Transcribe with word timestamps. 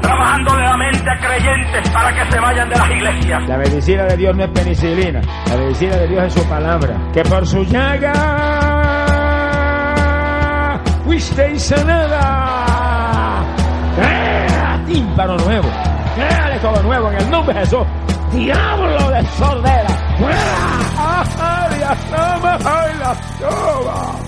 trabajando 0.00 0.56
la 0.56 0.76
mente 0.76 1.10
a 1.10 1.16
creyentes 1.18 1.90
para 1.90 2.14
que 2.14 2.30
se 2.30 2.40
vayan 2.40 2.68
de 2.68 2.76
las 2.76 2.90
iglesias. 2.90 3.48
La 3.48 3.56
medicina 3.56 4.04
de 4.04 4.16
Dios 4.16 4.36
no 4.36 4.44
es 4.44 4.50
penicilina, 4.50 5.20
la 5.48 5.56
medicina 5.56 5.96
de 5.96 6.08
Dios 6.08 6.24
es 6.24 6.32
su 6.34 6.48
palabra. 6.48 6.96
Que 7.12 7.22
por 7.22 7.46
su 7.46 7.64
llaga 7.64 8.12
fuisteis 11.04 11.62
sanada. 11.62 13.42
¡Eh! 13.98 14.46
Tímpano 14.86 15.36
nuevo. 15.38 15.68
Créale 16.14 16.58
todo 16.60 16.82
nuevo 16.82 17.10
en 17.10 17.16
el 17.16 17.30
nombre 17.30 17.54
de 17.54 17.60
Jesús. 17.60 17.86
Diablo 18.32 19.10
de 19.10 19.24
sordera. 19.38 19.88
¡Fuera! 20.18 20.88
¡Ay, 21.40 21.80
la 21.80 21.94
toma! 22.10 22.58
¡Ay, 22.64 22.92
la 22.98 23.14
toma! 23.38 24.27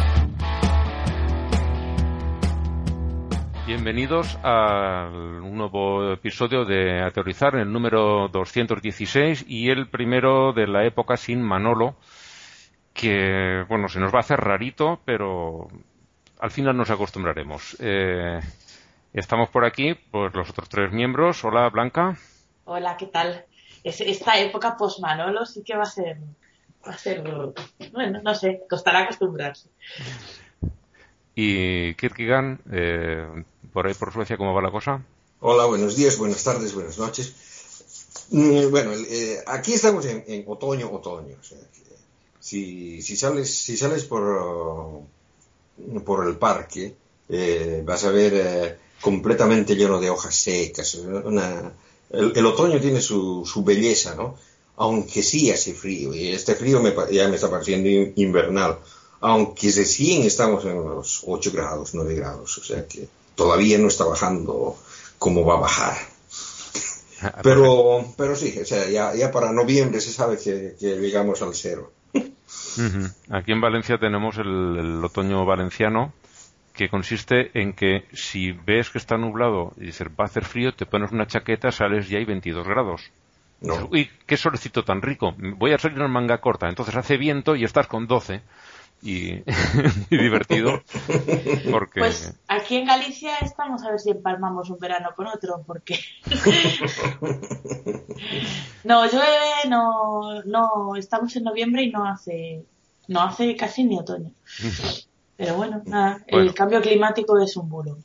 Bienvenidos 3.73 4.37
a 4.43 5.07
un 5.09 5.55
nuevo 5.55 6.11
episodio 6.11 6.65
de 6.65 6.99
Ateorizar, 7.03 7.55
el 7.55 7.71
número 7.71 8.27
216 8.27 9.45
y 9.47 9.69
el 9.69 9.87
primero 9.87 10.51
de 10.51 10.67
la 10.67 10.83
época 10.85 11.15
sin 11.15 11.41
Manolo, 11.41 11.95
que, 12.93 13.63
bueno, 13.69 13.87
se 13.87 14.01
nos 14.01 14.13
va 14.13 14.17
a 14.17 14.19
hacer 14.19 14.41
rarito, 14.41 14.99
pero 15.05 15.69
al 16.41 16.51
final 16.51 16.75
nos 16.75 16.89
acostumbraremos. 16.89 17.77
Eh, 17.79 18.41
estamos 19.13 19.49
por 19.49 19.63
aquí, 19.63 19.93
pues 20.11 20.33
los 20.35 20.49
otros 20.49 20.67
tres 20.67 20.91
miembros. 20.91 21.41
Hola, 21.45 21.69
Blanca. 21.69 22.17
Hola, 22.65 22.97
¿qué 22.97 23.05
tal? 23.05 23.45
Es- 23.85 24.01
esta 24.01 24.37
época 24.37 24.75
post-Manolo 24.75 25.45
sí 25.45 25.63
que 25.63 25.77
va 25.77 25.83
a 25.83 25.85
ser, 25.85 26.17
va 26.85 26.91
a 26.91 26.97
ser, 26.97 27.23
bueno, 27.93 28.19
no 28.21 28.35
sé, 28.35 28.63
costará 28.69 29.03
acostumbrarse. 29.03 29.69
Y 31.33 31.93
Kierkegaard, 31.93 32.59
eh, 32.73 33.45
por 33.73 33.87
ahí 33.87 33.93
por 33.93 34.13
Suecia, 34.13 34.37
¿cómo 34.37 34.53
va 34.53 34.61
la 34.61 34.71
cosa? 34.71 35.01
Hola, 35.39 35.65
buenos 35.65 35.95
días, 35.95 36.17
buenas 36.17 36.43
tardes, 36.43 36.73
buenas 36.73 36.97
noches. 36.97 37.33
Mm, 38.29 38.69
Bueno, 38.69 38.91
eh, 38.93 39.39
aquí 39.47 39.73
estamos 39.73 40.05
en, 40.05 40.23
en 40.27 40.43
otoño, 40.47 40.91
otoño. 40.91 41.35
o 41.39 41.43
sea, 41.43 41.57
si, 42.39 43.01
si 43.01 43.15
sales, 43.15 43.53
si 43.53 43.77
sales 43.77 44.03
por, 44.05 45.01
por 46.05 46.27
el 46.27 46.37
parque, 46.37 46.95
eh, 47.29 47.81
vas 47.85 48.03
a 48.03 48.11
ver 48.11 48.33
eh, 48.35 48.77
completamente 49.01 49.75
lleno 49.75 49.99
de 49.99 50.09
hojas 50.09 50.35
secas. 50.35 50.95
una- 50.95 51.71
el, 52.11 52.33
el 52.35 52.45
otoño 52.45 52.79
tiene 52.81 52.99
su, 53.01 53.45
su 53.45 53.63
belleza, 53.63 54.15
¿no? 54.15 54.35
Aunque 54.77 55.21
sí 55.23 55.51
hace 55.51 55.73
frío, 55.73 56.13
y 56.13 56.29
este 56.29 56.55
frío 56.55 56.81
me 56.81 56.93
ya 57.11 57.27
me 57.27 57.35
está 57.35 57.49
pareciendo 57.49 57.87
in- 57.89 58.13
invernal. 58.17 58.79
Aunque 59.21 59.71
recién 59.71 60.23
estamos 60.23 60.65
en 60.65 60.83
los 60.83 61.21
8 61.27 61.51
grados, 61.53 61.91
9 61.93 62.15
grados, 62.15 62.57
o 62.57 62.63
sea 62.63 62.87
que 62.87 63.07
todavía 63.35 63.77
no 63.77 63.87
está 63.87 64.05
bajando 64.05 64.77
como 65.17 65.45
va 65.45 65.55
a 65.55 65.59
bajar. 65.61 65.97
Pero, 67.43 68.03
pero 68.17 68.35
sí, 68.35 68.57
o 68.59 68.65
sea, 68.65 68.89
ya, 68.89 69.13
ya 69.13 69.31
para 69.31 69.53
noviembre 69.53 70.01
se 70.01 70.11
sabe 70.11 70.39
que, 70.39 70.75
que 70.79 70.95
llegamos 70.95 71.43
al 71.43 71.53
cero. 71.53 71.91
Aquí 73.29 73.51
en 73.51 73.61
Valencia 73.61 73.99
tenemos 73.99 74.39
el, 74.39 74.77
el 74.79 75.05
otoño 75.05 75.45
valenciano, 75.45 76.13
que 76.73 76.89
consiste 76.89 77.51
en 77.59 77.73
que 77.73 78.05
si 78.13 78.53
ves 78.53 78.89
que 78.89 78.97
está 78.97 79.17
nublado 79.17 79.73
y 79.77 79.87
dices 79.87 80.07
va 80.07 80.23
a 80.23 80.25
hacer 80.25 80.45
frío, 80.45 80.73
te 80.73 80.87
pones 80.87 81.11
una 81.11 81.27
chaqueta, 81.27 81.71
sales 81.71 82.09
y 82.09 82.15
hay 82.15 82.25
22 82.25 82.67
grados. 82.67 83.11
No. 83.61 83.87
Uy, 83.91 84.09
qué 84.25 84.37
solecito 84.37 84.83
tan 84.83 85.01
rico. 85.01 85.35
Voy 85.37 85.73
a 85.73 85.77
salir 85.77 86.01
en 86.01 86.09
manga 86.09 86.39
corta. 86.39 86.67
Entonces 86.67 86.95
hace 86.95 87.17
viento 87.17 87.55
y 87.55 87.63
estás 87.63 87.85
con 87.85 88.07
12. 88.07 88.41
Y, 89.03 89.43
y 90.11 90.17
divertido. 90.17 90.81
Porque. 91.71 91.99
Pues 92.01 92.33
aquí 92.47 92.77
en 92.77 92.85
Galicia 92.85 93.37
estamos 93.39 93.83
a 93.83 93.89
ver 93.91 93.99
si 93.99 94.11
empalmamos 94.11 94.69
un 94.69 94.77
verano 94.79 95.09
con 95.15 95.25
otro, 95.27 95.63
porque 95.65 95.99
no 98.83 99.05
llueve, 99.05 99.69
no, 99.69 100.43
no, 100.43 100.95
estamos 100.95 101.35
en 101.35 101.43
noviembre 101.43 101.83
y 101.83 101.91
no 101.91 102.05
hace, 102.05 102.63
no 103.07 103.21
hace 103.21 103.55
casi 103.55 103.83
ni 103.83 103.99
otoño. 103.99 104.31
Pero 105.37 105.55
bueno, 105.55 105.81
nada, 105.85 106.23
Bueno. 106.29 106.47
el 106.49 106.53
cambio 106.53 106.81
climático 106.81 107.39
es 107.39 107.55
un 107.57 107.69
bulo. 107.69 107.97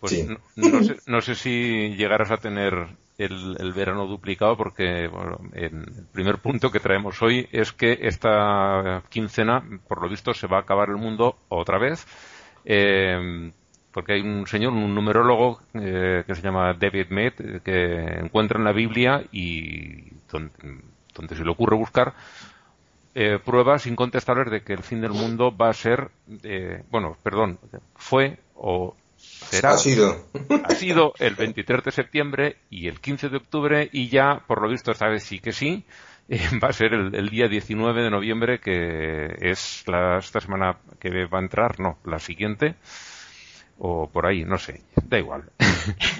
Pues 0.00 0.12
Sí. 0.12 0.24
no, 0.24 0.38
no 0.56 0.82
sé, 0.82 0.96
no 1.06 1.20
sé 1.22 1.34
si 1.36 1.94
llegarás 1.96 2.30
a 2.32 2.38
tener 2.38 2.88
el, 3.24 3.72
verano 3.72 4.06
duplicado 4.06 4.56
porque 4.56 5.08
bueno, 5.08 5.38
en- 5.52 5.82
el 5.98 6.06
primer 6.12 6.38
punto 6.38 6.70
que 6.70 6.80
traemos 6.80 7.20
hoy 7.22 7.48
es 7.52 7.72
que 7.72 7.98
esta 8.02 9.02
quincena, 9.08 9.62
por 9.88 10.02
lo 10.02 10.08
visto, 10.08 10.34
se 10.34 10.46
va 10.46 10.58
a 10.58 10.60
acabar 10.60 10.88
el 10.90 10.96
mundo 10.96 11.36
otra 11.48 11.78
vez. 11.78 12.06
eh, 12.64 13.50
porque 13.92 14.14
hay 14.14 14.22
un 14.22 14.46
señor, 14.46 14.72
un 14.72 14.94
numerólogo 14.94 15.60
eh, 15.74 16.24
que 16.26 16.34
se 16.34 16.40
llama 16.40 16.72
David 16.72 17.08
Mead, 17.10 17.32
eh, 17.40 17.60
que 17.62 18.20
encuentra 18.24 18.58
en 18.58 18.64
la 18.64 18.72
Biblia 18.72 19.22
y 19.32 20.04
donde, 20.30 21.36
se 21.36 21.44
le 21.44 21.50
ocurre 21.50 21.76
buscar 21.76 22.14
eh, 23.14 23.38
pruebas 23.44 23.86
incontestables 23.86 24.50
de 24.50 24.62
que 24.62 24.72
el 24.72 24.82
fin 24.82 25.02
del 25.02 25.12
mundo 25.12 25.54
va 25.54 25.68
a 25.68 25.74
ser, 25.74 26.10
bueno, 26.90 27.16
perdón, 27.22 27.58
fue 27.94 28.38
o 28.54 28.96
será 29.50 29.70
Ha 29.72 29.78
sido. 29.78 30.26
ha 30.64 30.74
sido 30.74 31.12
el 31.18 31.34
23 31.34 31.84
de 31.84 31.90
septiembre 31.92 32.56
y 32.70 32.88
el 32.88 33.00
15 33.00 33.28
de 33.28 33.36
octubre 33.36 33.88
y 33.92 34.08
ya, 34.08 34.42
por 34.46 34.62
lo 34.62 34.68
visto, 34.68 34.90
esta 34.92 35.08
vez 35.08 35.22
sí 35.24 35.38
que 35.40 35.52
sí, 35.52 35.84
eh, 36.28 36.40
va 36.62 36.68
a 36.68 36.72
ser 36.72 36.94
el, 36.94 37.14
el 37.14 37.28
día 37.28 37.48
19 37.48 38.02
de 38.02 38.10
noviembre, 38.10 38.58
que 38.60 39.26
es 39.40 39.84
la, 39.86 40.18
esta 40.18 40.40
semana 40.40 40.78
que 41.00 41.26
va 41.26 41.38
a 41.38 41.42
entrar, 41.42 41.78
no, 41.80 41.98
la 42.04 42.18
siguiente, 42.18 42.76
o 43.78 44.08
por 44.08 44.26
ahí, 44.26 44.44
no 44.44 44.58
sé, 44.58 44.82
da 45.08 45.18
igual. 45.18 45.50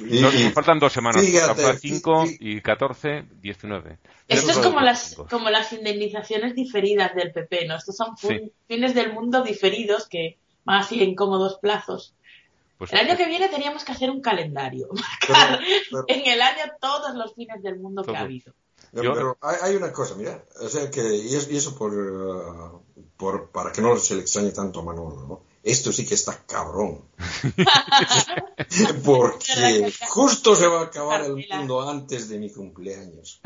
Y- 0.08 0.20
Nos 0.20 0.34
y- 0.34 0.50
faltan 0.50 0.80
dos 0.80 0.92
semanas, 0.92 1.24
fíjate, 1.24 1.62
Fue 1.62 1.76
5 1.78 2.26
fí- 2.26 2.36
y 2.40 2.60
14, 2.60 3.24
19. 3.40 3.98
Esto 4.26 4.50
es 4.50 4.58
como 4.58 4.80
las, 4.80 5.14
como 5.30 5.48
las 5.50 5.72
indemnizaciones 5.72 6.54
diferidas 6.56 7.14
del 7.14 7.30
PP, 7.32 7.66
¿no? 7.68 7.76
Estos 7.76 7.96
son 7.96 8.16
Sí. 8.16 8.50
fines 8.66 8.94
del 8.94 9.12
mundo 9.12 9.42
diferidos 9.44 10.08
que 10.08 10.38
van 10.64 10.80
así 10.80 11.02
en 11.02 11.14
cómodos 11.14 11.58
plazos. 11.62 12.14
Pues, 12.82 12.92
El 12.94 12.98
año 12.98 13.16
que 13.16 13.26
viene 13.26 13.48
teníamos 13.48 13.84
que 13.84 13.92
hacer 13.92 14.10
un 14.10 14.20
calendario, 14.20 14.88
marcar 14.92 15.60
pero- 15.88 16.04
en 16.08 16.26
el 16.26 16.42
año 16.42 16.62
todos 16.80 17.14
los 17.14 17.32
fines 17.32 17.62
del 17.62 17.78
mundo 17.78 18.02
que 18.02 18.16
ha 18.16 18.20
habido. 18.22 18.52
Pero, 18.92 19.38
hay, 19.40 19.56
hay 19.62 19.76
una 19.76 19.92
cosa, 19.92 20.16
mira, 20.16 20.44
o 20.60 20.68
sea 20.68 20.90
que, 20.90 21.14
y, 21.14 21.32
es- 21.36 21.48
y 21.48 21.56
eso 21.58 21.76
por, 21.78 21.94
uh, 21.94 22.82
por, 23.16 23.50
para 23.50 23.70
que 23.70 23.80
no 23.82 23.96
se 23.98 24.16
le 24.16 24.22
extrañe 24.22 24.50
tanto 24.50 24.80
a 24.80 24.82
Manolo, 24.82 25.26
¿no? 25.28 25.42
Esto 25.62 25.92
sí 25.92 26.04
que 26.04 26.14
está 26.14 26.42
cabrón. 26.44 27.02
Porque 29.04 29.92
justo 30.08 30.56
se 30.56 30.66
va 30.66 30.80
a 30.80 30.84
acabar 30.86 31.24
el 31.24 31.36
mundo 31.36 31.88
antes 31.88 32.28
de 32.28 32.38
mi 32.40 32.50
cumpleaños. 32.50 33.40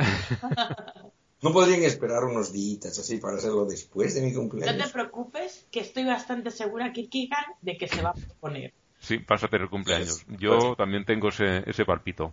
¿No 1.42 1.52
podrían 1.52 1.82
esperar 1.82 2.24
unos 2.24 2.52
días 2.52 2.98
así 2.98 3.18
para 3.18 3.36
hacerlo 3.36 3.66
después 3.66 4.14
de 4.14 4.22
mi 4.22 4.28
No 4.32 4.32
te 4.32 4.48
cumpleaños? 4.48 4.92
preocupes, 4.92 5.66
que 5.70 5.80
estoy 5.80 6.04
bastante 6.04 6.50
segura, 6.50 6.90
Kierkegaard, 6.92 7.56
de 7.60 7.76
que 7.76 7.86
se 7.86 8.00
va 8.00 8.10
a 8.10 8.14
proponer. 8.14 8.72
Sí, 9.06 9.18
vas 9.28 9.44
a 9.44 9.48
tener 9.48 9.68
cumpleaños. 9.68 10.24
Yo 10.40 10.74
también 10.76 11.04
tengo 11.04 11.28
ese, 11.28 11.62
ese 11.70 11.84
palpito. 11.84 12.32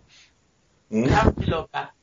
¿Mm? 0.90 1.04
Está 1.04 1.32
muy 1.36 1.46
loca. 1.46 1.94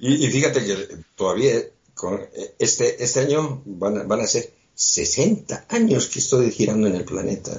Y, 0.00 0.24
y 0.26 0.30
fíjate 0.30 0.64
que 0.64 0.96
todavía 1.14 1.56
con 1.94 2.20
este, 2.58 3.02
este 3.04 3.20
año 3.20 3.60
van 3.66 3.98
a, 3.98 4.02
van 4.04 4.20
a 4.20 4.26
ser 4.26 4.50
60 4.74 5.66
años 5.68 6.08
que 6.08 6.20
estoy 6.20 6.50
girando 6.50 6.86
en 6.86 6.94
el 6.96 7.04
planeta. 7.04 7.50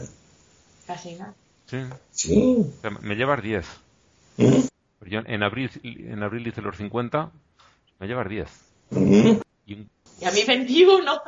Casi 0.87 1.13
nada. 1.15 1.35
Sí. 1.67 1.77
Sí. 2.11 2.65
O 2.77 2.81
sea, 2.81 2.89
me 2.89 3.15
llevas 3.15 3.43
10. 3.43 3.65
¿Mm? 4.37 4.45
Yo 5.07 5.19
en 5.23 5.43
abril, 5.43 5.69
en 5.83 6.23
abril 6.23 6.47
hice 6.47 6.61
los 6.61 6.77
50, 6.77 7.31
me 7.99 8.07
llevas 8.07 8.27
10. 8.27 8.49
¿Mm? 8.89 9.31
Y 9.67 9.73
un- 9.75 9.89
Y 10.19 10.25
a 10.25 10.31
mí 10.31 10.43
21. 10.47 11.21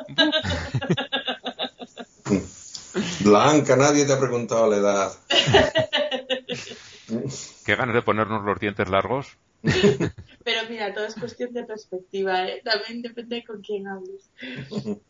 Blanca, 3.20 3.76
nadie 3.76 4.04
te 4.06 4.12
ha 4.12 4.20
preguntado 4.20 4.70
la 4.70 4.76
edad. 4.76 5.12
Qué 7.64 7.74
ganas 7.76 7.94
de 7.94 8.02
ponernos 8.02 8.44
los 8.44 8.58
dientes 8.60 8.88
largos. 8.88 9.36
Pero 9.62 10.60
mira, 10.70 10.92
todo 10.94 11.04
es 11.06 11.14
cuestión 11.14 11.52
de 11.52 11.64
perspectiva, 11.64 12.46
¿eh? 12.46 12.60
También 12.64 13.02
depende 13.02 13.44
con 13.44 13.60
quién 13.62 13.86
hables. 13.88 14.30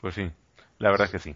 Pues 0.00 0.16
sí, 0.16 0.30
la 0.80 0.90
verdad 0.90 1.06
es 1.06 1.12
que 1.12 1.18
sí. 1.18 1.34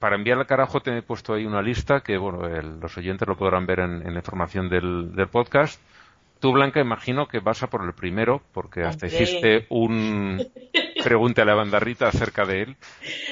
Para 0.00 0.16
enviar 0.16 0.36
al 0.38 0.46
carajo 0.48 0.80
te 0.80 0.96
he 0.98 1.02
puesto 1.02 1.34
ahí 1.34 1.46
una 1.46 1.62
lista 1.62 2.00
que, 2.00 2.18
bueno, 2.18 2.44
el- 2.48 2.80
los 2.80 2.96
oyentes 2.98 3.28
lo 3.28 3.36
podrán 3.36 3.66
ver 3.66 3.78
en, 3.80 4.04
en 4.04 4.14
la 4.14 4.18
información 4.18 4.68
del, 4.68 5.14
del 5.14 5.28
podcast. 5.28 5.80
Tú, 6.40 6.50
Blanca, 6.52 6.80
imagino 6.80 7.28
que 7.28 7.38
vas 7.38 7.62
a 7.62 7.68
por 7.68 7.84
el 7.84 7.92
primero, 7.92 8.42
porque 8.52 8.82
hasta 8.82 9.06
Hombre. 9.06 9.22
hiciste 9.22 9.66
un 9.70 10.44
pregunta 11.04 11.42
a 11.42 11.44
la 11.44 11.54
bandarrita 11.54 12.08
acerca 12.08 12.44
de 12.44 12.62
él. 12.62 12.76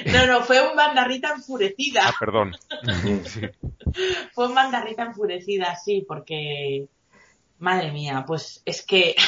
No, 0.06 0.26
no, 0.26 0.42
fue 0.42 0.66
un 0.66 0.76
bandarrita 0.76 1.32
enfurecida. 1.34 2.02
Ah, 2.04 2.14
perdón. 2.18 2.56
Sí. 3.24 3.42
Fue 4.32 4.48
un 4.48 4.54
bandarrita 4.54 5.04
enfurecida, 5.04 5.74
sí, 5.76 6.04
porque. 6.06 6.88
Madre 7.58 7.90
mía, 7.90 8.24
pues 8.26 8.62
es 8.64 8.84
que. 8.84 9.14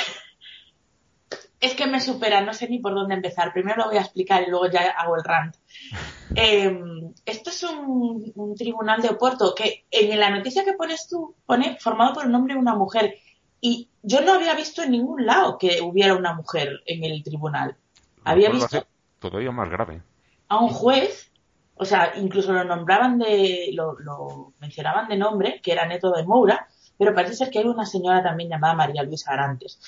Es 1.61 1.75
que 1.75 1.89
me 1.89 2.01
supera, 2.01 2.41
no 2.41 2.55
sé 2.55 2.69
ni 2.69 2.79
por 2.79 2.95
dónde 2.95 3.17
empezar. 3.17 3.53
Primero 3.53 3.79
lo 3.79 3.87
voy 3.87 3.97
a 3.97 4.03
explicar 4.03 4.45
y 4.45 4.47
luego 4.49 4.71
ya 4.71 4.91
hago 4.91 5.17
el 5.17 5.25
rant. 5.25 5.57
Eh, 6.37 6.73
esto 7.25 7.51
es 7.51 7.65
un, 7.65 8.31
un 8.37 8.55
tribunal 8.55 9.03
de 9.03 9.09
Oporto 9.09 9.57
que 9.57 9.85
en 9.91 10.21
la 10.21 10.31
noticia 10.31 10.65
que 10.65 10.75
pones 10.75 11.09
tú 11.09 11.35
pone 11.47 11.77
formado 11.81 12.15
por 12.15 12.27
un 12.27 12.35
hombre 12.37 12.55
y 12.55 12.59
una 12.59 12.77
mujer. 12.77 13.17
Y 13.61 13.89
yo 14.05 14.21
no 14.21 14.35
había 14.35 14.55
visto 14.55 14.85
en 14.85 14.93
ningún 14.93 15.27
lado 15.27 15.59
que 15.59 15.81
hubiera 15.83 16.15
una 16.15 16.33
mujer 16.33 16.81
en 16.87 17.03
el 17.03 17.25
tribunal. 17.25 17.77
Había 18.25 18.51
visto 18.51 18.87
todavía 19.19 19.51
más 19.51 19.69
grave. 19.69 20.03
a 20.49 20.59
un 20.59 20.69
juez, 20.69 21.31
o 21.75 21.85
sea, 21.85 22.15
incluso 22.17 22.53
lo 22.53 22.65
nombraban 22.65 23.19
de, 23.19 23.71
lo, 23.73 23.99
lo 23.99 24.53
mencionaban 24.61 25.09
de 25.09 25.17
nombre, 25.17 25.61
que 25.63 25.73
era 25.73 25.87
neto 25.87 26.11
de 26.11 26.25
Moura, 26.25 26.69
pero 26.97 27.15
parece 27.15 27.35
ser 27.35 27.51
que 27.51 27.61
hay 27.61 27.65
una 27.65 27.87
señora 27.87 28.23
también 28.23 28.51
llamada 28.51 28.75
María 28.75 29.03
Luisa 29.03 29.33
Arantes. 29.33 29.81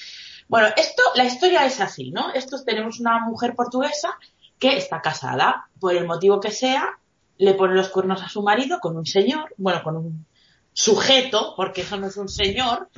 Bueno, 0.49 0.69
esto, 0.77 1.03
la 1.15 1.25
historia 1.25 1.65
es 1.67 1.81
así, 1.81 2.11
¿no? 2.11 2.32
Estos 2.32 2.65
tenemos 2.65 3.00
una 3.00 3.21
mujer 3.21 3.55
portuguesa 3.55 4.19
que 4.59 4.76
está 4.76 5.00
casada, 5.00 5.69
por 5.79 5.94
el 5.94 6.06
motivo 6.06 6.41
que 6.41 6.50
sea, 6.50 6.99
le 7.38 7.55
pone 7.55 7.75
los 7.75 7.88
cuernos 7.88 8.23
a 8.23 8.29
su 8.29 8.43
marido 8.43 8.79
con 8.81 8.97
un 8.97 9.06
señor, 9.06 9.55
bueno, 9.56 9.83
con 9.83 9.97
un 9.97 10.26
sujeto, 10.73 11.55
porque 11.56 11.81
eso 11.81 11.97
no 11.97 12.06
es 12.06 12.17
un 12.17 12.29
señor, 12.29 12.88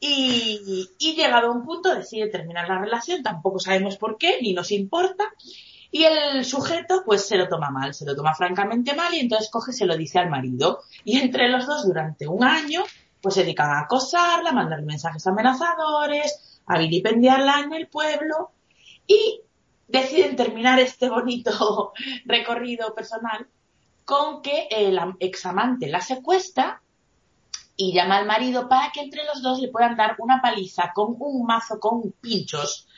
y, 0.00 0.88
llegado 0.98 1.48
a 1.48 1.52
un 1.52 1.64
punto 1.64 1.94
decide 1.94 2.28
terminar 2.28 2.68
la 2.68 2.78
relación, 2.78 3.22
tampoco 3.22 3.58
sabemos 3.58 3.96
por 3.96 4.18
qué, 4.18 4.38
ni 4.42 4.52
nos 4.52 4.70
importa, 4.72 5.24
y 5.90 6.04
el 6.04 6.44
sujeto 6.44 7.02
pues 7.06 7.26
se 7.26 7.36
lo 7.36 7.48
toma 7.48 7.70
mal, 7.70 7.94
se 7.94 8.04
lo 8.04 8.16
toma 8.16 8.34
francamente 8.34 8.94
mal 8.94 9.14
y 9.14 9.20
entonces 9.20 9.48
coge 9.50 9.72
se 9.72 9.86
lo 9.86 9.96
dice 9.96 10.18
al 10.18 10.28
marido. 10.28 10.80
Y 11.04 11.18
entre 11.20 11.48
los 11.48 11.66
dos 11.66 11.86
durante 11.86 12.26
un 12.26 12.42
año 12.42 12.82
pues 13.20 13.36
se 13.36 13.42
dedican 13.42 13.70
a 13.70 13.80
acosarla, 13.80 14.50
a 14.50 14.54
mandarle 14.54 14.84
mensajes 14.84 15.26
amenazadores, 15.26 16.60
a 16.66 16.78
vilipendiarla 16.78 17.60
en 17.60 17.72
el 17.72 17.86
pueblo 17.86 18.50
y 19.06 19.40
deciden 19.86 20.34
terminar 20.34 20.80
este 20.80 21.08
bonito 21.08 21.92
recorrido 22.24 22.94
personal 22.94 23.46
con 24.04 24.42
que 24.42 24.66
el 24.70 24.98
am- 24.98 25.16
examante 25.20 25.88
la 25.88 26.00
secuestra 26.00 26.82
y 27.76 27.92
llama 27.92 28.18
al 28.18 28.26
marido 28.26 28.68
para 28.68 28.90
que 28.92 29.00
entre 29.00 29.24
los 29.24 29.42
dos 29.42 29.60
le 29.60 29.68
puedan 29.68 29.96
dar 29.96 30.16
una 30.18 30.40
paliza 30.40 30.92
con 30.94 31.16
un 31.18 31.44
mazo 31.46 31.78
con 31.78 32.12
pinchos. 32.20 32.88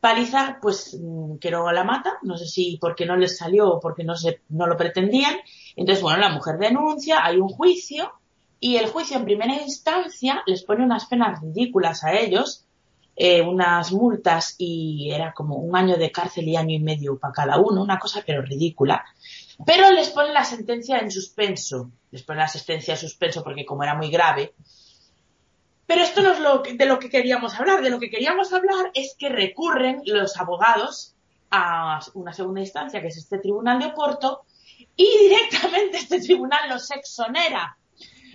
Paliza, 0.00 0.58
pues, 0.60 0.98
mm, 1.00 1.36
que 1.38 1.50
no 1.50 1.70
la 1.72 1.84
mata, 1.84 2.18
no 2.22 2.36
sé 2.36 2.46
si 2.46 2.78
porque 2.80 3.06
no 3.06 3.16
les 3.16 3.36
salió 3.36 3.74
o 3.74 3.80
porque 3.80 4.04
no, 4.04 4.16
se, 4.16 4.42
no 4.48 4.66
lo 4.66 4.76
pretendían. 4.76 5.36
Entonces, 5.76 6.02
bueno, 6.02 6.18
la 6.18 6.30
mujer 6.30 6.58
denuncia, 6.58 7.24
hay 7.24 7.36
un 7.36 7.48
juicio, 7.48 8.12
y 8.64 8.76
el 8.76 8.86
juicio 8.86 9.16
en 9.16 9.24
primera 9.24 9.60
instancia 9.60 10.44
les 10.46 10.62
pone 10.62 10.84
unas 10.84 11.06
penas 11.06 11.40
ridículas 11.40 12.04
a 12.04 12.12
ellos, 12.12 12.64
eh, 13.16 13.42
unas 13.42 13.90
multas 13.90 14.54
y 14.56 15.10
era 15.10 15.34
como 15.34 15.56
un 15.56 15.74
año 15.74 15.96
de 15.96 16.12
cárcel 16.12 16.46
y 16.46 16.54
año 16.54 16.76
y 16.76 16.78
medio 16.78 17.18
para 17.18 17.32
cada 17.32 17.58
uno, 17.58 17.82
una 17.82 17.98
cosa 17.98 18.22
pero 18.24 18.40
ridícula. 18.40 19.04
Pero 19.66 19.90
les 19.90 20.10
pone 20.10 20.32
la 20.32 20.44
sentencia 20.44 20.98
en 20.98 21.10
suspenso, 21.10 21.90
les 22.10 22.22
pone 22.22 22.40
la 22.40 22.48
sentencia 22.48 22.94
en 22.94 23.00
suspenso 23.00 23.42
porque 23.44 23.64
como 23.64 23.82
era 23.82 23.94
muy 23.94 24.10
grave. 24.10 24.54
Pero 25.86 26.02
esto 26.02 26.22
no 26.22 26.32
es 26.32 26.40
lo 26.40 26.62
que- 26.62 26.74
de 26.74 26.86
lo 26.86 26.98
que 26.98 27.10
queríamos 27.10 27.58
hablar, 27.58 27.82
de 27.82 27.90
lo 27.90 27.98
que 27.98 28.10
queríamos 28.10 28.52
hablar 28.52 28.90
es 28.94 29.14
que 29.18 29.28
recurren 29.28 30.02
los 30.06 30.36
abogados 30.38 31.14
a 31.50 32.00
una 32.14 32.32
segunda 32.32 32.60
instancia, 32.60 33.00
que 33.02 33.08
es 33.08 33.16
este 33.18 33.38
tribunal 33.38 33.78
de 33.78 33.86
Oporto, 33.86 34.42
y 34.96 35.06
directamente 35.28 35.98
este 35.98 36.20
tribunal 36.20 36.68
los 36.68 36.90
exonera. 36.90 37.76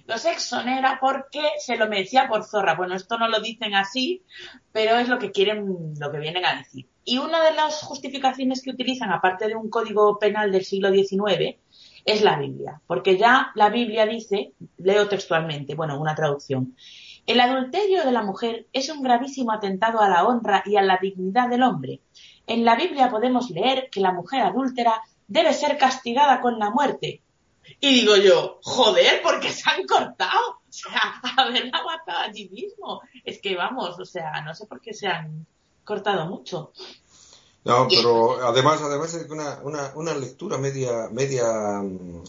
Los 0.05 0.23
exonera 0.25 0.99
porque 1.01 1.41
se 1.59 1.75
lo 1.77 1.87
merecía 1.87 2.27
por 2.27 2.45
zorra. 2.45 2.75
Bueno, 2.75 2.95
esto 2.95 3.17
no 3.17 3.27
lo 3.27 3.41
dicen 3.41 3.75
así, 3.75 4.23
pero 4.71 4.97
es 4.97 5.09
lo 5.09 5.17
que 5.19 5.31
quieren, 5.31 5.95
lo 5.99 6.11
que 6.11 6.19
vienen 6.19 6.45
a 6.45 6.55
decir. 6.55 6.87
Y 7.09 7.19
una 7.19 7.41
de 7.41 7.53
las 7.53 7.83
justificaciones 7.83 8.61
que 8.61 8.71
utilizan, 8.71 9.13
aparte 9.13 9.47
de 9.47 9.55
un 9.55 9.69
código 9.69 10.19
penal 10.19 10.51
del 10.51 10.65
siglo 10.65 10.91
XIX, 10.91 11.55
es 12.03 12.21
la 12.21 12.37
Biblia. 12.37 12.81
Porque 12.85 13.17
ya 13.17 13.53
la 13.55 13.69
Biblia 13.69 14.05
dice, 14.05 14.51
leo 14.77 15.07
textualmente, 15.07 15.73
bueno, 15.73 15.97
una 15.97 16.15
traducción. 16.15 16.75
El 17.25 17.39
adulterio 17.39 18.03
de 18.03 18.11
la 18.11 18.23
mujer 18.23 18.67
es 18.73 18.89
un 18.89 19.01
gravísimo 19.01 19.53
atentado 19.53 20.01
a 20.01 20.09
la 20.09 20.25
honra 20.25 20.63
y 20.65 20.75
a 20.75 20.81
la 20.81 20.99
dignidad 21.01 21.47
del 21.47 21.63
hombre. 21.63 22.01
En 22.45 22.65
la 22.65 22.75
Biblia 22.75 23.09
podemos 23.09 23.49
leer 23.51 23.87
que 23.89 24.01
la 24.01 24.11
mujer 24.11 24.41
adúltera 24.41 25.01
debe 25.29 25.53
ser 25.53 25.77
castigada 25.77 26.41
con 26.41 26.59
la 26.59 26.71
muerte. 26.71 27.21
Y 27.79 28.01
digo 28.01 28.17
yo, 28.17 28.59
joder, 28.63 29.21
porque 29.23 29.47
se 29.49 29.69
han 29.69 29.85
cortado. 29.85 30.59
O 30.59 30.71
sea, 30.71 31.21
haberla 31.37 31.81
matado 31.85 32.19
allí 32.19 32.49
mismo. 32.49 32.99
Es 33.23 33.39
que 33.39 33.55
vamos, 33.55 33.97
o 33.97 34.03
sea, 34.03 34.41
no 34.41 34.53
sé 34.53 34.67
por 34.67 34.81
qué 34.81 34.93
se 34.93 35.07
han 35.07 35.47
cortado 35.87 36.25
mucho. 36.27 36.71
No, 37.63 37.87
pero 37.89 38.41
además, 38.47 38.81
además 38.81 39.13
es 39.13 39.29
una, 39.29 39.59
una, 39.63 39.91
una 39.95 40.13
lectura 40.15 40.57
media, 40.57 41.09
media 41.11 41.81
mm, 41.81 42.23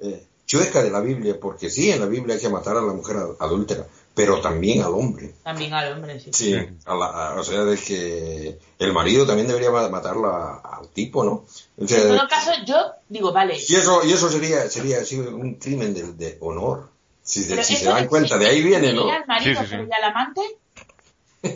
eh, 0.00 0.26
chueca 0.46 0.82
de 0.82 0.90
la 0.90 1.00
Biblia, 1.00 1.38
porque 1.40 1.70
sí, 1.70 1.90
en 1.90 2.00
la 2.00 2.06
Biblia 2.06 2.34
hay 2.34 2.40
que 2.40 2.48
matar 2.48 2.76
a 2.76 2.80
la 2.82 2.92
mujer 2.92 3.16
ad- 3.18 3.36
adúltera, 3.38 3.86
pero 4.14 4.40
también 4.40 4.82
al 4.82 4.92
hombre. 4.92 5.34
También 5.44 5.72
al 5.72 5.92
hombre, 5.92 6.18
sí. 6.18 6.30
Sí, 6.32 6.54
a 6.84 6.94
la- 6.96 7.06
a- 7.30 7.40
o 7.40 7.44
sea, 7.44 7.62
de 7.64 7.76
que 7.78 8.58
el 8.80 8.92
marido 8.92 9.24
también 9.24 9.46
debería 9.46 9.70
ma- 9.70 9.88
matarla 9.88 10.56
al 10.64 10.88
tipo, 10.88 11.22
¿no? 11.22 11.44
O 11.78 11.86
sea, 11.86 11.98
En 12.02 12.08
todo 12.16 12.26
caso, 12.28 12.50
yo 12.66 12.76
digo, 13.08 13.32
vale. 13.32 13.56
y 13.56 13.76
eso, 13.76 14.04
y 14.04 14.12
eso 14.12 14.28
sería, 14.30 14.68
sería 14.68 15.00
así 15.00 15.16
un 15.18 15.54
crimen 15.54 15.94
de, 15.94 16.12
de 16.14 16.38
honor. 16.40 16.88
Si, 17.22 17.44
pero 17.44 17.62
si 17.62 17.76
se 17.76 17.84
dan 17.84 18.08
cuenta, 18.08 18.36
de 18.36 18.46
ahí 18.46 18.62
viene, 18.64 18.92
¿no? 18.92 19.02
¿exime 19.02 19.12
al 19.16 19.26
marido 19.28 19.60
Sí, 19.60 19.60
sí, 19.60 19.64
sí. 19.64 19.70
pero 19.70 19.84
¿y 19.88 19.92
al 19.92 20.04
amante? 20.10 20.40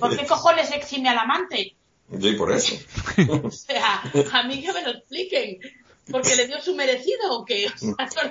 ¿Por 0.01 0.17
qué 0.17 0.27
cojones 0.27 0.71
exime 0.73 1.09
al 1.09 1.19
amante? 1.19 1.75
Sí, 2.21 2.33
por 2.35 2.53
eso. 2.53 2.75
O 3.43 3.51
sea, 3.51 4.03
a 4.33 4.43
mí 4.47 4.63
que 4.63 4.73
me 4.73 4.83
lo 4.83 4.91
expliquen. 4.91 5.59
¿Porque 6.11 6.37
le 6.37 6.47
dio 6.47 6.61
su 6.63 6.75
merecido 6.77 7.19
o 7.33 7.45
qué? 7.45 7.67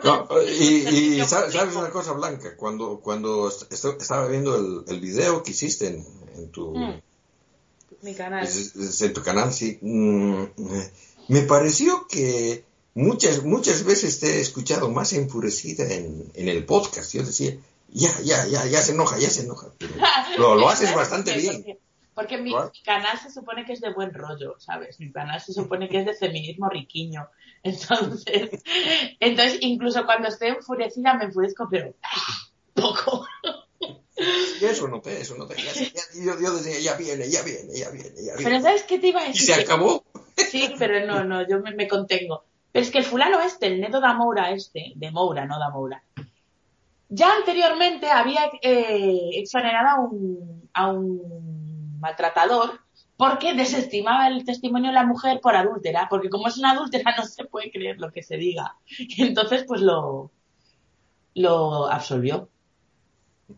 No, 0.04 0.28
y, 0.48 1.20
y 1.20 1.20
sa- 1.26 1.52
sabes 1.52 1.76
una 1.76 1.90
cosa, 1.90 2.14
Blanca, 2.14 2.56
cuando, 2.56 3.02
cuando 3.02 3.50
est- 3.50 3.70
est- 3.72 4.02
estaba 4.02 4.28
viendo 4.30 4.56
el, 4.56 4.84
el 4.94 5.02
video 5.02 5.44
que 5.44 5.52
hiciste 5.52 5.88
en, 5.88 6.06
en 6.38 6.52
tu, 6.52 6.74
Mm. 6.74 7.02
Mi 8.02 8.14
canal. 8.14 8.48
en 8.48 9.14
tu 9.14 9.22
canal, 9.24 9.52
sí, 9.52 9.78
mm, 9.82 10.44
eh, 10.44 10.92
me 11.28 11.42
pareció 11.42 12.08
que 12.08 12.64
muchas, 12.94 13.44
muchas 13.44 13.84
veces 13.84 14.20
te 14.20 14.38
he 14.38 14.42
escuchado 14.42 14.90
más 14.92 15.12
enfurecida 15.14 15.92
en, 15.92 16.32
en 16.36 16.48
el 16.48 16.66
podcast. 16.66 17.14
Yo 17.14 17.24
decía, 17.24 17.58
ya, 17.96 18.10
ya, 18.24 18.46
ya, 18.48 18.66
ya 18.66 18.82
se 18.82 18.92
enoja, 18.92 19.18
ya 19.18 19.30
se 19.30 19.42
enoja. 19.44 19.68
Pero 19.80 19.94
lo, 20.38 20.56
lo 20.56 20.70
haces 20.70 20.94
bastante 20.94 21.36
bien. 21.38 21.80
Porque, 22.14 22.38
mi, 22.38 22.54
canal 22.86 23.20
se 23.20 23.30
supone 23.30 23.66
que 23.66 23.74
es 23.74 23.82
de 23.82 23.92
buen 23.94 24.14
rollo, 24.14 24.56
¿sabes? 24.60 25.00
Mi 25.02 25.12
canal 25.12 25.42
se 25.42 25.52
supone 25.52 25.90
que 25.90 26.00
es 26.00 26.06
de 26.06 26.14
feminismo 26.14 26.70
riquiño. 26.70 27.28
Entonces, 27.64 28.62
entonces 29.20 29.58
incluso 29.62 30.06
cuando 30.06 30.28
estoy 30.28 30.50
enfurecida 30.50 31.16
me 31.16 31.26
enfurezco, 31.26 31.68
pero 31.70 31.96
¡ah! 32.04 32.50
poco. 32.76 33.26
Y 34.62 34.66
eso 34.66 34.88
noté, 34.88 35.20
eso 35.20 35.36
noté. 35.36 35.56
Ya, 35.56 35.74
se- 35.74 35.92
ya- 35.92 36.24
yo, 36.24 36.40
yo 36.40 36.54
decía, 36.56 36.80
ya 36.80 36.96
viene, 36.96 37.28
ya 37.30 37.42
viene, 37.42 37.74
ya 37.76 37.90
viene, 37.90 38.10
ya 38.24 38.34
Pero 38.38 38.50
viene. 38.50 38.62
¿sabes 38.62 38.84
qué 38.84 39.00
te 39.00 39.08
iba 39.08 39.22
a 39.22 39.26
Y 39.26 39.34
decir? 39.34 39.56
se 39.56 39.62
acabó. 39.62 40.04
Sí, 40.38 40.74
pero 40.78 41.06
no, 41.08 41.24
no, 41.24 41.48
yo 41.48 41.60
me, 41.60 41.74
me 41.74 41.88
contengo. 41.88 42.46
Pero 42.72 42.86
es 42.86 42.92
que 42.92 43.00
el 43.00 43.04
fulano 43.06 43.42
este, 43.42 43.66
el 43.68 43.82
neto 43.82 44.00
da 44.00 44.14
Moura 44.14 44.52
este, 44.52 44.94
de 44.96 45.12
Moura, 45.12 45.46
no 45.46 45.58
da 45.60 45.70
Moura, 45.72 46.04
ya 47.10 47.34
anteriormente 47.34 48.10
había 48.10 48.50
eh, 48.62 49.30
exonerado 49.34 49.88
a 49.88 50.00
un, 50.00 50.70
a 50.74 50.92
un 50.92 52.00
maltratador 52.00 52.80
porque 53.18 53.54
desestimaba 53.54 54.28
el 54.28 54.44
testimonio 54.44 54.90
de 54.90 54.96
la 54.96 55.06
mujer 55.06 55.40
por 55.42 55.56
adúltera, 55.56 56.08
porque 56.10 56.30
como 56.30 56.48
es 56.48 56.58
una 56.58 56.72
adúltera 56.72 57.16
no 57.18 57.24
se 57.24 57.46
puede 57.46 57.72
creer 57.72 57.98
lo 58.00 58.12
que 58.12 58.24
se 58.24 58.38
diga. 58.38 58.76
Y 58.88 59.24
entonces 59.24 59.64
pues 59.68 59.82
lo, 59.82 60.32
lo 61.34 61.90
absolvió. 61.92 62.50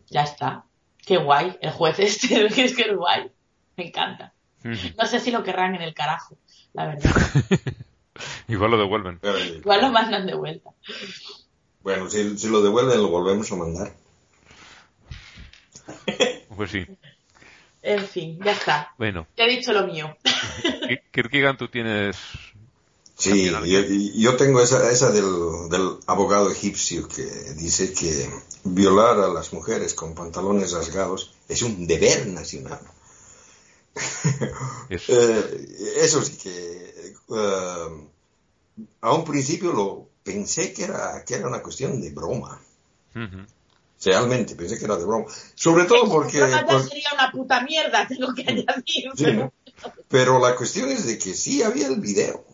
Ya 0.08 0.22
está. 0.22 0.64
Qué 0.98 1.16
guay, 1.16 1.56
el 1.60 1.70
juez 1.70 1.98
este, 1.98 2.46
es 2.62 2.76
que 2.76 2.82
es 2.82 2.96
guay. 2.96 3.30
Me 3.76 3.86
encanta. 3.88 4.34
No 4.62 5.06
sé 5.06 5.20
si 5.20 5.30
lo 5.30 5.42
querrán 5.42 5.74
en 5.74 5.82
el 5.82 5.94
carajo, 5.94 6.36
la 6.72 6.86
verdad. 6.86 7.10
Igual 8.48 8.72
lo 8.72 8.78
devuelven. 8.78 9.18
Pero, 9.20 9.38
Igual 9.38 9.80
lo 9.82 9.90
mandan 9.90 10.26
de 10.26 10.34
vuelta. 10.34 10.70
Bueno, 11.88 12.10
si, 12.10 12.36
si 12.38 12.48
lo 12.48 12.60
devuelven, 12.60 13.00
lo 13.00 13.08
volvemos 13.08 13.50
a 13.50 13.56
mandar. 13.56 13.94
Pues 16.54 16.70
sí. 16.70 16.84
En 17.80 18.04
fin, 18.06 18.38
ya 18.44 18.52
está. 18.52 18.92
Bueno, 18.98 19.26
Ya 19.38 19.44
he 19.44 19.48
dicho 19.56 19.72
lo 19.72 19.86
mío. 19.86 20.14
Kir- 20.22 21.02
Kierkegaard, 21.10 21.56
tú 21.56 21.68
tienes... 21.68 22.16
Sí, 23.16 23.50
yo, 24.16 24.36
tengo 24.36 24.60
esa, 24.60 24.90
esa 24.92 25.10
del, 25.10 25.24
del 25.70 25.96
abogado 26.06 26.50
egipcio 26.52 27.08
que 27.08 27.24
dice 27.54 27.94
que 27.94 28.28
violar 28.64 29.18
a 29.18 29.28
las 29.28 29.52
mujeres 29.54 29.94
con 29.94 30.14
pantalones 30.14 30.72
rasgados 30.72 31.32
es 31.48 31.62
un 31.62 31.86
deber 31.86 32.26
nacional. 32.26 32.80
Es- 34.90 35.04
Eh, 35.08 35.94
eso 36.02 36.22
sí 36.22 36.36
que 36.36 37.14
eh, 37.30 38.08
a 39.00 39.12
un 39.14 39.24
principio 39.24 39.72
lo 39.72 40.07
pensé 40.32 40.72
que 40.72 40.84
era, 40.84 41.24
que 41.24 41.34
era 41.34 41.46
una 41.48 41.62
cuestión 41.62 42.00
de 42.00 42.10
broma. 42.10 42.60
Ujú. 43.14 43.46
Realmente 44.04 44.54
pensé 44.54 44.78
que 44.78 44.84
era 44.84 44.96
de 44.96 45.04
broma. 45.04 45.24
Sobre 45.54 45.84
todo 45.84 46.08
porque... 46.08 46.38
Por- 46.40 46.88
sería 46.88 47.08
una 47.14 47.30
puta 47.32 47.60
mierda, 47.62 48.06
tengo 48.08 48.32
que 48.34 48.42
añadir. 48.42 49.10
Sí, 49.16 49.24
¿no? 49.32 49.52
Pero 50.08 50.38
la 50.38 50.54
cuestión 50.54 50.88
es 50.90 51.06
de 51.06 51.18
que 51.18 51.34
sí 51.34 51.62
había 51.62 51.86
el 51.88 52.00
video. 52.00 52.44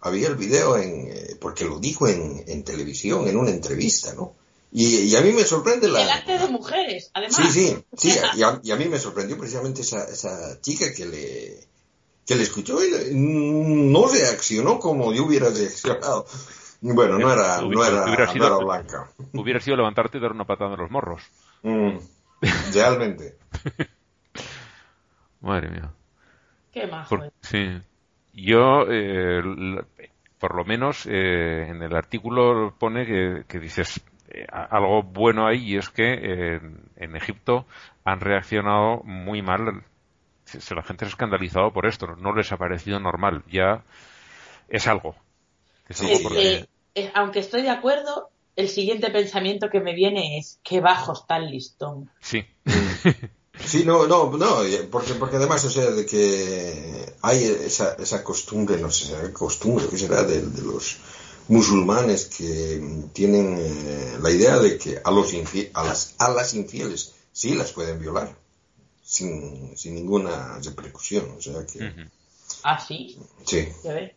Había 0.00 0.28
el 0.28 0.36
video 0.36 0.76
en, 0.78 1.08
eh, 1.10 1.36
porque 1.40 1.64
lo 1.64 1.78
dijo 1.80 2.06
en, 2.08 2.44
en 2.46 2.62
televisión, 2.64 3.26
en 3.28 3.36
una 3.36 3.50
entrevista, 3.50 4.14
¿no? 4.14 4.34
Y, 4.70 4.86
y 4.98 5.16
a 5.16 5.20
mí 5.22 5.32
me 5.32 5.44
sorprende 5.44 5.88
la... 5.88 6.00
Delante 6.00 6.38
de 6.38 6.48
mujeres, 6.48 7.10
además. 7.14 7.36
Sí, 7.36 7.50
sí, 7.52 7.84
sí, 7.96 8.18
y 8.36 8.42
a, 8.42 8.60
y 8.62 8.70
a 8.70 8.76
mí 8.76 8.84
me 8.86 8.98
sorprendió 8.98 9.36
precisamente 9.38 9.80
esa, 9.82 10.04
esa 10.04 10.60
chica 10.60 10.92
que 10.94 11.06
le, 11.06 11.66
que 12.26 12.34
le 12.36 12.42
escuchó 12.42 12.84
y 12.84 12.90
le- 12.90 13.10
no 13.12 14.06
reaccionó 14.08 14.78
como 14.78 15.12
yo 15.14 15.24
hubiera 15.24 15.48
reaccionado. 15.50 16.26
Bueno, 16.80 17.18
no 17.18 17.32
era, 17.32 17.60
no 17.60 17.84
era, 17.84 18.04
Hubiera 18.04 18.26
no 18.26 18.32
sido- 18.32 18.46
era 18.46 18.56
blanca. 18.64 19.08
Hubiera 19.32 19.60
sido 19.60 19.76
levantarte 19.76 20.18
y 20.18 20.20
dar 20.20 20.32
una 20.32 20.44
patada 20.44 20.74
en 20.74 20.80
los 20.80 20.90
morros. 20.90 21.22
Mm, 21.62 21.96
realmente. 22.74 23.36
Madre 25.40 25.70
mía. 25.70 25.90
Qué 26.72 26.86
majo. 26.86 27.08
Por- 27.16 27.32
sí. 27.42 27.80
Yo, 28.32 28.84
eh, 28.88 29.42
por 30.38 30.54
lo 30.54 30.64
menos, 30.64 31.06
eh, 31.06 31.66
en 31.68 31.82
el 31.82 31.94
artículo 31.96 32.74
pone 32.78 33.04
que, 33.06 33.44
que 33.48 33.58
dices 33.58 34.00
eh, 34.28 34.46
algo 34.50 35.02
bueno 35.02 35.46
ahí 35.46 35.72
y 35.72 35.76
es 35.76 35.88
que 35.88 36.12
eh, 36.12 36.60
en 36.96 37.16
Egipto 37.16 37.66
han 38.04 38.20
reaccionado 38.20 39.02
muy 39.04 39.42
mal. 39.42 39.82
Se- 40.44 40.60
se- 40.60 40.74
La 40.74 40.82
gente 40.82 41.04
se 41.04 41.08
ha 41.08 41.14
escandalizado 41.14 41.72
por 41.72 41.86
esto. 41.86 42.06
No 42.16 42.32
les 42.34 42.52
ha 42.52 42.56
parecido 42.56 43.00
normal. 43.00 43.42
Ya 43.50 43.82
es 44.68 44.86
algo. 44.86 45.16
Es 45.88 46.00
algo 46.00 46.22
porque- 46.22 46.68
eh, 46.94 47.12
aunque 47.14 47.38
estoy 47.40 47.62
de 47.62 47.70
acuerdo, 47.70 48.30
el 48.56 48.68
siguiente 48.68 49.10
pensamiento 49.10 49.70
que 49.70 49.80
me 49.80 49.94
viene 49.94 50.38
es 50.38 50.58
qué 50.62 50.80
bajo 50.80 51.12
está 51.12 51.36
el 51.36 51.50
listón. 51.50 52.10
Sí. 52.20 52.44
Sí, 53.66 53.82
no, 53.84 54.06
no, 54.06 54.30
no, 54.36 54.62
eh, 54.64 54.88
porque, 54.90 55.14
porque 55.14 55.34
además, 55.36 55.64
o 55.64 55.70
sea, 55.70 55.90
de 55.90 56.06
que 56.06 57.12
hay 57.22 57.42
esa, 57.42 57.94
esa 57.94 58.22
costumbre, 58.22 58.78
no 58.78 58.88
sé, 58.88 59.06
esa 59.12 59.32
costumbre 59.32 59.86
que 59.88 59.98
será 59.98 60.22
de, 60.22 60.40
de 60.42 60.62
los 60.62 60.98
musulmanes 61.48 62.26
que 62.26 62.80
tienen 63.12 63.56
eh, 63.58 64.16
la 64.22 64.30
idea 64.30 64.58
de 64.58 64.78
que 64.78 65.00
a, 65.02 65.10
los 65.10 65.32
a, 65.74 65.84
las, 65.84 66.14
a 66.18 66.30
las 66.30 66.54
infieles 66.54 67.14
sí 67.32 67.54
las 67.56 67.72
pueden 67.72 67.98
violar, 67.98 68.36
sin, 69.02 69.76
sin 69.76 69.96
ninguna 69.96 70.60
repercusión, 70.62 71.28
o 71.36 71.42
sea 71.42 71.66
que. 71.66 71.92
Ah, 72.62 72.78
sí, 72.78 73.18
sí, 73.44 73.68
ya 73.82 73.92
ves. 73.92 74.12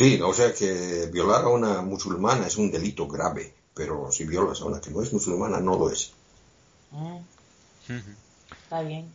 Sí, 0.00 0.20
o 0.22 0.32
sea 0.32 0.54
que 0.54 1.10
violar 1.12 1.44
a 1.44 1.48
una 1.48 1.82
musulmana 1.82 2.46
es 2.46 2.56
un 2.56 2.70
delito 2.70 3.06
grave, 3.06 3.52
pero 3.74 4.10
si 4.10 4.24
violas 4.24 4.60
a 4.62 4.64
una 4.64 4.80
que 4.80 4.90
no 4.90 5.02
es 5.02 5.12
musulmana, 5.12 5.60
no 5.60 5.78
lo 5.78 5.90
es. 5.90 6.12
Mm, 6.90 7.18
está 8.64 8.80
bien. 8.80 9.12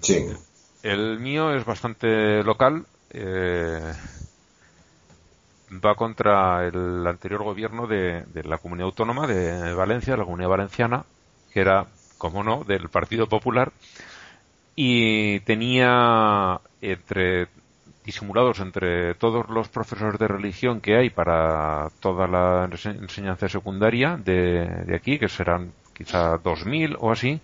Sí. 0.00 0.26
El 0.84 1.18
mío 1.18 1.52
es 1.52 1.64
bastante 1.64 2.44
local. 2.44 2.86
eh, 3.10 3.92
va 5.84 5.96
contra 5.96 6.64
el 6.66 7.04
anterior 7.06 7.42
gobierno 7.42 7.88
de, 7.88 8.22
de 8.32 8.44
la 8.44 8.58
comunidad 8.58 8.86
autónoma 8.86 9.26
de 9.26 9.74
Valencia, 9.74 10.16
la 10.16 10.24
comunidad 10.24 10.50
valenciana, 10.50 11.04
que 11.52 11.60
era, 11.60 11.86
como 12.18 12.44
no, 12.44 12.62
del 12.62 12.88
Partido 12.88 13.28
Popular, 13.28 13.72
y 14.76 15.40
tenía 15.40 16.60
entre 16.80 17.48
disimulados 18.04 18.60
entre 18.60 19.14
todos 19.14 19.48
los 19.48 19.68
profesores 19.68 20.18
de 20.18 20.28
religión 20.28 20.80
que 20.80 20.96
hay 20.96 21.10
para 21.10 21.88
toda 22.00 22.26
la 22.26 22.68
ense- 22.68 22.98
enseñanza 23.00 23.48
secundaria 23.48 24.16
de, 24.16 24.66
de 24.84 24.94
aquí, 24.96 25.18
que 25.18 25.28
serán 25.28 25.72
quizá 25.94 26.36
2.000 26.38 26.96
o 27.00 27.10
así, 27.12 27.40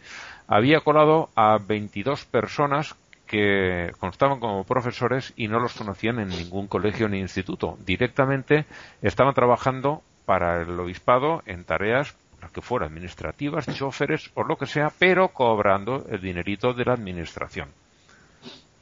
había 0.49 0.81
colado 0.81 1.31
a 1.35 1.59
22 1.59 2.25
personas 2.27 2.95
que 3.27 3.93
constaban 4.01 4.41
como 4.41 4.65
profesores 4.65 5.33
y 5.37 5.47
no 5.47 5.61
los 5.61 5.75
conocían 5.75 6.19
en 6.19 6.29
ningún 6.29 6.67
colegio 6.67 7.09
ni 7.09 7.21
instituto. 7.21 7.79
Directamente 7.87 8.65
estaban 9.03 9.35
trabajando 9.35 10.03
para 10.27 10.63
el 10.63 10.79
obispado 10.81 11.43
en 11.47 11.65
tareas 11.65 12.17
las 12.43 12.51
que 12.51 12.61
fueran 12.61 12.89
administrativas, 12.89 13.67
choferes 13.77 14.31
o 14.35 14.43
lo 14.43 14.57
que 14.57 14.67
sea, 14.67 14.91
pero 14.99 15.29
cobrando 15.29 16.05
el 16.11 16.21
dinerito 16.21 16.73
de 16.75 16.85
la 16.85 16.95
administración. 16.95 17.69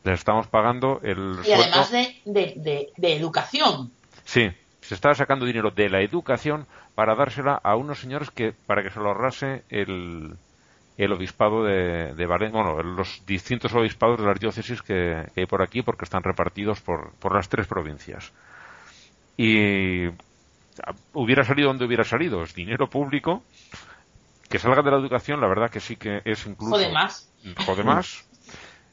Les 0.05 0.19
estamos 0.19 0.47
pagando 0.47 1.01
el 1.03 1.41
Y 1.45 1.53
además 1.53 1.91
de, 1.91 2.17
de, 2.25 2.55
de, 2.57 2.89
de 2.97 3.17
educación. 3.17 3.93
Sí, 4.25 4.49
se 4.81 4.95
estaba 4.95 5.15
sacando 5.15 5.45
dinero 5.45 5.71
de 5.71 5.89
la 5.89 6.01
educación 6.01 6.67
para 6.95 7.15
dársela 7.15 7.61
a 7.63 7.77
unos 7.77 8.01
señores 8.01 8.31
que 8.31 8.53
para 8.67 8.83
que 8.83 8.91
se 8.91 9.01
lo 9.01 9.09
ahorrase 9.09 9.65
el, 9.69 10.37
el 10.97 11.13
obispado 11.13 11.63
de, 11.65 12.15
de 12.15 12.27
Valencia, 12.27 12.61
bueno, 12.63 12.83
los 12.83 13.25
distintos 13.27 13.73
obispados 13.75 14.19
de 14.19 14.27
las 14.27 14.41
diócesis 14.41 14.83
que, 14.83 15.27
que 15.35 15.41
hay 15.41 15.47
por 15.47 15.63
aquí 15.63 15.83
porque 15.83 16.05
están 16.05 16.23
repartidos 16.23 16.81
por, 16.81 17.13
por 17.19 17.35
las 17.35 17.49
tres 17.49 17.67
provincias. 17.67 18.33
Y 19.37 20.07
ah, 20.07 20.95
hubiera 21.13 21.45
salido 21.45 21.69
donde 21.69 21.85
hubiera 21.85 22.05
salido, 22.05 22.43
es 22.43 22.55
dinero 22.55 22.89
público. 22.89 23.43
Que 24.51 24.59
salga 24.59 24.83
de 24.83 24.91
la 24.91 24.97
educación, 24.97 25.41
la 25.43 25.47
verdad 25.47 25.71
que 25.71 25.79
sí 25.79 25.97
que 25.97 26.23
es 26.25 26.47
incluso 26.47 26.73
Jode 26.75 26.91
más. 26.91 27.31
jode 27.67 27.85
más. 27.85 28.28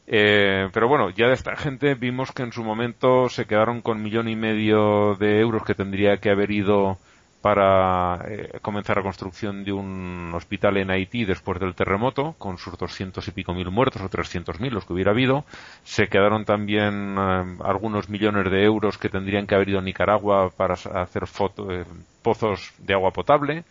Eh, 0.08 0.70
pero 0.72 0.88
bueno, 0.88 1.10
ya 1.10 1.28
de 1.28 1.34
esta 1.34 1.56
gente 1.56 1.96
vimos 1.96 2.32
que 2.32 2.44
en 2.44 2.52
su 2.52 2.64
momento 2.64 3.28
se 3.30 3.46
quedaron 3.46 3.82
con 3.82 4.02
millón 4.04 4.28
y 4.30 4.36
medio 4.36 5.16
de 5.16 5.40
euros 5.40 5.64
que 5.64 5.74
tendría 5.74 6.18
que 6.18 6.30
haber 6.30 6.52
ido 6.52 6.98
para 7.42 8.22
eh, 8.28 8.60
comenzar 8.62 8.98
la 8.98 9.04
construcción 9.04 9.64
de 9.64 9.72
un 9.72 10.32
hospital 10.34 10.78
en 10.78 10.90
Haití 10.90 11.26
después 11.26 11.60
del 11.60 11.76
terremoto, 11.76 12.34
con 12.40 12.58
sus 12.58 12.78
doscientos 12.78 13.28
y 13.28 13.32
pico 13.32 13.54
mil 13.54 13.70
muertos 13.72 14.02
o 14.02 14.10
trescientos 14.10 14.60
mil, 14.60 14.74
los 14.74 14.86
que 14.86 14.94
hubiera 14.94 15.12
habido. 15.12 15.44
Se 15.84 16.08
quedaron 16.08 16.46
también 16.46 17.16
eh, 17.18 17.58
algunos 17.64 18.10
millones 18.10 18.50
de 18.52 18.64
euros 18.64 18.98
que 18.98 19.10
tendrían 19.10 19.46
que 19.48 19.56
haber 19.56 19.70
ido 19.70 19.80
a 19.80 19.84
Nicaragua 19.84 20.50
para 20.56 20.74
hacer 20.76 21.28
foto- 21.28 21.72
eh, 21.72 21.86
pozos 22.24 22.74
de 22.80 22.94
agua 22.94 23.12
potable. 23.12 23.64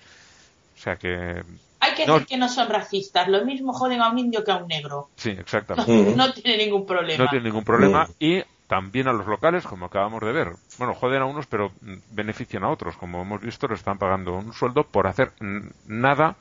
O 0.77 0.79
sea 0.79 0.97
que, 0.97 1.43
Hay 1.95 2.05
que 2.05 2.07
No. 2.07 2.15
decir 2.15 2.27
que 2.29 2.37
no 2.39 2.49
son 2.49 2.69
racistas. 2.69 3.29
Lo 3.29 3.45
mismo 3.45 3.73
joden 3.73 4.01
a 4.03 4.11
un 4.11 4.19
indio 4.19 4.43
que 4.45 4.51
a 4.53 4.57
un 4.57 4.69
negro. 4.69 5.09
sí, 5.17 5.31
exactamente. 5.31 5.93
Mm. 5.93 6.17
No 6.17 6.33
tiene 6.33 6.57
ningún 6.65 6.85
problema. 6.87 7.25
No 7.25 7.31
tiene 7.31 7.45
ningún 7.45 7.65
problema. 7.65 8.07
Mm. 8.07 8.11
Y 8.19 8.43
también 8.67 9.09
a 9.09 9.13
los 9.13 9.27
locales, 9.27 9.65
como 9.65 9.87
acabamos 9.87 10.21
de 10.23 10.33
ver. 10.33 10.49
Bueno, 10.79 10.95
joden 10.95 11.23
a 11.23 11.27
unos, 11.27 11.47
pero 11.47 11.71
benefician 12.11 12.65
a 12.65 12.71
otros. 12.71 12.97
Como 12.97 13.23
hemos 13.23 13.41
visto, 13.41 13.67
le 13.69 13.75
están 13.75 13.99
pagando 13.99 14.35
un 14.35 14.53
sueldo 14.53 14.85
por 14.85 15.07
hacer 15.07 15.33
nada 15.87 16.37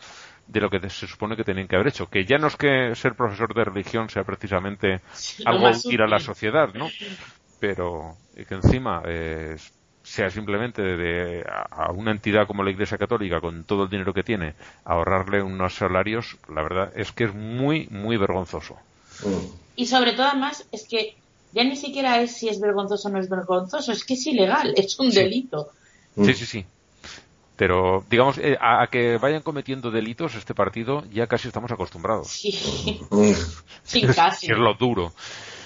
de 0.48 0.60
lo 0.60 0.70
que 0.70 0.90
se 0.90 1.08
supone 1.08 1.36
que 1.36 1.44
tenían 1.44 1.68
que 1.68 1.76
haber 1.76 1.90
hecho. 1.90 2.10
Que 2.10 2.26
ya 2.26 2.38
no 2.38 2.48
es 2.48 2.56
que 2.56 2.96
ser 2.96 3.16
profesor 3.16 3.54
de 3.54 3.64
religión 3.66 4.10
sea 4.10 4.24
precisamente 4.24 5.02
algo 5.46 5.70
útil 5.70 6.02
a 6.02 6.08
la 6.08 6.20
sociedad, 6.20 6.74
¿no? 6.74 6.88
Pero 7.60 8.18
que 8.36 8.56
encima 8.56 9.02
eh, 9.06 9.56
sea 10.04 10.30
simplemente 10.30 10.82
de, 10.82 11.44
a 11.50 11.86
a 11.86 11.92
una 11.92 12.12
entidad 12.12 12.46
como 12.46 12.64
la 12.64 12.72
Iglesia 12.72 12.98
Católica, 12.98 13.40
con 13.42 13.64
todo 13.64 13.84
el 13.84 13.90
dinero 13.90 14.14
que 14.14 14.24
tiene, 14.24 14.54
ahorrarle 14.86 15.42
unos 15.42 15.76
salarios, 15.76 16.38
la 16.54 16.62
verdad 16.62 16.92
es 16.96 17.12
que 17.12 17.24
es 17.26 17.34
muy, 17.34 17.88
muy 17.90 18.18
vergonzoso. 18.18 18.76
Mm. 19.26 19.48
Y 19.78 19.86
sobre 19.88 20.12
todo, 20.14 20.28
además, 20.28 20.66
es 20.72 20.88
que 20.88 21.16
ya 21.54 21.64
ni 21.64 21.76
siquiera 21.76 22.22
es 22.22 22.36
si 22.38 22.50
es 22.50 22.60
vergonzoso 22.60 23.08
o 23.08 23.12
no 23.12 23.20
es 23.20 23.30
vergonzoso, 23.30 23.92
es 23.92 24.04
que 24.04 24.14
es 24.16 24.28
ilegal, 24.28 24.74
es 24.78 25.00
un 25.00 25.12
Sí. 25.12 25.18
delito. 25.20 25.70
Sí, 26.16 26.34
sí, 26.34 26.46
sí. 26.46 26.66
Pero, 27.56 28.04
digamos, 28.10 28.40
eh, 28.40 28.58
a, 28.60 28.82
a 28.84 28.88
que 28.88 29.18
vayan 29.18 29.42
cometiendo 29.44 29.92
delitos 29.92 30.34
este 30.36 30.56
partido 30.56 31.04
ya 31.12 31.28
casi 31.28 31.48
estamos 31.48 31.72
acostumbrados. 31.72 32.28
Sí, 32.28 33.00
Mm. 33.10 33.32
sí, 33.84 34.02
casi. 34.08 34.48
Es 34.52 34.58
lo 34.58 34.74
duro. 34.74 35.14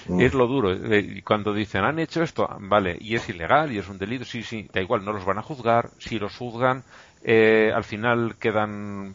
Mm. 0.08 0.20
Es 0.20 0.34
lo 0.34 0.46
duro. 0.46 0.72
Y 0.72 1.22
Cuando 1.22 1.52
dicen, 1.52 1.84
han 1.84 1.98
hecho 1.98 2.22
esto, 2.22 2.48
vale, 2.60 2.96
y 3.00 3.14
es 3.14 3.28
ilegal 3.28 3.72
y 3.72 3.78
es 3.78 3.88
un 3.88 3.98
delito, 3.98 4.24
sí, 4.24 4.42
sí, 4.42 4.68
da 4.72 4.80
igual, 4.80 5.04
no 5.04 5.12
los 5.12 5.24
van 5.24 5.38
a 5.38 5.42
juzgar. 5.42 5.90
Si 5.98 6.18
los 6.18 6.36
juzgan, 6.36 6.82
eh, 7.22 7.70
al 7.74 7.84
final 7.84 8.36
quedan 8.38 9.14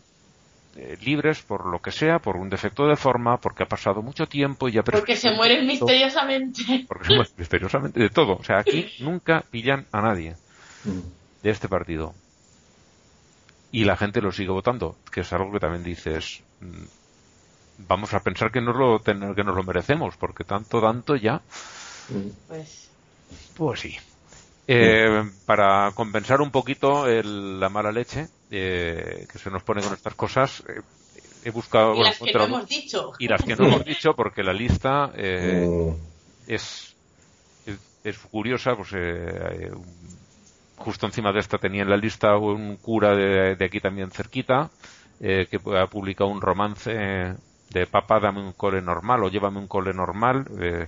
eh, 0.76 0.98
libres 1.04 1.42
por 1.42 1.66
lo 1.66 1.80
que 1.80 1.92
sea, 1.92 2.20
por 2.20 2.36
un 2.36 2.50
defecto 2.50 2.88
de 2.88 2.96
forma, 2.96 3.38
porque 3.38 3.64
ha 3.64 3.68
pasado 3.68 4.02
mucho 4.02 4.26
tiempo 4.26 4.68
y 4.68 4.74
ya 4.74 4.84
Porque 4.84 5.16
se 5.16 5.32
mueren 5.32 5.66
misteriosamente. 5.68 6.86
Porque 6.88 7.08
se 7.08 7.16
mueren 7.16 7.34
misteriosamente 7.38 8.00
de 8.00 8.10
todo. 8.10 8.38
O 8.38 8.44
sea, 8.44 8.60
aquí 8.60 8.88
nunca 9.00 9.44
pillan 9.50 9.86
a 9.92 10.02
nadie 10.02 10.36
de 11.44 11.50
este 11.50 11.68
partido. 11.68 12.14
Y 13.72 13.86
la 13.86 13.98
gente 13.98 14.22
lo 14.22 14.32
sigue 14.32 14.52
votando, 14.52 14.96
que 15.12 15.22
es 15.22 15.34
algo 15.34 15.52
que 15.52 15.60
también 15.60 15.84
dices, 15.84 16.44
mm, 16.62 16.84
vamos 17.78 18.14
a 18.14 18.22
pensar 18.22 18.52
que 18.52 18.62
nos 18.62 18.76
lo, 18.76 19.02
que 19.04 19.14
nos 19.16 19.56
lo 19.56 19.64
merecemos, 19.64 20.16
porque 20.18 20.44
tanto, 20.44 20.82
tanto 20.82 21.16
ya. 21.16 21.42
Pues, 22.48 22.90
Pues 23.56 23.80
sí. 23.80 23.96
Eh, 24.68 25.24
para 25.46 25.92
compensar 25.94 26.42
un 26.42 26.52
poquito 26.52 27.08
el- 27.08 27.60
la 27.60 27.70
mala 27.70 27.92
leche 27.92 28.30
eh, 28.50 29.26
que 29.30 29.38
se 29.40 29.50
nos 29.50 29.64
pone 29.64 29.82
con 29.82 29.94
estas 29.94 30.16
cosas, 30.16 30.64
eh, 30.68 30.82
he 31.44 31.52
buscado. 31.52 31.94
y 31.94 31.98
bueno, 31.98 32.10
las 32.10 32.20
que 32.20 32.34
no 32.34 32.44
hemos 32.46 32.70
dicho. 32.70 33.12
y 33.20 33.28
las 33.28 33.42
que 33.44 33.56
no 33.56 33.66
hemos 33.66 33.86
dicho, 33.86 34.16
porque 34.16 34.44
la 34.44 34.54
lista 34.54 35.12
eh, 35.16 35.66
Mm, 35.68 35.94
es, 36.48 36.96
es, 37.66 37.80
es 38.04 38.18
curiosa, 38.20 38.76
pues 38.76 38.90
eh, 38.96 39.72
justo 40.78 41.06
encima 41.06 41.32
de 41.32 41.40
esta 41.40 41.58
tenía 41.58 41.84
en 41.84 41.90
la 41.90 41.98
lista 41.98 42.38
un 42.38 42.78
cura 42.78 43.16
de, 43.16 43.56
de 43.56 43.66
aquí 43.66 43.80
también 43.80 44.12
cerquita, 44.12 44.72
eh, 45.20 45.48
que 45.50 45.60
ha 45.78 45.88
publicado 45.88 46.30
un 46.30 46.42
romance 46.42 47.36
de 47.74 47.88
papá, 47.88 48.20
dame 48.20 48.40
un 48.40 48.54
cole 48.54 48.82
normal 48.82 49.24
o 49.24 49.30
llévame 49.30 49.58
un 49.60 49.68
cole 49.68 49.94
normal, 49.94 50.46
eh, 50.62 50.88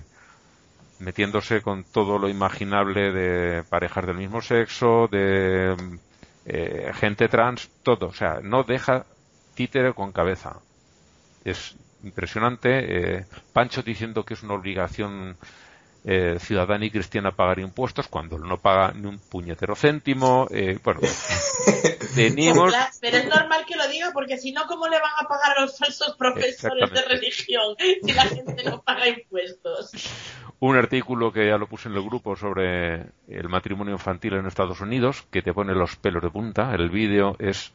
metiéndose 1.00 1.60
con 1.60 1.84
todo 1.84 2.18
lo 2.18 2.28
imaginable 2.28 3.12
de 3.12 3.64
parejas 3.64 4.06
del 4.06 4.16
mismo 4.16 4.40
sexo, 4.40 5.08
de 5.10 5.76
eh, 6.46 6.92
gente 6.94 7.28
trans, 7.28 7.68
todo, 7.82 8.06
o 8.06 8.14
sea, 8.14 8.40
no 8.42 8.62
deja 8.62 9.04
títere 9.54 9.92
con 9.92 10.12
cabeza. 10.12 10.60
Es 11.44 11.76
impresionante. 12.04 13.18
eh, 13.18 13.26
Pancho 13.52 13.82
diciendo 13.82 14.24
que 14.24 14.34
es 14.34 14.42
una 14.42 14.54
obligación 14.54 15.36
eh, 16.08 16.38
ciudadana 16.38 16.84
y 16.84 16.90
cristiana 16.90 17.32
pagar 17.32 17.58
impuestos 17.58 18.06
cuando 18.06 18.38
no 18.38 18.58
paga 18.58 18.92
ni 18.92 19.08
un 19.08 19.18
puñetero 19.18 19.74
céntimo. 19.74 20.46
eh, 20.52 20.78
bueno, 20.84 21.00
tenemos. 22.14 22.72
Pero 23.00 23.16
es 23.16 23.28
normal 23.28 23.64
que 23.66 23.74
lo 23.74 23.88
diga 23.88 24.12
porque 24.14 24.38
si 24.38 24.52
no, 24.52 24.66
¿cómo 24.68 24.86
le 24.86 25.00
van 25.00 25.12
a 25.20 25.26
pagar 25.26 25.58
a 25.58 25.62
los 25.62 25.76
falsos 25.76 26.16
profesores 26.16 26.92
de 26.92 27.02
religión 27.02 27.74
si 28.04 28.12
la 28.12 28.22
gente 28.22 28.62
no 28.64 28.82
paga 28.82 29.08
impuestos? 29.08 29.90
un 30.60 30.76
artículo 30.76 31.32
que 31.32 31.48
ya 31.48 31.58
lo 31.58 31.66
puse 31.66 31.88
en 31.88 31.96
el 31.96 32.02
grupo 32.02 32.36
sobre 32.36 33.10
el 33.28 33.48
matrimonio 33.48 33.94
infantil 33.94 34.34
en 34.34 34.46
Estados 34.46 34.80
Unidos, 34.80 35.26
que 35.30 35.42
te 35.42 35.52
pone 35.52 35.74
los 35.74 35.96
pelos 35.96 36.22
de 36.22 36.30
punta. 36.30 36.72
El 36.72 36.88
vídeo 36.88 37.34
es. 37.40 37.72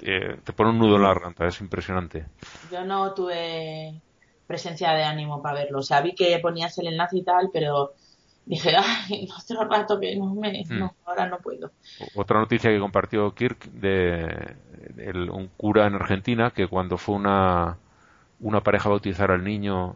eh, 0.00 0.38
te 0.44 0.52
pone 0.52 0.70
un 0.70 0.78
nudo 0.78 0.94
en 0.96 1.02
la 1.02 1.08
garganta, 1.08 1.46
es 1.46 1.60
impresionante. 1.60 2.26
Yo 2.70 2.84
no 2.84 3.12
tuve 3.14 4.00
presencia 4.50 4.92
de 4.92 5.04
ánimo 5.04 5.40
para 5.42 5.60
verlo. 5.60 5.78
O 5.78 5.82
sea, 5.82 6.00
vi 6.02 6.14
que 6.14 6.38
ponías 6.40 6.76
el 6.78 6.88
enlace 6.88 7.18
y 7.18 7.24
tal, 7.24 7.50
pero 7.52 7.92
dije, 8.44 8.72
ay, 9.10 9.28
otro 9.42 9.64
rato 9.64 9.98
que 10.00 10.16
no 10.16 10.34
me. 10.34 10.64
No, 10.70 10.94
ahora 11.06 11.26
no 11.28 11.38
puedo. 11.38 11.70
Otra 12.16 12.40
noticia 12.40 12.70
que 12.70 12.80
compartió 12.80 13.34
Kirk 13.34 13.60
de, 13.72 14.56
el- 14.98 15.30
un 15.30 15.48
cura 15.56 15.86
en 15.86 15.94
Argentina 15.94 16.50
que 16.50 16.66
cuando 16.66 16.98
fue 16.98 17.14
una, 17.14 17.78
una 18.40 18.60
pareja 18.62 18.88
a 18.88 18.90
bautizar 18.90 19.30
al 19.30 19.44
niño 19.44 19.94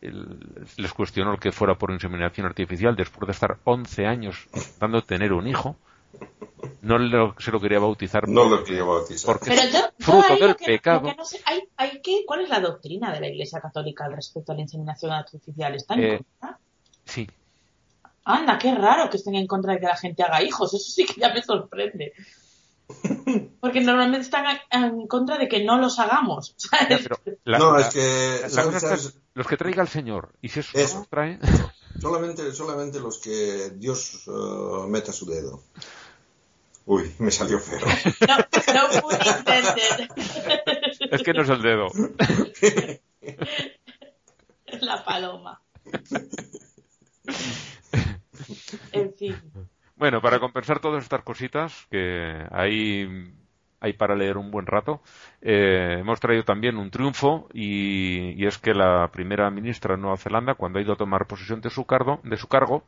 el- 0.00 0.38
les 0.76 0.92
cuestionó 0.92 1.32
el 1.32 1.40
que 1.40 1.52
fuera 1.52 1.74
por 1.76 1.90
inseminación 1.90 2.46
artificial 2.46 2.96
después 2.96 3.26
de 3.26 3.32
estar 3.32 3.58
11 3.64 4.06
años 4.06 4.48
dando 4.78 5.02
tener 5.02 5.32
un 5.32 5.46
hijo 5.46 5.76
no 6.82 6.98
lo- 6.98 7.34
se 7.38 7.50
lo 7.50 7.60
quería 7.60 7.78
bautizar 7.78 8.28
no 8.28 8.42
porque- 8.42 8.56
lo 8.56 8.64
quería 8.64 8.84
bautizar. 8.84 9.26
porque 9.26 9.50
Pero 9.50 9.62
es 9.62 9.72
yo, 9.72 9.78
yo 9.80 9.88
fruto 9.98 10.32
ahí 10.32 10.38
del 10.40 10.48
lo 10.50 10.56
que, 10.56 10.64
lo 10.64 10.66
pecado 10.66 11.08
que 11.08 11.14
no 11.16 11.24
sé, 11.24 11.40
hay, 11.44 11.62
hay 11.76 12.00
que, 12.02 12.24
¿cuál 12.26 12.40
es 12.42 12.48
la 12.48 12.60
doctrina 12.60 13.12
de 13.12 13.20
la 13.20 13.28
Iglesia 13.28 13.60
Católica 13.60 14.04
al 14.04 14.12
respecto 14.14 14.52
a 14.52 14.54
la 14.54 14.60
inseminación 14.62 15.12
artificial? 15.12 15.74
¿Está 15.74 15.94
en 15.94 16.00
Eh, 16.04 16.16
contra? 16.18 16.58
sí 17.04 17.28
Anda, 18.28 18.58
qué 18.58 18.74
raro 18.74 19.08
que 19.08 19.18
estén 19.18 19.36
en 19.36 19.46
contra 19.46 19.74
de 19.74 19.78
que 19.80 19.86
la 19.86 19.96
gente 19.96 20.22
haga 20.24 20.42
hijos. 20.42 20.74
Eso 20.74 20.90
sí 20.90 21.06
que 21.06 21.20
ya 21.20 21.32
me 21.32 21.42
sorprende. 21.42 22.12
Porque 23.60 23.80
normalmente 23.80 24.22
están 24.24 24.44
en 24.70 25.06
contra 25.06 25.38
de 25.38 25.48
que 25.48 25.64
no 25.64 25.78
los 25.78 25.98
hagamos. 26.00 26.54
¿sabes? 26.56 26.88
Ya, 26.88 26.98
pero 27.02 27.20
la- 27.44 27.58
no, 27.58 27.76
la- 27.76 27.86
es 27.86 27.94
que 27.94 28.38
la 28.42 28.48
¿sabes- 28.48 28.66
cosa 28.66 28.76
es 28.76 28.82
que 28.82 28.88
sabes? 28.88 29.18
los 29.34 29.46
que 29.46 29.56
traiga 29.56 29.82
el 29.82 29.88
Señor 29.88 30.32
y 30.42 30.48
si 30.48 30.58
eso, 30.60 30.76
Eso. 30.78 30.98
no 31.00 31.06
trae 31.08 31.38
solamente, 32.00 32.52
solamente 32.52 32.98
los 33.00 33.18
que 33.18 33.70
Dios 33.76 34.22
eh, 34.26 34.86
meta 34.88 35.12
su 35.12 35.26
dedo. 35.26 35.62
Uy, 36.86 37.12
me 37.18 37.32
salió 37.32 37.58
feo. 37.58 37.80
No, 38.28 38.36
no 38.74 39.00
pude 39.02 39.16
entender. 39.16 40.08
es 41.10 41.22
que 41.22 41.32
no 41.32 41.42
es 41.42 41.48
el 41.48 41.62
dedo 41.62 41.88
Es 44.66 44.82
la 44.82 45.04
paloma. 45.04 45.60
En 48.92 49.12
fin. 49.14 49.36
Bueno, 49.96 50.22
para 50.22 50.38
compensar 50.38 50.78
todas 50.78 51.02
estas 51.02 51.22
cositas, 51.22 51.86
que 51.90 52.46
hay, 52.52 53.32
hay 53.80 53.92
para 53.94 54.14
leer 54.14 54.36
un 54.36 54.52
buen 54.52 54.66
rato, 54.66 55.02
eh, 55.40 55.96
hemos 55.98 56.20
traído 56.20 56.44
también 56.44 56.76
un 56.76 56.90
triunfo 56.90 57.48
y, 57.52 58.40
y 58.40 58.46
es 58.46 58.58
que 58.58 58.74
la 58.74 59.10
primera 59.10 59.50
ministra 59.50 59.96
de 59.96 60.02
Nueva 60.02 60.18
Zelanda, 60.18 60.54
cuando 60.54 60.78
ha 60.78 60.82
ido 60.82 60.92
a 60.92 60.96
tomar 60.96 61.26
posesión 61.26 61.60
de 61.60 61.70
su 61.70 61.84
cargo, 61.84 62.20
de 62.22 62.36
su 62.36 62.46
cargo 62.46 62.84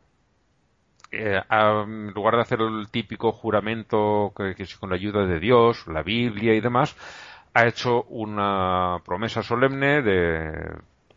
en 1.10 2.10
lugar 2.12 2.36
de 2.36 2.42
hacer 2.42 2.60
el 2.60 2.88
típico 2.90 3.32
juramento 3.32 4.32
que, 4.36 4.54
que 4.54 4.66
con 4.78 4.90
la 4.90 4.96
ayuda 4.96 5.26
de 5.26 5.40
Dios, 5.40 5.86
la 5.86 6.02
Biblia 6.02 6.54
y 6.54 6.60
demás, 6.60 6.96
ha 7.54 7.66
hecho 7.66 8.04
una 8.04 8.98
promesa 9.04 9.42
solemne 9.42 10.02
de 10.02 10.70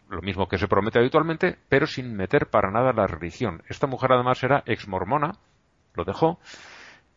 lo 0.09 0.21
mismo 0.21 0.47
que 0.47 0.57
se 0.57 0.67
promete 0.67 0.99
habitualmente, 0.99 1.57
pero 1.69 1.87
sin 1.87 2.15
meter 2.15 2.47
para 2.47 2.69
nada 2.69 2.93
la 2.93 3.07
religión. 3.07 3.63
Esta 3.67 3.87
mujer 3.87 4.11
además 4.11 4.43
era 4.43 4.63
ex 4.65 4.87
mormona, 4.87 5.33
lo 5.93 6.03
dejó, 6.03 6.39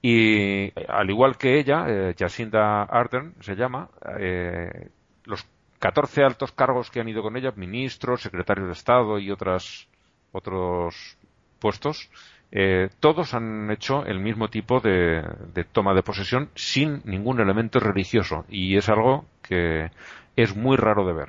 y 0.01 0.71
al 0.89 1.11
igual 1.11 1.37
que 1.37 1.59
ella, 1.59 1.87
eh, 1.89 2.15
Jacinda 2.17 2.83
Ardern 2.83 3.35
se 3.41 3.57
llama, 3.57 3.89
eh, 4.19 4.91
los 5.25 5.47
14 5.79 6.23
altos 6.23 6.53
cargos 6.53 6.91
que 6.91 7.01
han 7.01 7.09
ido 7.09 7.23
con 7.23 7.37
ella, 7.37 7.53
ministros, 7.57 8.23
secretarios 8.23 8.67
de 8.67 8.75
Estado 8.75 9.19
y 9.19 9.31
otras, 9.31 9.89
otros 10.31 11.17
puestos, 11.59 12.11
eh, 12.53 12.89
todos 13.01 13.35
han 13.35 13.71
hecho 13.71 14.05
el 14.05 14.21
mismo 14.21 14.49
tipo 14.49 14.81
de, 14.81 15.23
de 15.55 15.65
toma 15.65 15.93
de 15.95 16.03
posesión 16.03 16.51
sin 16.55 17.03
ningún 17.05 17.41
elemento 17.41 17.81
religioso 17.81 18.45
y 18.49 18.77
es 18.77 18.89
algo 18.89 19.25
que 19.43 19.91
es 20.37 20.55
muy 20.57 20.77
raro 20.77 21.07
de 21.07 21.13
ver. 21.13 21.29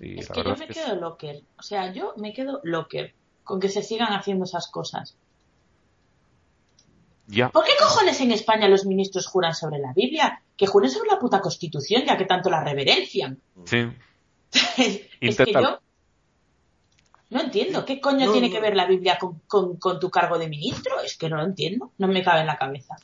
Y 0.00 0.18
Es 0.20 0.28
la 0.30 0.34
que 0.34 0.42
yo 0.42 0.48
me 0.48 0.54
es 0.54 0.60
que 0.62 0.72
es- 0.72 0.84
quedo 0.86 0.96
locker. 1.00 1.40
O 1.58 1.62
sea, 1.62 1.92
yo 1.92 2.14
me 2.16 2.32
quedo 2.32 2.60
locker 2.64 3.12
con 3.44 3.60
que 3.60 3.68
se 3.68 3.82
sigan 3.82 4.12
haciendo 4.12 4.44
esas 4.44 4.68
cosas. 4.70 5.16
ya 7.26 7.48
¿Por 7.50 7.64
qué 7.64 7.72
cojones 7.78 8.20
en 8.20 8.32
España 8.32 8.68
los 8.68 8.84
ministros 8.86 9.26
juran 9.26 9.54
sobre 9.54 9.78
la 9.78 9.92
Biblia? 9.92 10.42
Que 10.56 10.66
juren 10.66 10.90
sobre 10.90 11.10
la 11.10 11.18
puta 11.18 11.40
Constitución, 11.40 12.02
ya 12.06 12.16
que 12.16 12.24
tanto 12.24 12.50
la 12.50 12.62
reverencian. 12.64 13.38
sí 13.64 13.88
es 15.20 15.36
que 15.38 15.52
yo 15.52 15.78
no 17.32 17.40
entiendo. 17.40 17.84
¿Qué 17.84 18.00
coño 18.00 18.26
No, 18.26 18.32
tiene 18.32 18.48
no. 18.48 18.54
que 18.54 18.60
ver 18.60 18.76
la 18.76 18.86
Biblia 18.86 19.18
con, 19.18 19.40
con- 19.48 19.76
con 19.76 19.98
tu 19.98 20.10
cargo 20.10 20.38
de 20.38 20.48
ministro? 20.48 21.00
Es 21.00 21.16
que 21.16 21.28
no 21.28 21.36
lo 21.38 21.44
entiendo. 21.44 21.90
No 21.98 22.06
me 22.08 22.22
cabe 22.22 22.40
en 22.42 22.46
la 22.46 22.56
cabeza. 22.58 22.96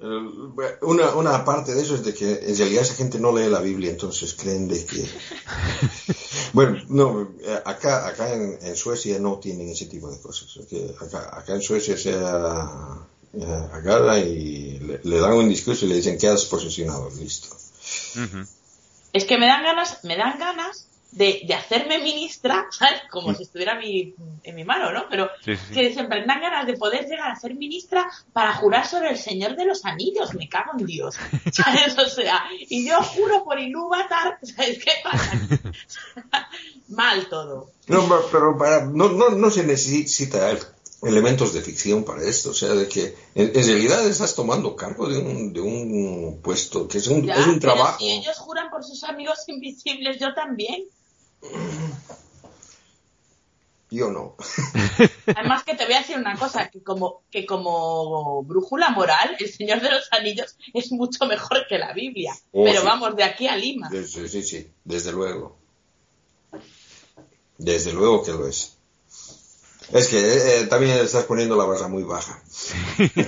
Eh, 0.00 0.78
Una, 0.82 1.14
una 1.14 1.44
parte 1.44 1.72
de 1.74 1.80
eso 1.82 1.94
es 1.94 2.04
de 2.04 2.12
que 2.12 2.32
en 2.50 2.56
realidad 2.58 2.82
esa 2.82 2.94
gente 2.94 3.18
no 3.18 3.32
lee 3.36 3.48
la 3.48 3.60
Biblia, 3.60 3.90
entonces 3.90 4.34
creen 4.34 4.68
de 4.68 4.84
que... 4.84 5.08
Bueno, 6.52 6.78
no, 6.88 7.32
eh, 7.42 7.60
acá, 7.64 8.06
acá 8.06 8.32
en, 8.32 8.58
en 8.62 8.76
Suecia 8.76 9.18
no 9.18 9.38
tienen 9.38 9.68
ese 9.70 9.86
tipo 9.86 10.08
de 10.10 10.20
cosas. 10.20 10.56
Es 10.56 10.66
que 10.66 10.94
Acá, 11.00 11.36
acá 11.36 11.54
en 11.54 11.62
Suecia 11.62 11.96
se 11.96 12.10
eh, 12.12 12.14
agarra 13.72 14.18
y 14.20 14.78
le, 14.78 15.00
le 15.02 15.18
dan 15.20 15.32
un 15.32 15.48
discurso 15.48 15.84
y 15.84 15.88
le 15.88 15.96
dicen 15.96 16.16
que 16.18 16.28
has 16.28 16.44
posesionado, 16.44 17.10
listo. 17.18 17.48
Es 19.12 19.24
que 19.24 19.38
me 19.38 19.46
dan 19.46 19.64
ganas, 19.64 19.98
me 20.04 20.16
dan 20.16 20.38
ganas 20.38 20.86
de, 21.14 21.42
de 21.46 21.54
hacerme 21.54 21.98
ministra, 22.00 22.66
¿sabes? 22.70 23.00
Como 23.10 23.34
si 23.34 23.44
estuviera 23.44 23.74
mi- 23.76 24.14
en 24.42 24.54
mi 24.54 24.64
mano, 24.64 24.92
¿no? 24.92 25.04
Pero 25.08 25.28
Sí, 25.44 25.56
sí, 25.56 25.62
sí. 25.68 25.74
que 25.74 25.92
siempre 25.92 26.20
me 26.20 26.26
dan 26.26 26.40
ganas 26.40 26.66
de 26.66 26.74
poder 26.76 27.06
llegar 27.08 27.30
a 27.30 27.36
ser 27.36 27.54
ministra 27.54 28.06
para 28.32 28.54
jurar 28.54 28.86
sobre 28.86 29.10
el 29.10 29.18
Señor 29.18 29.56
de 29.56 29.64
los 29.64 29.84
Anillos. 29.84 30.34
Me 30.34 30.48
cago 30.48 30.72
en 30.78 30.84
Dios. 30.86 31.14
¿Sabes? 31.52 31.96
O 31.98 32.06
sea, 32.08 32.42
y 32.68 32.86
yo 32.88 33.02
juro 33.02 33.44
por 33.44 33.58
Ilúvatar, 33.58 34.38
¿sabes 34.42 34.78
qué 34.84 34.92
pasa? 35.02 35.32
Mal 36.88 37.28
todo. 37.28 37.70
No, 37.88 38.08
pero 38.30 38.56
para, 38.58 38.84
no, 38.86 39.08
no, 39.10 39.30
no 39.30 39.50
se 39.50 39.64
necesita 39.64 40.56
elementos 41.02 41.52
de 41.52 41.60
ficción 41.60 42.02
para 42.04 42.22
esto, 42.22 42.50
o 42.50 42.54
sea, 42.54 42.70
de 42.70 42.88
que 42.88 43.14
en, 43.34 43.48
en 43.54 43.66
realidad 43.66 44.06
estás 44.06 44.34
tomando 44.34 44.74
cargo 44.74 45.06
de 45.08 45.18
un, 45.18 45.52
de 45.52 45.60
un 45.60 46.40
puesto, 46.42 46.88
que 46.88 46.96
es 46.98 47.06
un, 47.08 47.26
Ya, 47.26 47.34
es 47.34 47.46
un 47.46 47.58
pero 47.60 47.74
trabajo. 47.74 47.98
si 47.98 48.10
ellos 48.10 48.38
juran 48.38 48.70
por 48.70 48.82
sus 48.84 49.04
amigos 49.04 49.38
invisibles, 49.48 50.18
yo 50.18 50.32
también. 50.34 50.84
Yo 53.90 54.10
no. 54.10 54.34
Además 55.36 55.62
que 55.62 55.76
te 55.76 55.84
voy 55.84 55.94
a 55.94 56.00
decir 56.00 56.18
una 56.18 56.36
cosa, 56.36 56.68
que 56.68 56.82
como, 56.82 57.22
que 57.30 57.46
como 57.46 58.42
brújula 58.42 58.90
moral, 58.90 59.36
el 59.38 59.52
Señor 59.52 59.80
de 59.80 59.90
los 59.92 60.08
Anillos 60.10 60.56
es 60.72 60.90
mucho 60.90 61.26
mejor 61.26 61.66
que 61.68 61.78
la 61.78 61.92
Biblia. 61.92 62.34
Oh, 62.50 62.64
Pero 62.64 62.80
sí. 62.80 62.86
vamos, 62.86 63.14
de 63.14 63.22
aquí 63.22 63.46
a 63.46 63.56
Lima. 63.56 63.88
Sí, 63.90 64.28
sí, 64.28 64.42
sí, 64.42 64.70
desde 64.82 65.12
luego. 65.12 65.56
Desde 67.56 67.92
luego 67.92 68.24
que 68.24 68.32
lo 68.32 68.48
es. 68.48 68.76
Es 69.92 70.08
que 70.08 70.18
eh, 70.62 70.66
también 70.66 70.98
estás 70.98 71.24
poniendo 71.24 71.56
la 71.56 71.64
barra 71.64 71.86
muy 71.86 72.02
baja. 72.02 72.42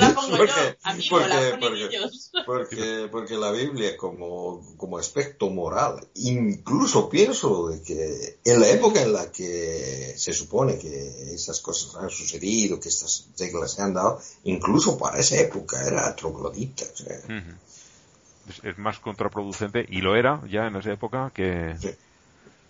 no 0.00 0.08
la 0.08 0.14
pongo 0.14 0.36
Porque- 0.36 0.52
yo, 0.52 0.74
amigo, 0.82 1.08
porque- 1.10 1.28
la 1.28 1.50
ponen 1.50 1.60
porque- 1.60 1.84
ellos. 1.96 2.30
Porque, 2.46 3.08
porque 3.10 3.36
la 3.36 3.50
Biblia 3.52 3.96
como, 3.96 4.74
como 4.76 4.98
aspecto 4.98 5.48
moral, 5.50 6.06
incluso 6.14 7.08
pienso 7.08 7.68
de 7.68 7.82
que 7.82 8.38
en 8.44 8.60
la 8.60 8.68
época 8.68 9.02
en 9.02 9.12
la 9.12 9.30
que 9.32 10.14
se 10.16 10.32
supone 10.32 10.78
que 10.78 11.32
esas 11.34 11.60
cosas 11.60 11.94
han 11.96 12.10
sucedido, 12.10 12.78
que 12.80 12.88
estas 12.88 13.28
reglas 13.38 13.72
se 13.72 13.82
han 13.82 13.94
dado, 13.94 14.20
incluso 14.44 14.98
para 14.98 15.18
esa 15.18 15.36
época 15.36 15.84
era 15.86 16.14
troglodita. 16.16 16.84
o 16.92 16.96
sea, 16.96 17.18
Ujú. 17.24 18.50
es, 18.50 18.60
es 18.64 18.78
más 18.78 18.98
contraproducente 18.98 19.86
y 19.88 20.00
lo 20.00 20.16
era 20.16 20.42
ya 20.50 20.66
en 20.66 20.76
esa 20.76 20.92
época 20.92 21.30
que 21.34 21.74
Sí. 21.80 21.90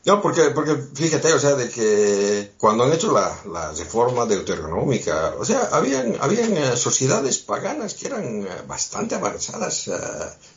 No, 0.06 0.20
porque, 0.20 0.50
porque 0.50 0.74
fíjate, 0.94 1.32
o 1.32 1.38
sea, 1.38 1.54
de 1.54 1.70
que 1.70 2.52
cuando 2.58 2.84
han 2.84 2.92
hecho 2.92 3.10
la, 3.12 3.34
la 3.50 3.72
reforma 3.72 4.26
deuteronómica, 4.26 5.34
o 5.38 5.44
sea, 5.46 5.70
habían, 5.72 6.16
habían 6.20 6.54
eh, 6.58 6.76
sociedades 6.76 7.38
paganas 7.38 7.94
que 7.94 8.08
eran 8.08 8.42
eh, 8.42 8.48
bastante 8.68 9.14
avanzadas 9.14 9.88
eh, 9.88 9.92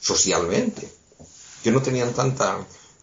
socialmente, 0.02 0.90
que 1.64 1.72
no 1.72 1.82
tenían 1.82 2.14
tanta, 2.14 2.58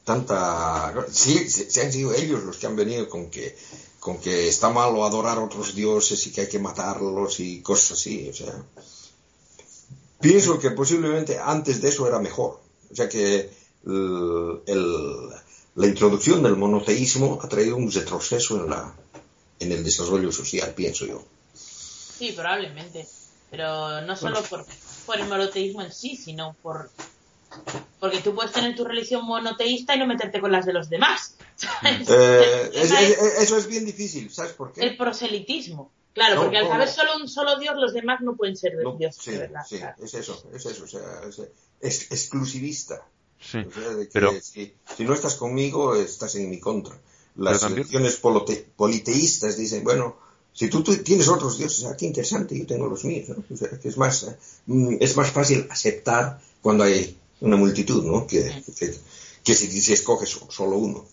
tanta, 0.05 0.93
sí, 1.11 1.49
se, 1.49 1.81
han 1.81 1.91
sido 1.93 2.13
ellos 2.13 2.43
los 2.45 2.59
que 2.59 2.67
han 2.67 2.77
venido 2.77 3.09
con 3.09 3.31
que, 3.31 3.57
con 3.99 4.19
que 4.19 4.47
está 4.49 4.69
malo 4.69 5.05
adorar 5.07 5.39
a 5.39 5.45
otros 5.45 5.75
dioses 5.75 6.27
y 6.27 6.31
que 6.33 6.43
hay 6.43 6.49
que 6.49 6.59
matarlos 6.59 7.41
y 7.41 7.63
cosas 7.63 7.93
así, 7.93 8.29
o 8.29 8.35
sea, 8.35 8.53
pienso 10.21 10.59
que 10.59 10.71
posiblemente 10.73 11.39
antes 11.39 11.81
de 11.81 11.89
eso 11.89 12.07
era 12.07 12.19
mejor, 12.19 12.61
o 12.91 12.95
sea 12.95 13.09
que 13.09 13.51
el- 13.87 14.61
el- 14.67 15.31
la 15.77 15.87
introducción 15.87 16.43
del 16.43 16.57
monoteísmo 16.57 17.39
ha 17.43 17.49
traído 17.49 17.77
un 17.77 17.91
retroceso 17.91 18.57
en 18.63 18.71
la 18.71 18.95
en 19.61 19.73
el 19.73 19.85
desarrollo 19.85 20.31
social, 20.33 20.73
pienso 20.75 21.07
yo. 21.07 21.25
Sí, 21.55 22.33
probablemente. 22.33 23.07
Pero 23.51 24.01
no 24.03 24.17
solo 24.17 24.43
por, 24.43 24.67
por 25.07 25.17
el 25.21 25.29
monoteísmo 25.29 25.81
en 25.83 25.93
sí, 25.93 26.17
sino 26.17 26.57
por... 26.63 26.91
Porque 28.01 28.19
tú 28.21 28.35
puedes 28.35 28.51
tener 28.53 28.75
tu 28.75 28.85
religión 28.85 29.25
monoteísta 29.25 29.95
y 29.95 29.99
no 30.01 30.07
meterte 30.07 30.41
con 30.41 30.51
las 30.51 30.67
de 30.67 30.73
los 30.73 30.91
demás. 30.91 31.37
¿sabes? 31.57 32.09
Eh, 32.11 32.71
es- 32.75 32.91
es 32.91 33.19
eso 33.43 33.57
es 33.57 33.67
bien 33.69 33.87
difícil, 33.87 34.29
¿sabes 34.31 34.53
por 34.53 34.73
qué? 34.73 34.83
el 34.83 34.97
proselitismo. 34.97 35.93
Claro, 36.13 36.35
No, 36.37 36.43
porque 36.43 36.59
al 36.59 36.65
no, 36.65 36.71
saber 36.71 36.89
no. 36.89 36.95
solo 36.95 37.11
un 37.17 37.29
solo 37.29 37.59
Dios, 37.59 37.75
los 37.77 37.93
demás 37.93 38.21
no 38.21 38.35
pueden 38.37 38.57
ser 38.57 38.75
No, 38.83 38.97
dioses, 38.97 39.23
sí, 39.23 39.31
de 39.33 39.39
verdad. 39.39 39.61
sí, 39.69 39.79
claro. 39.79 39.97
es 40.05 40.15
eso, 40.15 40.45
es 40.53 40.67
eso, 40.67 40.85
o 40.85 40.87
sea, 40.89 41.47
es 41.81 42.11
exclusivista. 42.13 43.03
Sí. 43.45 43.59
O 43.59 43.71
sea, 43.73 43.91
de 43.91 44.05
que 44.07 44.13
Pero- 44.13 44.33
si, 44.41 44.73
si 44.97 45.05
no 45.05 45.15
estás 45.15 45.35
conmigo, 45.37 45.95
estás 45.97 46.35
en 46.37 46.51
mi 46.51 46.59
contra. 46.61 46.97
Las 47.37 47.61
también- 47.61 47.83
religiones 47.89 48.21
politeístas 48.77 49.57
dicen, 49.57 49.83
bueno, 49.85 50.17
si 50.53 50.69
tú, 50.69 50.83
tú 50.85 50.97
tienes 50.99 51.29
otros 51.29 51.59
dioses, 51.59 51.85
ah, 51.85 51.97
qué 51.99 52.07
interesante, 52.07 52.57
yo 52.57 52.65
tengo 52.67 52.87
los 52.87 53.05
míos, 53.05 53.29
¿no? 53.31 53.43
O 53.53 53.57
sea, 53.57 53.69
que 53.79 53.89
es 53.89 53.97
más, 53.97 54.27
mm, 54.67 54.97
es 55.01 55.17
más 55.17 55.31
fácil 55.33 55.67
aceptar 55.71 56.41
cuando 56.63 56.85
hay 56.85 57.17
una 57.41 57.57
multitud, 57.57 58.05
¿no? 58.05 58.27
Que, 58.27 58.63
que, 58.79 58.95
que 59.43 59.55
si, 59.55 59.81
si 59.81 59.93
escoges 59.93 60.31
solo 60.49 60.77
uno. 60.77 61.05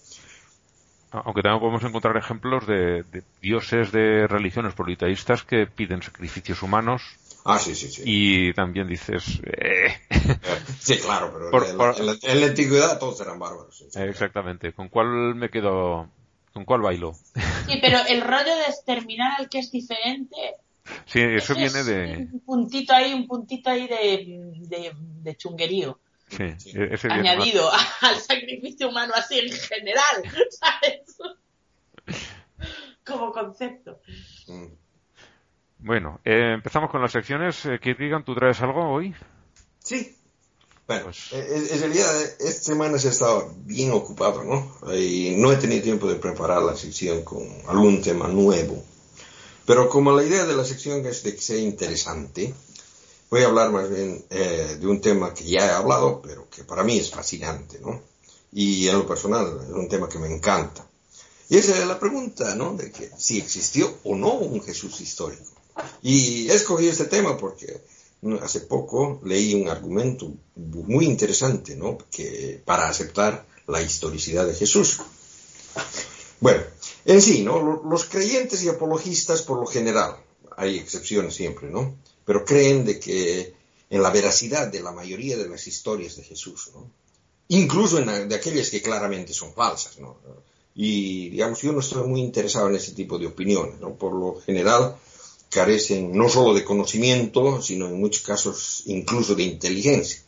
Aunque 1.11 1.41
también 1.41 1.59
podemos 1.59 1.83
encontrar 1.83 2.15
ejemplos 2.17 2.65
de, 2.67 3.03
de 3.11 3.23
dioses 3.41 3.91
de 3.91 4.27
religiones 4.27 4.73
politeístas 4.75 5.43
que 5.43 5.65
piden 5.67 6.01
sacrificios 6.03 6.61
humanos 6.63 7.01
Ah, 7.43 7.58
sí, 7.60 7.73
sí, 7.75 7.89
sí. 7.89 8.04
y 8.06 8.54
también 8.54 8.88
dices, 8.88 9.41
eh, 9.45 9.95
Sí, 10.80 10.97
claro, 10.99 11.32
pero 11.34 11.51
Por- 11.51 11.65
en, 11.65 11.77
por- 11.77 11.95
en 11.97 12.06
la, 12.06 12.17
en 12.21 12.41
la 12.41 12.47
antigüedad 12.47 12.99
todos 12.99 13.19
eran 13.21 13.39
bárbaros. 13.39 13.75
sí, 13.77 13.88
sí. 13.89 13.99
exactamente, 13.99 14.73
¿con 14.73 14.89
cuál 14.89 15.36
me 15.36 15.49
quedo? 15.49 16.10
¿Con 16.54 16.65
cuál 16.65 16.82
bailo? 16.82 17.13
Sí, 17.65 17.80
pero 17.82 17.97
el 18.08 18.21
rollo 18.21 18.56
de 18.56 18.63
exterminar 18.67 19.39
al 19.39 19.49
que 19.49 19.60
es 19.60 19.71
diferente. 19.71 20.36
Sí, 21.06 21.19
eso 21.21 21.56
viene 21.56 21.80
es 21.80 21.86
de... 21.86 22.27
Un 22.32 22.39
puntito 22.41 22.93
ahí, 22.93 23.13
un 23.13 23.27
puntito 23.27 23.69
ahí 23.69 23.88
de, 23.88 24.51
de, 24.67 24.91
de 24.95 25.38
chunguerío. 25.38 25.99
Sí, 26.27 26.43
e-, 26.43 26.93
ese 26.93 27.08
viene 27.08 27.30
añadido 27.30 27.69
al 28.01 28.15
sacrificio 28.17 28.89
humano 28.89 29.13
así 29.15 29.39
en 29.39 29.51
general, 29.51 30.23
¿sabes? 30.49 31.17
Como 33.06 33.32
concepto. 33.32 33.99
Bueno, 35.81 36.19
eh, 36.23 36.51
empezamos 36.53 36.89
con 36.91 37.01
las 37.01 37.11
secciones. 37.11 37.65
Eh, 37.65 37.79
Kierkegaard, 37.81 38.23
¿tú 38.23 38.35
traes 38.35 38.61
algo 38.61 38.87
hoy? 38.93 39.13
Sí. 39.83 40.15
Bueno, 40.87 41.05
Pues- 41.05 41.31
eh, 41.33 41.47
en, 41.69 41.73
en 41.75 41.79
realidad 41.79 42.21
eh, 42.21 42.35
esta 42.39 42.63
semana 42.63 42.99
se 42.99 43.09
estaba 43.09 43.45
bien 43.65 43.91
ocupado, 43.91 44.43
¿no? 44.43 44.93
Y 44.93 45.35
no 45.37 45.51
he 45.51 45.57
tenido 45.57 45.81
tiempo 45.81 46.07
de 46.07 46.15
preparar 46.15 46.61
la 46.63 46.75
sección 46.75 47.23
con 47.23 47.43
algún 47.67 48.01
tema 48.01 48.27
nuevo. 48.27 48.83
Pero 49.65 49.89
como 49.89 50.11
la 50.11 50.23
idea 50.23 50.45
de 50.45 50.55
la 50.55 50.65
sección 50.65 51.05
es 51.05 51.23
de 51.23 51.35
que 51.35 51.41
sea 51.41 51.57
interesante, 51.57 52.53
voy 53.29 53.41
a 53.43 53.47
hablar 53.47 53.71
más 53.71 53.89
bien 53.89 54.23
eh, 54.29 54.77
de 54.79 54.87
un 54.87 54.99
tema 55.01 55.33
que 55.33 55.45
ya 55.45 55.65
he 55.65 55.69
hablado, 55.71 56.21
pero 56.21 56.47
que 56.49 56.63
para 56.63 56.83
mí 56.83 56.97
es 56.97 57.09
fascinante, 57.09 57.79
¿no? 57.79 58.01
Y 58.51 58.87
en 58.87 58.97
lo 58.97 59.07
personal 59.07 59.59
es 59.63 59.69
un 59.69 59.87
tema 59.87 60.09
que 60.09 60.19
me 60.19 60.27
encanta. 60.33 60.85
Y 61.47 61.57
esa 61.57 61.77
es 61.77 61.87
la 61.87 61.99
pregunta, 61.99 62.55
¿no? 62.55 62.73
De 62.75 62.91
que 62.91 63.09
si 63.17 63.37
existió 63.37 63.97
o 64.03 64.15
no 64.15 64.33
un 64.33 64.61
Jesús 64.61 64.99
histórico. 65.01 65.43
Y 66.01 66.49
he 66.49 66.55
escogido 66.55 66.91
este 66.91 67.05
tema 67.05 67.38
porque 67.38 67.81
hace 68.41 68.62
poco 68.62 69.19
leí 69.23 69.53
un 69.55 69.69
argumento 69.69 70.31
muy 70.55 71.05
interesante, 71.05 71.75
¿no? 71.75 71.97
Que 72.12 72.62
para 72.65 72.88
aceptar 72.89 73.45
la 73.67 73.81
historicidad 73.81 74.45
de 74.45 74.53
Jesús. 74.55 74.99
Bueno, 76.39 76.62
en 77.05 77.21
sí, 77.21 77.43
¿no? 77.43 77.60
Lo- 77.62 77.84
Los 77.89 78.05
creyentes 78.05 78.63
y 78.63 78.69
apologistas 78.69 79.41
por 79.43 79.60
lo 79.60 79.65
general, 79.65 80.17
hay 80.57 80.77
excepciones 80.77 81.36
siempre, 81.36 81.69
¿no? 81.69 81.95
Pero 82.25 82.45
creen 82.45 82.86
de 82.86 82.99
que 82.99 83.53
en 83.89 84.01
la 84.01 84.10
veracidad 84.10 84.67
de 84.67 84.81
la 84.81 84.91
mayoría 84.91 85.38
de 85.38 85.49
las 85.49 85.67
historias 85.67 86.15
de 86.15 86.23
Jesús, 86.23 86.71
¿no? 86.73 86.89
Incluso 87.49 87.99
en 87.99 88.29
de 88.29 88.36
aquellas 88.36 88.69
que 88.69 88.81
claramente 88.81 89.34
son 89.34 89.53
falsas, 89.53 89.99
¿no? 89.99 90.17
Y, 90.73 91.29
digamos, 91.29 91.62
yo 91.62 91.73
no 91.73 91.81
estoy 91.81 92.07
muy 92.07 92.21
interesado 92.21 92.69
en 92.69 92.75
ese 92.75 92.93
tipo 92.93 93.19
de 93.19 93.27
opiniones, 93.27 93.79
¿no? 93.81 93.95
Por 93.95 94.13
lo 94.13 94.39
general 94.41 94.95
carecen 95.51 96.17
no 96.17 96.29
solo 96.29 96.53
de 96.53 96.63
conocimiento, 96.63 97.61
sino 97.61 97.85
en 97.87 97.99
muchos 97.99 98.23
casos 98.23 98.83
incluso 98.85 99.35
de 99.35 99.43
inteligencia. 99.43 100.21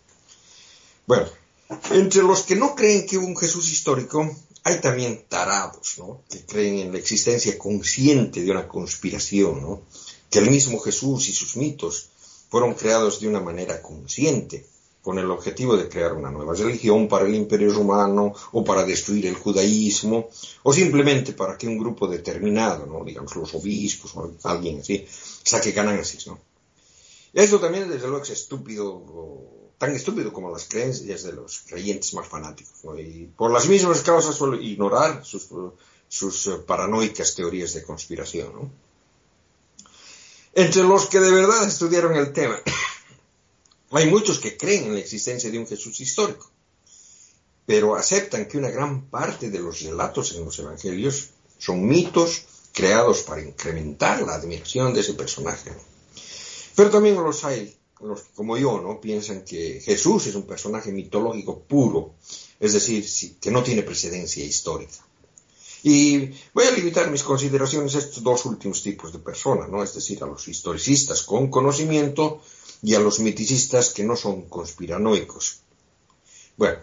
Bueno, 1.07 1.27
entre 1.91 2.21
los 2.23 2.43
que 2.43 2.55
no 2.55 2.75
creen 2.75 3.07
que 3.07 3.17
hubo 3.17 3.25
un 3.25 3.37
Jesús 3.37 3.71
histórico, 3.71 4.29
hay 4.63 4.79
también 4.81 5.23
tarados, 5.27 5.95
¿no? 5.97 6.21
Que 6.29 6.45
creen 6.45 6.79
en 6.79 6.91
la 6.91 6.99
existencia 6.99 7.57
consciente 7.57 8.43
de 8.43 8.51
una 8.51 8.67
conspiración, 8.67 9.61
¿no? 9.61 9.81
Que 10.29 10.39
el 10.39 10.49
mismo 10.49 10.79
Jesús 10.79 11.29
y 11.29 11.33
sus 11.33 11.55
mitos 11.55 12.09
fueron 12.49 12.73
creados 12.73 13.19
de 13.21 13.27
una 13.29 13.39
manera 13.39 13.81
consciente, 13.81 14.65
con 15.03 15.19
el 15.19 15.29
objetivo 15.29 15.75
de 15.75 15.89
crear 15.89 16.13
una 16.13 16.31
nueva 16.31 16.53
religión 16.55 17.09
para 17.09 17.25
el 17.25 17.35
imperio 17.35 17.73
romano 17.73 18.33
o 18.53 18.63
para 18.63 18.85
destruir 18.85 19.27
el 19.27 19.35
judaísmo 19.35 20.29
o 20.63 20.71
simplemente 20.71 21.33
para 21.33 21.57
que 21.57 21.67
un 21.67 21.77
grupo 21.77 22.07
determinado, 22.07 23.03
digamos 23.05 23.35
los 23.35 23.53
obispos 23.53 24.15
o 24.15 24.31
alguien 24.43 24.79
así, 24.79 25.05
saque 25.43 25.73
ganancias. 25.73 26.25
¿no? 26.27 26.39
Esto 27.33 27.59
también 27.59 27.89
desde 27.89 28.07
luego 28.07 28.23
es 28.23 28.29
estúpido, 28.29 29.03
tan 29.77 29.93
estúpido 29.93 30.31
como 30.31 30.49
las 30.49 30.69
creencias 30.69 31.23
de 31.23 31.33
los 31.33 31.59
creyentes 31.67 32.13
más 32.13 32.27
fanáticos. 32.27 32.73
¿no? 32.85 32.97
Y 32.97 33.29
por 33.35 33.51
las 33.51 33.67
mismas 33.67 34.01
causas 34.03 34.35
suelo 34.35 34.55
ignorar 34.55 35.25
sus, 35.25 35.49
sus 36.07 36.47
eh, 36.47 36.59
paranoicas 36.65 37.35
teorías 37.35 37.73
de 37.73 37.83
conspiración. 37.83 38.53
¿no? 38.53 38.71
Entre 40.53 40.83
los 40.83 41.07
que 41.07 41.19
de 41.19 41.31
verdad 41.31 41.67
estudiaron 41.67 42.15
el 42.15 42.31
tema, 42.31 42.57
hay 43.97 44.09
muchos 44.09 44.39
que 44.39 44.57
creen 44.57 44.85
en 44.85 44.93
la 44.93 44.99
existencia 44.99 45.51
de 45.51 45.59
un 45.59 45.67
Jesús 45.67 45.99
histórico, 46.01 46.49
pero 47.65 47.95
aceptan 47.95 48.47
que 48.47 48.57
una 48.57 48.69
gran 48.69 49.09
parte 49.09 49.49
de 49.49 49.59
los 49.59 49.81
relatos 49.81 50.33
en 50.33 50.45
los 50.45 50.57
evangelios 50.59 51.29
son 51.57 51.87
mitos 51.87 52.43
creados 52.73 53.21
para 53.21 53.41
incrementar 53.41 54.21
la 54.23 54.33
admiración 54.33 54.93
de 54.93 55.01
ese 55.01 55.13
personaje. 55.13 55.71
Pero 56.75 56.89
también 56.89 57.15
los 57.15 57.43
hay, 57.43 57.75
los 58.01 58.21
que 58.21 58.33
como 58.33 58.57
yo, 58.57 58.81
¿no? 58.81 58.99
Piensan 58.99 59.45
que 59.45 59.79
Jesús 59.79 60.25
es 60.27 60.35
un 60.35 60.47
personaje 60.47 60.91
mitológico 60.91 61.59
puro, 61.59 62.15
es 62.59 62.73
decir, 62.73 63.05
que 63.39 63.51
no 63.51 63.63
tiene 63.63 63.83
precedencia 63.83 64.43
histórica. 64.43 65.05
Y 65.83 66.31
voy 66.53 66.65
a 66.65 66.71
limitar 66.71 67.11
mis 67.11 67.23
consideraciones 67.23 67.93
a 67.95 67.99
estos 67.99 68.23
dos 68.23 68.45
últimos 68.45 68.81
tipos 68.81 69.11
de 69.13 69.19
personas, 69.19 69.69
¿no? 69.69 69.83
Es 69.83 69.93
decir, 69.93 70.23
a 70.23 70.27
los 70.27 70.47
historicistas 70.47 71.23
con 71.23 71.49
conocimiento 71.49 72.41
y 72.83 72.95
a 72.95 72.99
los 72.99 73.19
miticistas 73.19 73.89
que 73.89 74.03
no 74.03 74.15
son 74.15 74.43
conspiranoicos. 74.49 75.61
Bueno, 76.57 76.79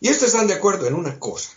y 0.00 0.08
estos 0.08 0.28
están 0.28 0.46
de 0.46 0.54
acuerdo 0.54 0.86
en 0.86 0.94
una 0.94 1.18
cosa. 1.18 1.50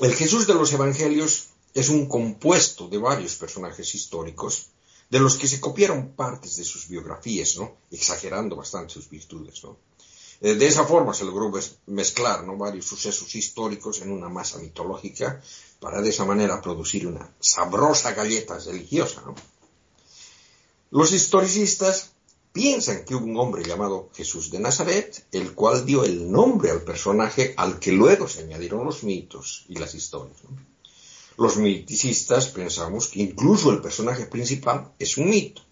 El 0.00 0.14
Jesús 0.14 0.46
de 0.46 0.54
los 0.54 0.72
evangelios 0.72 1.48
es 1.72 1.88
un 1.88 2.06
compuesto 2.06 2.88
de 2.88 2.98
varios 2.98 3.36
personajes 3.36 3.94
históricos 3.94 4.66
de 5.08 5.20
los 5.20 5.36
que 5.36 5.46
se 5.46 5.60
copiaron 5.60 6.12
partes 6.12 6.56
de 6.56 6.64
sus 6.64 6.88
biografías, 6.88 7.56
¿no? 7.56 7.76
Exagerando 7.90 8.56
bastante 8.56 8.94
sus 8.94 9.08
virtudes, 9.08 9.62
¿no? 9.62 9.76
Eh, 10.44 10.56
de 10.56 10.66
esa 10.66 10.84
forma 10.84 11.14
se 11.14 11.24
logró 11.24 11.52
mezclar 11.86 12.42
¿no? 12.44 12.56
varios 12.56 12.86
sucesos 12.86 13.32
históricos 13.36 14.02
en 14.02 14.10
una 14.10 14.28
masa 14.28 14.58
mitológica 14.58 15.40
para 15.78 16.02
de 16.02 16.10
esa 16.10 16.24
manera 16.24 16.60
producir 16.60 17.06
una 17.06 17.32
sabrosa 17.38 18.12
galleta 18.12 18.58
religiosa. 18.58 19.22
¿no? 19.24 19.36
Los 20.90 21.12
historicistas 21.12 22.11
piensan 22.52 23.04
que 23.04 23.14
hubo 23.14 23.24
un 23.24 23.36
hombre 23.38 23.64
llamado 23.64 24.10
Jesús 24.14 24.50
de 24.50 24.60
Nazaret, 24.60 25.26
el 25.32 25.54
cual 25.54 25.86
dio 25.86 26.04
el 26.04 26.30
nombre 26.30 26.70
al 26.70 26.82
personaje 26.82 27.54
al 27.56 27.78
que 27.78 27.92
luego 27.92 28.28
se 28.28 28.40
añadieron 28.40 28.84
los 28.84 29.02
mitos 29.02 29.64
y 29.68 29.76
las 29.76 29.94
historias. 29.94 30.36
Los 31.38 31.56
miticistas 31.56 32.48
pensamos 32.48 33.08
que 33.08 33.20
incluso 33.20 33.70
el 33.70 33.80
personaje 33.80 34.26
principal 34.26 34.92
es 34.98 35.16
un 35.16 35.30
mito. 35.30 35.62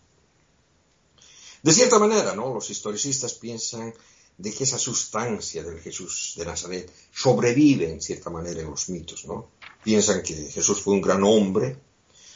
De 1.63 1.73
cierta 1.73 1.99
manera, 1.99 2.35
¿no? 2.35 2.55
Los 2.55 2.71
historicistas 2.71 3.35
piensan 3.35 3.93
de 4.39 4.51
que 4.51 4.65
esa 4.65 4.79
sustancia 4.79 5.63
del 5.63 5.81
Jesús 5.81 6.33
de 6.39 6.47
Nazaret 6.47 6.91
sobrevive 7.13 7.91
en 7.93 8.01
cierta 8.01 8.31
manera 8.31 8.63
en 8.63 8.71
los 8.71 8.89
mitos, 8.89 9.27
¿no? 9.27 9.51
Piensan 9.85 10.23
que 10.23 10.35
Jesús 10.35 10.81
fue 10.81 10.95
un 10.95 11.03
gran 11.03 11.23
hombre, 11.25 11.77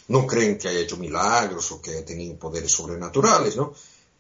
no 0.09 0.26
creen 0.26 0.59
que 0.59 0.68
haya 0.68 0.80
hecho 0.80 0.98
milagros 0.98 1.72
o 1.72 1.80
que 1.80 1.92
haya 1.92 2.04
tenido 2.04 2.38
poderes 2.38 2.72
sobrenaturales, 2.72 3.57
¿no? 3.57 3.72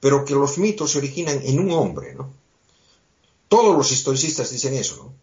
Pero 0.04 0.22
que 0.22 0.34
los 0.34 0.58
mitos 0.58 0.90
se 0.90 0.98
originan 0.98 1.40
en 1.42 1.58
un 1.58 1.70
hombre, 1.70 2.14
¿no? 2.14 2.30
Todos 3.48 3.74
los 3.74 3.90
historicistas 3.90 4.50
dicen 4.50 4.74
eso, 4.74 4.96
¿no? 4.96 5.14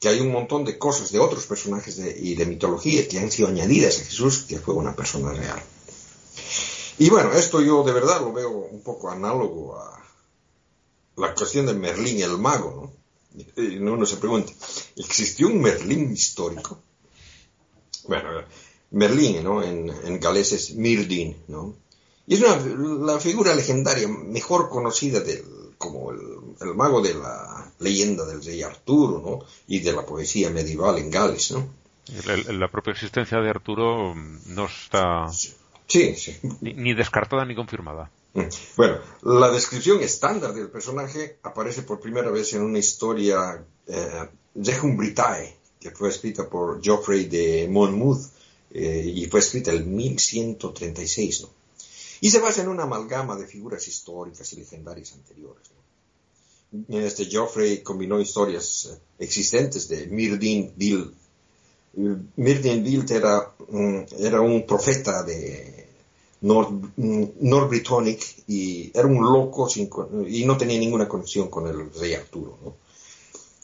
Que 0.00 0.08
hay 0.08 0.18
un 0.18 0.32
montón 0.32 0.64
de 0.64 0.76
cosas 0.76 1.12
de 1.12 1.20
otros 1.20 1.46
personajes 1.46 1.96
y 1.96 2.34
de 2.34 2.44
mitología 2.44 3.06
que 3.06 3.20
han 3.20 3.30
sido 3.30 3.46
añadidas 3.46 4.00
a 4.00 4.04
Jesús, 4.04 4.46
que 4.48 4.58
fue 4.58 4.74
una 4.74 4.96
persona 4.96 5.32
real. 5.32 5.62
Y 6.98 7.08
bueno, 7.08 7.32
esto 7.32 7.60
yo 7.60 7.84
de 7.84 7.92
verdad 7.92 8.20
lo 8.20 8.32
veo 8.32 8.50
un 8.50 8.82
poco 8.82 9.08
análogo 9.08 9.76
a 9.76 10.04
la 11.16 11.32
cuestión 11.32 11.66
de 11.66 11.74
Merlín 11.74 12.20
el 12.22 12.36
mago, 12.36 12.90
¿no? 13.54 13.92
Uno 13.92 14.06
se 14.06 14.16
pregunta, 14.16 14.52
¿existió 14.96 15.46
un 15.46 15.60
Merlín 15.60 16.10
histórico? 16.10 16.80
Bueno, 18.08 18.42
Merlín, 18.90 19.44
¿no? 19.44 19.62
En, 19.62 19.88
en 19.88 20.18
galés 20.18 20.50
es 20.50 20.74
Mirdin, 20.74 21.44
¿no? 21.46 21.76
Y 22.26 22.34
es 22.34 22.40
una, 22.42 23.12
la 23.12 23.18
figura 23.18 23.54
legendaria 23.54 24.08
mejor 24.08 24.68
conocida 24.68 25.20
del, 25.20 25.44
como 25.78 26.12
el, 26.12 26.74
mago 26.74 27.00
de 27.00 27.14
la 27.14 27.72
leyenda 27.78 28.24
del 28.26 28.44
rey 28.44 28.62
Arturo, 28.62 29.18
¿no? 29.18 29.46
Y 29.66 29.80
de 29.80 29.92
la 29.92 30.04
poesía 30.04 30.50
medieval 30.50 30.98
en 30.98 31.10
Gales, 31.10 31.52
¿no? 31.52 31.80
la 32.48 32.68
propia 32.68 32.92
existencia 32.92 33.38
de 33.38 33.50
Arturo 33.50 34.14
no 34.14 34.66
está 34.66 35.28
sí, 35.86 36.14
sí. 36.16 36.36
Ni, 36.60 36.94
descartada 36.94 37.44
ni 37.44 37.54
confirmada. 37.54 38.10
Mm. 38.34 38.42
Bueno, 38.76 38.98
la 39.22 39.50
descripción 39.50 40.00
estándar 40.00 40.52
del 40.52 40.70
personaje 40.70 41.38
aparece 41.42 41.82
por 41.82 42.00
primera 42.00 42.30
vez 42.30 42.52
en 42.54 42.62
una 42.62 42.78
historia 42.78 43.62
eh, 43.86 44.28
Britae, 44.54 45.56
que 45.80 45.90
fue 45.90 46.08
escrita 46.08 46.48
por 46.48 46.82
Geoffrey 46.82 47.24
de 47.24 47.68
Monmouth 47.70 48.22
eh, 48.72 49.04
y 49.14 49.26
fue 49.26 49.40
escrita 49.40 49.72
en 49.72 49.94
1136, 49.94 51.42
¿no? 51.42 51.59
Y 52.20 52.30
se 52.30 52.38
basa 52.38 52.62
en 52.62 52.68
una 52.68 52.84
amalgama 52.84 53.36
de 53.36 53.46
figuras 53.46 53.86
históricas 53.88 54.52
y 54.52 54.56
legendarias 54.56 55.12
anteriores. 55.12 55.70
Este 56.88 57.24
Geoffrey 57.24 57.82
combinó 57.82 58.20
historias 58.20 58.86
eh, 58.86 58.98
existentes 59.18 59.88
de 59.88 60.06
Mirdin 60.06 60.72
Bill. 60.76 61.12
Mirdin 62.36 62.84
Bill 62.84 63.04
era, 63.10 63.52
era 64.18 64.40
un 64.40 64.64
profeta 64.64 65.24
de 65.24 65.88
Norbrittonic 66.42 68.44
y 68.46 68.92
era 68.94 69.08
un 69.08 69.20
loco 69.20 69.68
y 70.26 70.44
no 70.44 70.56
tenía 70.56 70.78
ninguna 70.78 71.08
conexión 71.08 71.48
con 71.48 71.66
el 71.66 71.92
rey 71.92 72.14
Arturo. 72.14 72.76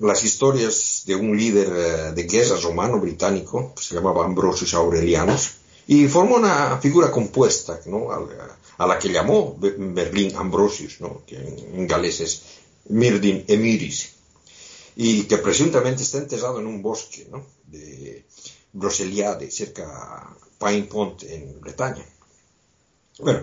Las 0.00 0.24
historias 0.24 1.04
de 1.06 1.14
un 1.14 1.36
líder 1.36 1.68
eh, 1.68 2.12
de 2.12 2.24
guerra 2.24 2.56
romano 2.60 3.00
británico, 3.00 3.72
se 3.80 3.94
llamaba 3.94 4.26
Ambrosius 4.26 4.74
Aurelianus, 4.74 5.52
y 5.86 6.08
formó 6.08 6.36
una 6.36 6.78
figura 6.78 7.10
compuesta 7.10 7.80
¿no? 7.86 8.10
a, 8.10 8.86
la 8.86 8.98
que 8.98 9.08
llamó 9.08 9.56
Berlín 9.58 10.34
Ambrosius, 10.36 11.00
¿no? 11.00 11.22
que 11.24 11.36
en, 11.36 11.86
galés 11.86 12.20
es 12.20 12.42
Emiris, 12.88 14.12
y 14.96 15.24
que 15.24 15.38
presuntamente 15.38 16.02
está 16.02 16.18
enterrado 16.18 16.60
en 16.60 16.66
un 16.66 16.82
bosque 16.82 17.28
¿no? 17.30 17.46
de 17.66 18.24
Broseliade, 18.72 19.50
cerca 19.50 20.36
Pine 20.58 20.84
Pont, 20.84 21.22
en 21.22 21.60
Bretaña. 21.60 22.04
Bueno, 23.18 23.42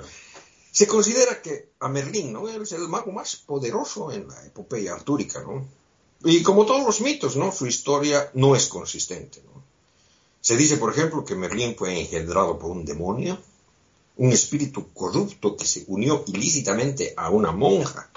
se 0.72 0.88
considera 0.88 1.42
que 1.42 1.70
a 1.80 1.88
Merlín 1.88 2.34
¿no? 2.34 2.48
es 2.50 2.72
el 2.74 2.88
mago 2.88 3.12
más 3.12 3.38
poderoso 3.38 4.12
en 4.12 4.28
la 4.28 4.46
epopeya 4.46 4.94
artúrica, 4.94 5.42
¿no? 5.42 5.68
Y 6.26 6.42
como 6.42 6.66
todos 6.66 6.86
los 6.86 7.02
mitos, 7.02 7.36
¿no? 7.36 7.52
Su 7.52 7.68
historia 7.68 8.32
no 8.34 8.56
es 8.56 8.68
consistente, 8.68 9.44
¿no? 9.44 9.63
Se 10.44 10.58
dice, 10.58 10.76
por 10.76 10.92
ejemplo, 10.92 11.24
que 11.24 11.36
Merlín 11.36 11.74
fue 11.78 11.98
engendrado 11.98 12.60
por 12.60 12.70
un 12.70 12.84
demonio, 12.84 13.42
un 14.18 14.34
espíritu 14.34 14.92
corrupto 14.94 15.56
que 15.56 15.64
se 15.64 15.86
unió 15.88 16.26
ilícitamente 16.28 17.14
a 17.16 17.30
una 17.30 17.54
monja. 17.54 18.12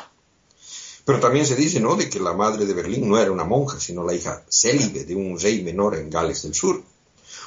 Pero 1.05 1.21
también 1.21 1.47
se 1.47 1.55
dice, 1.55 1.79
¿no?, 1.79 1.95
de 1.95 2.11
que 2.11 2.19
la 2.19 2.33
madre 2.33 2.67
de 2.67 2.75
Berlín 2.75 3.09
no 3.09 3.17
era 3.17 3.31
una 3.31 3.45
monja, 3.45 3.79
sino 3.79 4.03
la 4.03 4.13
hija 4.13 4.45
célibe 4.51 5.05
de 5.05 5.15
un 5.15 5.39
rey 5.39 5.63
menor 5.63 5.95
en 5.95 6.11
Gales 6.11 6.43
del 6.43 6.53
Sur. 6.53 6.83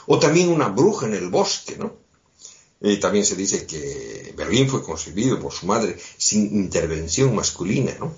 O 0.08 0.18
también 0.18 0.48
una 0.48 0.70
bruja 0.70 1.08
en 1.08 1.16
el 1.16 1.28
bosque, 1.28 1.76
¿no? 1.76 1.98
Y 2.80 3.02
también 3.02 3.26
se 3.26 3.36
dice 3.36 3.66
que 3.66 4.34
Berlín 4.38 4.70
fue 4.70 4.82
concebido 4.82 5.42
por 5.42 5.52
su 5.52 5.66
madre 5.66 6.00
sin 6.18 6.56
intervención 6.56 7.36
masculina, 7.36 7.98
¿no? 8.00 8.14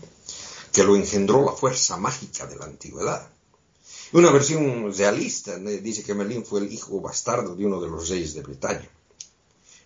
Que 0.72 0.84
lo 0.84 0.96
engendró 0.96 1.44
la 1.44 1.54
fuerza 1.54 1.98
mágica 1.98 2.46
de 2.46 2.58
la 2.58 2.66
antigüedad. 2.66 3.28
Una 4.14 4.30
versión 4.30 4.94
realista 4.94 5.58
dice 5.58 6.04
que 6.04 6.14
Merlín 6.14 6.46
fue 6.46 6.60
el 6.60 6.72
hijo 6.72 7.00
bastardo 7.00 7.56
de 7.56 7.66
uno 7.66 7.80
de 7.80 7.90
los 7.90 8.10
reyes 8.10 8.34
de 8.34 8.42
Bretaña. 8.42 8.90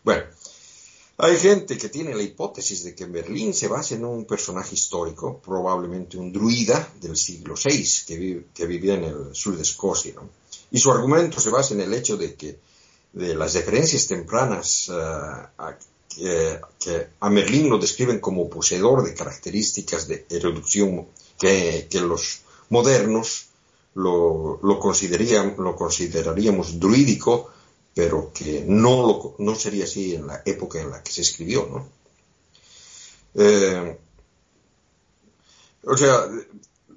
Bueno, 0.03 0.23
hay 1.17 1.37
gente 1.37 1.77
que 1.77 1.89
tiene 1.89 2.15
la 2.15 2.23
hipótesis 2.23 2.83
de 2.83 2.95
que 2.95 3.05
Merlín 3.05 3.53
se 3.53 3.67
basa 3.67 3.93
en 3.93 4.03
un 4.03 4.25
personaje 4.25 4.73
histórico, 4.73 5.39
probablemente 5.45 6.17
un 6.17 6.33
druida 6.33 6.91
del 6.99 7.15
siglo 7.15 7.53
VI 7.53 8.43
que, 8.51 8.65
vivía 8.65 8.95
en 8.95 9.03
el 9.03 9.35
sur 9.35 9.55
de 9.55 9.61
Escocia. 9.61 10.15
Y 10.71 10.79
su 10.79 10.91
argumento 10.91 11.39
se 11.39 11.51
basa 11.51 11.75
en 11.75 11.81
el 11.81 11.93
hecho 11.93 12.17
de 12.17 12.33
que 12.33 12.57
las 13.13 13.53
referencias 13.53 14.07
tempranas 14.07 14.91
eh, 16.17 16.59
que, 16.79 17.07
a 17.19 17.29
Merlín 17.29 17.69
lo 17.69 17.77
describen 17.77 18.19
como 18.19 18.49
poseedor 18.49 19.05
de 19.05 19.13
características 19.13 20.07
de 20.07 20.25
erudición 20.29 21.07
que 21.37 21.87
los 22.01 22.41
modernos 22.69 23.49
lo, 23.95 24.59
lo, 24.61 24.79
lo 25.59 25.75
consideraríamos 25.75 26.79
druídico, 26.79 27.49
pero 27.93 28.31
que 28.33 28.63
no, 28.67 29.35
no 29.39 29.55
sería 29.55 29.85
así 29.85 30.15
en 30.15 30.27
la 30.27 30.41
época 30.45 30.81
en 30.81 30.91
la 30.91 31.01
que 31.01 31.11
se 31.11 31.21
escribió, 31.21 31.65
¿no? 31.71 31.87
Eh, 33.35 33.97
o 35.83 35.97
sea, 35.97 36.27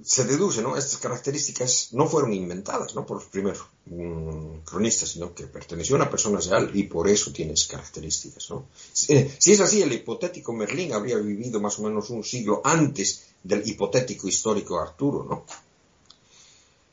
se 0.02 0.24
deduce, 0.24 0.62
¿no? 0.62 0.76
Estas 0.76 0.96
características 0.98 1.90
no 1.92 2.08
fueron 2.08 2.32
inventadas, 2.32 2.94
¿no? 2.94 3.04
Por 3.04 3.18
los 3.18 3.26
primeros 3.26 3.60
mm, 3.86 4.60
cronistas, 4.64 5.10
sino 5.10 5.34
que 5.34 5.46
perteneció 5.46 5.94
a 5.94 6.00
una 6.00 6.10
persona 6.10 6.40
real 6.40 6.70
y 6.74 6.84
por 6.84 7.08
eso 7.08 7.32
tiene 7.32 7.54
características, 7.68 8.50
¿no? 8.50 8.66
Si, 8.92 9.30
si 9.38 9.52
es 9.52 9.60
así, 9.60 9.82
el 9.82 9.92
hipotético 9.92 10.52
Merlín 10.52 10.92
habría 10.92 11.18
vivido 11.18 11.60
más 11.60 11.78
o 11.78 11.82
menos 11.82 12.10
un 12.10 12.24
siglo 12.24 12.60
antes 12.64 13.26
del 13.42 13.66
hipotético 13.68 14.26
histórico 14.26 14.80
Arturo, 14.80 15.24
¿no? 15.28 15.44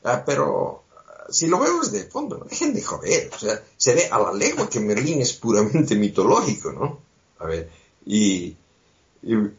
Ah, 0.06 0.22
pero 0.24 0.84
si 1.30 1.48
lo 1.48 1.58
vemos 1.58 1.90
de 1.90 2.04
fondo, 2.04 2.38
no 2.38 2.44
dejen 2.44 2.72
de 2.72 2.80
joder. 2.80 3.28
O 3.34 3.38
sea, 3.38 3.60
se 3.76 3.94
ve 3.94 4.08
a 4.08 4.20
la 4.20 4.32
lengua 4.32 4.70
que 4.70 4.78
Merlín 4.78 5.20
es 5.20 5.32
puramente 5.32 5.96
mitológico, 5.96 6.72
¿no? 6.72 7.00
A 7.40 7.46
ver, 7.46 7.68
y, 8.06 8.54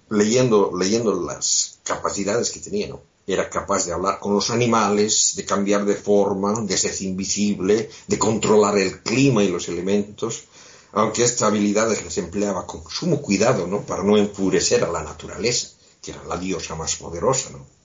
leyendo, 0.09 0.71
leyendo 0.77 1.21
las 1.21 1.79
capacidades 1.83 2.51
que 2.51 2.61
tenía, 2.61 2.87
¿no? 2.87 3.01
Era 3.27 3.49
capaz 3.49 3.85
de 3.85 3.91
hablar 3.91 4.19
con 4.19 4.33
los 4.33 4.49
animales, 4.49 5.33
de 5.35 5.43
cambiar 5.43 5.83
de 5.83 5.95
forma, 5.95 6.61
de 6.61 6.77
ser 6.77 6.95
invisible, 7.01 7.89
de 8.07 8.17
controlar 8.17 8.77
el 8.77 9.01
clima 9.01 9.43
y 9.43 9.49
los 9.49 9.67
elementos, 9.67 10.45
aunque 10.93 11.25
estas 11.25 11.49
habilidades 11.49 12.05
las 12.05 12.17
empleaba 12.17 12.65
con 12.65 12.89
sumo 12.89 13.21
cuidado, 13.21 13.67
¿no? 13.67 13.81
Para 13.81 14.03
no 14.03 14.15
enfurecer 14.15 14.85
a 14.85 14.91
la 14.93 15.03
naturaleza, 15.03 15.71
que 16.01 16.11
era 16.11 16.23
la 16.23 16.37
diosa 16.37 16.75
más 16.75 16.95
poderosa, 16.95 17.49
¿no? 17.49 17.76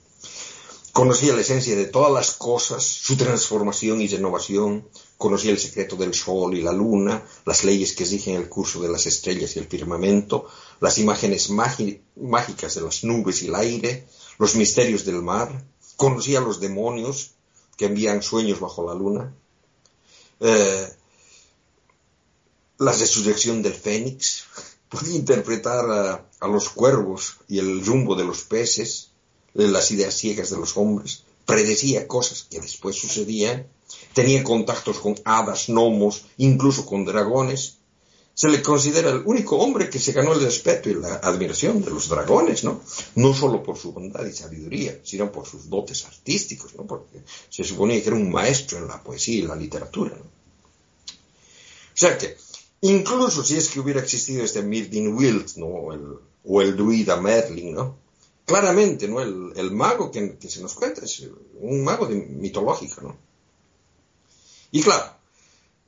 Conocía 0.93 1.33
la 1.33 1.41
esencia 1.41 1.75
de 1.75 1.85
todas 1.85 2.11
las 2.11 2.35
cosas, 2.35 2.83
su 2.83 3.17
transformación 3.17 3.99
y 3.99 4.07
renovación, 4.07 4.87
conocía 5.17 5.49
el 5.49 5.57
secreto 5.57 5.95
del 5.95 6.13
sol 6.13 6.55
y 6.55 6.61
la 6.61 6.71
luna, 6.71 7.25
las 7.45 7.63
leyes 7.63 7.93
que 7.93 8.05
rigen 8.05 8.35
el 8.35 8.47
curso 8.47 8.79
de 8.79 8.89
las 8.89 9.07
estrellas 9.07 9.55
y 9.55 9.59
el 9.59 9.65
firmamento, 9.65 10.47
las 10.79 10.99
imágenes 10.99 11.49
mágicas 11.49 12.75
de 12.75 12.81
las 12.81 13.03
nubes 13.03 13.41
y 13.41 13.47
el 13.47 13.55
aire, 13.55 14.07
los 14.37 14.53
misterios 14.53 15.03
del 15.03 15.23
mar, 15.23 15.65
conocía 15.95 16.39
los 16.41 16.59
demonios 16.59 17.31
que 17.75 17.85
envían 17.85 18.21
sueños 18.21 18.59
bajo 18.59 18.85
la 18.85 18.93
luna. 18.93 19.33
eh, 20.41 20.87
la 22.77 22.91
resurrección 22.91 23.63
del 23.63 23.73
fénix, 23.73 24.43
podía 24.89 25.15
interpretar 25.15 25.89
a, 25.89 26.29
a, 26.39 26.47
los 26.47 26.69
cuervos 26.69 27.37
y 27.47 27.57
el 27.57 27.83
rumbo 27.83 28.15
de 28.15 28.25
los 28.25 28.43
peces, 28.43 29.12
las 29.53 29.91
ideas 29.91 30.15
ciegas 30.15 30.49
de 30.49 30.57
los 30.57 30.77
hombres, 30.77 31.23
predecía 31.45 32.07
cosas 32.07 32.47
que 32.49 32.59
después 32.59 32.95
sucedían, 32.95 33.67
tenía 34.13 34.43
contactos 34.43 34.99
con 34.99 35.15
hadas, 35.25 35.67
gnomos, 35.67 36.25
incluso 36.37 36.85
con 36.85 37.05
dragones, 37.05 37.77
se 38.35 38.49
le 38.49 38.63
considera 38.63 39.11
el 39.11 39.21
único 39.25 39.57
hombre 39.57 39.89
que 39.89 39.99
se 39.99 40.11
ganó 40.11 40.33
el 40.33 40.41
respeto 40.41 40.89
y 40.89 40.95
la 40.95 41.17
admiración 41.17 41.83
de 41.83 41.91
los 41.91 42.09
dragones, 42.09 42.63
¿no? 42.63 42.81
No 43.15 43.33
solo 43.33 43.61
por 43.61 43.77
su 43.77 43.91
bondad 43.91 44.25
y 44.25 44.33
sabiduría, 44.33 44.99
sino 45.03 45.31
por 45.31 45.45
sus 45.45 45.69
dotes 45.69 46.03
artísticos, 46.05 46.73
¿no? 46.73 46.87
Porque 46.87 47.21
se 47.49 47.63
suponía 47.63 48.01
que 48.01 48.07
era 48.07 48.15
un 48.15 48.31
maestro 48.31 48.79
en 48.79 48.87
la 48.87 49.03
poesía 49.03 49.37
y 49.37 49.41
la 49.43 49.55
literatura, 49.55 50.15
¿no? 50.17 50.23
O 50.23 51.95
sea 51.95 52.17
que, 52.17 52.35
incluso 52.81 53.43
si 53.43 53.55
es 53.55 53.69
que 53.69 53.79
hubiera 53.79 54.01
existido 54.01 54.43
este 54.43 54.63
Mirdin 54.63 55.15
Wild, 55.15 55.57
¿no? 55.57 55.67
O 56.45 56.61
el 56.61 56.75
druida 56.75 57.21
Merlin, 57.21 57.75
¿no? 57.75 58.02
Claramente, 58.45 59.07
¿no? 59.07 59.21
El, 59.21 59.53
el 59.55 59.71
mago 59.71 60.11
que, 60.11 60.37
que, 60.37 60.49
se 60.49 60.61
nos 60.61 60.73
cuenta 60.73 61.03
es 61.05 61.27
un 61.59 61.83
mago 61.83 62.07
de, 62.07 62.15
mitológico, 62.15 63.01
¿no? 63.01 63.17
Y 64.71 64.81
claro, 64.81 65.05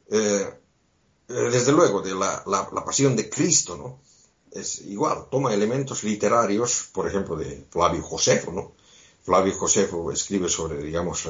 eh, 0.10 0.54
eh, 1.28 1.34
desde 1.52 1.72
luego, 1.74 2.02
de 2.02 2.14
la, 2.16 2.44
la, 2.46 2.70
la, 2.72 2.86
pasión 2.86 3.16
de 3.16 3.30
Cristo, 3.30 3.76
¿no? 3.76 4.00
Es 4.52 4.80
igual, 4.82 5.28
toma 5.30 5.54
elementos 5.54 6.04
literarios, 6.04 6.90
por 6.94 7.08
ejemplo, 7.08 7.36
de 7.36 7.66
Flavio 7.70 8.02
Josefo, 8.04 8.52
¿no? 8.52 8.74
Flavio 9.24 9.58
Josefo 9.58 10.12
escribe 10.12 10.48
sobre, 10.48 10.78
digamos, 10.82 11.26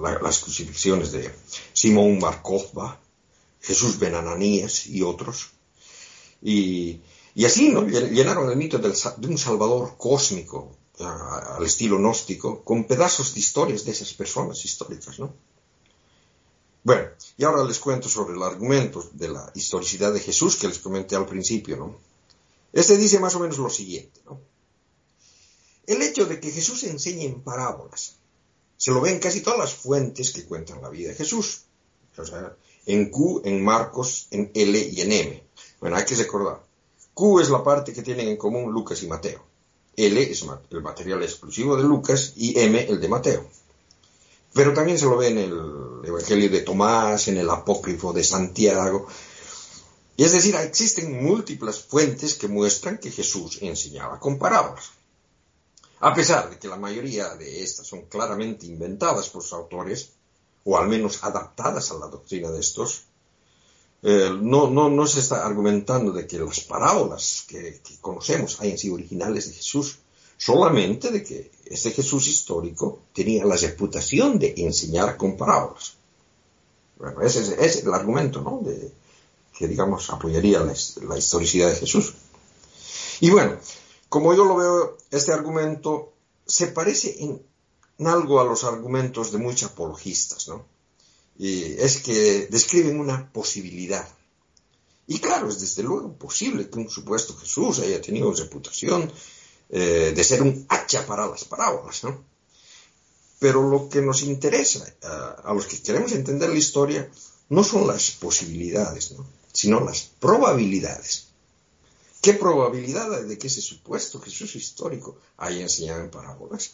la, 0.00 0.18
las 0.20 0.38
crucifixiones 0.38 1.12
de 1.12 1.30
Simón 1.72 2.18
Marcova, 2.18 2.98
Jesús 3.60 3.98
Benananías 3.98 4.86
y 4.86 5.02
otros. 5.02 5.50
Y, 6.40 7.00
y, 7.34 7.44
así, 7.44 7.68
¿no? 7.70 7.86
Llenaron 7.86 8.50
el 8.50 8.56
mito 8.56 8.78
de 8.78 8.92
un 9.28 9.38
Salvador 9.38 9.94
cósmico, 9.96 10.76
al 10.98 11.64
estilo 11.64 11.96
gnóstico, 11.98 12.62
con 12.62 12.84
pedazos 12.84 13.34
de 13.34 13.40
historias 13.40 13.84
de 13.84 13.92
esas 13.92 14.12
personas 14.12 14.64
históricas, 14.64 15.18
¿no? 15.18 15.32
Bueno, 16.82 17.08
y 17.36 17.44
ahora 17.44 17.64
les 17.64 17.78
cuento 17.78 18.08
sobre 18.08 18.34
el 18.34 18.42
argumento 18.42 19.08
de 19.12 19.28
la 19.28 19.50
historicidad 19.54 20.12
de 20.12 20.20
Jesús 20.20 20.56
que 20.56 20.68
les 20.68 20.78
comenté 20.78 21.14
al 21.14 21.26
principio, 21.26 21.76
¿no? 21.76 21.98
Este 22.72 22.96
dice 22.96 23.18
más 23.18 23.34
o 23.34 23.40
menos 23.40 23.58
lo 23.58 23.68
siguiente, 23.68 24.20
¿no? 24.24 24.40
El 25.86 26.02
hecho 26.02 26.24
de 26.24 26.40
que 26.40 26.50
Jesús 26.50 26.84
enseñe 26.84 27.24
en 27.24 27.42
parábolas, 27.42 28.16
se 28.76 28.92
lo 28.92 29.00
ven 29.00 29.18
casi 29.18 29.40
todas 29.40 29.58
las 29.58 29.74
fuentes 29.74 30.32
que 30.32 30.46
cuentan 30.46 30.80
la 30.80 30.88
vida 30.88 31.10
de 31.10 31.16
Jesús. 31.16 31.64
O 32.16 32.24
sea, 32.24 32.56
en 32.86 33.10
Q, 33.10 33.42
en 33.44 33.62
Marcos, 33.62 34.28
en 34.30 34.50
L 34.54 34.78
y 34.78 35.00
en 35.00 35.12
M. 35.12 35.44
Bueno, 35.80 35.96
hay 35.96 36.04
que 36.04 36.14
recordar. 36.14 36.62
Q 37.14 37.40
es 37.40 37.50
la 37.50 37.62
parte 37.62 37.92
que 37.92 38.02
tienen 38.02 38.28
en 38.28 38.36
común 38.36 38.72
Lucas 38.72 39.02
y 39.02 39.06
Mateo. 39.06 39.44
L 39.96 40.22
es 40.22 40.44
el 40.70 40.82
material 40.82 41.22
exclusivo 41.22 41.76
de 41.76 41.82
Lucas 41.82 42.32
y 42.36 42.58
M 42.58 42.80
el 42.88 43.00
de 43.00 43.08
Mateo. 43.08 43.46
Pero 44.52 44.72
también 44.72 44.98
se 44.98 45.04
lo 45.04 45.16
ve 45.16 45.28
en 45.28 45.38
el 45.38 46.02
Evangelio 46.04 46.48
de 46.50 46.62
Tomás, 46.62 47.28
en 47.28 47.36
el 47.36 47.50
Apócrifo 47.50 48.12
de 48.12 48.24
Santiago. 48.24 49.06
Y 50.16 50.24
es 50.24 50.32
decir, 50.32 50.56
existen 50.56 51.22
múltiples 51.22 51.80
fuentes 51.80 52.34
que 52.34 52.48
muestran 52.48 52.98
que 52.98 53.10
Jesús 53.10 53.58
enseñaba 53.60 54.18
con 54.18 54.38
parábolas. 54.38 54.90
A 56.00 56.14
pesar 56.14 56.50
de 56.50 56.58
que 56.58 56.68
la 56.68 56.76
mayoría 56.76 57.34
de 57.36 57.62
estas 57.62 57.86
son 57.86 58.06
claramente 58.06 58.66
inventadas 58.66 59.28
por 59.28 59.42
sus 59.42 59.52
autores, 59.52 60.12
o 60.64 60.78
al 60.78 60.88
menos 60.88 61.22
adaptadas 61.22 61.90
a 61.90 61.98
la 61.98 62.06
doctrina 62.06 62.50
de 62.50 62.60
estos, 62.60 63.04
eh, 64.02 64.30
no, 64.40 64.70
no, 64.70 64.88
no, 64.88 65.06
se 65.06 65.20
está 65.20 65.44
argumentando 65.44 66.12
de 66.12 66.26
que 66.26 66.38
las 66.38 66.60
parábolas 66.60 67.44
que, 67.46 67.80
conocemos 68.00 68.60
hayan 68.60 68.78
sido 68.78 68.94
originales 68.94 69.48
de 69.48 69.54
Jesús, 69.54 69.98
solamente 70.38 71.10
de 71.10 71.22
que 71.22 71.50
este 71.66 71.90
Jesús 71.90 72.26
histórico 72.26 73.00
tenía 73.12 73.44
la 73.44 73.56
reputación 73.56 74.38
de 74.38 74.54
enseñar 74.56 75.18
con 75.18 75.36
parábolas. 75.36 75.96
Bueno, 76.98 77.20
ese, 77.22 77.62
es 77.62 77.84
el 77.84 77.92
argumento, 77.92 78.40
¿no? 78.40 78.60
De, 78.64 78.92
que, 79.56 79.68
digamos, 79.68 80.08
apoyaría 80.08 80.60
la, 80.60 80.74
la, 81.06 81.18
historicidad 81.18 81.68
de 81.68 81.76
Jesús. 81.76 82.14
Y 83.20 83.28
bueno, 83.28 83.58
como 84.08 84.34
yo 84.34 84.46
lo 84.46 84.56
veo, 84.56 84.96
este 85.10 85.32
argumento 85.32 86.14
se 86.46 86.68
parece 86.68 87.22
en, 87.22 87.42
en 87.98 88.06
algo 88.06 88.40
a 88.40 88.44
los 88.44 88.64
argumentos 88.64 89.30
de 89.30 89.38
muchos 89.38 89.72
apologistas, 89.72 90.48
¿no? 90.48 90.64
Y 91.38 91.74
es 91.78 91.98
que 91.98 92.48
describen 92.50 93.00
una 93.00 93.32
posibilidad. 93.32 94.06
Y 95.06 95.18
claro, 95.18 95.48
es 95.48 95.60
desde 95.60 95.82
luego 95.82 96.12
posible 96.16 96.68
que 96.68 96.78
un 96.78 96.88
supuesto 96.88 97.36
Jesús 97.36 97.80
haya 97.80 98.00
tenido 98.00 98.32
reputación 98.32 99.10
eh, 99.68 100.12
de 100.14 100.24
ser 100.24 100.42
un 100.42 100.66
hacha 100.68 101.06
para 101.06 101.26
las 101.26 101.44
parábolas, 101.44 102.04
¿no? 102.04 102.24
Pero 103.38 103.68
lo 103.68 103.88
que 103.88 104.02
nos 104.02 104.22
interesa 104.22 104.84
a, 105.02 105.54
los 105.54 105.66
que 105.66 105.80
queremos 105.80 106.12
entender 106.12 106.50
la 106.50 106.58
historia 106.58 107.10
no 107.48 107.64
son 107.64 107.86
las 107.86 108.10
posibilidades, 108.12 109.12
¿no? 109.12 109.26
sino 109.52 109.80
las 109.80 110.02
probabilidades. 110.20 111.28
¿Qué 112.20 112.34
probabilidad 112.34 113.14
hay 113.14 113.24
de 113.24 113.38
que 113.38 113.46
ese 113.46 113.62
supuesto 113.62 114.20
Jesús 114.20 114.54
histórico 114.56 115.18
haya 115.38 115.62
enseñado 115.62 116.02
en 116.02 116.10
parábolas? 116.10 116.72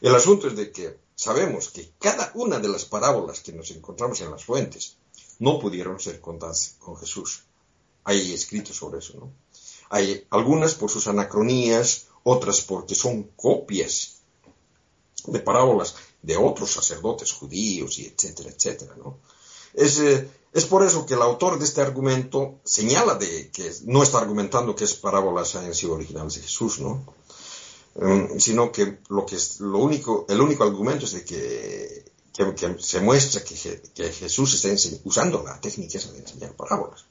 El 0.00 0.14
asunto 0.14 0.48
es 0.48 0.56
de 0.56 0.72
que 0.72 0.98
sabemos 1.14 1.68
que 1.68 1.92
cada 1.98 2.32
una 2.34 2.58
de 2.58 2.68
las 2.68 2.84
parábolas 2.84 3.40
que 3.40 3.52
nos 3.52 3.70
encontramos 3.70 4.20
en 4.20 4.30
las 4.30 4.44
fuentes 4.44 4.96
no 5.38 5.58
pudieron 5.58 6.00
ser 6.00 6.20
contadas 6.20 6.76
con 6.78 6.96
Jesús. 6.96 7.44
Hay 8.04 8.32
escrito 8.32 8.72
sobre 8.72 9.00
eso, 9.00 9.18
¿no? 9.18 9.32
Hay 9.90 10.26
algunas 10.30 10.74
por 10.74 10.90
sus 10.90 11.08
anacronías, 11.08 12.06
otras 12.22 12.60
porque 12.60 12.94
son 12.94 13.24
copias 13.36 14.20
de 15.26 15.40
parábolas 15.40 15.96
de 16.22 16.36
otros 16.36 16.70
sacerdotes 16.70 17.32
judíos 17.32 17.98
y 17.98 18.06
etcétera, 18.06 18.50
etcétera, 18.50 18.94
¿no? 18.96 19.18
Es, 19.74 19.98
eh, 19.98 20.28
es, 20.52 20.64
por 20.64 20.82
eso 20.82 21.06
que 21.06 21.14
el 21.14 21.22
autor 21.22 21.58
de 21.58 21.64
este 21.64 21.80
argumento 21.80 22.58
señala 22.64 23.14
de 23.14 23.50
que 23.50 23.70
no 23.84 24.02
está 24.02 24.18
argumentando 24.18 24.74
que 24.74 24.84
es 24.84 24.94
parábolas 24.94 25.54
hayan 25.54 25.74
sido 25.74 25.92
originales 25.92 26.34
de 26.34 26.42
Jesús, 26.42 26.80
¿no? 26.80 27.04
Um, 27.94 28.38
sino 28.38 28.70
que 28.70 28.98
lo 29.08 29.26
que 29.26 29.34
es 29.34 29.58
lo 29.60 29.78
único, 29.78 30.24
el 30.28 30.40
único 30.40 30.62
argumento 30.62 31.06
es 31.06 31.12
de 31.12 31.24
que, 31.24 32.04
que, 32.32 32.76
se 32.78 33.00
muestra 33.00 33.42
que, 33.42 33.82
que 33.92 34.12
Jesús 34.12 34.54
está 34.54 34.68
usando 35.04 35.42
la 35.42 35.60
técnica 35.60 35.98
esa 35.98 36.12
de 36.12 36.20
enseñar 36.20 36.54
parábolas. 36.54 37.04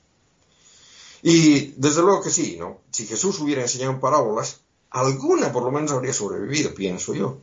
Y 1.21 1.73
desde 1.75 2.01
luego 2.01 2.23
que 2.23 2.29
sí, 2.29 2.55
¿no? 2.57 2.79
Si 2.91 3.05
Jesús 3.05 3.39
hubiera 3.39 3.61
enseñado 3.61 3.91
en 3.91 3.99
parábolas, 3.99 4.61
alguna 4.89 5.51
por 5.51 5.63
lo 5.63 5.71
menos 5.71 5.91
habría 5.91 6.13
sobrevivido, 6.13 6.73
pienso 6.73 7.13
yo. 7.13 7.39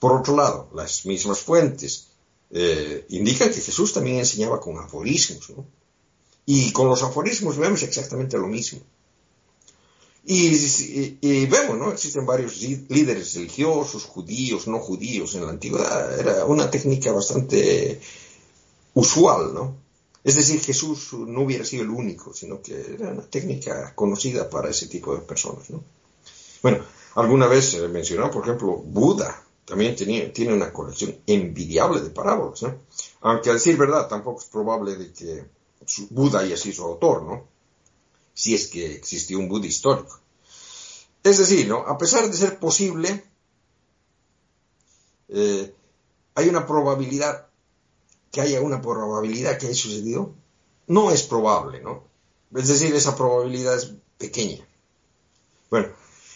Por 0.00 0.12
otro 0.12 0.36
lado, 0.36 0.68
las 0.74 1.06
mismas 1.06 1.40
fuentes 1.40 2.08
eh, 2.50 3.06
indican 3.10 3.50
que 3.50 3.60
Jesús 3.60 3.92
también 3.92 4.18
enseñaba 4.18 4.60
con 4.60 4.78
aforismos, 4.78 5.50
¿no? 5.50 5.64
Y 6.44 6.72
con 6.72 6.88
los 6.88 7.02
aforismos 7.02 7.56
vemos 7.56 7.82
exactamente 7.82 8.36
lo 8.36 8.48
mismo. 8.48 8.80
Y, 10.30 11.16
y, 11.22 11.46
vemos, 11.46 11.78
¿no? 11.78 11.90
Existen 11.90 12.26
varios 12.26 12.60
líderes 12.60 13.34
religiosos, 13.34 14.04
judíos, 14.04 14.68
no 14.68 14.78
judíos 14.78 15.34
en 15.34 15.46
la 15.46 15.52
antigüedad. 15.52 16.20
Era 16.20 16.44
una 16.44 16.70
técnica 16.70 17.12
bastante 17.12 17.98
usual, 18.92 19.54
¿no? 19.54 19.76
Es 20.22 20.36
decir, 20.36 20.60
Jesús 20.60 21.14
no 21.14 21.40
hubiera 21.40 21.64
sido 21.64 21.84
el 21.84 21.88
único, 21.88 22.34
sino 22.34 22.60
que 22.60 22.78
era 22.92 23.08
una 23.08 23.22
técnica 23.22 23.94
conocida 23.94 24.50
para 24.50 24.68
ese 24.68 24.86
tipo 24.86 25.14
de 25.14 25.22
personas. 25.22 25.70
¿no? 25.70 25.82
Bueno, 26.62 26.84
alguna 27.14 27.46
vez 27.46 27.70
se 27.70 27.88
mencionó, 27.88 28.30
por 28.30 28.44
ejemplo, 28.44 28.76
Buda 28.76 29.42
también 29.64 29.96
tenía, 29.96 30.30
tiene 30.30 30.52
una 30.52 30.74
colección 30.74 31.16
envidiable 31.26 32.02
de 32.02 32.10
parábolas. 32.10 32.62
¿no? 32.64 32.74
Aunque 33.22 33.48
a 33.48 33.54
decir 33.54 33.78
verdad, 33.78 34.08
tampoco 34.08 34.42
es 34.42 34.46
probable 34.48 34.96
de 34.96 35.10
que 35.10 35.44
Buda 36.10 36.40
haya 36.40 36.58
sido 36.58 36.74
su 36.74 36.84
autor, 36.84 37.22
¿no? 37.22 37.57
Si 38.38 38.54
es 38.54 38.68
que 38.68 38.94
existió 38.94 39.36
un 39.36 39.48
Buda 39.48 39.66
histórico. 39.66 40.20
Es 41.24 41.38
decir, 41.38 41.66
¿no? 41.66 41.78
A 41.78 41.98
pesar 41.98 42.30
de 42.30 42.36
ser 42.36 42.60
posible, 42.60 43.24
eh, 45.28 45.74
hay 46.36 46.48
una 46.48 46.64
probabilidad 46.64 47.48
que 48.30 48.40
haya 48.40 48.60
una 48.60 48.80
probabilidad 48.80 49.58
que 49.58 49.66
haya 49.66 49.74
sucedido, 49.74 50.36
no 50.86 51.10
es 51.10 51.24
probable, 51.24 51.80
¿no? 51.80 52.04
Es 52.54 52.68
decir, 52.68 52.94
esa 52.94 53.16
probabilidad 53.16 53.76
es 53.76 53.94
pequeña. 54.18 54.64
Bueno, 55.68 55.88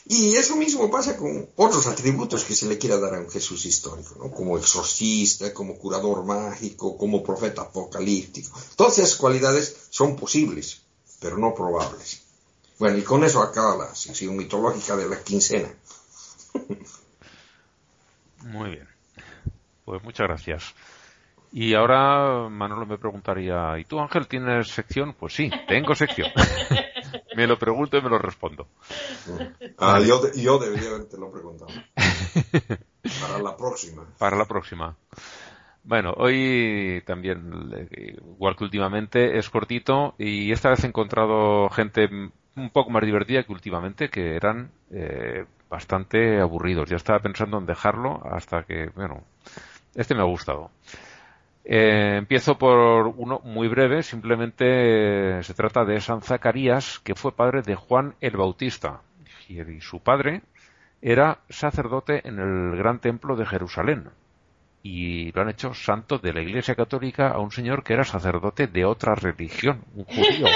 y 0.04 0.34
eso 0.34 0.56
mismo 0.56 0.90
pasa 0.90 1.16
con 1.16 1.48
otros 1.54 1.86
atributos 1.86 2.42
que 2.42 2.56
se 2.56 2.66
le 2.66 2.78
quiera 2.78 2.98
dar 2.98 3.14
a 3.14 3.20
un 3.20 3.30
Jesús 3.30 3.64
histórico, 3.64 4.16
¿no? 4.18 4.32
Como 4.32 4.58
exorcista, 4.58 5.54
como 5.54 5.78
curador 5.78 6.24
mágico, 6.24 6.98
como 6.98 7.22
profeta 7.22 7.62
apocalíptico. 7.62 8.50
Todas 8.74 8.98
esas 8.98 9.14
cualidades 9.14 9.76
son 9.90 10.16
posibles, 10.16 10.81
pero 11.22 11.38
no 11.38 11.54
probables. 11.54 12.26
Bueno, 12.78 12.98
y 12.98 13.02
con 13.02 13.22
eso 13.24 13.40
acaba 13.42 13.76
la 13.86 13.94
sección 13.94 14.36
mitológica 14.36 14.96
de 14.96 15.08
la 15.08 15.22
quincena. 15.22 15.68
Muy 18.42 18.70
bien. 18.70 18.88
Pues 19.84 20.02
muchas 20.02 20.26
gracias. 20.26 20.74
Y 21.52 21.74
ahora 21.74 22.48
Manolo 22.48 22.86
me 22.86 22.98
preguntaría, 22.98 23.78
¿y 23.78 23.84
tú 23.84 24.00
Ángel 24.00 24.26
tienes 24.26 24.68
sección? 24.68 25.14
Pues 25.14 25.34
sí, 25.34 25.50
tengo 25.68 25.94
sección. 25.94 26.28
me 27.36 27.46
lo 27.46 27.58
pregunto 27.58 27.96
y 27.98 28.02
me 28.02 28.08
lo 28.08 28.18
respondo. 28.18 28.66
Ah, 29.78 30.00
yo, 30.00 30.18
de- 30.20 30.40
yo 30.40 30.58
debería 30.58 30.88
haberte 30.90 31.18
lo 31.18 31.30
preguntado. 31.30 31.70
Para 33.20 33.38
la 33.38 33.56
próxima. 33.56 34.04
Para 34.18 34.36
la 34.36 34.46
próxima. 34.46 34.96
Bueno, 35.84 36.14
hoy 36.16 37.02
también, 37.06 37.50
igual 37.90 38.56
que 38.56 38.64
últimamente, 38.64 39.38
es 39.38 39.50
cortito 39.50 40.14
y 40.16 40.52
esta 40.52 40.70
vez 40.70 40.84
he 40.84 40.86
encontrado 40.86 41.68
gente 41.70 42.08
un 42.54 42.70
poco 42.70 42.90
más 42.90 43.04
divertida 43.04 43.42
que 43.42 43.52
últimamente, 43.52 44.08
que 44.08 44.36
eran 44.36 44.70
eh, 44.90 45.44
bastante 45.68 46.40
aburridos. 46.40 46.88
Ya 46.88 46.96
estaba 46.96 47.18
pensando 47.18 47.58
en 47.58 47.66
dejarlo 47.66 48.20
hasta 48.30 48.62
que, 48.62 48.90
bueno, 48.94 49.24
este 49.94 50.14
me 50.14 50.20
ha 50.20 50.24
gustado. 50.24 50.70
Eh, 51.64 52.16
empiezo 52.18 52.58
por 52.58 53.08
uno 53.16 53.40
muy 53.44 53.68
breve, 53.68 54.02
simplemente 54.02 55.38
eh, 55.38 55.42
se 55.42 55.54
trata 55.54 55.84
de 55.84 56.00
San 56.00 56.22
Zacarías, 56.22 57.00
que 57.00 57.14
fue 57.14 57.34
padre 57.34 57.62
de 57.62 57.74
Juan 57.74 58.14
el 58.20 58.36
Bautista. 58.36 59.00
Y 59.48 59.80
su 59.80 60.00
padre 60.00 60.42
era 61.00 61.40
sacerdote 61.48 62.26
en 62.26 62.38
el 62.38 62.76
gran 62.76 63.00
templo 63.00 63.34
de 63.36 63.46
Jerusalén. 63.46 64.10
Y 64.82 65.30
lo 65.32 65.42
han 65.42 65.50
hecho 65.50 65.74
santo 65.74 66.18
de 66.18 66.32
la 66.32 66.40
Iglesia 66.40 66.74
Católica 66.74 67.28
a 67.28 67.38
un 67.38 67.52
señor 67.52 67.84
que 67.84 67.92
era 67.92 68.04
sacerdote 68.04 68.66
de 68.66 68.84
otra 68.84 69.14
religión, 69.14 69.84
un 69.94 70.04
judío. 70.04 70.46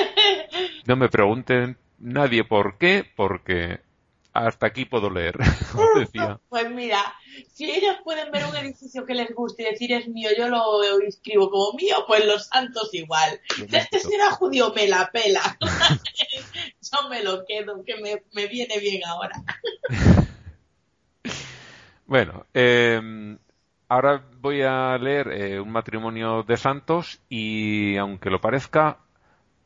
No 0.86 0.96
me 0.96 1.08
pregunten 1.08 1.76
nadie 1.98 2.44
por 2.44 2.78
qué, 2.78 3.04
porque 3.16 3.80
hasta 4.32 4.66
aquí 4.66 4.84
puedo 4.84 5.10
leer, 5.10 5.36
decía. 5.96 6.38
Pues 6.48 6.70
mira, 6.70 7.02
si 7.52 7.70
ellos 7.70 7.96
pueden 8.04 8.30
ver 8.30 8.44
un 8.46 8.56
edificio 8.56 9.06
que 9.06 9.14
les 9.14 9.34
guste 9.34 9.62
y 9.62 9.66
decir 9.66 9.92
es 9.92 10.08
mío, 10.08 10.30
yo 10.36 10.48
lo 10.48 11.00
inscribo 11.02 11.50
como 11.50 11.72
mío, 11.72 12.04
pues 12.06 12.24
los 12.24 12.46
santos 12.46 12.92
igual. 12.92 13.40
Si 13.54 13.64
este 13.76 13.98
será 13.98 14.30
judío, 14.32 14.72
me 14.74 14.88
la 14.88 15.10
pela. 15.10 15.58
yo 15.60 17.08
me 17.08 17.22
lo 17.22 17.44
quedo, 17.46 17.82
que 17.84 17.96
me, 17.96 18.22
me 18.32 18.46
viene 18.46 18.78
bien 18.78 19.04
ahora. 19.04 19.42
Bueno, 22.08 22.46
eh, 22.54 23.36
ahora 23.88 24.22
voy 24.40 24.62
a 24.62 24.96
leer 24.98 25.28
eh, 25.28 25.60
un 25.60 25.70
matrimonio 25.70 26.42
de 26.42 26.56
santos 26.56 27.20
y, 27.28 27.96
aunque 27.96 28.30
lo 28.30 28.40
parezca, 28.40 28.98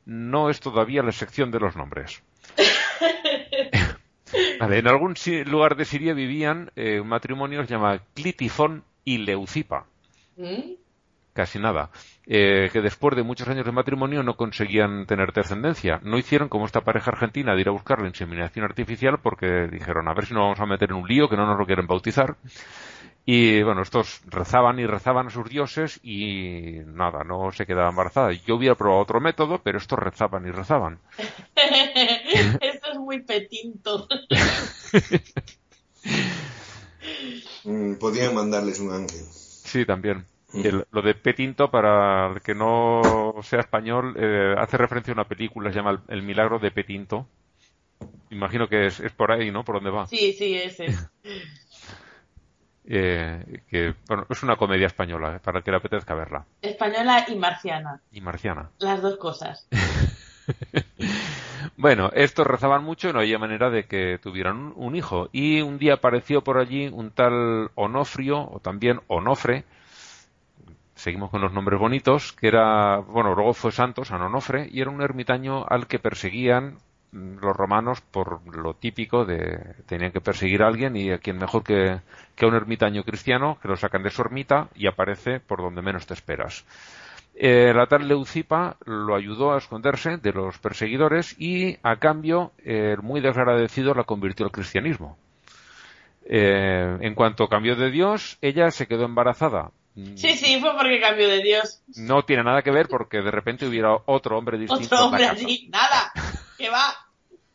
no 0.04 0.50
es 0.50 0.60
todavía 0.60 1.02
la 1.02 1.12
sección 1.12 1.50
de 1.50 1.60
los 1.60 1.76
nombres. 1.76 2.22
Vale, 4.60 4.78
en 4.78 4.88
algún 4.88 5.14
lugar 5.46 5.76
de 5.76 5.84
Siria 5.84 6.14
vivían 6.14 6.70
eh, 6.76 7.00
un 7.00 7.08
matrimonio 7.08 7.60
que 7.60 7.66
se 7.66 7.74
llama 7.74 8.00
Clitifón 8.14 8.84
y 9.04 9.18
Leucipa. 9.18 9.86
¿Mm? 10.36 10.74
Casi 11.32 11.58
nada. 11.58 11.90
Eh, 12.26 12.68
que 12.72 12.80
después 12.80 13.16
de 13.16 13.22
muchos 13.22 13.48
años 13.48 13.64
de 13.64 13.72
matrimonio 13.72 14.22
no 14.22 14.36
conseguían 14.36 15.06
tener 15.06 15.32
descendencia. 15.32 16.00
No 16.02 16.18
hicieron 16.18 16.48
como 16.48 16.66
esta 16.66 16.82
pareja 16.82 17.10
argentina 17.10 17.54
de 17.54 17.60
ir 17.60 17.68
a 17.68 17.72
buscar 17.72 18.00
la 18.00 18.08
inseminación 18.08 18.64
artificial 18.64 19.18
porque 19.22 19.68
dijeron 19.70 20.08
a 20.08 20.14
ver 20.14 20.26
si 20.26 20.34
nos 20.34 20.42
vamos 20.42 20.60
a 20.60 20.66
meter 20.66 20.90
en 20.90 20.96
un 20.96 21.08
lío 21.08 21.28
que 21.28 21.36
no 21.36 21.46
nos 21.46 21.58
lo 21.58 21.66
quieren 21.66 21.86
bautizar. 21.86 22.36
Y 23.32 23.62
bueno, 23.62 23.82
estos 23.82 24.20
rezaban 24.26 24.78
y 24.80 24.86
rezaban 24.86 25.28
a 25.28 25.30
sus 25.30 25.48
dioses 25.48 26.00
y 26.02 26.80
nada, 26.86 27.22
no 27.22 27.52
se 27.52 27.64
quedaba 27.66 27.90
embarazada. 27.90 28.32
Yo 28.32 28.56
hubiera 28.56 28.74
probado 28.74 29.00
otro 29.02 29.20
método, 29.20 29.62
pero 29.62 29.78
estos 29.78 29.98
rezaban 29.98 30.46
y 30.46 30.50
rezaban. 30.50 30.98
Esto 32.60 32.90
es 32.92 32.98
muy 32.98 33.22
petinto. 33.22 34.08
Mm, 37.64 37.94
podrían 37.98 38.34
mandarles 38.34 38.80
un 38.80 38.92
ángel. 38.92 39.24
Sí, 39.64 39.84
también. 39.86 40.26
El- 40.52 40.84
lo 40.90 41.02
de 41.02 41.14
Petinto, 41.14 41.70
para 41.70 42.26
el 42.32 42.42
que 42.42 42.54
no 42.54 43.34
sea 43.42 43.60
español, 43.60 44.14
eh, 44.18 44.54
hace 44.58 44.76
referencia 44.76 45.12
a 45.12 45.14
una 45.14 45.28
película, 45.28 45.70
se 45.70 45.76
llama 45.76 45.90
El, 45.92 46.00
El 46.08 46.22
milagro 46.22 46.58
de 46.58 46.70
Petinto. 46.70 47.26
Imagino 48.30 48.68
que 48.68 48.86
es, 48.86 49.00
es 49.00 49.12
por 49.12 49.32
ahí, 49.32 49.50
¿no? 49.50 49.64
Por 49.64 49.76
donde 49.76 49.90
va. 49.90 50.06
Sí, 50.06 50.32
sí, 50.32 50.54
ese. 50.54 50.86
Eh, 52.92 53.62
que, 53.68 53.94
bueno, 54.08 54.26
es 54.28 54.42
una 54.42 54.56
comedia 54.56 54.88
española, 54.88 55.36
eh, 55.36 55.38
para 55.38 55.58
el 55.58 55.64
que 55.64 55.70
le 55.70 55.76
apetezca 55.76 56.12
verla. 56.12 56.44
Española 56.60 57.24
y 57.28 57.36
marciana. 57.36 58.00
Y 58.10 58.20
marciana. 58.20 58.70
Las 58.78 59.00
dos 59.00 59.16
cosas. 59.16 59.66
Bueno, 61.76 62.10
estos 62.14 62.46
rezaban 62.46 62.82
mucho 62.84 63.08
y 63.08 63.12
no 63.12 63.20
había 63.20 63.38
manera 63.38 63.70
de 63.70 63.84
que 63.84 64.18
tuvieran 64.22 64.56
un, 64.56 64.72
un 64.76 64.96
hijo. 64.96 65.28
Y 65.30 65.60
un 65.60 65.78
día 65.78 65.94
apareció 65.94 66.42
por 66.42 66.58
allí 66.58 66.88
un 66.88 67.10
tal 67.10 67.70
Onofrio, 67.74 68.48
o 68.50 68.60
también 68.60 69.00
Onofre, 69.06 69.64
seguimos 70.94 71.30
con 71.30 71.40
los 71.40 71.52
nombres 71.52 71.78
bonitos, 71.78 72.32
que 72.32 72.48
era, 72.48 72.98
bueno, 72.98 73.34
luego 73.34 73.54
fue 73.54 73.72
santo, 73.72 74.04
San 74.04 74.22
Onofre, 74.22 74.68
y 74.70 74.80
era 74.80 74.90
un 74.90 75.00
ermitaño 75.00 75.64
al 75.68 75.86
que 75.86 75.98
perseguían 75.98 76.78
los 77.12 77.56
romanos 77.56 78.00
por 78.00 78.40
lo 78.56 78.74
típico 78.74 79.24
de 79.24 79.74
tenían 79.86 80.12
que 80.12 80.20
perseguir 80.20 80.62
a 80.62 80.68
alguien 80.68 80.96
y 80.96 81.10
a 81.10 81.18
quien 81.18 81.38
mejor 81.38 81.64
que, 81.64 82.00
que 82.36 82.44
a 82.44 82.48
un 82.48 82.54
ermitaño 82.54 83.02
cristiano, 83.02 83.58
que 83.60 83.68
lo 83.68 83.76
sacan 83.76 84.02
de 84.02 84.10
su 84.10 84.22
ermita 84.22 84.68
y 84.74 84.86
aparece 84.86 85.40
por 85.40 85.60
donde 85.60 85.82
menos 85.82 86.06
te 86.06 86.14
esperas. 86.14 86.64
Eh, 87.34 87.72
la 87.74 87.86
tal 87.86 88.06
Leucipa 88.06 88.76
lo 88.84 89.14
ayudó 89.14 89.52
a 89.54 89.58
esconderse 89.58 90.18
de 90.18 90.32
los 90.32 90.58
perseguidores 90.58 91.34
y, 91.38 91.78
a 91.82 91.96
cambio, 91.96 92.52
eh, 92.58 92.96
muy 93.02 93.20
desagradecido 93.20 93.94
la 93.94 94.04
convirtió 94.04 94.44
al 94.44 94.52
cristianismo. 94.52 95.16
Eh, 96.26 96.98
en 97.00 97.14
cuanto 97.14 97.48
cambió 97.48 97.76
de 97.76 97.90
Dios, 97.90 98.36
ella 98.42 98.70
se 98.70 98.86
quedó 98.86 99.04
embarazada. 99.04 99.70
Sí, 99.94 100.36
sí, 100.36 100.60
fue 100.60 100.72
porque 100.76 101.00
cambió 101.00 101.28
de 101.28 101.42
Dios. 101.42 101.82
No 101.96 102.24
tiene 102.24 102.44
nada 102.44 102.62
que 102.62 102.70
ver 102.70 102.88
porque 102.88 103.22
de 103.22 103.30
repente 103.30 103.66
hubiera 103.66 103.96
otro 104.06 104.38
hombre 104.38 104.58
distinto. 104.58 104.84
Otro 104.84 104.96
en 104.96 105.00
la 105.00 105.06
hombre 105.06 105.26
casa. 105.26 105.44
allí. 105.44 105.68
Nada. 105.70 106.12
Que 106.60 106.68
va. 106.70 106.94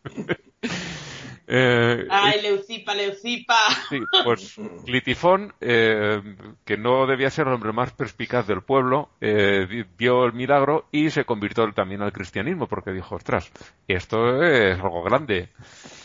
Eh, 1.47 2.07
Ay, 2.09 2.41
Leucipa, 2.41 2.95
Leucipa. 2.95 3.55
Sí, 3.87 3.99
pues 4.23 4.55
Clitifón, 4.83 5.53
eh, 5.61 6.19
que 6.65 6.75
no 6.75 7.05
debía 7.05 7.29
ser 7.29 7.45
el 7.45 7.53
hombre 7.53 7.71
más 7.71 7.93
perspicaz 7.93 8.47
del 8.47 8.63
pueblo, 8.63 9.09
eh, 9.21 9.67
vi- 9.69 9.85
vio 9.95 10.25
el 10.25 10.33
milagro 10.33 10.87
y 10.91 11.11
se 11.11 11.23
convirtió 11.23 11.71
también 11.71 12.01
al 12.01 12.11
cristianismo, 12.13 12.65
porque 12.67 12.89
dijo, 12.93 13.13
ostras, 13.13 13.51
esto 13.87 14.41
es 14.43 14.79
algo 14.79 15.03
grande. 15.03 15.49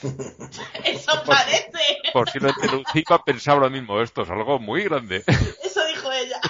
Eso 0.85 1.23
parece. 1.25 1.71
Posiblemente 2.13 2.69
Lucipa 2.71 3.25
pensaba 3.25 3.61
lo 3.61 3.71
mismo, 3.71 3.99
esto 4.03 4.25
es 4.25 4.31
algo 4.31 4.59
muy 4.59 4.85
grande. 4.85 5.25
Eso 5.27 5.81
dijo 5.87 6.13
ella. 6.13 6.41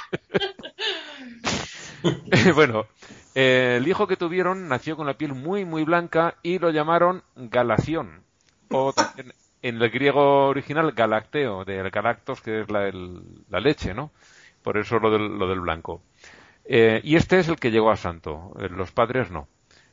bueno, 2.55 2.87
eh, 3.35 3.76
el 3.78 3.89
hijo 3.89 4.07
que 4.07 4.16
tuvieron 4.16 4.68
nació 4.68 4.97
con 4.97 5.07
la 5.07 5.14
piel 5.14 5.35
muy, 5.35 5.64
muy 5.64 5.85
blanca 5.85 6.37
y 6.43 6.59
lo 6.59 6.70
llamaron 6.70 7.22
Galación, 7.37 8.22
o 8.70 8.93
también 9.16 9.33
en 9.62 9.83
el 9.83 9.91
griego 9.91 10.49
original 10.49 10.93
Galacteo, 10.93 11.64
del 11.64 11.91
Galactos, 11.91 12.41
que 12.41 12.62
es 12.62 12.70
la, 12.70 12.89
el- 12.89 13.45
la 13.49 13.61
leche, 13.61 13.95
¿no? 13.95 14.11
Por 14.62 14.78
eso 14.78 14.99
lo 14.99 15.11
del, 15.11 15.39
lo 15.39 15.49
del 15.49 15.61
blanco. 15.61 16.03
Eh, 16.64 17.01
y 17.05 17.16
este 17.16 17.39
es 17.39 17.49
el 17.49 17.57
que 17.59 17.70
llegó 17.70 17.91
a 17.91 17.97
santo, 17.97 18.53
eh, 18.61 18.68
los 18.70 18.93
padres 18.93 19.31
no. 19.31 19.49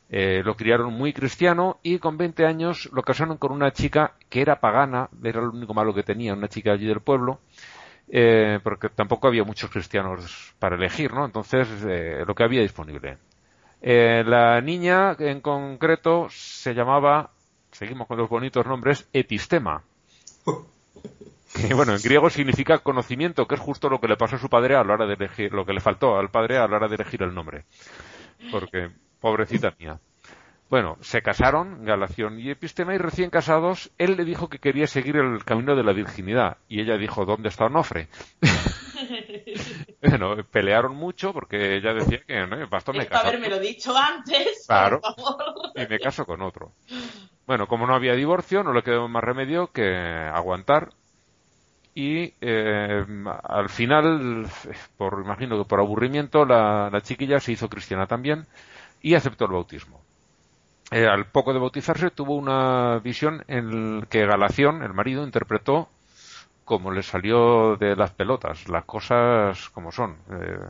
Eh, 0.09 0.41
lo 0.45 0.55
criaron 0.55 0.93
muy 0.93 1.13
cristiano 1.13 1.79
y 1.83 1.99
con 1.99 2.17
20 2.17 2.45
años 2.45 2.89
lo 2.93 3.03
casaron 3.03 3.37
con 3.37 3.51
una 3.51 3.71
chica 3.73 4.13
que 4.29 4.41
era 4.41 4.59
pagana, 4.61 5.09
era 5.23 5.41
lo 5.41 5.51
único 5.51 5.73
malo 5.73 5.93
que 5.93 6.03
tenía, 6.03 6.33
una 6.33 6.47
chica 6.47 6.71
allí 6.73 6.85
del 6.87 7.01
pueblo, 7.01 7.41
eh, 8.09 8.59
porque 8.63 8.89
tampoco 8.89 9.27
había 9.27 9.43
muchos 9.43 9.69
cristianos 9.69 10.55
para 10.59 10.75
elegir, 10.77 11.13
¿no? 11.13 11.25
Entonces, 11.25 11.67
eh, 11.87 12.23
lo 12.25 12.35
que 12.35 12.43
había 12.43 12.61
disponible. 12.61 13.17
Eh, 13.81 14.23
la 14.25 14.59
niña 14.61 15.15
en 15.19 15.41
concreto 15.41 16.27
se 16.29 16.73
llamaba, 16.73 17.31
seguimos 17.71 18.07
con 18.07 18.17
los 18.17 18.29
bonitos 18.29 18.65
nombres, 18.65 19.07
Epistema. 19.13 19.83
Que, 21.55 21.73
bueno, 21.73 21.95
en 21.95 22.01
griego 22.01 22.29
significa 22.29 22.77
conocimiento, 22.79 23.47
que 23.47 23.55
es 23.55 23.61
justo 23.61 23.89
lo 23.89 23.99
que 23.99 24.07
le 24.07 24.17
pasó 24.17 24.35
a 24.35 24.39
su 24.39 24.49
padre 24.49 24.75
a 24.75 24.83
la 24.83 24.93
hora 24.93 25.07
de 25.07 25.13
elegir, 25.13 25.51
lo 25.53 25.65
que 25.65 25.73
le 25.73 25.79
faltó 25.79 26.15
al 26.17 26.29
padre 26.29 26.57
a 26.57 26.67
la 26.67 26.75
hora 26.75 26.87
de 26.87 26.95
elegir 26.95 27.23
el 27.23 27.33
nombre. 27.33 27.63
Porque, 28.51 28.91
pobrecita 29.19 29.73
mía. 29.79 29.97
Bueno, 30.69 30.97
se 30.99 31.21
casaron, 31.21 31.85
Galación 31.85 32.39
y 32.39 32.51
Epistema, 32.51 32.93
y 32.93 32.97
recién 32.97 33.29
casados, 33.29 33.89
él 33.97 34.17
le 34.17 34.25
dijo 34.25 34.49
que 34.49 34.59
quería 34.59 34.85
seguir 34.85 35.15
el 35.15 35.43
camino 35.45 35.75
de 35.75 35.83
la 35.83 35.93
virginidad. 35.93 36.57
Y 36.67 36.81
ella 36.81 36.97
dijo, 36.97 37.25
¿dónde 37.25 37.49
está 37.49 37.65
Onofre? 37.65 38.09
bueno, 40.01 40.35
pelearon 40.51 40.95
mucho 40.95 41.33
porque 41.33 41.75
ella 41.75 41.93
decía 41.93 42.21
que, 42.25 42.45
no, 42.45 42.67
basta 42.69 42.91
me 42.91 43.03
Eh, 43.03 43.09
haberme 43.11 43.49
lo 43.49 43.59
dicho 43.59 43.95
antes. 43.97 44.65
Claro. 44.67 45.01
Por 45.01 45.15
favor. 45.15 45.71
y 45.75 45.87
me 45.87 45.99
caso 45.99 46.25
con 46.25 46.41
otro. 46.41 46.71
Bueno, 47.45 47.67
como 47.67 47.87
no 47.87 47.95
había 47.95 48.13
divorcio, 48.13 48.63
no 48.63 48.73
le 48.73 48.83
quedó 48.83 49.07
más 49.07 49.23
remedio 49.23 49.71
que 49.71 49.95
aguantar. 49.95 50.89
Y 51.95 52.35
eh, 52.41 53.05
al 53.43 53.69
final, 53.69 54.47
por 54.97 55.19
imagino 55.23 55.57
que 55.57 55.67
por 55.67 55.79
aburrimiento, 55.79 56.45
la, 56.45 56.89
la 56.91 57.01
chiquilla 57.01 57.39
se 57.39 57.53
hizo 57.53 57.69
cristiana 57.69 58.05
también 58.05 58.45
y 59.01 59.15
aceptó 59.15 59.45
el 59.45 59.53
bautismo. 59.53 60.01
Eh, 60.91 61.05
al 61.05 61.25
poco 61.25 61.53
de 61.53 61.59
bautizarse 61.59 62.11
tuvo 62.11 62.35
una 62.35 62.99
visión 62.99 63.43
en 63.47 64.05
que 64.09 64.25
Galación, 64.25 64.83
el 64.83 64.93
marido, 64.93 65.23
interpretó 65.23 65.89
como 66.69 66.91
le 66.91 67.03
salió 67.03 67.75
de 67.77 67.95
las 67.95 68.11
pelotas, 68.13 68.67
las 68.69 68.85
cosas 68.85 69.69
como 69.71 69.91
son. 69.91 70.11
Eh, 70.31 70.69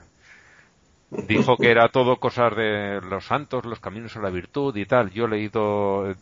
Dijo 1.20 1.58
que 1.58 1.72
era 1.72 1.90
todo 1.90 2.18
cosas 2.20 2.56
de 2.56 3.02
los 3.02 3.26
santos, 3.26 3.66
los 3.66 3.80
caminos 3.80 4.16
a 4.18 4.22
la 4.22 4.30
virtud 4.30 4.76
y 4.76 4.86
tal. 4.86 5.10
Yo 5.10 5.26
he 5.26 5.30
leído 5.30 6.12
eh, 6.12 6.16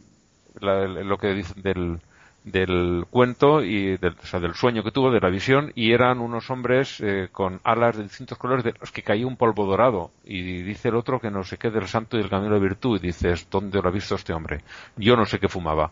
la- 0.61 0.85
lo 0.87 1.17
que 1.17 1.33
dicen 1.33 1.61
del, 1.61 1.99
del 2.43 3.05
cuento 3.09 3.61
y 3.63 3.97
del, 3.97 4.15
o 4.21 4.25
sea, 4.25 4.39
del 4.39 4.53
sueño 4.55 4.83
que 4.83 4.91
tuvo, 4.91 5.11
de 5.11 5.19
la 5.19 5.29
visión, 5.29 5.71
y 5.75 5.91
eran 5.91 6.19
unos 6.21 6.49
hombres 6.49 7.01
eh, 7.01 7.27
con 7.31 7.59
alas 7.65 7.97
de 7.97 8.03
distintos 8.03 8.37
colores 8.37 8.63
de 8.63 8.73
los 8.79 8.91
que 8.93 9.03
caía 9.03 9.27
un 9.27 9.35
polvo 9.37 9.65
dorado. 9.65 10.11
Y 10.23 10.61
dice 10.63 10.89
el 10.89 10.95
otro 10.95 11.19
que 11.19 11.29
no 11.31 11.43
sé 11.43 11.57
qué 11.57 11.71
del 11.71 11.87
santo 11.87 12.15
y 12.17 12.21
del 12.21 12.29
camino 12.29 12.53
de 12.53 12.59
la 12.59 12.63
virtud. 12.63 12.97
Y 13.03 13.07
dices, 13.07 13.47
¿dónde 13.49 13.81
lo 13.81 13.89
ha 13.89 13.91
visto 13.91 14.15
este 14.15 14.31
hombre? 14.33 14.63
Yo 14.95 15.17
no 15.17 15.25
sé 15.25 15.39
qué 15.39 15.49
fumaba. 15.49 15.91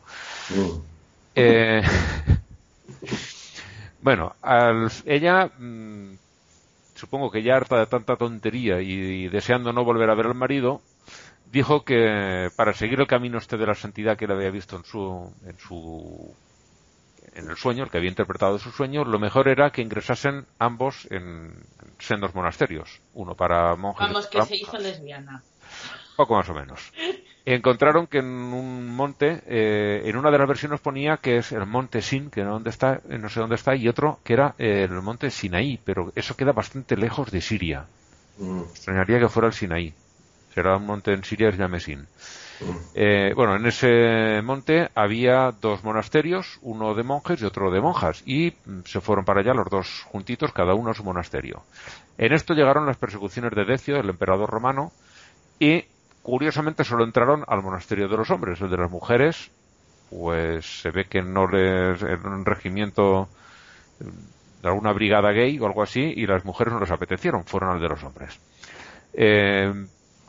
Mm. 0.50 0.82
Eh, 1.36 1.82
bueno, 4.04 4.36
al- 4.42 4.90
ella, 5.06 5.48
mm, 5.58 6.16
supongo 6.96 7.32
que 7.32 7.44
ya 7.44 7.56
harta 7.58 7.78
de 7.80 7.88
tanta 7.88 8.18
tontería 8.18 8.82
y, 8.82 8.92
y 9.26 9.30
deseando 9.30 9.74
no 9.74 9.84
volver 9.86 10.10
a 10.10 10.16
ver 10.16 10.28
al 10.28 10.36
marido, 10.36 10.82
dijo 11.52 11.84
que 11.86 12.52
para 12.56 12.74
seguir 12.74 13.00
el 13.02 13.08
camino 13.08 13.38
este 13.38 13.58
de 13.58 13.68
la 13.68 13.76
santidad 13.76 14.18
que 14.18 14.26
él 14.26 14.32
había 14.32 14.52
visto 14.52 14.78
en 14.78 14.86
su, 14.86 15.34
en 15.46 15.58
su, 15.60 16.36
en 17.34 17.50
el 17.50 17.58
sueño, 17.58 17.84
el 17.84 17.90
que 17.90 17.98
había 17.98 18.10
interpretado 18.10 18.60
su 18.60 18.72
sueño, 18.72 19.04
lo 19.06 19.20
mejor 19.20 19.48
era 19.48 19.72
que 19.72 19.82
ingresasen 19.82 20.46
ambos 20.60 21.08
en 21.12 21.54
sendos 22.00 22.36
monasterios, 22.36 23.02
uno 23.14 23.36
para 23.36 23.76
monjes 23.76 24.08
y 24.08 24.14
Vamos, 24.14 24.28
que 24.28 24.38
para 24.40 24.46
se 24.46 24.56
hizo 24.56 24.78
lesbiana. 24.78 25.44
Poco 26.16 26.36
más 26.36 26.50
o 26.50 26.54
menos. 26.54 26.92
Encontraron 27.46 28.08
que 28.08 28.20
en 28.20 28.26
un 28.26 28.88
monte, 28.96 29.42
eh, 29.48 30.04
en 30.06 30.16
una 30.16 30.32
de 30.32 30.38
las 30.38 30.48
versiones 30.48 30.80
ponía 30.80 31.18
que 31.18 31.38
es 31.38 31.52
el 31.52 31.66
monte 31.66 32.02
Sin, 32.02 32.30
que 32.30 32.44
no, 32.44 32.52
dónde 32.52 32.70
está, 32.70 33.02
eh, 33.10 33.18
no 33.18 33.28
sé 33.28 33.42
dónde 33.42 33.56
está, 33.56 33.76
y 33.76 33.90
otro 33.90 34.20
que 34.24 34.34
era 34.34 34.56
eh, 34.58 34.88
el 34.90 35.02
monte 35.02 35.30
Sinaí, 35.30 35.78
pero 35.84 36.14
eso 36.16 36.38
queda 36.38 36.54
bastante 36.54 36.96
lejos 36.96 37.32
de 37.32 37.42
Siria. 37.42 37.86
Mm. 38.38 38.62
Extrañaría 38.62 39.20
que 39.20 39.28
fuera 39.28 39.48
el 39.48 39.54
Sinaí. 39.54 39.94
Será 40.54 40.78
un 40.78 40.86
monte 40.86 41.12
en 41.12 41.24
Siria 41.26 41.48
que 41.48 41.58
se 41.58 41.62
llame 41.62 41.82
Sin. 41.82 42.00
Mm. 42.00 42.78
Eh, 42.96 43.34
bueno, 43.36 43.58
en 43.58 43.66
ese 43.66 44.42
monte 44.42 44.90
había 44.96 45.52
dos 45.52 45.84
monasterios, 45.84 46.60
uno 46.62 46.94
de 46.94 47.04
monjes 47.04 47.42
y 47.42 47.46
otro 47.46 47.72
de 47.72 47.82
monjas, 47.82 48.24
y 48.26 48.54
mm, 48.66 48.82
se 48.86 49.02
fueron 49.02 49.26
para 49.26 49.42
allá 49.42 49.54
los 49.54 49.70
dos 49.70 50.04
juntitos, 50.04 50.54
cada 50.54 50.76
uno 50.76 50.92
a 50.92 50.94
su 50.94 51.04
monasterio. 51.04 51.64
En 52.18 52.32
esto 52.32 52.54
llegaron 52.54 52.86
las 52.86 52.96
persecuciones 52.96 53.52
de 53.52 53.66
Decio, 53.66 53.98
el 53.98 54.10
emperador 54.10 54.50
romano, 54.50 54.94
y 55.60 55.86
curiosamente 56.24 56.84
solo 56.84 57.04
entraron 57.04 57.44
al 57.48 57.62
monasterio 57.62 58.08
de 58.08 58.18
los 58.18 58.32
hombres, 58.32 58.60
el 58.62 58.70
de 58.70 58.78
las 58.78 58.90
mujeres, 58.90 59.52
pues 60.10 60.82
se 60.82 60.90
ve 60.90 61.06
que 61.06 61.22
no 61.22 61.48
les, 61.48 62.02
en 62.02 62.26
un 62.26 62.46
regimiento 62.46 63.28
de 64.00 64.70
alguna 64.70 64.94
brigada 64.94 65.32
gay 65.32 65.60
o 65.60 65.66
algo 65.66 65.84
así, 65.84 66.02
y 66.16 66.26
las 66.26 66.46
mujeres 66.46 66.74
no 66.74 66.80
les 66.80 66.92
apetecieron, 66.92 67.44
fueron 67.44 67.72
al 67.72 67.82
de 67.82 67.90
los 67.90 68.04
hombres. 68.04 68.40
Eh, 69.14 69.72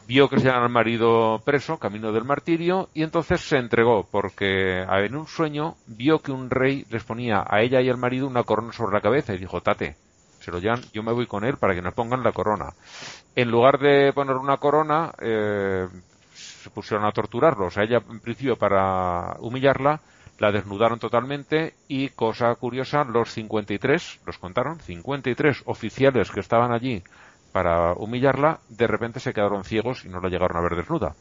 vio 0.06 0.28
que 0.28 0.40
se 0.40 0.50
al 0.50 0.68
marido 0.68 1.40
preso, 1.44 1.78
camino 1.78 2.12
del 2.12 2.24
martirio, 2.24 2.88
y 2.92 3.02
entonces 3.02 3.40
se 3.40 3.56
entregó, 3.56 4.06
porque 4.10 4.82
en 4.82 5.14
un 5.14 5.26
sueño 5.26 5.76
vio 5.86 6.20
que 6.20 6.32
un 6.32 6.50
rey 6.50 6.84
les 6.90 7.04
ponía 7.04 7.44
a 7.48 7.62
ella 7.62 7.80
y 7.80 7.88
al 7.88 7.96
marido 7.96 8.26
una 8.26 8.42
corona 8.42 8.72
sobre 8.72 8.94
la 8.94 9.00
cabeza 9.00 9.32
y 9.32 9.38
dijo, 9.38 9.60
tate, 9.60 9.96
se 10.40 10.50
lo 10.50 10.58
llevan, 10.58 10.82
yo 10.92 11.02
me 11.02 11.12
voy 11.12 11.26
con 11.26 11.44
él 11.44 11.56
para 11.56 11.74
que 11.74 11.82
nos 11.82 11.94
pongan 11.94 12.22
la 12.22 12.32
corona. 12.32 12.74
En 13.36 13.50
lugar 13.50 13.78
de 13.78 14.12
poner 14.12 14.36
una 14.36 14.58
corona, 14.58 15.12
eh, 15.18 15.88
se 16.34 16.70
pusieron 16.70 17.04
a 17.04 17.12
torturarlos. 17.12 17.76
A 17.76 17.82
ella, 17.82 18.00
en 18.08 18.20
principio, 18.20 18.56
para 18.56 19.36
humillarla, 19.40 20.00
la 20.38 20.52
desnudaron 20.52 20.98
totalmente 20.98 21.74
y, 21.88 22.10
cosa 22.10 22.54
curiosa, 22.54 23.04
los 23.04 23.32
53, 23.32 24.20
los 24.26 24.38
contaron, 24.38 24.80
53 24.80 25.62
oficiales 25.66 26.30
que 26.30 26.40
estaban 26.40 26.72
allí 26.72 27.02
para 27.52 27.92
humillarla, 27.92 28.58
de 28.68 28.88
repente 28.88 29.20
se 29.20 29.32
quedaron 29.32 29.62
ciegos 29.62 30.04
y 30.04 30.08
no 30.08 30.20
la 30.20 30.28
llegaron 30.28 30.56
a 30.56 30.60
ver 30.60 30.74
desnuda. 30.74 31.14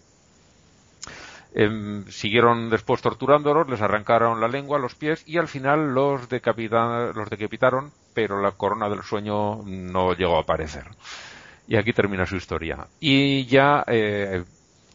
Em, 1.54 2.08
siguieron 2.08 2.72
después 2.72 3.04
torturándolos, 3.04 3.70
les 3.70 3.82
arrancaron 3.82 4.42
la 4.42 4.48
lengua, 4.48 4.80
los 4.80 4.96
pies 4.96 5.24
y 5.28 5.38
al 5.38 5.48
final 5.48 5.94
los, 5.94 6.22
los 6.22 7.30
decapitaron, 7.30 7.92
pero 8.16 8.42
la 8.42 8.52
corona 8.54 8.90
del 8.90 9.04
sueño 9.04 9.62
no 9.64 10.14
llegó 10.14 10.38
a 10.38 10.42
aparecer. 10.42 10.86
Y 11.68 11.78
aquí 11.78 11.94
termina 11.94 12.26
su 12.26 12.36
historia. 12.36 12.88
Y 13.00 13.46
ya, 13.46 13.84
eh, 13.88 14.44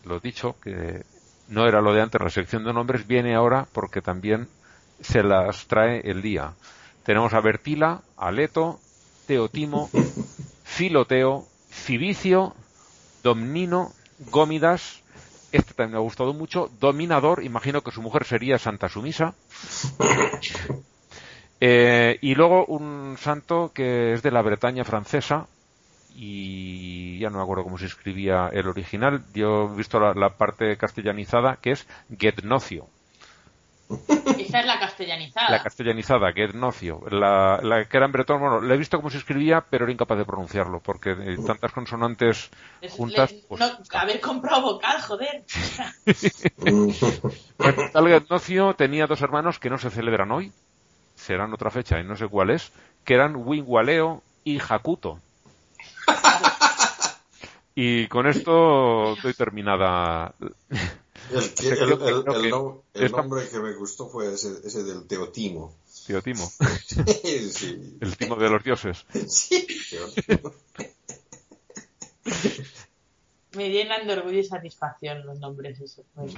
lo 0.05 0.21
dicho, 0.21 0.57
que 0.63 1.03
no 1.49 1.67
era 1.67 1.81
lo 1.81 1.93
de 1.93 2.03
antes, 2.03 2.21
la 2.21 2.31
sección 2.31 2.65
de 2.65 2.73
nombres 2.73 3.07
viene 3.07 3.35
ahora 3.35 3.67
porque 3.73 4.03
también 4.03 4.49
se 5.01 5.23
las 5.23 5.67
trae 5.67 6.01
el 6.05 6.23
día. 6.23 6.53
Tenemos 7.05 7.33
a 7.33 7.41
Bertila, 7.41 8.03
a 8.17 8.31
Leto, 8.31 8.81
Teotimo, 9.27 9.91
Filoteo, 10.65 11.47
Cibicio, 11.71 12.55
Domnino, 13.23 13.93
Gómidas, 14.31 15.03
este 15.53 15.73
también 15.73 15.93
me 15.93 15.99
ha 15.99 16.03
gustado 16.03 16.35
mucho, 16.35 16.71
Dominador, 16.79 17.43
imagino 17.43 17.83
que 17.83 17.91
su 17.91 18.03
mujer 18.03 18.25
sería 18.25 18.59
Santa 18.59 18.89
Sumisa. 18.89 19.35
Eh, 21.61 22.19
y 22.21 22.37
luego 22.37 22.67
un 22.67 23.17
santo 23.19 23.73
que 23.75 24.13
es 24.13 24.23
de 24.23 24.31
la 24.31 24.43
Bretaña 24.43 24.85
francesa, 24.85 25.49
y 26.21 27.19
ya 27.21 27.31
no 27.31 27.39
me 27.39 27.45
acuerdo 27.45 27.63
cómo 27.63 27.79
se 27.79 27.87
escribía 27.87 28.49
el 28.53 28.67
original, 28.67 29.23
yo 29.35 29.71
he 29.73 29.77
visto 29.77 30.01
la, 30.01 30.15
la 30.15 30.31
parte 30.37 30.77
castellanizada, 30.77 31.57
que 31.63 31.71
es 31.73 31.87
Getnocio. 32.19 32.87
Esa 34.39 34.61
es 34.61 34.67
la 34.67 34.79
castellanizada. 34.81 35.51
La 35.51 35.63
castellanizada, 35.63 36.33
Getnocio. 36.33 37.01
La, 37.11 37.61
la 37.63 37.85
que 37.85 37.97
era 37.97 38.07
en 38.07 38.13
bretón, 38.13 38.41
bueno, 38.41 38.61
la 38.61 38.75
he 38.75 38.77
visto 38.77 38.97
cómo 38.99 39.11
se 39.11 39.19
escribía, 39.19 39.65
pero 39.71 39.85
era 39.85 39.93
incapaz 39.93 40.19
de 40.19 40.25
pronunciarlo, 40.25 40.81
porque 40.81 41.13
eh, 41.13 41.39
tantas 41.47 41.73
consonantes 41.73 42.51
Es- 42.81 42.93
juntas... 42.93 43.31
le- 43.33 43.45
pues, 43.49 43.61
no, 43.61 43.67
haber 43.99 44.21
comprado 44.21 44.63
vocal, 44.63 45.01
joder. 45.01 45.45
Bueno, 47.59 47.91
tal 47.93 48.09
Getnocio 48.09 48.75
tenía 48.75 49.07
dos 49.07 49.23
hermanos 49.23 49.59
que 49.59 49.71
no 49.71 49.79
se 49.79 49.91
celebran 49.91 50.31
hoy, 50.33 50.53
serán 51.15 51.53
otra 51.53 51.71
fecha 51.71 51.99
y 52.01 52.05
no 52.05 52.17
sé 52.17 52.29
cuál 52.29 52.51
es, 52.51 52.73
que 53.05 53.15
eran 53.15 53.37
Wingualeo 53.37 54.23
y 54.45 54.59
Jacuto. 54.59 55.19
Y 57.75 58.09
con 58.09 58.27
esto 58.27 59.15
doy 59.23 59.35
terminada. 59.35 60.35
El, 60.41 61.55
que- 61.55 61.69
el- 61.69 61.79
el- 61.79 61.91
el 61.93 61.99
Creo 61.99 62.25
que 62.25 62.51
nom- 62.51 62.81
el 62.95 63.05
esta- 63.05 63.17
nombre 63.19 63.49
que 63.49 63.61
me 63.61 63.73
gustó 63.75 64.09
fue 64.09 64.35
ese, 64.35 64.49
ese 64.65 64.83
del 64.83 65.07
Teotimo. 65.07 65.75
Tío 66.07 66.23
Timo, 66.23 66.51
sí. 66.87 67.99
el 68.01 68.17
timo 68.17 68.37
de 68.37 68.49
los 68.49 68.65
dioses. 68.65 69.05
Sí, 69.29 69.67
Teotimo. 69.91 70.55
Me 73.57 73.71
llenan 73.71 74.07
de 74.07 74.13
orgullo 74.15 74.39
y 74.39 74.45
satisfacción 74.45 75.25
los 75.27 75.39
nombres 75.39 75.81
esos. 75.81 76.05
Sí. 76.29 76.37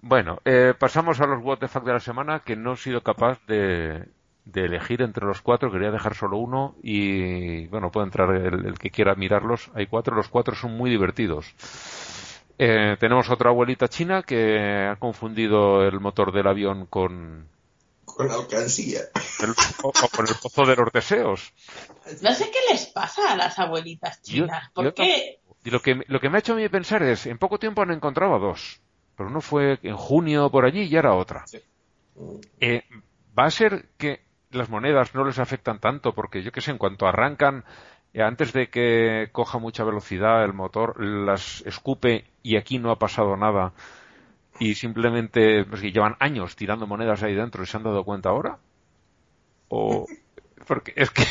Bueno, 0.00 0.40
eh, 0.44 0.74
pasamos 0.78 1.20
a 1.20 1.26
los 1.26 1.42
What 1.44 1.58
the 1.58 1.68
Fuck 1.68 1.84
de 1.84 1.92
la 1.92 2.00
semana, 2.00 2.40
que 2.44 2.56
no 2.56 2.74
he 2.74 2.76
sido 2.76 3.02
capaz 3.02 3.40
de, 3.46 4.04
de 4.52 4.64
elegir 4.64 5.02
entre 5.02 5.26
los 5.26 5.42
cuatro, 5.42 5.70
quería 5.70 5.90
dejar 5.90 6.14
solo 6.14 6.38
uno 6.38 6.74
y, 6.82 7.66
bueno, 7.66 7.90
puede 7.90 8.06
entrar 8.06 8.34
el, 8.34 8.66
el 8.66 8.78
que 8.78 8.90
quiera 8.90 9.14
mirarlos. 9.14 9.70
Hay 9.74 9.86
cuatro, 9.86 10.16
los 10.16 10.28
cuatro 10.28 10.54
son 10.54 10.76
muy 10.76 10.88
divertidos. 10.90 11.54
Eh, 12.58 12.96
tenemos 12.98 13.30
otra 13.30 13.50
abuelita 13.50 13.88
china 13.88 14.22
que 14.22 14.88
ha 14.90 14.96
confundido 14.96 15.86
el 15.86 16.00
motor 16.00 16.32
del 16.32 16.46
avión 16.48 16.86
con 16.86 17.46
Con 18.04 18.30
alcancía. 18.30 19.00
el, 19.42 19.50
o- 19.82 19.88
o 19.90 20.08
con 20.08 20.26
el 20.26 20.34
pozo 20.42 20.64
de 20.66 20.76
los 20.76 20.90
deseos. 20.92 21.52
No 22.22 22.32
sé 22.34 22.50
qué 22.50 22.72
les 22.72 22.86
pasa 22.86 23.32
a 23.32 23.36
las 23.36 23.58
abuelitas 23.58 24.20
Yo- 24.22 24.44
chinas. 24.46 24.70
¿Por 24.72 24.84
yo 24.86 24.94
qué? 24.94 25.38
Y 25.64 25.70
lo 25.70 25.80
que, 25.82 26.02
lo 26.08 26.18
que 26.20 26.30
me 26.30 26.38
ha 26.38 26.40
hecho 26.40 26.54
a 26.54 26.56
mí 26.56 26.68
pensar 26.68 27.02
es, 27.02 27.26
en 27.26 27.36
poco 27.38 27.58
tiempo 27.58 27.82
han 27.82 27.90
encontrado 27.90 28.34
a 28.34 28.38
dos, 28.38 28.80
pero 29.16 29.28
uno 29.28 29.40
fue 29.40 29.78
en 29.82 29.96
junio 29.96 30.50
por 30.50 30.64
allí 30.64 30.82
y 30.84 30.96
ahora 30.96 31.14
otra. 31.14 31.44
Eh, 32.60 32.82
¿Va 33.38 33.44
a 33.44 33.50
ser 33.52 33.86
que 33.98 34.20
las 34.50 34.68
monedas 34.70 35.14
no 35.14 35.24
les 35.24 35.38
afectan 35.38 35.80
tanto? 35.80 36.14
Porque 36.14 36.42
yo 36.42 36.52
que 36.52 36.60
sé, 36.60 36.70
en 36.70 36.78
cuanto 36.78 37.06
arrancan, 37.06 37.64
eh, 38.14 38.22
antes 38.22 38.52
de 38.52 38.68
que 38.70 39.28
coja 39.32 39.58
mucha 39.58 39.84
velocidad 39.84 40.44
el 40.44 40.52
motor, 40.54 41.02
las 41.02 41.62
escupe 41.66 42.24
y 42.42 42.56
aquí 42.56 42.78
no 42.78 42.90
ha 42.90 42.98
pasado 42.98 43.36
nada 43.36 43.72
y 44.58 44.74
simplemente 44.76 45.64
pues, 45.64 45.82
llevan 45.82 46.16
años 46.20 46.56
tirando 46.56 46.86
monedas 46.86 47.22
ahí 47.22 47.34
dentro 47.34 47.62
y 47.62 47.66
se 47.66 47.76
han 47.78 47.84
dado 47.84 48.04
cuenta 48.04 48.30
ahora? 48.30 48.58
¿O 49.68 50.10
porque 50.68 50.92
es 50.96 51.10
que 51.10 51.24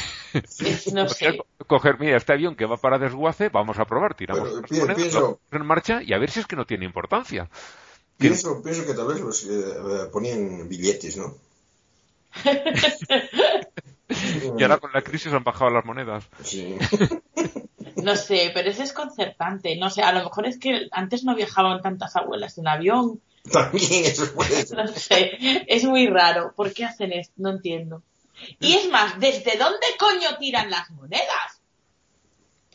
no 0.88 1.07
sé. 1.09 1.38
coger, 1.68 1.99
mira, 1.99 2.18
este 2.18 2.34
avión 2.34 2.55
que 2.55 2.65
va 2.65 2.78
para 2.78 2.99
desguace, 2.99 3.49
vamos 3.49 3.80
a 3.80 3.86
probar, 3.86 4.15
tiramos 4.15 4.53
pi- 4.53 4.72
monedas, 4.76 5.03
pienso- 5.09 5.39
en 5.51 5.65
marcha 5.65 6.01
y 6.03 6.13
a 6.13 6.18
ver 6.20 6.30
si 6.32 6.39
es 6.41 6.47
que 6.47 6.55
no 6.55 6.65
tiene 6.65 6.86
importancia. 6.86 7.49
Pienso, 8.22 8.61
pienso 8.63 8.86
que 8.86 8.93
tal 8.93 9.07
vez 9.07 9.20
los 9.22 9.43
eh, 9.45 9.49
eh, 9.49 10.05
ponían 10.11 10.68
billetes, 10.70 11.18
¿no? 11.18 11.28
Y 14.57 14.63
ahora 14.63 14.78
con 14.78 14.91
la 14.93 15.01
crisis 15.01 15.34
han 15.34 15.43
bajado 15.43 15.69
las 15.69 15.86
monedas. 15.86 16.23
Sí. 16.43 16.78
No 17.97 18.15
sé, 18.15 18.51
pero 18.53 18.69
es 18.69 18.78
desconcertante. 18.78 19.75
No 19.75 19.89
sé, 19.89 20.03
a 20.03 20.11
lo 20.11 20.23
mejor 20.23 20.45
es 20.45 20.59
que 20.59 20.88
antes 20.91 21.23
no 21.23 21.36
viajaban 21.36 21.82
tantas 21.82 22.15
abuelas 22.15 22.57
en 22.57 22.67
avión. 22.67 23.21
También 23.51 24.05
eso 24.05 24.32
puede 24.36 24.65
ser. 24.65 24.78
No 24.78 24.88
sé, 24.88 25.65
es 25.67 25.84
muy 25.84 26.07
raro. 26.07 26.53
¿Por 26.55 26.73
qué 26.73 26.86
hacen 26.86 27.11
esto? 27.11 27.34
No 27.38 27.49
entiendo. 27.49 28.03
Y 28.59 28.75
es 28.75 28.88
más, 28.89 29.19
¿desde 29.19 29.57
dónde 29.57 29.88
coño 29.97 30.38
tiran 30.39 30.69
las 30.69 30.91
monedas? 30.91 31.57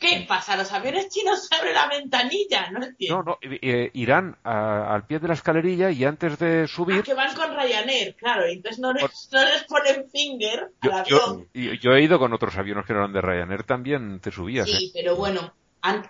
¿Qué 0.03 0.25
pasa? 0.27 0.57
¿Los 0.57 0.71
aviones 0.71 1.09
chinos 1.09 1.47
se 1.47 1.55
abren 1.59 1.73
la 1.73 1.87
ventanilla? 1.87 2.69
No 2.71 2.83
entiendo. 2.85 3.23
No, 3.23 3.23
no, 3.23 3.37
eh, 3.41 3.89
irán 3.93 4.37
a- 4.43 4.93
al 4.93 5.05
pie 5.05 5.19
de 5.19 5.27
la 5.27 5.33
escalerilla 5.33 5.89
y 5.91 6.03
antes 6.03 6.37
de 6.39 6.63
Ah, 6.63 6.67
subir, 6.67 7.03
que 7.03 7.13
van 7.13 7.33
con 7.35 7.55
Ryanair, 7.55 8.15
claro, 8.15 8.45
entonces 8.45 8.79
no 8.79 8.91
les, 8.93 9.29
no 9.31 9.43
les 9.43 9.63
ponen 9.63 10.09
finger 10.09 10.69
yo, 10.81 10.93
al 10.95 11.05
yo- 11.05 11.23
avión. 11.23 11.47
y- 11.53 11.79
yo 11.79 11.93
he 11.93 12.01
ido 12.01 12.19
con 12.19 12.33
otros 12.33 12.57
aviones 12.57 12.85
que 12.85 12.93
no 12.93 12.99
eran 12.99 13.13
de 13.13 13.21
Ryanair, 13.21 13.63
también 13.63 14.19
te 14.19 14.31
subías. 14.31 14.69
Sí, 14.69 14.87
¿eh? 14.87 14.91
pero 14.93 15.15
bueno, 15.15 15.53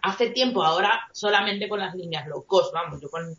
hace 0.01 0.29
tiempo, 0.31 0.63
ahora 0.63 1.01
solamente 1.11 1.67
con 1.69 1.79
las 1.79 1.93
líneas 1.95 2.27
low 2.27 2.45
cost, 2.45 2.73
vamos, 2.73 3.01
yo 3.01 3.09
con, 3.09 3.35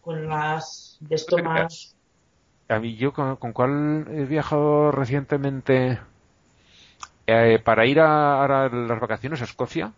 con 0.00 0.28
las 0.28 0.96
de 1.00 1.14
esto 1.14 1.38
más... 1.38 1.94
A 2.68 2.78
mí, 2.78 2.96
yo 2.96 3.12
con, 3.12 3.36
con 3.36 3.52
cuál 3.52 4.06
he 4.10 4.24
viajado 4.24 4.90
recientemente 4.90 6.00
eh, 7.26 7.58
para 7.62 7.86
ir 7.86 8.00
a, 8.00 8.44
a 8.44 8.68
las 8.68 9.00
vacaciones 9.00 9.40
a 9.40 9.44
Escocia, 9.44 9.92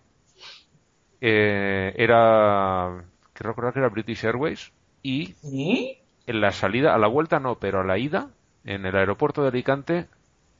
eh, 1.20 1.94
era, 1.96 3.04
creo 3.32 3.50
recordar 3.50 3.72
que 3.72 3.78
era 3.80 3.88
British 3.88 4.24
Airways, 4.24 4.72
y 5.02 5.34
¿Sí? 5.42 5.98
en 6.26 6.40
la 6.40 6.52
salida, 6.52 6.94
a 6.94 6.98
la 6.98 7.06
vuelta 7.08 7.40
no, 7.40 7.58
pero 7.58 7.80
a 7.80 7.84
la 7.84 7.98
ida, 7.98 8.28
en 8.64 8.84
el 8.86 8.96
aeropuerto 8.96 9.42
de 9.42 9.48
Alicante, 9.48 10.06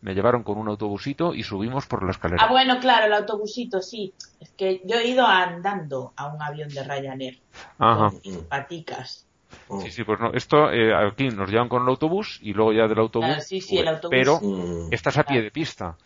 me 0.00 0.14
llevaron 0.14 0.42
con 0.42 0.58
un 0.58 0.68
autobusito 0.68 1.34
y 1.34 1.42
subimos 1.42 1.86
por 1.86 2.04
la 2.04 2.12
escalera. 2.12 2.44
Ah, 2.44 2.50
bueno, 2.50 2.78
claro, 2.78 3.06
el 3.06 3.12
autobusito, 3.14 3.80
sí. 3.80 4.12
Es 4.38 4.50
que 4.52 4.80
yo 4.84 4.96
he 4.96 5.08
ido 5.08 5.26
andando 5.26 6.12
a 6.16 6.28
un 6.28 6.40
avión 6.40 6.68
de 6.68 6.84
Ryanair 6.84 7.40
Ajá. 7.78 8.10
con 8.10 8.44
paticas. 8.48 9.26
Oh. 9.68 9.80
Sí, 9.80 9.90
sí, 9.90 10.04
pues 10.04 10.20
no. 10.20 10.32
Esto 10.32 10.70
eh, 10.70 10.94
aquí 10.94 11.28
nos 11.28 11.50
llevan 11.50 11.68
con 11.68 11.82
el 11.82 11.88
autobús 11.88 12.38
y 12.42 12.52
luego 12.52 12.72
ya 12.72 12.86
del 12.86 12.98
autobús. 12.98 13.26
Claro, 13.26 13.40
sí, 13.40 13.60
sí, 13.60 13.78
el 13.78 13.88
autobús. 13.88 14.10
Pero 14.10 14.40
Mm. 14.40 14.92
estás 14.92 15.16
a 15.18 15.24
pie 15.24 15.42
de 15.42 15.50
pista. 15.50 15.96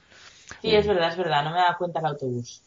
Sí, 0.63 0.75
es 0.75 0.87
verdad, 0.87 1.11
es 1.11 1.17
verdad, 1.17 1.45
no 1.45 1.51
me 1.51 1.57
da 1.59 1.77
cuenta 1.79 2.01
el 2.01 2.07
autobús. 2.07 2.63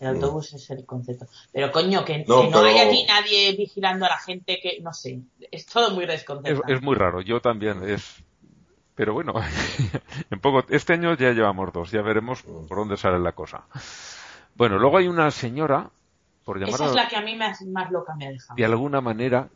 El 0.00 0.08
autobús 0.08 0.52
es 0.54 0.68
el 0.70 0.84
concepto. 0.84 1.26
Pero 1.52 1.70
coño, 1.70 2.04
que, 2.04 2.24
No, 2.26 2.42
que 2.42 2.48
no 2.50 2.60
pero- 2.62 2.64
hay 2.66 2.78
aquí 2.78 3.04
nadie 3.06 3.52
vigilando 3.56 4.04
a 4.06 4.08
la 4.10 4.18
gente 4.18 4.58
que, 4.60 4.80
no 4.80 4.92
sé, 4.92 5.20
es 5.50 5.64
todo 5.66 5.90
muy 5.92 6.04
Es, 6.04 6.10
desconcertante. 6.10 6.72
es 6.72 6.82
muy 6.82 6.96
raro. 6.96 7.20
Yo 7.20 7.40
también. 7.40 7.82
Es. 7.88 8.22
Pero 8.94 9.14
bueno, 9.14 9.32
en 10.30 10.40
poco. 10.40 10.64
Este 10.68 10.94
año 10.94 11.14
ya 11.16 11.30
llevamos 11.32 11.72
dos. 11.72 11.90
Ya 11.92 12.02
veremos 12.02 12.42
por 12.42 12.76
dónde 12.78 12.96
sale 12.96 13.18
la 13.20 13.32
cosa. 13.32 13.64
Bueno, 14.54 14.78
luego 14.78 14.98
hay 14.98 15.06
una 15.08 15.30
señora, 15.30 15.88
por 16.44 16.56
Esa 16.62 16.66
es 16.66 16.78
llamarla 16.80 17.02
la 17.04 17.08
que 17.08 17.16
a 17.16 17.20
mí 17.22 17.36
más, 17.36 17.62
más 17.62 17.90
loca 17.90 18.14
me 18.16 18.26
ha 18.26 18.30
dejado. 18.30 18.56
de 18.56 18.64
alguna 18.64 19.00
manera, 19.00 19.48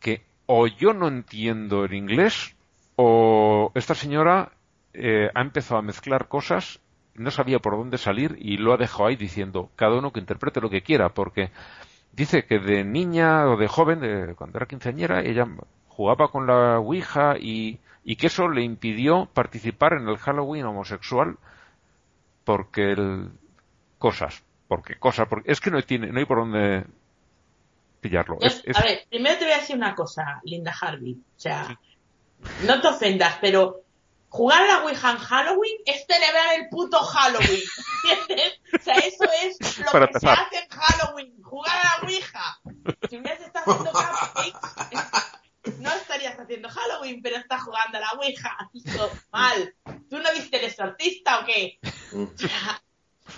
que 0.00 0.22
o 0.46 0.66
yo 0.68 0.94
no 0.94 1.08
entiendo 1.08 1.84
el 1.84 1.92
inglés 1.94 2.54
o 2.96 3.72
esta 3.74 3.94
señora 3.94 4.52
eh, 4.94 5.28
ha 5.34 5.40
empezado 5.40 5.78
a 5.78 5.82
mezclar 5.82 6.28
cosas, 6.28 6.78
no 7.14 7.30
sabía 7.30 7.58
por 7.58 7.76
dónde 7.76 7.98
salir 7.98 8.36
y 8.40 8.56
lo 8.56 8.72
ha 8.72 8.76
dejado 8.76 9.06
ahí 9.06 9.16
diciendo 9.16 9.70
cada 9.76 9.96
uno 9.96 10.12
que 10.12 10.20
interprete 10.20 10.60
lo 10.60 10.70
que 10.70 10.82
quiera, 10.82 11.10
porque 11.10 11.50
dice 12.12 12.44
que 12.44 12.58
de 12.58 12.84
niña 12.84 13.46
o 13.48 13.56
de 13.56 13.68
joven, 13.68 14.00
de- 14.00 14.34
cuando 14.34 14.58
era 14.58 14.66
quinceañera, 14.66 15.20
ella 15.22 15.46
jugaba 15.88 16.28
con 16.28 16.46
la 16.46 16.78
Ouija 16.78 17.36
y, 17.38 17.78
y 18.04 18.16
que 18.16 18.28
eso 18.28 18.48
le 18.48 18.62
impidió 18.62 19.26
participar 19.32 19.92
en 19.94 20.08
el 20.08 20.16
Halloween 20.16 20.64
homosexual 20.64 21.36
porque 22.44 22.92
el, 22.92 23.28
cosas, 23.98 24.42
porque 24.68 24.96
cosas, 24.98 25.28
porque 25.28 25.52
es 25.52 25.60
que 25.60 25.70
no 25.70 25.80
tiene, 25.82 26.08
no 26.08 26.18
hay 26.18 26.24
por 26.24 26.38
dónde 26.38 26.84
pillarlo. 28.00 28.38
Yo- 28.40 28.46
Es- 28.46 28.62
es- 28.64 28.76
A 28.76 28.82
ver, 28.82 29.02
primero 29.08 29.38
te 29.38 29.44
voy 29.44 29.54
a 29.54 29.58
decir 29.58 29.76
una 29.76 29.94
cosa, 29.94 30.40
Linda 30.44 30.74
Harvey. 30.80 31.12
O 31.36 31.40
sea, 31.40 31.78
no 32.66 32.80
te 32.80 32.88
ofendas, 32.88 33.38
pero 33.40 33.81
jugar 34.32 34.62
a 34.62 34.66
la 34.66 34.84
Ouija 34.84 35.10
en 35.10 35.18
Halloween 35.18 35.76
es 35.84 36.06
celebrar 36.06 36.54
el 36.58 36.68
puto 36.70 36.98
Halloween. 36.98 37.62
¿Entiendes? 38.10 38.60
O 38.72 38.82
sea, 38.82 38.94
eso 38.94 39.24
es 39.42 39.78
lo 39.78 39.92
Para 39.92 40.08
que 40.08 40.18
se 40.18 40.28
hace 40.28 40.56
en 40.56 40.68
Halloween, 40.70 41.42
jugar 41.42 41.76
a 41.76 42.00
la 42.00 42.06
Ouija. 42.06 42.60
Si 43.10 43.18
me 43.18 43.30
estás 43.30 43.62
haciendo 43.66 43.92
cupcakes, 43.92 45.78
no 45.78 45.90
estarías 45.90 46.40
haciendo 46.40 46.70
Halloween, 46.70 47.20
pero 47.22 47.36
estás 47.36 47.62
jugando 47.62 47.98
a 47.98 48.00
la 48.00 48.12
Ouija. 48.12 48.56
Hijo, 48.72 49.10
mal. 49.30 49.74
¿Tú 50.08 50.18
no 50.18 50.32
viste 50.32 50.58
el 50.58 50.64
exorcista 50.64 51.40
o 51.40 51.44
qué? 51.44 51.78
O 52.14 52.30
sea, 52.36 52.82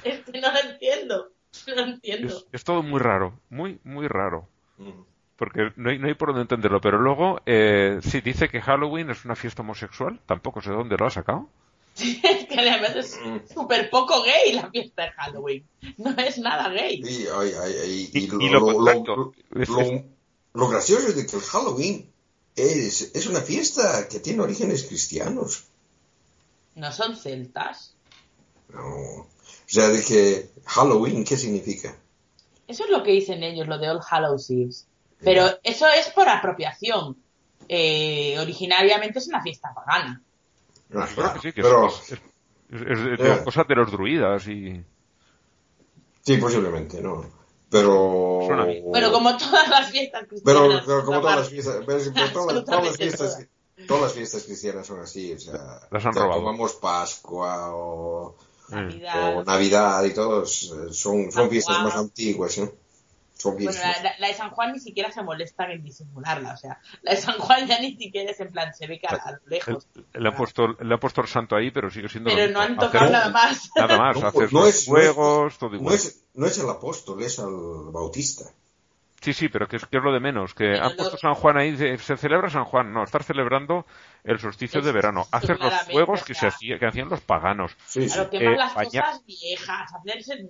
es 0.05 0.25
que 0.25 0.41
no 0.41 0.53
lo 0.53 0.61
entiendo. 0.61 1.33
No 1.67 1.75
lo 1.75 1.83
entiendo. 1.83 2.37
es, 2.37 2.47
es 2.53 2.65
todo 2.65 2.85
muy 2.85 3.01
raro, 3.01 3.41
muy, 3.51 3.81
muy 3.83 4.07
raro. 4.07 4.49
Mm. 4.79 5.14
Porque 5.37 5.73
no 5.77 5.91
hay, 5.91 5.99
no 5.99 6.07
hay 6.07 6.15
por 6.15 6.29
dónde 6.29 6.43
entenderlo. 6.43 6.81
Pero 6.81 6.99
luego, 7.01 7.41
eh, 7.47 7.99
sí, 8.03 8.21
dice 8.21 8.49
que 8.49 8.61
Halloween 8.61 9.11
es 9.11 9.25
una 9.25 9.35
fiesta 9.35 9.63
homosexual. 9.63 10.21
Tampoco 10.27 10.61
sé 10.61 10.71
dónde 10.71 10.97
lo 10.97 11.07
ha 11.07 11.11
sacado. 11.11 11.49
Es 11.97 12.47
que 12.49 12.59
además 12.59 12.97
es 12.97 13.19
súper 13.53 13.89
poco 13.91 14.23
gay 14.23 14.53
la 14.53 14.69
fiesta 14.71 15.03
de 15.05 15.11
Halloween. 15.13 15.65
No 15.99 16.11
es 16.19 16.39
nada 16.39 16.69
gay. 16.71 17.01
Y, 17.05 17.27
ay, 17.27 17.53
ay, 17.63 17.73
ay, 17.83 18.11
y 18.13 18.19
Y- 18.19 18.27
lo, 18.29 18.41
y 18.41 18.49
lo 18.49 18.61
lo- 18.61 18.67
lo- 18.73 18.75
contrario. 18.95 19.33
Es- 19.55 19.69
lo- 19.69 19.81
es- 19.81 20.03
lo 20.55 20.69
gracioso 20.69 21.09
es 21.09 21.17
de 21.17 21.27
que 21.27 21.37
el 21.37 21.43
Halloween 21.43 22.11
es, 22.57 23.11
es 23.15 23.27
una 23.27 23.41
fiesta 23.41 24.09
que 24.09 24.21
tiene 24.21 24.41
orígenes 24.43 24.85
cristianos. 24.85 25.65
No 26.77 26.91
son 26.93 27.17
celtas. 27.17 27.95
No. 28.73 28.85
O 28.87 29.27
sea, 29.67 29.89
de 29.89 30.03
que 30.05 30.51
Halloween, 30.67 31.25
¿qué 31.25 31.37
significa? 31.37 31.97
Eso 32.67 32.85
es 32.85 32.91
lo 32.91 33.03
que 33.03 33.13
dicen 33.13 33.43
ellos, 33.43 33.67
lo 33.69 33.79
de 33.79 33.91
All 33.91 34.01
Hallows 34.09 34.51
Eve. 34.51 34.71
Pero 35.25 35.47
eso 35.63 35.87
es 35.89 36.09
por 36.11 36.29
apropiación. 36.29 37.17
Eh, 37.69 38.37
originariamente 38.39 39.19
es 39.19 39.27
una 39.29 39.43
fiesta 39.43 39.73
pagana. 39.75 40.21
Que 40.91 41.41
sí, 41.41 41.53
que 41.53 41.63
pero, 41.63 41.89
es, 41.89 42.13
es- 42.13 42.21
es- 42.71 43.21
es 43.21 43.21
Eh. 43.21 43.41
cosas 43.45 43.67
de 43.67 43.75
los 43.75 43.91
druidas 43.91 44.47
y... 44.49 44.85
sí, 46.23 46.37
posiblemente, 46.37 47.01
no. 47.01 47.25
Pero... 47.71 48.41
Pero 48.93 49.11
como 49.13 49.37
todas 49.37 49.69
las 49.69 49.91
fiestas 49.91 50.27
cristianas. 50.29 50.83
pero 50.87 51.05
como 51.05 51.21
todas 51.21 51.37
las 51.39 51.49
fiestas, 51.49 51.77
pero- 51.87 51.99
pero 52.15 52.33
todas, 52.33 52.65
todas 52.65 52.85
las 52.85 52.97
fiestas, 52.97 53.47
todas 53.89 54.03
las 54.05 54.13
fiestas 54.13 54.43
cristianas 54.45 54.87
son 54.87 55.01
así, 55.01 55.33
o 55.33 55.41
sea, 55.41 55.81
Las 55.91 56.05
han 56.05 56.11
o 56.11 56.13
sea, 56.13 56.23
robado. 56.23 56.41
tomamos 56.41 56.75
Pascua 56.75 57.75
o, 57.75 58.37
Navidad. 58.69 59.37
o 59.39 59.45
Navidad 59.45 60.05
y 60.05 60.15
todos, 60.15 60.73
eh, 60.73 60.93
son, 60.93 61.33
fiestas 61.51 61.83
más 61.83 61.97
antiguas, 61.97 62.57
¿no? 62.59 62.71
Bueno, 63.53 63.71
la, 63.73 64.03
la- 64.03 64.15
la 64.19 64.27
de 64.29 64.35
San 64.35 64.51
Juan 64.51 64.73
ni 64.73 64.81
siquiera 64.81 65.13
se 65.13 65.23
molestan 65.23 65.71
en 65.71 65.83
disimularla. 65.83 66.55
O 66.55 66.57
sea, 66.57 66.81
la 67.03 67.13
de 67.13 67.17
San 67.19 67.39
Juan 67.39 67.67
ya 67.67 67.79
ni 67.81 67.97
siquiera 67.97 68.31
es 68.31 68.41
en 68.41 68.51
plan, 68.51 68.73
se 68.75 68.87
ve 68.87 68.99
que 68.99 69.07
a, 69.07 69.11
a 69.11 69.31
lo 69.33 69.37
El- 69.39 69.51
lejos. 69.51 69.89
le, 70.15 70.29
han 70.29 70.35
puesto, 70.35 70.69
le 70.69 70.95
han 70.95 71.01
puesto 71.01 71.21
el 71.21 71.29
santo 71.29 71.57
ahí, 71.57 71.71
pero 71.71 71.91
sigue 71.91 72.09
siendo... 72.09 72.31
Pero 72.31 72.53
no 72.53 72.61
han 72.61 72.77
tocado 72.77 73.11
nada 73.11 73.29
más. 73.31 73.71
Nada 73.77 73.97
más, 73.99 74.17
No, 74.21 74.27
haces 74.29 74.35
no 74.35 74.41
los 74.41 74.47
es- 74.47 74.53
no 74.53 74.67
es- 74.67 74.87
juegos, 74.87 75.59
todo 75.59 75.71
No 75.71 75.77
igual. 75.77 75.95
es, 75.95 76.25
no 76.35 76.47
es 76.47 76.59
el 76.59 76.69
apóstol, 76.71 77.23
es 77.23 77.39
el 77.39 77.47
bautista. 77.93 78.45
Sí, 79.21 79.33
sí, 79.33 79.49
pero 79.49 79.67
que 79.67 79.77
es, 79.77 79.87
que 79.87 79.97
es 79.97 80.03
lo 80.05 80.13
de 80.13 80.21
menos, 80.21 80.53
que 80.53 80.75
han 80.75 80.91
lo- 80.91 80.97
puesto 80.97 81.17
San 81.17 81.33
Juan 81.35 81.57
ahí, 81.57 81.75
se, 81.79 81.97
se 81.97 82.17
celebra 82.19 82.51
San 82.51 82.65
Juan, 82.67 82.93
no, 82.93 83.05
estar 83.05 83.23
celebrando 83.23 83.87
el 84.23 84.39
solsticio 84.39 84.81
Es 84.81 84.87
de 84.87 84.93
verano, 84.93 85.27
hacer 85.31 85.59
los 85.59 85.73
juegos 85.85 86.21
o 86.21 86.25
que, 86.27 86.35
se 86.35 86.47
hacía- 86.47 86.79
que 86.79 86.85
hacían 86.87 87.09
los 87.09 87.23
paganos, 87.23 87.75
Sí, 87.87 88.07
sí. 88.07 88.15
Claro, 88.15 88.29
quemar 88.29 88.53
Eh, 88.53 88.57
las 88.59 88.75
baña- 88.75 89.01
cosas 89.03 89.25
viejas, 89.25 89.91
hacerse 89.95 90.47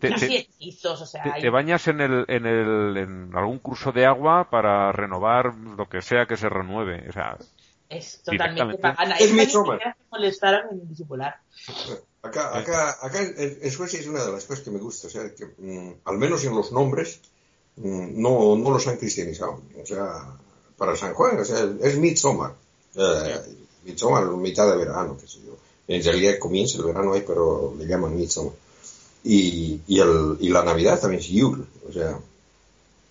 te, 0.00 0.08
casi 0.10 0.26
te- 0.28 0.38
hechizos, 0.38 1.00
o 1.02 1.06
sea, 1.06 1.22
te- 1.22 1.30
hay- 1.32 1.42
te 1.42 1.50
bañas 1.50 1.86
en, 1.88 2.00
el, 2.00 2.24
en, 2.28 2.46
el, 2.46 2.96
en 2.96 3.30
algún 3.36 3.58
curso 3.58 3.92
de 3.92 4.06
agua 4.06 4.48
para 4.50 4.90
renovar 4.92 5.54
lo 5.54 5.88
que 5.88 6.02
sea 6.02 6.26
que 6.26 6.36
se 6.36 6.48
renueve, 6.48 7.08
o 7.08 7.12
sea, 7.12 7.36
es 7.88 8.22
totalmente 8.22 8.78
pagana. 8.78 9.16
Es 9.16 9.32
molestaron 10.10 10.70
en 10.72 10.88
disimular. 10.88 11.36
Acá, 12.22 12.56
acá, 12.56 12.96
acá 13.02 13.22
en, 13.22 13.58
en 13.62 13.70
Suecia 13.70 13.98
es 13.98 14.06
una 14.06 14.24
de 14.24 14.32
las 14.32 14.44
cosas 14.44 14.62
que 14.64 14.70
me 14.70 14.78
gusta, 14.78 15.06
o 15.06 15.10
sea, 15.10 15.22
que 15.34 15.46
mm, 15.58 15.94
al 16.04 16.18
menos 16.18 16.44
en 16.44 16.54
los 16.54 16.70
nombres 16.70 17.20
mm, 17.76 18.20
no, 18.20 18.56
no 18.56 18.70
los 18.70 18.86
han 18.86 18.96
cristianizado. 18.98 19.62
O 19.82 19.86
sea, 19.86 20.36
para 20.76 20.94
San 20.96 21.14
Juan, 21.14 21.38
o 21.40 21.44
sea, 21.44 21.66
es 21.82 21.98
Midsommar. 21.98 22.54
Eh, 22.94 23.40
Midsommar, 23.84 24.24
mitad 24.36 24.70
de 24.70 24.76
verano, 24.76 25.16
qué 25.20 25.26
sé 25.26 25.38
yo. 25.44 25.56
En 25.88 26.02
realidad 26.04 26.34
comienza 26.38 26.78
el 26.78 26.84
verano 26.84 27.12
ahí, 27.14 27.24
pero 27.26 27.74
le 27.76 27.86
llaman 27.86 28.14
Midsommar. 28.14 28.52
Y, 29.22 29.80
y, 29.86 30.00
el, 30.00 30.36
y 30.40 30.48
la 30.48 30.64
Navidad 30.64 30.98
también 31.00 31.20
es 31.20 31.28
Yule, 31.28 31.64
o 31.88 31.92
sea, 31.92 32.18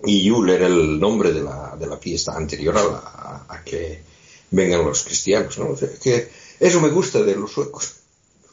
y 0.04 0.24
Yule 0.24 0.56
era 0.56 0.66
el 0.68 1.00
nombre 1.00 1.32
de 1.32 1.42
la, 1.42 1.76
de 1.78 1.86
la 1.88 1.98
fiesta 1.98 2.36
anterior 2.36 2.76
a, 2.78 2.84
la- 2.84 3.46
a 3.48 3.64
que 3.64 4.02
vengan 4.52 4.84
los 4.86 5.04
cristianos, 5.04 5.58
¿no? 5.60 5.70
O 5.70 5.78
sea, 5.78 5.90
que 6.02 6.30
eso 6.60 6.82
me 6.82 6.90
gusta 6.90 7.22
de 7.22 7.36
los 7.36 7.52
suecos. 7.52 7.98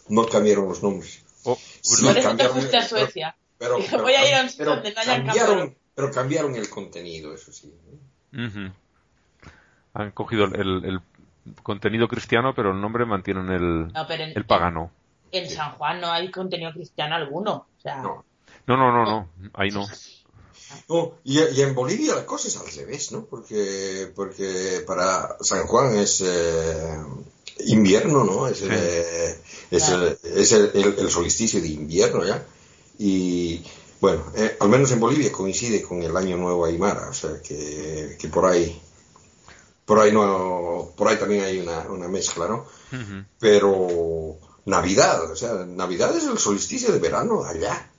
No 0.09 0.27
cambiaron 0.27 0.69
los 0.69 0.83
nombres. 0.83 1.23
oh, 1.45 1.57
Sí, 1.81 2.05
Por 2.05 2.17
eso 2.19 2.37
te 2.37 2.83
Suecia. 2.89 3.37
Pero, 3.59 3.77
Dije, 3.79 3.89
pero- 3.91 4.03
voy 4.03 4.13
a 4.13 4.29
ir 4.29 4.35
a 4.35 4.43
un 4.43 4.51
sitio 4.51 4.65
pero 4.65 4.75
donde 4.77 4.93
no 4.95 5.01
hayan 5.01 5.25
cambiaron, 5.25 5.75
pero 5.95 6.11
cambiaron 6.13 6.55
el 6.57 6.69
contenido, 6.69 7.33
eso 7.35 7.53
sí. 7.53 7.73
han 9.95 10.11
cogido 10.13 10.45
el, 10.45 10.55
el- 10.61 10.85
el 10.85 11.01
contenido 11.63 12.09
cristiano, 12.09 12.53
pero 12.55 12.73
el 12.73 12.81
nombre 12.81 13.07
mantienen 13.07 13.49
el, 13.51 13.89
No, 13.93 14.07
el 14.11 14.45
pagano. 14.45 14.91
En 15.39 15.51
San 15.51 15.73
Juan 15.73 16.01
no 16.01 16.11
hay 16.11 16.31
contenido 16.31 16.73
cristiano 16.73 17.15
alguno. 17.15 17.67
O 17.77 17.81
sea, 17.81 17.97
No. 18.03 18.25
No, 18.67 18.77
no, 18.77 18.91
no, 18.93 19.05
no, 19.05 19.29
ahí 19.55 19.71
no. 19.71 19.87
No, 20.89 21.13
y, 21.23 21.39
y 21.41 21.63
en 21.63 21.75
Bolivia 21.75 22.17
la 22.17 22.27
cosa 22.27 22.49
es 22.49 22.57
al 22.57 22.67
revés, 22.67 23.13
¿no? 23.13 23.25
Porque, 23.25 24.11
porque 24.15 24.83
para 24.85 25.37
San 25.41 25.67
Juan 25.69 25.97
es 25.97 26.21
eh, 26.27 26.97
invierno, 27.67 28.25
¿no? 28.25 28.49
Es, 28.49 28.59
Sí. 28.59 28.67
eh, 28.69 29.41
es, 29.71 29.85
Claro. 29.85 30.07
el, 30.09 30.19
es 30.41 30.51
el, 30.53 30.71
el- 30.75 30.99
el 30.99 31.11
solsticio 31.11 31.61
de 31.61 31.69
invierno 31.69 32.25
ya. 32.25 32.45
Y 32.99 33.65
bueno, 34.01 34.25
eh, 34.35 34.57
al 34.59 34.69
menos 34.69 34.91
en 34.91 34.99
Bolivia 35.01 35.31
coincide 35.31 35.83
con 35.83 36.03
el 36.03 36.17
Año 36.17 36.37
Nuevo 36.37 36.65
Aymara, 36.65 37.09
o 37.09 37.15
sea 37.15 37.41
que, 37.43 38.17
que 38.19 38.29
por 38.29 38.47
ahí 38.47 38.81
por 39.85 40.01
ahí 40.01 40.11
no 40.11 40.91
por 40.97 41.07
ahí 41.09 41.17
también 41.17 41.45
hay 41.45 41.61
una, 41.61 41.81
una 41.89 42.09
mezcla, 42.09 42.49
¿no? 42.49 42.67
Ujú. 42.93 43.25
Pero 43.39 44.37
Navidad, 44.67 45.31
o 45.31 45.37
sea, 45.37 45.65
Navidad 45.65 46.15
es 46.17 46.25
el 46.25 46.39
solsticio 46.39 46.93
de 46.93 46.99
verano 46.99 47.45
allá. 47.45 47.91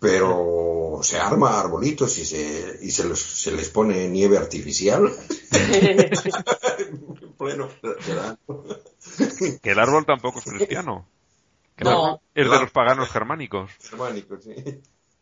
Pero 0.00 0.98
se 1.02 1.16
arma 1.18 1.60
arbolitos 1.60 2.18
y 2.18 2.24
se, 2.24 2.78
y 2.82 2.90
se, 2.90 3.04
los- 3.04 3.20
se 3.20 3.52
les 3.52 3.68
pone 3.68 4.08
nieve 4.08 4.36
artificial. 4.36 5.12
en 6.78 7.32
pleno 7.38 7.68
verano. 8.06 8.38
Que 9.62 9.70
el 9.70 9.78
árbol 9.78 10.04
tampoco 10.04 10.40
es 10.40 10.44
cristiano. 10.46 11.06
Que 11.76 11.84
No. 11.84 12.20
es 12.34 12.50
de 12.50 12.58
los 12.60 12.70
paganos 12.72 13.10
germánicos. 13.10 13.70
Germánico, 13.80 14.36
sí. 14.40 14.54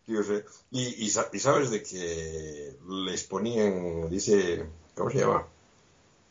Sí, 0.06 0.12
yo 0.14 0.22
sé. 0.22 0.44
Y, 0.70 0.82
y, 0.82 1.06
y 1.06 1.38
sabes 1.38 1.70
de 1.70 1.82
que 1.82 2.76
les 2.88 3.24
ponían, 3.24 4.08
dice, 4.08 4.64
¿cómo 4.94 5.10
se 5.10 5.18
llama? 5.18 5.46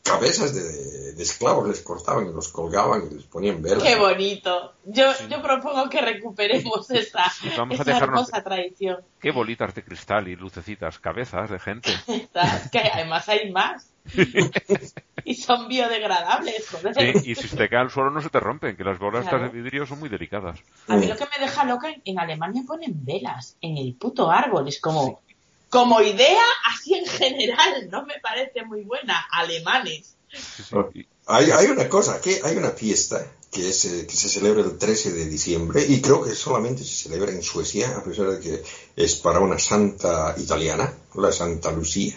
Cabezas 0.09 0.53
de, 0.55 1.13
de 1.13 1.23
esclavos, 1.23 1.67
les 1.67 1.81
cortaban 1.81 2.27
y 2.27 2.33
los 2.33 2.47
colgaban 2.49 3.03
y 3.11 3.15
les 3.15 3.23
ponían 3.25 3.61
velas. 3.61 3.83
Qué 3.83 3.95
bonito. 3.95 4.73
Yo, 4.85 5.05
yo 5.29 5.41
propongo 5.41 5.89
que 5.89 6.01
recuperemos 6.01 6.89
esa, 6.91 7.23
Vamos 7.57 7.79
a 7.79 7.83
dejarnos- 7.83 8.01
hermosa 8.03 8.43
tradición. 8.43 8.97
Qué 9.21 9.31
bolitas 9.31 9.75
de 9.75 9.83
cristal 9.83 10.27
y 10.27 10.35
lucecitas, 10.35 10.99
cabezas 10.99 11.49
de 11.49 11.59
gente. 11.59 11.91
Que 12.71 12.79
además 12.79 13.27
hay 13.29 13.51
más. 13.51 13.91
y 15.25 15.35
son 15.35 15.67
biodegradables, 15.67 16.67
joder. 16.69 16.95
Sí, 16.95 17.31
y 17.31 17.35
si 17.35 17.47
se 17.47 17.55
te 17.57 17.69
cae 17.69 17.79
al 17.79 17.91
suelo 17.91 18.09
no 18.09 18.21
se 18.21 18.29
te 18.29 18.39
rompen, 18.39 18.75
que 18.75 18.83
las 18.83 18.97
bolas 18.97 19.27
Claro. 19.27 19.43
de 19.43 19.49
vidrio 19.49 19.85
son 19.85 19.99
muy 19.99 20.09
delicadas. 20.09 20.59
A 20.87 20.95
mí 20.95 21.05
lo 21.05 21.15
que 21.15 21.25
me 21.25 21.45
deja 21.45 21.63
loca, 21.65 21.89
en, 21.89 22.01
en 22.05 22.19
Alemania 22.19 22.63
ponen 22.65 22.93
velas 23.05 23.57
en 23.61 23.77
el 23.77 23.93
puto 23.95 24.31
árbol. 24.31 24.67
Es 24.67 24.79
como, 24.81 25.21
como 25.69 26.01
idea, 26.01 26.43
así 26.73 26.93
en 26.95 27.05
general, 27.05 27.89
no 27.91 28.05
me 28.05 28.19
parece 28.21 28.63
muy 28.65 28.81
buena. 28.83 29.25
Alemanes. 29.31 30.15
Sí, 30.31 30.63
sí. 30.63 30.75
Y- 30.95 31.07
Hay, 31.27 31.51
hay 31.51 31.67
una 31.67 31.87
cosa, 31.89 32.19
que 32.21 32.41
hay 32.43 32.55
una 32.57 32.71
fiesta 32.71 33.25
que, 33.51 33.69
es, 33.69 33.85
eh, 33.85 34.05
que 34.07 34.15
se 34.15 34.29
celebra 34.29 34.61
el 34.61 34.77
13 34.77 35.11
de 35.13 35.25
diciembre 35.25 35.85
y 35.87 36.01
creo 36.01 36.23
que 36.23 36.33
solamente 36.35 36.83
se 36.83 37.03
celebra 37.09 37.31
en 37.31 37.41
Suecia, 37.43 37.97
a 37.97 38.03
pesar 38.03 38.29
de 38.31 38.39
que 38.39 38.63
es 38.95 39.15
para 39.15 39.39
una 39.39 39.59
santa 39.59 40.35
italiana, 40.37 40.91
la 41.15 41.31
Santa 41.31 41.71
Lucía. 41.71 42.15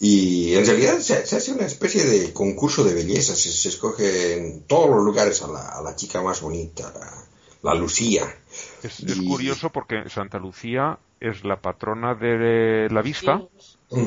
Y 0.00 0.54
en 0.54 0.64
realidad 0.66 0.98
se, 1.00 1.26
se 1.26 1.36
hace 1.36 1.52
una 1.52 1.66
especie 1.66 2.04
de 2.04 2.32
concurso 2.32 2.82
de 2.84 2.94
belleza, 2.94 3.36
se, 3.36 3.52
se 3.52 3.68
escoge 3.68 4.34
en 4.34 4.62
todos 4.62 4.88
los 4.90 5.04
lugares 5.04 5.42
a 5.42 5.48
la, 5.48 5.68
a 5.68 5.82
la 5.82 5.94
chica 5.94 6.22
más 6.22 6.40
bonita, 6.40 6.92
la, 7.62 7.74
Lucía. 7.74 8.22
Es, 8.82 9.00
es 9.00 9.16
Y- 9.16 9.26
curioso 9.26 9.70
porque 9.70 10.08
Santa 10.08 10.38
Lucía 10.38 10.98
es 11.20 11.44
la 11.44 11.60
patrona 11.60 12.14
de 12.14 12.88
la 12.90 13.02
vista, 13.02 13.36
Mm. 13.90 14.06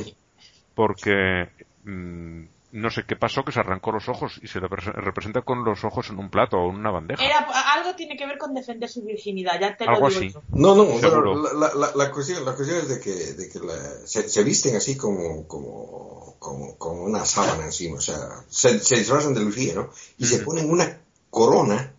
porque 0.74 1.50
mm, 1.86 2.44
no 2.74 2.90
sé 2.90 3.04
qué 3.08 3.16
pasó, 3.16 3.44
que 3.46 3.54
se 3.54 3.60
arrancó 3.62 3.92
los 3.94 4.10
ojos 4.10 4.38
y 4.44 4.48
se 4.48 4.60
le 4.60 4.68
representa 4.68 5.44
con 5.44 5.64
los 5.64 5.86
ojos 5.86 6.10
en 6.10 6.20
un 6.20 6.30
plato 6.30 6.58
o 6.58 6.70
en 6.72 6.76
una 6.78 6.92
bandeja. 6.92 7.24
Era, 7.24 7.38
algo 7.74 7.96
tiene 7.96 8.18
que 8.18 8.26
ver 8.28 8.38
con 8.38 8.54
defender 8.54 8.90
su 8.90 9.02
virginidad, 9.04 9.60
ya 9.62 9.78
te 9.78 9.86
lo 9.86 9.92
Algo 9.92 10.10
digo 10.10 10.20
así. 10.20 10.30
yo. 10.34 10.42
No, 10.52 10.76
no, 10.76 10.86
pero 11.00 11.54
la, 11.54 11.74
la, 11.74 11.92
la 11.96 12.12
cuestión, 12.12 12.44
la 12.44 12.54
cuestión 12.56 12.80
es 12.80 12.90
de 12.90 13.00
que, 13.00 13.12
de 13.14 13.50
que 13.50 13.60
la- 13.60 14.06
se, 14.06 14.28
se 14.28 14.44
visten 14.44 14.76
así 14.76 14.98
como, 14.98 15.48
como, 15.48 16.36
como, 16.40 16.76
como 16.78 17.04
una 17.04 17.24
sábana 17.26 17.64
encima, 17.66 17.98
o 17.98 18.02
sea, 18.02 18.18
se, 18.50 18.80
se 18.80 18.98
disfrazan 18.98 19.34
de 19.34 19.40
Lucía, 19.42 19.74
¿no? 19.76 19.90
Y 20.18 20.26
se 20.26 20.38
Ujú. 20.38 20.46
ponen 20.46 20.70
una 20.70 21.00
corona 21.30 21.94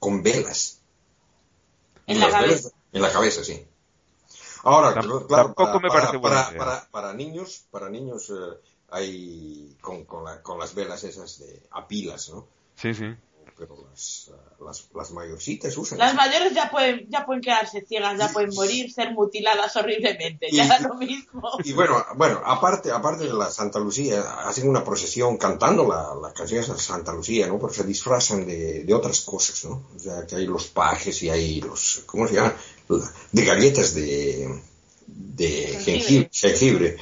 con 0.00 0.22
velas. 0.24 0.80
En 2.06 2.16
Y 2.16 2.20
la 2.20 2.26
las 2.28 2.34
cabeza. 2.40 2.54
velas 2.68 2.74
En 2.92 3.02
la 3.02 3.12
cabeza, 3.12 3.44
sí. 3.44 3.64
Ahora, 4.64 4.92
claro, 4.92 5.26
para, 5.28 5.78
me 5.78 5.88
para- 5.88 6.20
para, 6.20 6.48
idea. 6.50 6.58
para, 6.58 6.88
para 6.90 7.14
niños, 7.14 7.64
para 7.70 7.88
niños 7.88 8.28
eh, 8.30 8.58
hay 8.90 9.76
con, 9.80 10.04
con, 10.04 10.24
la- 10.24 10.42
con 10.42 10.58
las 10.58 10.74
velas 10.74 11.04
esas 11.04 11.38
de 11.38 11.62
a 11.70 11.86
pilas, 11.86 12.28
¿no? 12.30 12.46
Sí, 12.74 12.92
sí. 12.94 13.14
Pero 13.60 13.76
las, 13.90 14.30
eh, 14.32 14.54
las, 14.64 14.88
las 14.94 15.10
mayorcitas 15.10 15.76
usan. 15.76 15.98
Las 15.98 16.14
mayores 16.14 16.54
ya 16.54 16.70
pueden, 16.70 17.06
ya 17.10 17.26
pueden 17.26 17.42
quedarse 17.42 17.84
ciegas, 17.86 18.18
ya 18.18 18.28
pueden 18.32 18.54
morir, 18.54 18.90
ser 18.90 19.12
mutiladas 19.12 19.76
horriblemente, 19.76 20.46
Y- 20.50 20.56
ya 20.56 20.66
da 20.66 20.78
lo 20.88 20.94
mismo. 20.94 21.42
Y 21.62 21.74
bueno, 21.74 22.02
bueno, 22.16 22.40
aparte, 22.42 22.90
aparte 22.90 23.24
de 23.24 23.34
la 23.34 23.50
Santa 23.50 23.78
Lucía, 23.78 24.22
hacen 24.48 24.66
una 24.66 24.82
procesión 24.82 25.36
cantando 25.36 25.86
la, 25.86 26.14
la 26.14 26.32
canción 26.32 26.64
de 26.66 26.78
Santa 26.82 27.12
Lucía, 27.12 27.46
¿no? 27.48 27.58
Pero 27.58 27.70
se 27.74 27.84
disfrazan 27.84 28.46
de, 28.46 28.84
de 28.84 28.94
otras 28.94 29.20
cosas, 29.20 29.62
¿no? 29.66 29.82
O 29.94 29.98
sea, 29.98 30.24
que 30.26 30.36
hay 30.36 30.46
los 30.46 30.68
pajes 30.68 31.22
y 31.22 31.28
hay 31.28 31.60
los, 31.60 32.02
¿cómo 32.06 32.26
se 32.26 32.36
llama? 32.36 32.54
La- 32.88 33.12
De 33.30 33.44
galletas 33.44 33.92
de, 33.94 34.58
de 35.06 35.50
jengibre. 35.84 36.30
jengibre. 36.32 36.96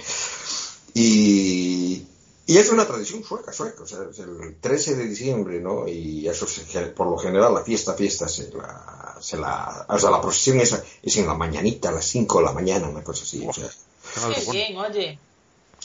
Y, 0.95 2.05
y 2.49 2.57
es 2.59 2.71
una 2.71 2.87
tradición 2.87 3.23
sueca, 3.23 3.53
sueca, 3.53 3.83
o 3.83 3.87
sea, 3.87 3.99
es 4.11 4.19
el 4.19 4.57
13 4.61 4.97
de 4.97 5.05
diciembre, 5.07 5.61
¿no? 5.61 5.87
Y 5.87 6.27
eso, 6.27 6.47
se- 6.49 6.65
por 6.89 7.07
lo 7.09 7.17
general, 7.19 7.53
la 7.55 7.63
fiesta, 7.63 7.93
fiesta, 7.95 8.27
se 8.27 8.51
la, 8.53 9.17
se 9.21 9.37
la, 9.37 9.87
o 9.89 9.99
sea, 9.99 10.11
la 10.11 10.21
procesión 10.21 10.59
esa 10.59 10.83
es 11.03 11.17
en 11.19 11.27
la 11.27 11.35
mañanita, 11.35 11.91
a 11.91 11.93
las 11.93 12.07
5 12.07 12.39
de 12.41 12.45
la 12.47 12.53
mañana, 12.53 12.89
una 12.89 13.05
cosa 13.05 13.23
así, 13.23 13.47
o 13.47 13.53
sea. 13.53 13.71
Canal 14.15 14.31
de 14.31 14.37
Qué 14.41 14.45
Bueno. 14.47 14.53
bien, 14.67 14.77
oye. 14.79 15.19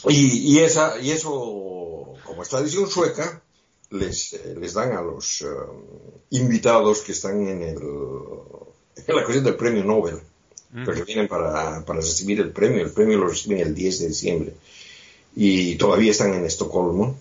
Y, 0.08 0.54
y, 0.56 0.60
esa, 0.60 0.98
y 1.00 1.12
eso, 1.12 1.30
como 2.26 2.42
es 2.42 2.50
tradición 2.50 2.90
sueca, 2.90 3.42
les, 3.92 4.34
eh, 4.34 4.56
les 4.60 4.74
dan 4.74 4.94
a 4.94 5.02
los 5.02 5.42
eh, 5.44 5.46
invitados 6.32 7.02
que 7.02 7.12
están 7.12 7.46
en, 7.48 7.62
el, 7.62 7.78
en 7.78 9.16
la 9.16 9.24
cuestión 9.24 9.44
del 9.44 9.56
premio 9.56 9.84
Nobel, 9.84 10.16
Ujú. 10.16 10.86
porque 10.86 11.04
vienen 11.04 11.28
para, 11.28 11.84
para 11.86 12.00
recibir 12.00 12.40
el 12.40 12.52
premio. 12.52 12.82
El 12.84 12.92
premio 12.92 13.18
lo 13.20 13.28
reciben 13.28 13.60
el 13.60 13.76
10 13.76 14.00
de 14.00 14.08
diciembre. 14.08 14.54
Y 15.36 15.76
todavía 15.76 16.12
están 16.12 16.34
en 16.34 16.46
Estocolmo. 16.46 17.16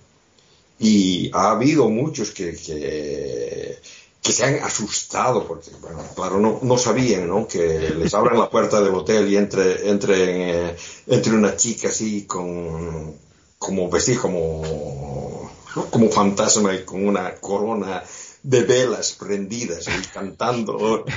Y 0.78 1.30
ha 1.32 1.52
habido 1.52 1.88
muchos 1.88 2.30
que, 2.32 2.56
que, 2.56 3.78
que 4.22 4.32
se 4.32 4.44
han 4.44 4.62
asustado 4.64 5.46
porque, 5.46 5.70
bueno, 5.80 5.98
claro, 6.14 6.40
no, 6.40 6.60
no 6.62 6.78
sabían, 6.78 7.28
¿no? 7.28 7.46
Que 7.46 7.90
les 7.90 8.14
abran 8.14 8.38
la 8.38 8.50
puerta 8.50 8.80
del 8.80 8.94
hotel 8.94 9.28
y 9.28 9.36
entre, 9.36 9.88
entre, 9.90 10.70
eh, 10.70 10.76
entre 11.06 11.34
una 11.34 11.56
chica 11.56 11.88
así 11.88 12.24
con, 12.24 13.14
como 13.58 13.88
vestida 13.90 14.20
como, 14.20 15.50
como 15.90 16.08
fantasma 16.10 16.74
y 16.74 16.84
con 16.84 17.06
una 17.06 17.34
corona 17.36 18.02
de 18.42 18.62
velas 18.62 19.12
prendidas 19.12 19.86
y 19.88 20.06
cantando. 20.08 21.04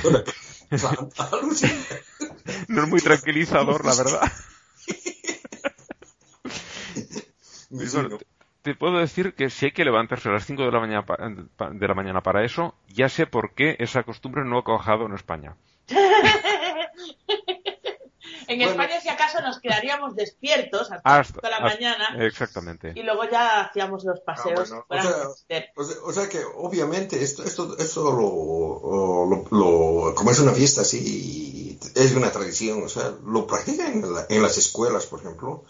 No 2.68 2.82
es 2.84 2.88
muy 2.88 3.00
tranquilizador, 3.00 3.84
la 3.84 3.94
verdad. 3.94 4.32
Y 4.88 4.92
Sí, 7.65 7.65
te, 7.78 8.24
te 8.62 8.74
puedo 8.74 8.98
decir 8.98 9.34
que 9.34 9.50
si 9.50 9.66
hay 9.66 9.72
que 9.72 9.84
levantarse 9.84 10.28
a 10.28 10.32
las 10.32 10.44
5 10.46 10.62
de 10.64 10.72
la 10.72 10.80
mañana 10.80 11.04
pa- 11.06 11.18
de 11.70 11.88
la 11.88 11.94
mañana 11.94 12.22
para 12.22 12.44
eso, 12.44 12.74
ya 12.88 13.08
sé 13.08 13.26
por 13.26 13.54
qué 13.54 13.76
esa 13.78 14.02
costumbre 14.02 14.44
no 14.44 14.58
ha 14.58 14.64
cuajado 14.64 15.06
en 15.06 15.14
España. 15.14 15.56
En 18.48 18.58
Bueno. 18.58 18.70
España, 18.72 19.00
si 19.00 19.08
acaso, 19.08 19.40
nos 19.40 19.58
quedaríamos 19.60 20.14
despiertos 20.14 20.90
hasta, 20.92 21.18
Hasta, 21.18 21.40
toda 21.40 21.50
la 21.50 21.56
hasta- 21.56 21.68
mañana 21.78 22.24
Exactamente. 22.26 22.92
y 22.94 23.02
luego 23.02 23.24
ya 23.28 23.62
hacíamos 23.62 24.04
los 24.04 24.20
paseos. 24.20 24.70
Ah, 24.72 24.84
bueno, 24.88 25.02
sea. 25.48 25.64
O 25.76 25.84
sea, 25.84 25.96
o 26.04 26.12
sea 26.12 26.28
que 26.28 26.38
obviamente 26.56 27.20
esto, 27.22 27.42
esto, 27.42 27.76
esto 27.78 28.04
lo, 28.12 29.26
lo- 29.26 29.46
lo- 29.50 30.14
como 30.14 30.30
es 30.30 30.38
una 30.38 30.52
fiesta 30.52 30.82
así, 30.82 31.78
es 31.96 32.14
una 32.14 32.30
tradición, 32.30 32.82
o 32.84 32.88
sea, 32.88 33.12
lo 33.24 33.46
practican 33.48 33.92
en, 33.94 34.14
la- 34.14 34.26
en 34.28 34.42
las 34.42 34.56
escuelas, 34.58 35.06
por 35.06 35.20
ejemplo, 35.20 35.64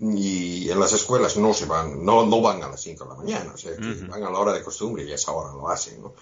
y 0.00 0.70
en 0.70 0.80
las 0.80 0.94
escuelas 0.94 1.36
no 1.36 1.52
se 1.52 1.66
van, 1.66 2.02
no, 2.04 2.24
no 2.24 2.40
van 2.40 2.62
a 2.62 2.68
las 2.68 2.80
5 2.80 3.04
de 3.04 3.10
la 3.10 3.16
mañana, 3.16 3.52
o 3.54 3.58
sea, 3.58 3.76
que 3.76 3.82
Ujú. 3.82 4.06
van 4.08 4.22
a 4.22 4.30
la 4.30 4.38
hora 4.38 4.54
de 4.54 4.62
costumbre 4.62 5.04
y 5.04 5.12
a 5.12 5.14
esa 5.14 5.32
hora 5.32 5.52
lo 5.52 5.68
hacen, 5.68 6.00
¿no? 6.00 6.14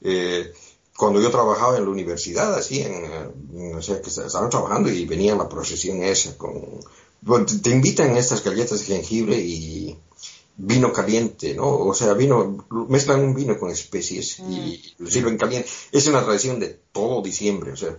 Eh, 0.00 0.52
cuando 0.96 1.20
yo 1.20 1.30
trabajaba 1.30 1.76
en 1.76 1.84
la 1.84 1.90
universidad, 1.90 2.54
así, 2.54 2.80
en, 2.80 3.74
o 3.76 3.82
sea, 3.82 4.00
que 4.00 4.08
estaban 4.08 4.48
trabajando 4.48 4.90
y 4.90 5.04
venía 5.04 5.36
la 5.36 5.48
procesión 5.48 6.02
esa 6.02 6.38
con... 6.38 6.80
bueno, 7.20 7.44
te, 7.44 7.70
invitan 7.70 8.16
estas 8.16 8.42
galletas 8.42 8.80
de 8.80 8.86
jengibre 8.86 9.36
y 9.36 9.98
vino 10.56 10.90
caliente, 10.90 11.54
¿no? 11.54 11.68
O 11.68 11.92
sea, 11.92 12.14
vino, 12.14 12.66
mezclan 12.88 13.20
un 13.20 13.34
vino 13.34 13.58
con 13.58 13.70
especies 13.70 14.38
y 14.38 14.94
lo 14.96 15.10
sirven 15.10 15.36
caliente. 15.36 15.68
Es 15.92 16.06
una 16.06 16.24
tradición 16.24 16.58
de 16.58 16.80
todo 16.92 17.20
diciembre, 17.20 17.72
o 17.72 17.76
sea, 17.76 17.98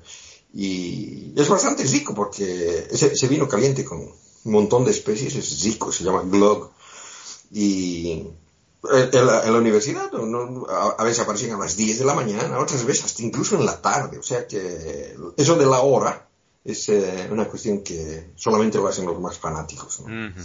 y 0.52 1.34
es 1.36 1.48
bastante 1.48 1.84
rico 1.84 2.16
porque 2.16 2.88
ese, 2.90 3.14
ese 3.14 3.28
vino 3.28 3.48
caliente 3.48 3.86
con 3.86 4.12
un 4.48 4.54
montón 4.54 4.84
de 4.86 4.92
especies 4.92 5.36
es 5.36 5.62
rico, 5.64 5.92
se 5.92 6.04
llama 6.04 6.24
glog. 6.26 6.72
Y 7.52 8.24
en 8.84 9.26
la, 9.26 9.44
en 9.46 9.54
la 9.54 9.60
universidad 9.60 10.12
no- 10.12 10.26
no- 10.46 10.66
a, 10.68 11.04
veces 11.04 11.20
aparecen 11.22 11.52
a 11.54 11.58
las 11.58 11.76
10 11.78 12.00
de 12.00 12.06
la 12.06 12.14
mañana, 12.14 12.58
otras 12.60 12.86
veces 12.86 13.06
hasta 13.06 13.24
incluso 13.24 13.56
en 13.58 13.66
la 13.66 13.82
tarde, 13.82 14.18
o 14.18 14.24
sea 14.24 14.48
que 14.48 15.16
eso 15.38 15.56
de 15.56 15.66
la 15.66 15.82
hora 15.82 16.28
es 16.64 16.90
eh, 16.90 17.28
una 17.32 17.46
cuestión 17.46 17.82
que 17.84 18.32
solamente 18.36 18.78
lo 18.78 18.88
hacen 18.88 19.06
los 19.06 19.20
más 19.20 19.38
fanáticos, 19.38 20.02
¿no? 20.02 20.06
Ujú. 20.30 20.42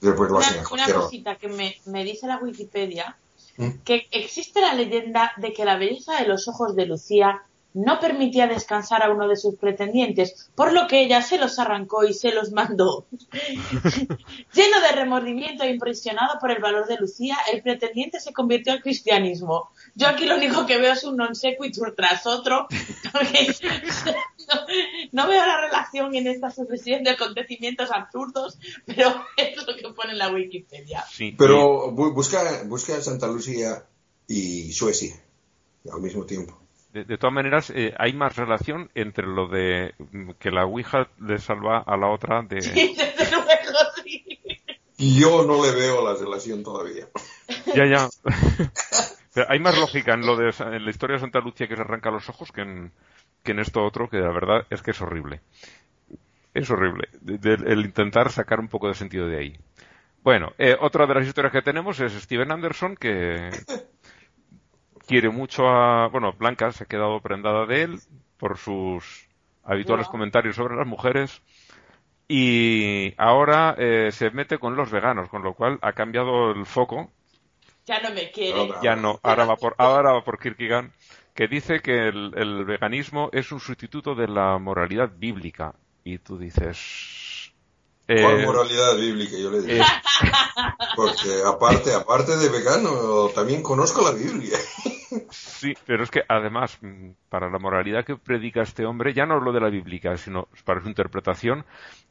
Después 0.00 0.30
lo 0.30 0.38
hacen 0.38 0.58
a 0.58 0.60
Una, 0.60 0.60
una 0.60 0.68
cualquier 0.68 0.96
hora. 0.96 1.04
cosita 1.06 1.36
que 1.38 1.48
me, 1.48 1.76
me 1.86 2.04
dice 2.04 2.26
la 2.26 2.38
Wikipedia, 2.38 3.16
¿Mm? 3.56 3.68
que 3.84 4.06
existe 4.10 4.60
la 4.60 4.74
leyenda 4.74 5.32
de 5.36 5.52
que 5.52 5.64
la 5.64 5.76
belleza 5.78 6.16
de 6.20 6.26
los 6.26 6.48
ojos 6.48 6.74
de 6.76 6.86
Lucía 6.86 7.42
no 7.74 8.00
permitía 8.00 8.46
descansar 8.46 9.02
a 9.02 9.10
uno 9.10 9.28
de 9.28 9.36
sus 9.36 9.56
pretendientes, 9.56 10.50
por 10.54 10.72
lo 10.72 10.86
que 10.86 11.02
ella 11.02 11.22
se 11.22 11.38
los 11.38 11.58
arrancó 11.58 12.04
y 12.04 12.14
se 12.14 12.32
los 12.32 12.52
mandó. 12.52 13.06
Lleno 14.52 14.80
de 14.80 14.92
remordimiento 14.94 15.64
e 15.64 15.70
impresionado 15.70 16.38
por 16.40 16.50
el 16.50 16.60
valor 16.60 16.86
de 16.86 16.98
Lucía, 16.98 17.36
el 17.52 17.62
pretendiente 17.62 18.20
se 18.20 18.32
convirtió 18.32 18.72
al 18.72 18.82
cristianismo. 18.82 19.70
Yo 19.94 20.08
aquí 20.08 20.26
lo 20.26 20.36
único 20.36 20.66
que 20.66 20.78
veo 20.78 20.92
es 20.92 21.04
un 21.04 21.16
non 21.16 21.34
sequitur 21.34 21.94
tras 21.96 22.26
otro. 22.26 22.66
no, 25.12 25.26
veo 25.26 25.46
la 25.46 25.60
relación 25.60 26.14
en 26.14 26.26
esta 26.26 26.50
sucesión 26.50 27.04
de 27.04 27.10
acontecimientos 27.10 27.90
absurdos, 27.90 28.58
pero 28.86 29.24
es 29.36 29.56
lo 29.56 29.76
que 29.76 29.82
pone 29.94 30.12
en 30.12 30.18
la 30.18 30.30
Wikipedia. 30.30 31.04
pero 31.38 31.90
busca, 31.90 32.62
busca 32.64 33.00
Santa 33.00 33.26
Lucía 33.26 33.84
y 34.26 34.72
Suecia 34.72 35.14
al 35.90 36.00
mismo 36.00 36.24
tiempo. 36.24 36.61
De, 36.92 37.16
todas 37.16 37.32
maneras, 37.32 37.70
eh, 37.74 37.94
hay 37.98 38.12
más 38.12 38.36
relación 38.36 38.90
entre 38.94 39.26
lo 39.26 39.48
de 39.48 39.94
mm, 39.98 40.32
que 40.38 40.50
la 40.50 40.66
Ouija 40.66 41.08
le 41.20 41.38
salva 41.38 41.78
a 41.78 41.96
la 41.96 42.08
otra 42.08 42.42
de... 42.42 42.60
Sí, 42.60 42.94
desde 43.18 43.30
luego, 43.30 43.78
sí. 44.04 44.24
Yo 44.98 45.44
no 45.46 45.64
le 45.64 45.72
veo 45.72 46.04
la 46.04 46.14
relación 46.14 46.62
todavía. 46.62 47.06
Ya, 47.74 47.86
ya. 47.86 48.08
hay 49.48 49.58
más 49.60 49.78
lógica 49.78 50.12
en 50.14 50.26
lo 50.26 50.36
de 50.36 50.52
en 50.58 50.84
la 50.84 50.90
historia 50.90 51.14
de 51.14 51.20
Santa 51.20 51.40
Lucia 51.40 51.66
que 51.66 51.76
se 51.76 51.80
arranca 51.80 52.10
los 52.10 52.28
ojos 52.28 52.50
que 52.52 52.62
en, 52.62 52.92
que 53.42 53.52
en 53.52 53.60
esto 53.60 53.82
otro, 53.82 54.10
que 54.10 54.18
la 54.18 54.32
verdad 54.32 54.66
es 54.68 54.82
que 54.82 54.90
es 54.90 55.00
horrible. 55.00 55.40
Es 56.52 56.70
horrible. 56.70 57.08
el 57.24 57.80
intentar 57.80 58.30
sacar 58.30 58.60
un 58.60 58.68
poco 58.68 58.88
de 58.88 58.94
sentido 58.94 59.26
de 59.26 59.38
ahí. 59.38 59.58
Bueno, 60.22 60.52
eh, 60.58 60.76
otra 60.80 61.06
de 61.06 61.14
las 61.14 61.26
historias 61.26 61.52
que 61.52 61.62
tenemos 61.62 61.98
es 62.00 62.12
Steven 62.12 62.52
Anderson, 62.52 62.96
que 62.96 63.50
quiere 65.12 65.28
mucho 65.28 65.68
a, 65.68 66.08
bueno, 66.08 66.32
Blanca 66.32 66.72
se 66.72 66.84
ha 66.84 66.86
quedado 66.86 67.20
prendada 67.20 67.66
de 67.66 67.82
él 67.82 68.00
por 68.38 68.56
sus 68.56 69.28
habituales 69.62 70.08
comentarios 70.08 70.56
sobre 70.56 70.74
las 70.74 70.86
mujeres 70.86 71.42
y 72.28 73.12
ahora 73.18 73.74
eh, 73.76 74.08
se 74.10 74.30
mete 74.30 74.56
con 74.56 74.74
los 74.74 74.90
veganos, 74.90 75.28
con 75.28 75.42
lo 75.42 75.52
cual 75.52 75.78
ha 75.82 75.92
cambiado 75.92 76.52
el 76.52 76.64
foco. 76.64 77.12
Ya 77.84 78.00
no 78.00 78.14
me 78.14 78.30
quiere. 78.30 78.70
Ya 78.82 78.96
no, 78.96 79.20
ahora 79.22 79.44
va 79.44 79.56
por, 79.56 79.74
ahora 79.76 80.12
va 80.12 80.24
por 80.24 80.38
Kierkegaard, 80.38 80.90
que 81.34 81.46
dice 81.46 81.80
que 81.80 82.08
el 82.08 82.64
veganismo 82.64 83.28
es 83.32 83.52
un 83.52 83.60
sustituto 83.60 84.14
de 84.14 84.28
la 84.28 84.56
moralidad 84.56 85.10
bíblica. 85.14 85.74
Y 86.04 86.18
tú 86.18 86.38
dices, 86.38 86.78
¿Cuál 88.20 88.40
eh, 88.40 88.46
moralidad 88.46 88.96
bíblica? 88.96 89.36
Yo 89.36 89.50
le 89.50 89.62
digo. 89.62 89.82
Eh, 89.82 89.86
Porque 90.96 91.42
aparte, 91.46 91.94
aparte 91.94 92.36
de 92.36 92.48
vegano, 92.48 93.28
también 93.34 93.62
conozco 93.62 94.02
la 94.02 94.12
Biblia. 94.12 94.58
Sí, 95.30 95.74
pero 95.86 96.04
es 96.04 96.10
que 96.10 96.22
además, 96.28 96.78
mm, 96.80 97.10
para 97.28 97.50
la 97.50 97.58
moralidad 97.58 98.04
que 98.04 98.16
predica 98.16 98.62
este 98.62 98.84
hombre, 98.84 99.14
ya 99.14 99.26
no 99.26 99.34
hablo 99.34 99.52
de 99.52 99.60
la 99.60 99.70
bíblica, 99.70 100.16
sino 100.16 100.48
para 100.64 100.82
su 100.82 100.88
interpretación, 100.88 101.64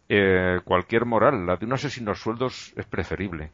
eh, 0.10 0.60
cualquier 0.64 1.06
moral, 1.06 1.46
la 1.46 1.56
de 1.56 1.66
un 1.66 1.74
asesino 1.74 2.12
a 2.12 2.16
sueldos 2.16 2.74
es 2.76 2.86
preferible. 2.86 3.52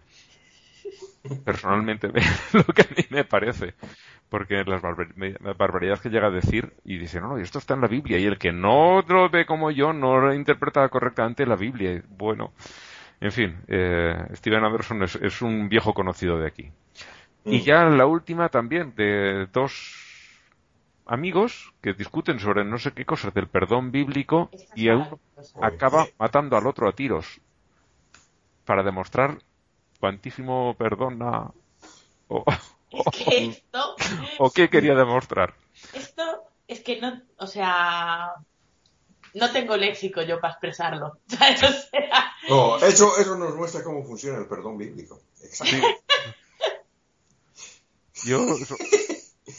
Personalmente, 1.43 2.07
lo 2.53 2.63
que 2.63 2.81
a 2.81 2.87
mí 2.95 3.03
me 3.09 3.23
parece 3.25 3.73
porque 4.29 4.63
las 4.65 4.81
barbaridades 4.81 6.01
que 6.01 6.09
llega 6.09 6.27
a 6.27 6.31
decir 6.31 6.73
y 6.83 6.97
dice, 6.97 7.21
no, 7.21 7.29
no, 7.29 7.37
esto 7.37 7.59
está 7.59 7.75
en 7.75 7.81
la 7.81 7.87
Biblia 7.87 8.17
y 8.17 8.25
el 8.25 8.37
que 8.37 8.51
no 8.51 9.01
lo 9.07 9.29
ve 9.29 9.45
como 9.45 9.71
yo 9.71 9.93
no 9.93 10.33
interpreta 10.33 10.87
correctamente 10.89 11.45
la 11.45 11.55
Biblia. 11.55 12.01
Bueno, 12.09 12.51
en 13.21 13.31
fin, 13.31 13.57
eh, 13.67 14.15
Steven 14.33 14.63
Anderson 14.63 15.03
es, 15.03 15.41
un 15.41 15.69
viejo 15.69 15.93
conocido 15.93 16.37
de 16.39 16.47
aquí. 16.47 16.71
Y 17.45 17.59
mm. 17.59 17.61
ya 17.61 17.83
la 17.85 18.05
última 18.05 18.49
también 18.49 18.93
de 18.95 19.47
dos 19.53 20.03
amigos 21.05 21.73
que 21.81 21.93
discuten 21.93 22.39
sobre 22.39 22.65
no 22.65 22.77
sé 22.77 22.91
qué 22.91 23.05
cosas 23.05 23.33
del 23.33 23.47
perdón 23.47 23.91
bíblico 23.91 24.49
y 24.75 24.89
uno 24.89 25.19
acaba 25.61 26.05
matando 26.19 26.57
al 26.57 26.67
otro 26.67 26.89
a 26.89 26.91
tiros 26.91 27.39
para 28.65 28.83
demostrar 28.83 29.37
cuantísimo 29.99 30.75
perdón 30.77 31.21
a... 31.21 31.51
¿O 32.29 32.43
qué 34.51 34.69
quería 34.69 34.95
demostrar? 34.95 35.53
Esto 35.93 36.23
es 36.67 36.81
que 36.81 36.99
no, 36.99 37.21
o 37.37 37.47
sea, 37.47 38.33
no 39.33 39.51
tengo 39.51 39.77
léxico 39.77 40.21
yo 40.21 40.39
para 40.39 40.53
expresarlo. 40.53 41.17
No, 42.49 42.77
eso, 42.77 43.17
eso 43.17 43.37
nos 43.37 43.55
muestra 43.55 43.83
cómo 43.83 44.05
funciona 44.05 44.37
el 44.37 44.47
perdón 44.47 44.77
bíblico. 44.77 45.19
Exacto. 45.43 45.85
Yo 48.23 48.39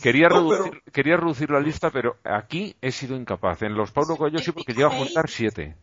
quería, 0.03 0.31
reducir, 0.31 0.83
quería 0.91 1.19
reducir 1.19 1.51
la 1.51 1.61
lista, 1.61 1.91
pero 1.91 2.17
aquí 2.25 2.75
he 2.81 2.91
sido 2.91 3.15
incapaz. 3.15 3.61
En 3.61 3.75
los 3.75 3.93
Pablo 3.93 4.17
Coelho 4.17 4.39
sí 4.39 4.53
porque 4.53 4.73
llego 4.73 4.89
a 4.89 4.97
juntar 4.97 5.29
siete. 5.29 5.77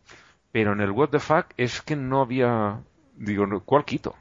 Pero 0.50 0.72
en 0.72 0.80
el 0.80 0.90
What 0.90 1.10
the 1.10 1.20
Fuck 1.20 1.46
es 1.56 1.80
que 1.80 1.94
no 1.94 2.22
había... 2.22 2.82
Digo, 3.14 3.46
¿cuál 3.64 3.84
quito? 3.84 4.16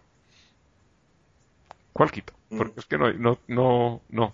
¿Cuál 1.96 2.12
quito? 2.12 2.34
Mm. 2.50 2.58
Porque 2.58 2.80
es 2.82 2.86
que 2.88 2.98
no, 2.98 3.10
no, 3.14 3.40
no, 3.48 4.02
no. 4.10 4.34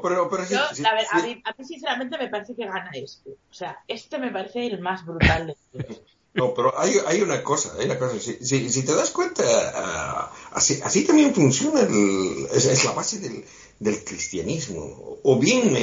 pero, 0.00 0.30
a, 0.30 1.22
mí, 1.22 1.42
sinceramente 1.62 2.16
me 2.16 2.28
parece 2.28 2.56
que 2.56 2.64
gana 2.64 2.90
este. 2.94 3.28
O 3.50 3.52
sea, 3.52 3.78
este 3.86 4.18
me 4.18 4.30
parece 4.30 4.66
el 4.66 4.80
más 4.80 5.04
brutal 5.04 5.48
de 5.48 5.56
todos. 5.84 6.02
No, 6.36 6.52
pero 6.52 6.76
hay, 6.76 6.96
hay 7.06 7.22
una 7.22 7.44
cosa, 7.44 7.74
hay 7.78 7.84
una 7.84 7.96
cosa. 7.96 8.18
Si, 8.18 8.68
si, 8.68 8.84
te 8.84 8.92
das 8.92 9.12
cuenta, 9.12 9.44
ah, 9.72 10.32
así, 10.50 10.80
así 10.82 11.04
también 11.04 11.32
funciona, 11.32 11.78
el, 11.78 12.48
es, 12.52 12.84
la 12.84 12.90
base 12.90 13.20
del, 13.20 13.44
del, 13.78 14.02
cristianismo. 14.02 15.20
O 15.22 15.38
bien, 15.38 15.76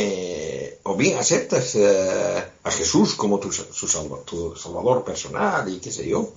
o 0.84 0.98
bien 0.98 1.18
aceptas 1.18 1.76
eh, 1.76 2.44
a 2.64 2.70
Jesús 2.70 3.16
como 3.16 3.40
tu, 3.40 3.50
su 3.54 3.88
tu 4.26 4.54
salvador 4.58 5.06
personal 5.06 5.74
y 5.74 5.80
qué 5.80 5.90
sé 5.90 6.10
yo. 6.10 6.34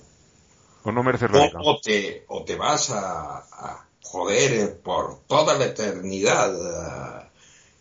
O 0.83 0.93
no 0.93 1.03
mereces 1.03 1.29
o, 1.61 1.81
te, 1.81 2.23
o 2.29 2.45
te 2.45 2.55
vas 2.55 2.91
a 2.91 3.85
joder 4.05 4.77
por 4.79 5.19
toda 5.27 5.57
la 5.57 5.65
eternidad 5.65 6.53
eh, 6.55 7.27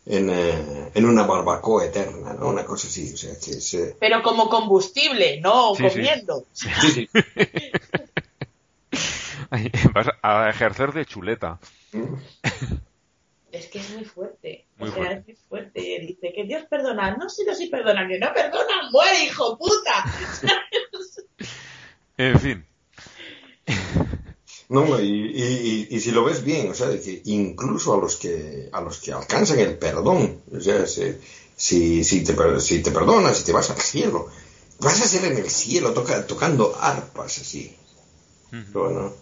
en, 0.07 0.31
eh, 0.31 0.91
en, 0.95 1.05
una 1.05 1.23
barbacoa 1.23 1.85
eterna, 1.85 2.35
¿no? 2.35 2.49
Una 2.49 2.65
cosa 2.65 2.89
así, 2.89 3.13
o 3.15 3.17
sea, 3.17 3.35
que 3.35 3.61
se... 3.61 3.97
Pero 4.01 4.23
como 4.23 4.49
combustible, 4.49 5.41
no 5.41 5.75
comiendo. 5.75 6.45
Sí, 6.53 6.69
sí. 6.93 7.09
Vas 9.93 10.09
a 10.23 10.51
ejercer 10.51 10.93
de 10.93 11.07
chuleta. 11.07 11.59
Es 13.53 13.69
que 13.69 13.79
es 13.79 13.91
muy 13.91 14.05
fuerte. 14.05 14.67
o 14.81 14.89
sea, 14.89 15.13
es 15.13 15.25
muy 15.27 15.37
fuerte. 15.49 15.81
Dice 16.01 16.33
que 16.35 16.45
Dios 16.45 16.65
perdona. 16.69 17.17
No 17.17 17.29
sé 17.29 17.55
si 17.55 17.69
perdona, 17.69 18.09
que 18.09 18.19
no 18.19 18.33
perdona, 18.35 18.91
muere, 18.91 19.25
hijo 19.25 19.57
puta. 19.57 20.05
en 22.17 22.41
fin. 22.41 22.67
No, 24.69 24.99
y, 24.99 25.87
y, 25.91 26.01
si 26.01 26.11
lo 26.11 26.25
ves 26.25 26.43
bien, 26.43 26.71
o 26.71 26.75
sea, 26.75 26.89
de 26.89 27.01
que 27.01 27.21
incluso 27.27 27.95
a 27.95 27.99
los 27.99 28.17
que 28.17 28.71
a 28.73 28.81
los 28.81 28.99
que 28.99 29.13
alcanzan 29.13 29.59
el 29.59 29.77
perdón, 29.77 30.41
o 30.57 30.61
sea, 30.61 30.87
si, 30.87 32.03
si, 32.03 32.25
te, 32.25 32.61
si 32.61 32.83
te 32.83 32.91
perdonas, 32.91 33.37
si 33.37 33.45
te 33.45 33.53
vas 33.53 33.71
al 33.71 33.81
cielo, 33.81 34.29
vas 34.81 35.03
a 35.03 35.07
ser 35.07 35.31
en 35.31 35.39
el 35.39 35.51
cielo 35.51 35.93
toca, 35.93 36.27
tocando 36.27 36.75
arpas 36.81 37.39
así. 37.39 37.77
Bueno. 38.73 39.13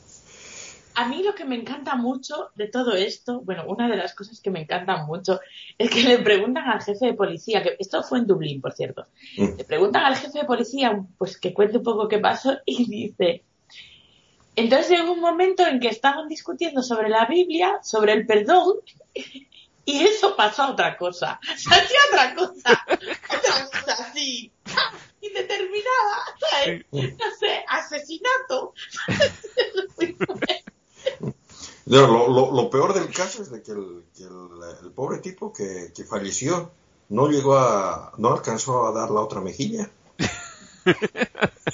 A 0.94 1.08
mí 1.08 1.22
lo 1.22 1.34
que 1.34 1.46
me 1.46 1.56
encanta 1.56 1.96
mucho 1.96 2.50
de 2.54 2.68
todo 2.68 2.92
esto, 2.92 3.40
bueno, 3.40 3.64
una 3.66 3.88
de 3.88 3.96
las 3.96 4.14
cosas 4.14 4.40
que 4.40 4.50
me 4.50 4.60
encantan 4.60 5.06
mucho 5.06 5.40
es 5.78 5.90
que 5.90 6.02
le 6.02 6.18
preguntan 6.18 6.68
al 6.68 6.82
jefe 6.82 7.06
de 7.06 7.14
policía, 7.14 7.62
que 7.62 7.76
esto 7.78 8.02
fue 8.02 8.18
en 8.18 8.26
Dublín, 8.26 8.60
por 8.60 8.74
cierto, 8.74 9.06
mm. 9.38 9.56
le 9.56 9.64
preguntan 9.64 10.04
al 10.04 10.16
jefe 10.16 10.40
de 10.40 10.44
policía, 10.44 11.02
pues 11.16 11.38
que 11.38 11.54
cuente 11.54 11.78
un 11.78 11.82
poco 11.82 12.08
qué 12.08 12.18
pasó 12.18 12.58
y 12.66 12.84
dice, 12.84 13.42
entonces 14.54 14.90
llegó 14.90 15.12
un 15.12 15.20
momento 15.20 15.66
en 15.66 15.80
que 15.80 15.88
estaban 15.88 16.28
discutiendo 16.28 16.82
sobre 16.82 17.08
la 17.08 17.26
Biblia, 17.26 17.80
sobre 17.82 18.12
el 18.12 18.26
perdón, 18.26 18.80
y 19.84 20.04
eso 20.04 20.36
pasó 20.36 20.62
a 20.62 20.70
otra 20.72 20.96
cosa. 20.96 21.40
Hacía 21.48 21.98
otra 22.10 22.34
cosa, 22.34 22.84
otra 22.86 23.70
cosa 23.70 23.92
así, 24.04 24.52
indeterminada, 25.20 26.24
¿sabes? 26.50 26.84
No 26.92 27.30
sé, 27.38 27.64
asesinato. 27.68 28.74
lo, 31.86 32.70
peor 32.70 32.94
del 32.94 33.12
caso 33.12 33.42
es 33.42 33.50
de 33.50 33.62
que 33.62 33.72
el, 33.72 34.04
pobre 34.94 35.18
tipo 35.18 35.52
que, 35.52 35.92
que, 35.94 36.04
falleció 36.04 36.70
no 37.08 37.28
llegó 37.28 37.56
a, 37.56 38.12
no 38.18 38.32
alcanzó 38.32 38.86
a 38.86 38.92
dar 38.92 39.10
la 39.10 39.20
otra 39.20 39.40
mejilla. 39.40 39.90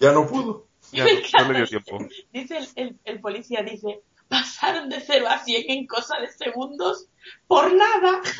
Ya 0.00 0.12
no 0.12 0.26
pudo. 0.26 0.66
Ya 0.92 1.04
no, 1.04 1.10
le 1.52 1.66
dio 1.66 1.66
tiempo. 1.84 1.98
Dice 2.32 2.58
el, 2.76 2.98
el, 3.04 3.20
policía, 3.20 3.62
dice, 3.62 4.00
pasaron 4.28 4.88
de 4.88 5.00
0 5.00 5.26
a 5.28 5.38
100 5.38 5.64
en 5.68 5.86
cosa 5.86 6.18
de 6.18 6.32
segundos 6.32 7.06
por 7.46 7.70
nada. 7.72 8.22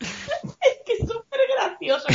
es 0.00 0.78
que 0.86 0.94
es 0.94 1.00
súper 1.00 1.40
gracioso. 1.54 2.06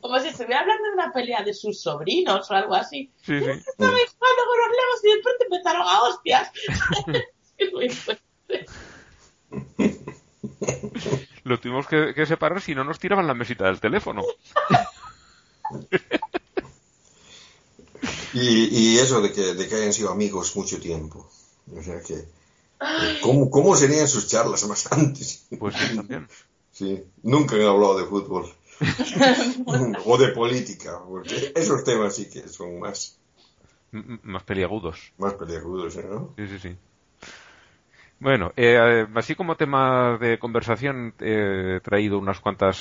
Como, 0.00 0.18
si 0.20 0.28
estuviera 0.28 0.60
hablando 0.60 0.84
de 0.84 0.92
una 0.92 1.12
pelea 1.12 1.42
de 1.42 1.52
sus 1.54 1.80
sobrinos 1.80 2.48
o 2.50 2.54
algo 2.54 2.74
así. 2.74 3.10
Sí, 3.22 3.38
sí. 3.38 3.44
Estaban 3.44 3.94
jugando 3.94 4.42
con 4.46 4.58
los 4.58 4.70
legos 4.70 5.02
y 5.02 5.08
de 5.08 5.22
pronto 5.22 5.44
empezaron 5.44 5.82
a 5.82 6.02
hostias. 6.02 6.52
es 7.58 7.72
muy 7.72 7.88
fuerte. 7.88 8.24
Lo 11.44 11.60
tuvimos 11.60 11.86
que, 11.86 12.12
que 12.14 12.26
separar 12.26 12.60
si 12.60 12.74
no 12.74 12.84
nos 12.84 12.98
tiraban 12.98 13.26
la 13.26 13.32
mesita 13.34 13.64
del 13.66 13.80
teléfono. 13.80 14.22
Y, 18.96 18.98
eso 19.00 19.20
de 19.20 19.32
que, 19.32 19.54
de 19.54 19.68
que 19.68 19.74
hayan 19.74 19.92
sido 19.92 20.10
amigos 20.10 20.54
mucho 20.56 20.80
tiempo. 20.80 21.28
O 21.74 21.82
sea 21.82 22.00
que. 22.00 22.24
¿Cómo, 23.22 23.50
cómo 23.50 23.74
serían 23.74 24.06
sus 24.08 24.28
charlas 24.28 24.66
más 24.66 24.86
antes? 24.92 25.46
Pues 25.58 25.74
sí, 25.76 25.96
también. 25.96 26.28
Sí, 26.72 27.02
nunca 27.22 27.56
han 27.56 27.62
hablado 27.62 27.98
de 27.98 28.04
fútbol. 28.04 28.52
o 30.04 30.18
de 30.18 30.28
política, 30.28 31.00
porque 31.08 31.52
esos 31.56 31.82
temas 31.84 32.14
sí 32.14 32.28
que 32.28 32.46
son 32.48 32.78
más, 32.78 33.16
M- 33.92 34.18
Más 34.22 34.42
peliagudos. 34.42 35.12
más 35.16 35.32
peliagudos, 35.34 35.96
¿eh, 35.96 36.06
¿no? 36.10 36.34
Sí, 36.36 36.46
sí, 36.48 36.58
sí. 36.58 36.76
Bueno, 38.18 38.52
eh, 38.56 39.06
así 39.14 39.34
como 39.34 39.56
tema 39.56 40.18
de 40.18 40.38
conversación, 40.38 41.14
eh, 41.20 41.76
he 41.76 41.80
traído 41.80 42.18
unas 42.18 42.40
cuantas 42.40 42.76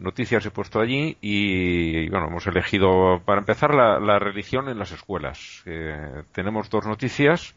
noticias, 0.00 0.44
he 0.46 0.50
puesto 0.50 0.80
allí 0.80 1.16
y, 1.20 2.08
bueno, 2.08 2.28
hemos 2.28 2.46
elegido 2.46 3.20
para 3.24 3.40
empezar 3.40 3.74
la, 3.74 4.00
la 4.00 4.18
religión 4.18 4.68
en 4.68 4.78
las 4.78 4.92
escuelas. 4.92 5.62
Eh, 5.66 6.22
tenemos 6.32 6.70
dos 6.70 6.86
noticias. 6.86 7.54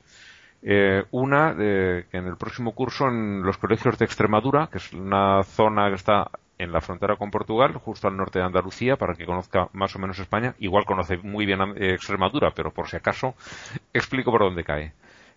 Eh, 0.66 1.04
una, 1.12 1.54
de 1.54 2.06
que 2.10 2.18
en 2.18 2.28
el 2.28 2.38
próximo 2.38 2.74
curso 2.74 3.08
en 3.08 3.44
los 3.44 3.58
colegios 3.58 3.98
de 3.98 4.06
Extremadura, 4.06 4.70
que 4.72 4.78
es 4.78 4.94
una 4.94 5.44
zona 5.44 5.89
que 5.89 5.96
está 5.96 6.32
en 6.58 6.72
la 6.72 6.80
frontera 6.80 7.18
con 7.18 7.32
Portugal, 7.32 7.74
justo 7.74 8.08
al 8.08 8.16
norte 8.16 8.39
de 8.39 8.46
Andalucía, 8.46 8.96
para 8.96 9.16
que 9.16 9.26
conozca 9.26 9.68
más 9.74 9.96
o 9.96 10.00
menos 10.00 10.20
España. 10.20 10.56
Igual 10.60 10.86
conoce 10.86 11.18
muy 11.18 11.46
bien 11.46 11.60
eh, 11.76 11.94
Extremadura, 11.94 12.52
pero 12.56 12.72
por 12.72 12.88
si 12.88 12.96
acaso 12.96 13.36
explico 13.94 14.32
por 14.32 14.41
dónde 14.41 14.64
cae. 14.64 14.94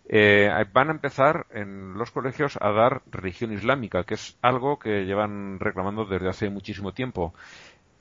Eh, 0.08 0.50
van 0.72 0.88
a 0.88 0.92
empezar 0.92 1.46
en 1.50 1.94
los 1.94 2.12
colegios 2.12 2.56
a 2.60 2.70
dar 2.70 3.02
religión 3.10 3.52
islámica, 3.52 4.04
que 4.04 4.14
es 4.14 4.36
algo 4.40 4.78
que 4.78 5.04
llevan 5.04 5.58
reclamando 5.58 6.04
desde 6.04 6.28
hace 6.28 6.50
muchísimo 6.50 6.92
tiempo. 6.92 7.34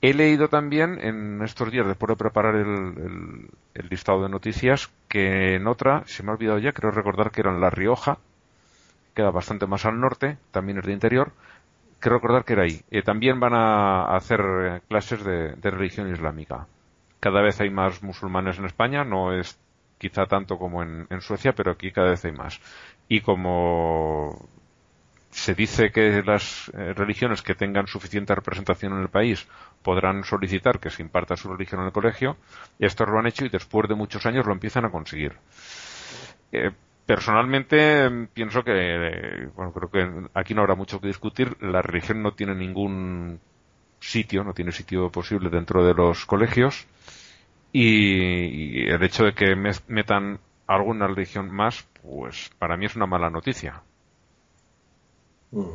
He 0.02 0.14
leído 0.14 0.48
también 0.48 0.98
en 1.00 1.42
estos 1.42 1.72
días, 1.72 1.86
después 1.86 2.10
de 2.10 2.16
preparar 2.16 2.54
el, 2.54 3.48
listado 3.90 4.22
de 4.22 4.28
noticias, 4.28 4.90
que 5.08 5.54
en 5.54 5.66
otra, 5.66 6.04
se 6.06 6.22
me 6.22 6.30
ha 6.30 6.34
olvidado 6.34 6.58
ya, 6.58 6.72
creo 6.72 6.90
recordar 6.92 7.30
que 7.30 7.40
era 7.40 7.50
en 7.50 7.60
La 7.60 7.70
Rioja, 7.70 8.18
queda 9.14 9.30
bastante 9.30 9.66
más 9.66 9.84
al 9.84 9.98
norte, 9.98 10.38
también 10.52 10.78
es 10.78 10.84
de 10.84 10.92
interior, 10.92 11.32
creo 11.98 12.16
recordar 12.16 12.44
que 12.44 12.52
era 12.52 12.64
ahí. 12.64 12.82
Eh, 12.90 13.02
también 13.02 13.40
van 13.40 13.54
a 13.54 14.14
hacer 14.14 14.40
eh, 14.40 14.80
clases 14.88 15.24
de 15.24 15.70
religión 15.70 16.12
islámica. 16.12 16.66
Cada 17.18 17.40
vez 17.40 17.60
hay 17.60 17.70
más 17.70 18.02
musulmanes 18.02 18.58
en 18.58 18.66
España, 18.66 19.02
no 19.02 19.32
es 19.32 19.58
quizá 19.98 20.26
tanto 20.26 20.58
como 20.58 20.82
en, 20.82 21.20
Suecia, 21.20 21.52
pero 21.54 21.72
aquí 21.72 21.90
cada 21.90 22.10
vez 22.10 22.24
hay 22.24 22.32
más. 22.32 22.60
Y 23.08 23.20
como 23.20 24.48
se 25.30 25.54
dice 25.54 25.90
que 25.90 26.22
las 26.22 26.70
eh, 26.74 26.94
religiones 26.94 27.42
que 27.42 27.54
tengan 27.54 27.86
suficiente 27.86 28.34
representación 28.34 28.94
en 28.94 29.00
el 29.00 29.08
país 29.08 29.46
podrán 29.82 30.24
solicitar 30.24 30.80
que 30.80 30.90
se 30.90 31.02
imparta 31.02 31.36
su 31.36 31.52
religión 31.52 31.80
en 31.80 31.86
el 31.88 31.92
colegio, 31.92 32.36
estos 32.78 33.08
lo 33.08 33.18
han 33.18 33.26
hecho 33.26 33.44
y 33.44 33.50
después 33.50 33.88
de 33.88 33.94
muchos 33.94 34.24
años 34.26 34.46
lo 34.46 34.52
empiezan 34.52 34.84
a 34.84 34.90
conseguir. 34.90 35.36
Eh, 36.52 36.70
personalmente 37.04 38.08
mm, 38.08 38.26
pienso 38.28 38.62
que, 38.62 38.72
eh, 38.74 39.48
bueno, 39.54 39.72
creo 39.72 39.90
que 39.90 40.28
aquí 40.34 40.54
no 40.54 40.62
habrá 40.62 40.74
mucho 40.74 41.00
que 41.00 41.08
discutir. 41.08 41.56
La 41.60 41.82
religión 41.82 42.22
no 42.22 42.32
tiene 42.32 42.54
ningún 42.54 43.40
sitio, 44.00 44.44
no 44.44 44.52
tiene 44.52 44.72
sitio 44.72 45.10
posible 45.10 45.50
dentro 45.50 45.84
de 45.84 45.94
los 45.94 46.26
colegios 46.26 46.86
y, 47.80 48.82
y 48.84 48.88
el 48.88 49.02
hecho 49.02 49.24
de 49.24 49.34
que 49.34 49.54
me- 49.56 49.70
metan 49.88 50.38
alguna 50.66 51.06
religión 51.06 51.50
más, 51.54 51.86
pues 52.02 52.50
para 52.58 52.76
mí 52.76 52.86
es 52.86 52.96
una 52.96 53.06
mala 53.06 53.30
noticia. 53.30 53.82
Mm. 55.50 55.72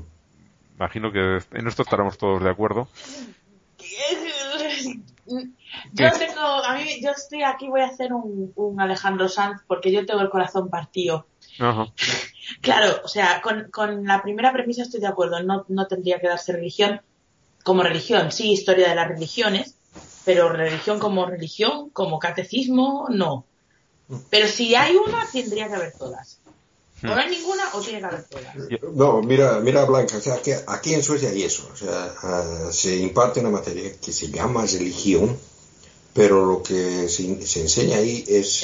Imagino 0.77 1.11
que 1.11 1.37
en 1.51 1.67
esto 1.67 1.83
estaremos 1.83 2.17
todos 2.17 2.43
de 2.43 2.49
acuerdo. 2.49 2.87
Yo 5.93 6.11
tengo, 6.17 6.41
a 6.41 6.75
mí, 6.75 7.01
yo 7.01 7.11
estoy 7.11 7.43
aquí, 7.43 7.67
voy 7.69 7.81
a 7.81 7.85
hacer 7.87 8.11
un, 8.13 8.51
un 8.55 8.81
Alejandro 8.81 9.29
Sanz 9.29 9.61
porque 9.67 9.91
yo 9.91 10.05
tengo 10.05 10.19
el 10.21 10.29
corazón 10.29 10.69
partido. 10.69 11.25
Ajá. 11.59 11.85
Claro, 12.61 13.01
o 13.03 13.07
sea, 13.07 13.41
con, 13.41 13.69
con 13.71 14.03
la 14.05 14.21
primera 14.21 14.51
premisa 14.51 14.81
estoy 14.81 14.99
de 14.99 15.07
acuerdo, 15.07 15.41
no, 15.43 15.65
no 15.69 15.87
tendría 15.87 16.19
que 16.19 16.27
darse 16.27 16.51
religión 16.53 17.01
como 17.63 17.83
religión, 17.83 18.31
sí, 18.31 18.51
historia 18.51 18.89
de 18.89 18.95
las 18.95 19.07
religiones, 19.07 19.77
pero 20.26 20.49
religión 20.49 20.99
como 20.99 21.26
religión, 21.26 21.89
como 21.91 22.19
catecismo, 22.19 23.07
no. 23.09 23.45
Pero 24.30 24.47
si 24.47 24.76
hay 24.76 24.95
una, 24.95 25.28
tendría 25.32 25.67
que 25.67 25.76
haber 25.76 25.93
todas. 25.93 26.39
O 27.03 27.07
no 27.07 27.15
hay 27.15 27.32
ninguna 27.32 27.63
o 27.74 27.82
tiene 27.82 27.99
que 27.99 28.05
haber 28.05 28.24
todas. 28.26 28.55
No, 28.93 29.22
mira, 29.22 29.59
mira 29.59 29.86
Blanca, 29.86 30.17
o 30.17 30.22
sea, 30.22 30.41
que 30.41 30.55
aquí 30.67 30.93
en 30.93 31.01
Suecia 31.01 31.30
hay 31.30 31.43
eso, 31.43 31.67
o 31.74 31.76
sea, 31.76 32.13
ah, 32.22 32.69
se 32.72 32.97
imparte 32.97 33.39
una 33.39 33.49
materia 33.49 33.91
que 33.99 34.11
se 34.11 34.30
llama 34.30 34.65
religión, 34.65 35.38
pero 36.14 36.45
lo 36.45 36.62
que 36.64 37.07
se, 37.07 37.45
se 37.47 37.62
enseña 37.62 37.97
ahí 37.97 38.24
es 38.28 38.62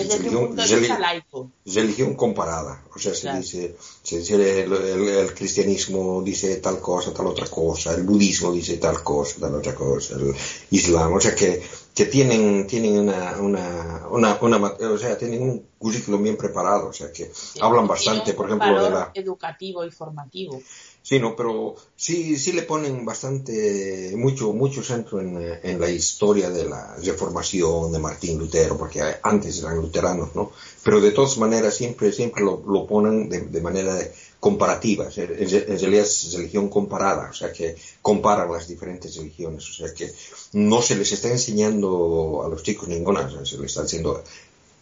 Desde 1.65 1.81
religión, 1.81 2.15
comparada, 2.15 2.83
o 2.93 2.99
sea, 2.99 3.13
se 3.13 3.21
Claro. 3.21 3.39
dice, 3.39 3.75
se 4.03 4.19
dice 4.19 4.35
el, 4.35 4.73
el- 4.73 5.07
el 5.09 5.33
cristianismo 5.33 6.21
dice 6.23 6.57
tal 6.57 6.79
cosa, 6.81 7.13
tal 7.13 7.27
otra 7.27 7.47
cosa, 7.47 7.93
el 7.95 8.03
budismo 8.03 8.51
dice 8.51 8.77
tal 8.77 9.01
cosa, 9.03 9.35
tal 9.39 9.55
otra 9.55 9.73
cosa, 9.75 10.15
el 10.15 10.33
islam, 10.71 11.13
o 11.13 11.21
sea 11.21 11.33
que, 11.35 11.61
que 11.97 12.05
tienen, 12.05 12.67
tienen 12.67 12.99
una, 12.99 13.37
una, 13.39 14.07
una, 14.11 14.37
una 14.39 14.57
o 14.67 14.97
sea, 14.99 15.17
tienen 15.17 15.41
un 15.41 15.65
currículum 15.79 16.21
bien 16.21 16.37
preparado, 16.37 16.89
o 16.89 16.93
sea 16.93 17.11
que 17.11 17.31
hablan 17.59 17.87
bastante, 17.87 18.35
por 18.35 18.45
ejemplo, 18.45 18.83
de 18.83 18.91
la... 18.91 19.11
educativo 19.15 19.83
y 19.83 19.89
formativo. 19.89 20.61
Sí, 21.01 21.19
no, 21.19 21.35
pero 21.35 21.75
sí, 21.95 22.37
sí 22.37 22.51
le 22.51 22.61
ponen 22.61 23.03
bastante, 23.03 24.13
mucho, 24.15 24.53
mucho 24.53 24.83
centro 24.83 25.19
en, 25.21 25.41
en 25.63 25.81
la 25.81 25.89
historia 25.89 26.51
de 26.51 26.65
la 26.65 26.97
reformación 26.97 27.91
de 27.91 27.97
Martín 27.97 28.37
Lutero, 28.37 28.77
porque 28.77 29.01
antes 29.23 29.57
eran 29.59 29.77
luteranos, 29.77 30.35
¿no? 30.35 30.51
Pero 30.83 31.01
de 31.01 31.09
todas 31.11 31.39
maneras 31.39 31.73
siempre, 31.75 32.11
siempre 32.11 32.43
lo, 32.43 32.61
lo 32.67 32.85
ponen 32.85 33.27
de, 33.27 33.41
de 33.41 33.61
manera 33.61 33.95
de- 33.95 34.13
comparativa, 34.39 35.07
o 35.07 35.11
sea, 35.11 35.23
en, 35.23 35.49
realidad 35.49 36.05
es 36.05 36.33
religión 36.33 36.69
comparada, 36.69 37.29
o 37.29 37.33
sea 37.33 37.51
que 37.51 37.75
comparan 38.01 38.51
las 38.51 38.67
diferentes 38.67 39.15
religiones, 39.15 39.67
o 39.69 39.73
sea 39.73 39.93
que 39.93 40.11
no 40.53 40.81
se 40.81 40.95
les 40.95 41.11
está 41.11 41.29
enseñando 41.29 42.43
a 42.45 42.49
los 42.49 42.61
chicos 42.61 42.87
ninguna, 42.87 43.21
o 43.21 43.31
sea, 43.31 43.45
se 43.45 43.57
les 43.57 43.67
está 43.67 43.83
diciendo, 43.83 44.23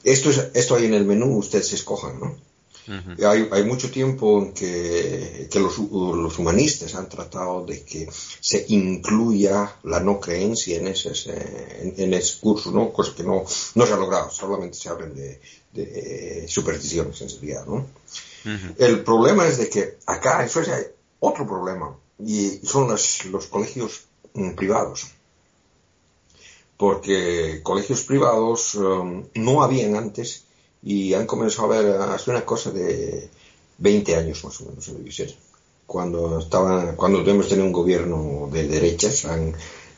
esto, 0.03 0.29
es, 0.29 0.49
esto 0.53 0.75
hay 0.75 0.85
en 0.85 0.93
el 0.93 1.05
menú, 1.05 1.37
ustedes 1.37 1.71
escojan, 1.73 2.19
¿no? 2.19 2.37
Ujú. 2.87 3.25
Hay, 3.25 3.49
hay 3.51 3.63
mucho 3.63 3.89
tiempo 3.89 4.43
en 4.43 4.53
que, 4.53 5.47
que 5.49 5.59
los, 5.59 5.79
los 5.79 6.37
humanistas 6.37 6.93
han 6.93 7.09
tratado 7.09 7.65
de 7.65 7.81
que 7.83 8.07
se 8.39 8.65
incluya 8.69 9.77
la 9.83 9.99
no 10.01 10.19
creencia 10.19 10.77
en 10.77 10.87
ese, 10.87 11.09
en, 11.81 11.95
en 11.97 12.13
ese 12.13 12.39
curso, 12.39 12.71
¿no? 12.71 12.93
Cosa 12.93 13.15
que 13.15 13.23
no, 13.23 13.43
no 13.73 13.85
se 13.87 13.93
ha 13.93 13.97
logrado, 13.97 14.29
solamente 14.29 14.77
se 14.77 14.89
hablan 14.89 15.15
de, 15.15 15.39
de 15.73 16.45
supersticiones 16.47 17.19
en 17.21 17.29
realidad, 17.29 17.65
¿no? 17.65 17.87
El 18.77 19.03
problema 19.03 19.47
es 19.47 19.57
de 19.57 19.69
que 19.69 19.97
acá 20.05 20.43
en 20.43 20.49
Suecia 20.49 20.75
hay 20.75 20.83
otro 21.19 21.47
problema 21.47 21.97
y 22.19 22.59
son 22.63 22.87
los, 22.87 23.25
los 23.25 23.47
colegios 23.47 24.05
mm, 24.33 24.51
privados. 24.51 25.07
Porque 26.77 27.61
colegios 27.63 28.03
privados 28.03 28.75
um, 28.75 29.23
no 29.33 29.63
habían 29.63 29.95
antes 29.95 30.45
y 30.83 31.13
han 31.13 31.25
comenzado 31.25 31.71
a 31.71 31.81
ver 31.81 32.01
hace 32.01 32.31
una 32.31 32.45
cosa 32.45 32.71
de 32.71 33.29
20 33.77 34.15
años 34.15 34.43
más 34.43 34.61
o 34.61 34.65
menos 34.65 35.15
ser. 35.15 35.35
Cuando 35.87 36.39
estaba, 36.39 36.95
cuando 36.95 37.19
hemos 37.29 37.47
tenido 37.47 37.65
un 37.65 37.73
gobierno 37.73 38.49
de 38.51 38.67
derechas 38.67 39.25
han, 39.25 39.55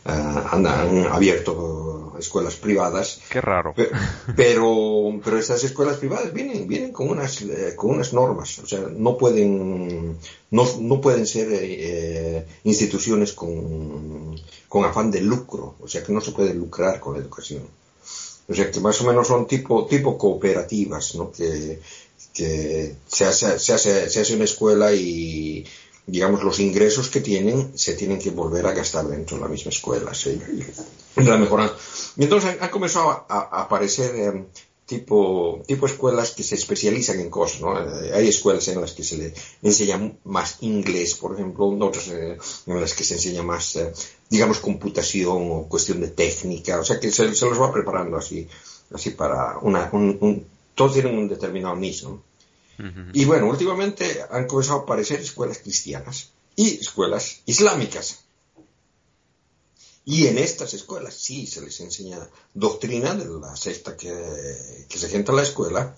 han, 0.07 0.65
han 0.65 1.07
abierto 1.07 2.15
escuelas 2.19 2.55
privadas 2.55 3.19
Qué 3.29 3.41
raro. 3.41 3.73
Pe- 3.75 3.91
Pero, 4.35 5.19
pero 5.23 5.37
estas 5.37 5.63
escuelas 5.63 5.97
privadas 5.97 6.33
vienen, 6.33 6.67
vienen 6.67 6.91
con 6.91 7.09
unas, 7.09 7.41
eh, 7.41 7.73
con 7.75 7.91
unas 7.91 8.11
normas, 8.13 8.57
o 8.59 8.65
sea, 8.67 8.79
no 8.91 9.17
pueden, 9.17 10.17
no, 10.51 10.65
no 10.79 11.01
pueden 11.01 11.27
ser 11.27 11.49
eh, 11.51 12.45
instituciones 12.63 13.33
con, 13.33 14.35
con 14.67 14.85
afán 14.85 15.11
de 15.11 15.21
lucro, 15.21 15.75
o 15.79 15.87
sea, 15.87 16.03
que 16.03 16.11
no 16.11 16.21
se 16.21 16.31
puede 16.31 16.53
lucrar 16.55 16.99
con 16.99 17.13
la 17.13 17.19
educación. 17.19 17.63
O 18.49 18.53
sea, 18.55 18.71
que 18.71 18.79
más 18.79 18.99
o 19.01 19.03
menos 19.05 19.27
son 19.27 19.45
tipo, 19.45 19.85
tipo 19.87 20.17
cooperativas, 20.17 21.15
¿no? 21.15 21.31
Que, 21.31 21.79
que 22.33 22.95
se 23.07 23.25
hace, 23.25 23.59
se 23.59 23.73
hace, 23.73 24.09
se 24.09 24.21
hace 24.21 24.35
una 24.35 24.45
escuela 24.45 24.93
y, 24.93 25.65
digamos, 26.07 26.43
los 26.43 26.59
ingresos 26.59 27.09
que 27.09 27.21
tienen 27.21 27.77
se 27.77 27.93
tienen 27.93 28.17
que 28.19 28.31
volver 28.31 28.65
a 28.65 28.71
gastar 28.73 29.05
dentro 29.07 29.37
de 29.37 29.43
la 29.43 29.49
misma 29.49 29.69
escuela, 29.69 30.13
¿sí? 30.13 30.41
la 31.17 31.37
mejora. 31.37 31.71
Y 32.15 32.23
entonces 32.23 32.57
han, 32.59 32.69
comenzado 32.69 33.09
a, 33.29 33.61
aparecer 33.61 34.15
eh, 34.15 34.45
tipo, 34.85 35.61
tipo 35.67 35.85
escuelas 35.85 36.31
que 36.31 36.43
se 36.43 36.55
especializan 36.55 37.19
en 37.19 37.29
cosas, 37.29 37.61
¿no? 37.61 37.77
Eh, 37.77 38.11
hay 38.13 38.29
escuelas 38.29 38.67
en 38.69 38.79
las 38.79 38.93
que 38.93 39.03
se 39.03 39.17
le 39.17 39.33
enseña 39.61 40.13
más 40.23 40.57
inglés, 40.61 41.15
por 41.15 41.33
ejemplo, 41.33 41.67
otras 41.85 42.07
eh, 42.07 42.37
en 42.67 42.81
las 42.81 42.93
que 42.93 43.03
se 43.03 43.15
enseña 43.15 43.43
más, 43.43 43.75
eh, 43.75 43.91
digamos, 44.29 44.59
computación 44.59 45.49
o 45.51 45.67
cuestión 45.67 45.99
de 45.99 46.07
técnica, 46.09 46.79
o 46.79 46.85
sea 46.85 46.99
que 46.99 47.11
se, 47.11 47.35
se 47.35 47.45
los 47.45 47.59
va 47.59 47.73
preparando 47.73 48.15
así, 48.17 48.47
así 48.93 49.09
para 49.11 49.57
una, 49.59 49.89
un, 49.91 50.17
un- 50.21 50.45
todos 50.73 50.93
tienen 50.93 51.17
un 51.17 51.27
determinado 51.27 51.75
nicho, 51.75 52.21
Y 53.13 53.25
bueno, 53.25 53.47
últimamente 53.49 54.23
han 54.29 54.45
comenzado 54.47 54.79
a 54.79 54.83
aparecer 54.83 55.19
escuelas 55.19 55.57
cristianas 55.59 56.29
y 56.55 56.79
escuelas 56.79 57.41
islámicas. 57.45 58.23
Y 60.05 60.27
en 60.27 60.37
estas 60.37 60.73
escuelas 60.73 61.15
sí 61.15 61.47
se 61.47 61.61
les 61.61 61.79
enseña 61.81 62.17
doctrina 62.53 63.13
de 63.13 63.25
la 63.41 63.55
secta 63.55 63.97
que, 63.97 64.85
que 64.87 64.97
se 64.97 65.13
entra 65.15 65.33
en 65.33 65.37
la 65.37 65.43
escuela, 65.43 65.95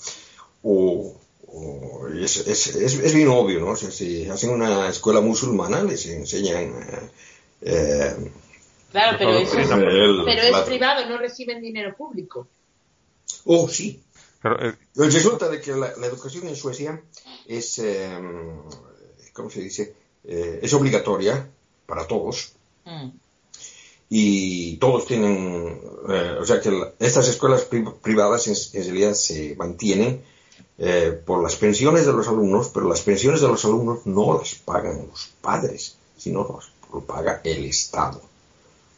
o, 0.64 1.16
o 1.48 2.08
es, 2.08 2.38
es, 2.38 2.68
es, 2.76 3.14
bien 3.14 3.28
obvio, 3.28 3.60
¿no? 3.60 3.68
O 3.72 3.76
sea, 3.76 3.92
si 3.92 4.28
hacen 4.28 4.50
una 4.50 4.90
escuela 4.90 5.22
musulmana, 5.22 5.84
les 5.84 6.06
enseñan... 6.08 6.74
Eh, 7.62 8.32
claro, 8.92 9.18
pero, 9.20 9.38
eso, 9.38 9.60
el- 9.60 10.24
pero 10.26 10.42
es 10.42 10.66
privado, 10.66 11.08
no 11.08 11.18
reciben 11.18 11.62
dinero 11.62 11.96
público. 11.96 12.48
Oh, 13.46 13.68
sí. 13.70 14.02
Pero, 14.42 14.66
eh, 14.66 14.76
Resulta 14.96 15.50
de 15.50 15.60
que 15.62 15.72
la, 15.76 15.96
la 15.98 16.08
educación 16.08 16.48
en 16.48 16.56
Suecia 16.56 17.02
es, 17.48 17.80
eh, 17.80 18.10
¿cómo 19.34 19.50
se 19.50 19.62
dice? 19.62 19.94
Eh, 20.24 20.60
es 20.64 20.74
obligatoria 20.74 21.48
para 21.86 22.08
todos 22.08 22.54
Mm. 22.86 23.10
y 24.10 24.78
todos 24.78 25.06
tienen, 25.06 25.82
eh, 26.10 26.38
o 26.40 26.46
sea 26.46 26.60
que 26.62 26.72
la- 26.72 26.94
estas 27.00 27.28
escuelas 27.28 27.64
pri- 27.66 27.86
privadas 28.02 28.48
en, 28.48 28.56
en 28.80 28.84
realidad 28.86 29.14
se 29.14 29.56
mantienen 29.56 30.24
eh, 30.82 31.12
por 31.26 31.44
las 31.44 31.56
pensiones 31.58 32.06
de 32.06 32.14
los 32.14 32.28
alumnos, 32.30 32.70
pero 32.74 32.88
las 32.88 33.02
pensiones 33.02 33.42
de 33.42 33.50
los 33.50 33.66
alumnos 33.66 34.06
no 34.06 34.38
las 34.38 34.56
pagan 34.56 35.08
los 35.10 35.28
padres, 35.42 35.98
sino 36.18 36.40
los, 36.48 36.72
lo 36.94 37.02
paga 37.02 37.42
el 37.44 37.66
Estado. 37.66 38.22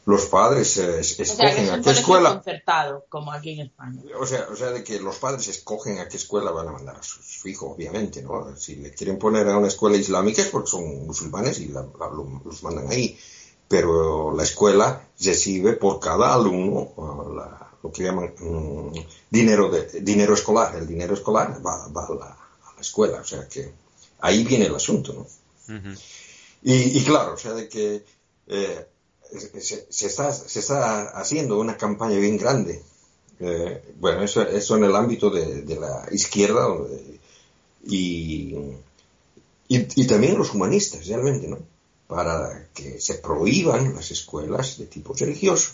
Los 0.06 0.26
padres 0.26 0.78
eh, 0.78 1.00
es- 1.00 1.20
O 1.20 1.26
sea, 1.26 1.36
que 1.36 1.62
escogen 1.62 1.64
es 1.66 1.72
a 1.72 1.82
qué 1.82 1.90
escuela. 1.92 2.34
concertado, 2.34 3.06
como 3.08 3.32
aquí 3.32 3.52
en 3.52 3.68
España. 3.68 4.02
O 4.20 4.26
sea, 4.26 4.48
o 4.52 4.56
sea, 4.56 4.72
de 4.72 4.84
que 4.84 5.00
los 5.00 5.18
padres 5.18 5.48
escogen 5.48 6.00
a 6.00 6.08
qué 6.08 6.18
escuela 6.18 6.50
van 6.52 6.68
a 6.70 6.72
mandar 6.72 6.96
a 6.98 7.04
su, 7.04 7.22
su 7.22 7.48
hijo, 7.48 7.68
obviamente, 7.72 8.22
¿no? 8.24 8.56
Si 8.58 8.76
le 8.78 8.92
quieren 8.94 9.20
poner 9.20 9.48
a 9.48 9.58
una 9.58 9.68
escuela 9.68 9.98
islámica 9.98 10.42
es 10.42 10.48
porque 10.50 10.70
son 10.72 11.06
musulmanes 11.06 11.60
y 11.60 11.68
la- 11.68 11.86
la- 12.00 12.08
lo- 12.10 12.42
los 12.44 12.64
mandan 12.64 12.88
ahí. 12.90 13.18
Pero 13.68 14.36
la 14.36 14.44
escuela 14.44 15.08
recibe 15.20 15.74
por 15.74 16.00
cada 16.00 16.34
alumno 16.34 16.92
uh, 16.98 17.34
la- 17.36 17.70
lo 17.84 17.92
que 17.92 18.04
llaman 18.04 18.34
mm, 18.40 18.98
dinero, 19.30 19.70
de, 19.70 20.02
dinero 20.02 20.34
escolar. 20.34 20.76
El 20.76 20.88
dinero 20.88 21.14
escolar 21.14 21.62
va, 21.66 21.88
va 21.90 22.06
a, 22.06 22.14
la, 22.16 22.26
a 22.26 22.74
la 22.76 22.82
escuela. 22.82 23.22
O 23.22 23.24
sea 23.24 23.48
que 23.48 23.72
ahí 24.20 24.44
viene 24.44 24.66
el 24.66 24.76
asunto, 24.76 25.14
¿no? 25.14 25.28
Y, 26.64 26.98
y 27.00 27.04
claro, 27.04 27.34
o 27.34 27.38
sea, 27.38 27.54
de 27.54 27.70
que 27.70 28.04
eh, 28.48 28.88
se, 29.32 29.86
se 29.90 30.08
está, 30.08 30.32
se 30.34 30.60
está 30.60 31.10
haciendo 31.10 31.60
una 31.60 31.78
campaña 31.78 32.18
bien 32.18 32.38
grande. 32.38 32.82
Eh, 33.40 33.82
bueno, 34.00 34.24
eso, 34.24 34.42
eso 34.44 34.78
en 34.78 34.84
el 34.84 34.96
ámbito 34.96 35.30
de, 35.30 35.64
de 35.64 35.80
la 35.80 36.08
izquierda 36.12 36.68
y, 37.84 38.56
y, 39.68 39.88
y 39.96 40.08
también 40.08 40.38
los 40.38 40.54
humanistas, 40.54 41.08
realmente, 41.08 41.48
¿no? 41.48 41.58
Para 42.08 42.68
que 42.74 43.00
se 43.00 43.16
prohíban 43.16 43.96
las 43.96 44.12
escuelas 44.12 44.78
de 44.78 44.86
tipo 44.86 45.14
religioso. 45.14 45.72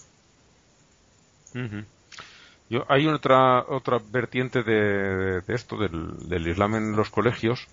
Yo, 2.69 2.83
hay 2.87 3.07
otra 3.07 3.65
otra 3.67 3.99
vertiente 3.99 4.61
de, 4.61 5.41
de 5.41 5.55
esto 5.55 5.77
del, 5.77 6.29
del 6.29 6.47
Islam 6.47 6.75
en 6.75 6.95
los 6.95 7.09
colegios 7.09 7.67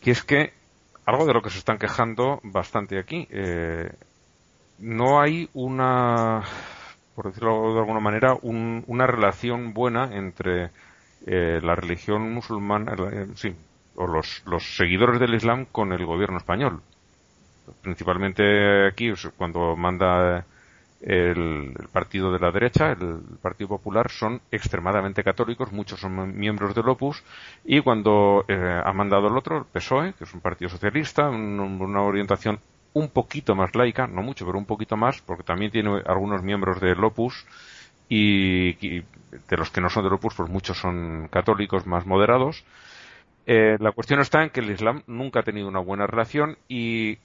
que 0.00 0.12
es 0.12 0.22
que 0.22 0.52
algo 1.04 1.26
de 1.26 1.34
lo 1.34 1.42
que 1.42 1.50
se 1.50 1.58
están 1.58 1.78
quejando 1.78 2.40
bastante 2.42 2.98
aquí 2.98 3.26
eh, 3.30 3.90
no 4.78 5.20
hay 5.20 5.48
una 5.54 6.42
por 7.14 7.26
decirlo 7.28 7.74
de 7.74 7.80
alguna 7.80 8.00
manera 8.00 8.36
un- 8.42 8.84
una 8.88 9.06
relación 9.06 9.72
buena 9.74 10.10
entre 10.16 10.70
eh, 11.26 11.60
la 11.62 11.74
religión 11.76 12.32
musulmana 12.32 12.94
eh, 13.12 13.26
sí 13.36 13.54
o 13.96 14.06
los, 14.06 14.42
los 14.46 14.76
seguidores 14.76 15.20
del 15.20 15.34
Islam 15.34 15.66
con 15.66 15.92
el 15.92 16.04
gobierno 16.04 16.36
español. 16.38 16.82
Principalmente 17.80 18.86
aquí 18.86 19.10
cuando 19.36 19.74
manda 19.76 20.44
el, 21.00 21.72
el 21.78 21.88
partido 21.92 22.32
de 22.32 22.38
la 22.38 22.50
derecha, 22.50 22.92
el 22.92 23.20
Partido 23.40 23.68
Popular, 23.68 24.10
son 24.10 24.40
extremadamente 24.50 25.22
católicos, 25.24 25.72
muchos 25.72 26.00
son 26.00 26.36
miembros 26.38 26.74
del 26.74 26.88
Opus, 26.88 27.22
y 27.64 27.80
cuando 27.80 28.44
eh, 28.48 28.82
ha 28.84 28.92
mandado 28.92 29.28
el 29.28 29.36
otro, 29.36 29.58
el 29.58 29.64
PSOE, 29.66 30.14
que 30.14 30.24
es 30.24 30.34
un 30.34 30.40
partido 30.40 30.68
socialista, 30.70 31.28
un- 31.30 31.60
una 31.60 32.02
orientación 32.02 32.58
un 32.94 33.08
poquito 33.08 33.54
más 33.54 33.74
laica, 33.74 34.06
no 34.06 34.22
mucho, 34.22 34.46
pero 34.46 34.58
un 34.58 34.66
poquito 34.66 34.96
más, 34.96 35.20
porque 35.20 35.42
también 35.42 35.70
tiene 35.70 36.02
algunos 36.06 36.42
miembros 36.42 36.80
del 36.80 37.02
Opus, 37.04 37.44
y, 38.08 38.70
y 38.86 39.00
de 39.48 39.56
los 39.56 39.70
que 39.70 39.80
no 39.80 39.90
son 39.90 40.04
del 40.04 40.12
Opus, 40.14 40.34
pues 40.34 40.48
muchos 40.48 40.78
son 40.78 41.28
católicos 41.28 41.86
más 41.86 42.06
moderados. 42.06 42.64
Eh, 43.46 43.76
la 43.78 43.92
cuestión 43.92 44.20
está 44.20 44.42
en 44.42 44.50
que 44.50 44.60
el 44.60 44.70
Islam 44.70 45.02
nunca 45.06 45.40
ha 45.40 45.42
tenido 45.42 45.68
una 45.68 45.80
buena 45.80 46.06
relación 46.06 46.56
y 46.68 47.18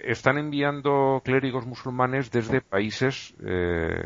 están 0.00 0.36
enviando 0.36 1.22
clérigos 1.24 1.64
musulmanes 1.64 2.30
desde 2.30 2.60
países, 2.60 3.32
eh, 3.44 4.02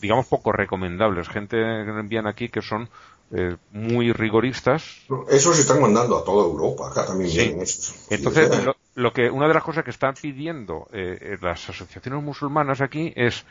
digamos, 0.00 0.26
poco 0.26 0.50
recomendables. 0.50 1.28
Gente 1.28 1.56
que 1.56 1.90
envían 2.00 2.26
aquí 2.26 2.48
que 2.48 2.62
son 2.62 2.88
eh, 3.30 3.56
muy 3.70 4.12
rigoristas. 4.12 5.02
Eso 5.28 5.54
se 5.54 5.62
están 5.62 5.80
mandando 5.80 6.18
a 6.18 6.24
toda 6.24 6.44
Europa, 6.44 6.88
acá 6.88 7.06
también 7.06 7.30
Sí. 7.30 7.38
vienen 7.38 7.62
esos. 7.62 7.94
Entonces, 8.10 8.64
lo, 8.64 8.74
lo 8.94 9.12
que 9.12 9.30
una 9.30 9.48
de 9.48 9.54
las 9.54 9.62
cosas 9.62 9.84
que 9.84 9.90
están 9.90 10.14
pidiendo 10.20 10.88
eh, 10.92 11.18
eh, 11.20 11.38
las 11.40 11.68
asociaciones 11.68 12.22
musulmanas 12.22 12.80
aquí 12.80 13.12
es 13.16 13.46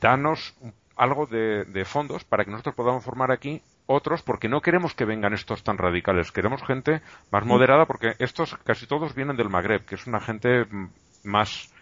danos 0.00 0.54
algo 0.96 1.26
de, 1.26 1.64
de 1.64 1.84
fondos 1.84 2.24
para 2.24 2.44
que 2.44 2.50
nosotros 2.50 2.74
podamos 2.74 3.04
formar 3.04 3.30
aquí 3.30 3.62
otros, 3.86 4.22
porque 4.22 4.48
no 4.48 4.60
queremos 4.60 4.94
que 4.94 5.06
vengan 5.06 5.32
estos 5.32 5.62
tan 5.62 5.78
radicales, 5.78 6.30
queremos 6.30 6.62
gente 6.62 7.00
más 7.30 7.44
moderada, 7.46 7.86
porque 7.86 8.14
estos 8.18 8.54
casi 8.64 8.86
todos 8.86 9.14
vienen 9.14 9.36
del 9.36 9.48
Magreb, 9.48 9.86
que 9.86 9.94
es 9.94 10.06
una 10.06 10.20
gente 10.20 10.66
mm, 10.66 10.88
más 11.24 11.72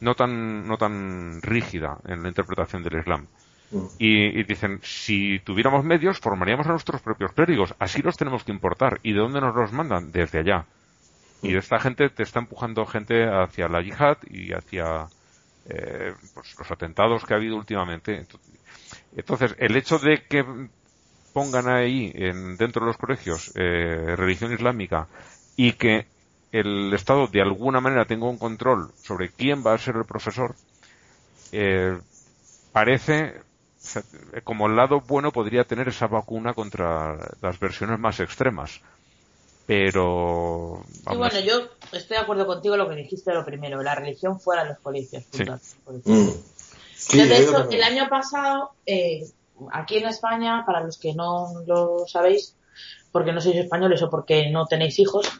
no 0.00 0.14
tan 0.14 0.68
no 0.68 0.76
tan 0.76 1.40
rígida 1.40 1.98
en 2.06 2.22
la 2.22 2.28
interpretación 2.28 2.82
del 2.82 2.98
Islam. 2.98 3.26
Y, 3.98 4.38
y 4.38 4.44
dicen, 4.44 4.78
si 4.82 5.40
tuviéramos 5.40 5.84
medios, 5.84 6.20
formaríamos 6.20 6.66
a 6.66 6.70
nuestros 6.70 7.00
propios 7.00 7.32
clérigos. 7.32 7.74
Así 7.80 8.02
los 8.02 8.16
tenemos 8.16 8.44
que 8.44 8.52
importar. 8.52 9.00
¿Y 9.02 9.14
de 9.14 9.18
dónde 9.18 9.40
nos 9.40 9.56
los 9.56 9.72
mandan? 9.72 10.12
Desde 10.12 10.40
allá. 10.40 10.66
Y 11.44 11.56
esta 11.56 11.78
gente 11.78 12.08
te 12.08 12.22
está 12.22 12.40
empujando 12.40 12.86
gente 12.86 13.24
hacia 13.24 13.68
la 13.68 13.82
yihad 13.82 14.16
y 14.30 14.52
hacia 14.52 15.08
eh, 15.66 16.14
pues, 16.32 16.54
los 16.58 16.70
atentados 16.70 17.24
que 17.24 17.34
ha 17.34 17.36
habido 17.36 17.56
últimamente. 17.56 18.26
Entonces, 19.16 19.54
el 19.58 19.76
hecho 19.76 19.98
de 19.98 20.22
que 20.28 20.44
pongan 21.32 21.68
ahí 21.68 22.12
en, 22.14 22.56
dentro 22.56 22.80
de 22.82 22.86
los 22.86 22.96
colegios 22.96 23.52
eh, 23.56 24.14
religión 24.16 24.52
islámica 24.52 25.08
y 25.56 25.72
que 25.72 26.06
el 26.52 26.92
Estado 26.94 27.26
de 27.26 27.42
alguna 27.42 27.80
manera 27.80 28.04
tenga 28.04 28.28
un 28.28 28.38
control 28.38 28.92
sobre 29.02 29.30
quién 29.30 29.64
va 29.66 29.74
a 29.74 29.78
ser 29.78 29.96
el 29.96 30.04
profesor, 30.04 30.54
eh, 31.50 31.98
parece 32.72 33.40
o 33.84 33.86
sea, 33.86 34.02
como 34.44 34.66
el 34.66 34.76
lado 34.76 35.00
bueno 35.00 35.32
podría 35.32 35.64
tener 35.64 35.88
esa 35.88 36.06
vacuna 36.06 36.54
contra 36.54 37.18
las 37.42 37.58
versiones 37.58 37.98
más 37.98 38.20
extremas. 38.20 38.80
Pero 39.66 40.84
Y 41.10 41.16
bueno, 41.16 41.40
yo 41.40 41.68
estoy 41.92 42.16
de 42.16 42.22
acuerdo 42.22 42.46
contigo 42.46 42.74
en 42.74 42.80
lo 42.80 42.88
que 42.88 42.96
dijiste 42.96 43.32
lo 43.32 43.44
primero, 43.44 43.82
la 43.82 43.94
religión 43.94 44.38
fuera 44.38 44.62
de 44.64 44.70
los 44.70 44.78
colegios. 44.80 45.24
Sí. 45.30 45.44
mm. 46.04 46.28
Sí, 46.96 47.22
de 47.26 47.38
hecho, 47.38 47.68
el 47.70 47.82
año 47.82 48.08
pasado, 48.08 48.72
eh, 48.86 49.24
aquí 49.72 49.98
en 49.98 50.06
España, 50.08 50.64
para 50.66 50.80
los 50.80 50.98
que 50.98 51.14
no 51.14 51.62
lo 51.66 52.06
sabéis, 52.06 52.56
porque 53.12 53.32
no 53.32 53.40
sois 53.40 53.56
españoles 53.56 54.02
o 54.02 54.10
porque 54.10 54.50
no 54.50 54.66
tenéis 54.66 54.98
hijos, 54.98 55.30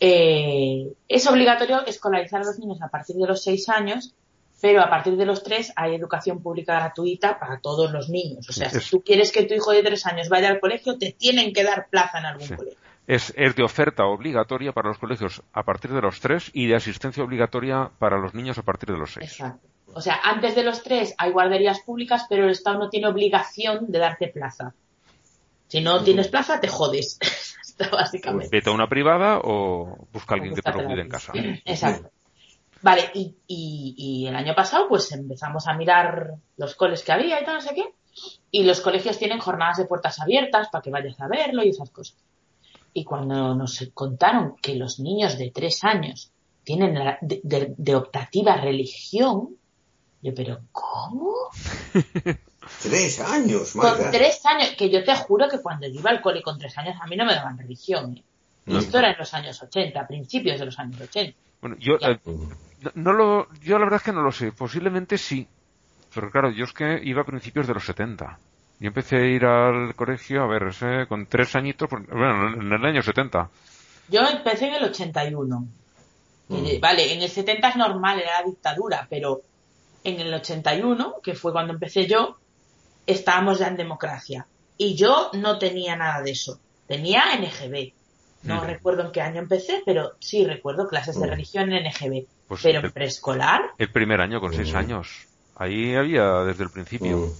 eh, 0.00 0.92
es 1.08 1.26
obligatorio 1.26 1.84
escolarizar 1.86 2.42
a 2.42 2.44
los 2.44 2.58
niños 2.58 2.80
a 2.82 2.88
partir 2.88 3.16
de 3.16 3.26
los 3.26 3.42
seis 3.42 3.68
años, 3.68 4.14
pero 4.60 4.82
a 4.82 4.90
partir 4.90 5.16
de 5.16 5.24
los 5.26 5.42
tres 5.42 5.72
hay 5.76 5.94
educación 5.94 6.42
pública 6.42 6.74
gratuita 6.74 7.38
para 7.38 7.60
todos 7.60 7.90
los 7.92 8.08
niños. 8.08 8.48
O 8.48 8.52
sea, 8.52 8.70
si 8.70 8.90
tú 8.90 9.02
quieres 9.02 9.32
que 9.32 9.44
tu 9.44 9.54
hijo 9.54 9.72
de 9.72 9.82
tres 9.82 10.04
años 10.06 10.28
vaya 10.28 10.48
al 10.48 10.60
colegio, 10.60 10.98
te 10.98 11.12
tienen 11.12 11.52
que 11.52 11.64
dar 11.64 11.88
plaza 11.88 12.18
en 12.18 12.26
algún 12.26 12.48
Sí. 12.48 12.54
colegio. 12.54 12.87
Es, 13.08 13.32
es 13.36 13.56
de 13.56 13.62
oferta 13.64 14.04
obligatoria 14.04 14.72
para 14.72 14.90
los 14.90 14.98
colegios 14.98 15.42
a 15.54 15.62
partir 15.62 15.92
de 15.92 16.02
los 16.02 16.20
tres 16.20 16.50
y 16.52 16.66
de 16.66 16.76
asistencia 16.76 17.24
obligatoria 17.24 17.90
para 17.98 18.18
los 18.18 18.34
niños 18.34 18.58
a 18.58 18.62
partir 18.62 18.90
de 18.90 18.98
los 18.98 19.14
seis. 19.14 19.32
Exacto. 19.32 19.66
O 19.94 20.02
sea, 20.02 20.20
antes 20.22 20.54
de 20.54 20.62
los 20.62 20.82
tres 20.82 21.14
hay 21.16 21.32
guarderías 21.32 21.80
públicas, 21.80 22.26
pero 22.28 22.44
el 22.44 22.50
Estado 22.50 22.78
no 22.78 22.90
tiene 22.90 23.08
obligación 23.08 23.90
de 23.90 23.98
darte 23.98 24.28
plaza. 24.28 24.74
Si 25.68 25.80
no 25.80 26.04
tienes 26.04 26.28
plaza, 26.28 26.60
te 26.60 26.68
jodes. 26.68 27.18
Básicamente. 27.92 28.48
Vete 28.54 28.68
a 28.68 28.74
una 28.74 28.88
privada 28.88 29.40
o 29.42 30.06
busca 30.12 30.34
a 30.34 30.36
alguien 30.36 30.54
que 30.54 30.60
te 30.60 30.72
lo 30.72 30.84
cuide 30.84 31.00
en 31.00 31.08
casa. 31.08 31.32
Exacto. 31.64 32.10
Vale, 32.82 33.10
y, 33.14 33.34
y, 33.46 33.94
y 33.96 34.26
el 34.26 34.36
año 34.36 34.54
pasado 34.54 34.86
pues 34.86 35.10
empezamos 35.12 35.66
a 35.66 35.74
mirar 35.74 36.34
los 36.58 36.74
coles 36.74 37.02
que 37.02 37.12
había 37.12 37.40
y 37.40 37.44
tal, 37.44 37.54
no 37.54 37.60
sé 37.62 37.74
qué. 37.74 37.86
Y 38.50 38.64
los 38.64 38.82
colegios 38.82 39.18
tienen 39.18 39.38
jornadas 39.38 39.78
de 39.78 39.86
puertas 39.86 40.20
abiertas 40.20 40.68
para 40.68 40.82
que 40.82 40.90
vayas 40.90 41.18
a 41.20 41.28
verlo 41.28 41.64
y 41.64 41.70
esas 41.70 41.90
cosas. 41.90 42.18
Y 42.98 43.04
cuando 43.04 43.54
nos 43.54 43.88
contaron 43.94 44.56
que 44.60 44.74
los 44.74 44.98
niños 44.98 45.38
de 45.38 45.50
tres 45.50 45.84
años 45.84 46.32
tienen 46.64 46.94
la- 46.94 47.18
de, 47.20 47.40
de- 47.44 47.74
de 47.76 47.94
optativa 47.94 48.56
religión, 48.56 49.50
yo, 50.20 50.34
pero 50.34 50.58
¿cómo? 50.72 51.32
Tres 52.82 53.18
años, 53.20 53.72
Con 53.72 53.82
madre. 53.82 54.10
tres 54.18 54.44
años, 54.44 54.70
que 54.76 54.90
yo 54.90 55.02
te 55.02 55.14
juro 55.16 55.48
que 55.48 55.60
cuando 55.62 55.86
yo 55.88 56.00
iba 56.00 56.10
al 56.10 56.20
cole 56.20 56.42
con 56.42 56.58
tres 56.58 56.76
años 56.76 56.96
a 57.00 57.06
mí 57.06 57.16
no 57.16 57.24
me 57.24 57.34
daban 57.34 57.56
religión. 57.56 58.16
¿eh? 58.18 58.22
No. 58.66 58.78
esto 58.80 58.98
era 58.98 59.12
en 59.12 59.18
los 59.18 59.32
años 59.32 59.62
80, 59.62 60.06
principios 60.06 60.58
de 60.58 60.66
los 60.66 60.78
años 60.78 61.00
80. 61.00 61.34
Bueno, 61.62 61.76
yo, 61.78 61.94
eh, 62.00 62.18
no, 62.82 62.90
no 62.94 63.12
lo, 63.14 63.48
yo 63.60 63.78
la 63.78 63.84
verdad 63.84 63.98
es 63.98 64.02
que 64.02 64.12
no 64.12 64.22
lo 64.22 64.32
sé. 64.32 64.52
Posiblemente 64.52 65.16
sí. 65.16 65.46
Pero 66.14 66.30
claro, 66.30 66.50
yo 66.50 66.64
es 66.64 66.72
que 66.72 67.00
iba 67.04 67.22
a 67.22 67.24
principios 67.24 67.66
de 67.66 67.74
los 67.74 67.84
70. 67.86 68.38
Yo 68.80 68.88
empecé 68.88 69.16
a 69.16 69.26
ir 69.26 69.44
al 69.44 69.94
colegio, 69.96 70.42
a 70.42 70.46
ver, 70.46 71.06
con 71.08 71.26
tres 71.26 71.54
añitos, 71.56 71.88
bueno, 71.90 72.52
en 72.54 72.72
el 72.72 72.84
año 72.84 73.02
70. 73.02 73.50
Yo 74.08 74.20
empecé 74.28 74.68
en 74.68 74.74
el 74.74 74.84
81. 74.84 75.66
Mm. 76.48 76.80
Vale, 76.80 77.12
en 77.12 77.20
el 77.22 77.28
70 77.28 77.68
es 77.70 77.76
normal, 77.76 78.20
era 78.20 78.42
dictadura, 78.46 79.06
pero 79.10 79.40
en 80.04 80.20
el 80.20 80.32
81, 80.32 81.16
que 81.22 81.34
fue 81.34 81.52
cuando 81.52 81.72
empecé 81.74 82.06
yo, 82.06 82.38
estábamos 83.06 83.58
ya 83.58 83.66
en 83.68 83.76
democracia. 83.76 84.46
Y 84.76 84.94
yo 84.94 85.30
no 85.34 85.58
tenía 85.58 85.96
nada 85.96 86.22
de 86.22 86.30
eso. 86.30 86.60
Tenía 86.86 87.24
NGB. 87.36 87.92
No 88.44 88.58
Ujú. 88.58 88.66
recuerdo 88.66 89.02
en 89.04 89.10
qué 89.12 89.20
año 89.20 89.40
empecé, 89.40 89.82
pero 89.84 90.12
sí 90.20 90.44
recuerdo 90.46 90.86
clases 90.86 91.18
de 91.18 91.26
Mm. 91.26 91.30
religión 91.30 91.72
en 91.72 91.84
NGB. 91.86 92.26
Pues 92.46 92.62
pero 92.62 92.80
en 92.80 92.92
preescolar, 92.92 93.62
El 93.76 93.90
primer 93.90 94.20
año 94.20 94.40
con 94.40 94.54
seis 94.54 94.72
Mm. 94.72 94.76
años. 94.76 95.26
Ahí 95.56 95.94
había 95.96 96.44
desde 96.44 96.62
el 96.62 96.70
principio. 96.70 97.32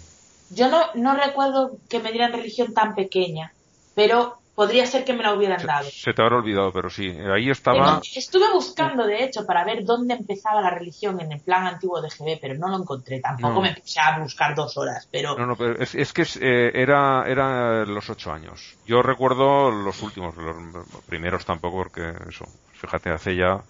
Mm. 0.51 0.55
yo 0.55 0.69
no, 0.69 0.81
no 0.95 1.15
recuerdo 1.17 1.79
que 1.89 2.01
me 2.01 2.11
dieran 2.13 2.33
religión 2.33 2.73
tan 2.75 2.95
pequeña, 2.95 3.53
pero 3.95 4.39
podría 4.55 4.87
ser 4.87 5.05
que 5.05 5.13
me 5.13 5.23
la 5.23 5.35
hubieran 5.35 5.65
dado. 5.65 5.85
Se, 5.85 5.91
se 6.07 6.13
te 6.13 6.21
habrá 6.21 6.37
olvidado, 6.39 6.73
pero 6.73 6.91
sí. 6.91 7.09
Ahí 7.11 7.49
estaba. 7.49 8.01
estuve 8.17 8.53
buscando, 8.53 9.07
de 9.07 9.23
hecho, 9.23 9.47
para 9.47 9.65
ver 9.65 9.85
dónde 9.85 10.15
empezaba 10.15 10.61
la 10.61 10.71
religión 10.71 11.21
en 11.21 11.31
el 11.31 11.41
plan 11.41 11.65
antiguo 11.65 12.01
de 12.03 12.09
GB, 12.09 12.39
pero 12.41 12.55
no 12.55 12.69
lo 12.69 12.79
encontré. 12.79 13.21
Tampoco 13.21 13.55
No. 13.55 13.61
me 13.61 13.75
puse 13.75 14.01
a 14.01 14.19
buscar 14.19 14.57
dos 14.57 14.77
horas, 14.77 15.07
pero 15.13 15.39
No, 15.39 15.47
no, 15.47 15.55
pero 15.55 15.81
es, 15.81 15.95
es 15.95 16.13
que 16.13 16.23
eh, 16.41 16.73
era, 16.75 17.23
era 17.29 17.85
los 17.85 18.11
ocho 18.11 18.33
años. 18.33 18.77
Yo 18.85 19.01
recuerdo 19.01 19.71
los 19.71 20.03
últimos, 20.03 20.35
los 20.37 20.85
primeros 21.07 21.45
tampoco, 21.45 21.77
porque 21.77 22.13
eso, 22.29 22.45
fíjate, 22.73 23.11
hace 23.11 23.37
ya 23.37 23.63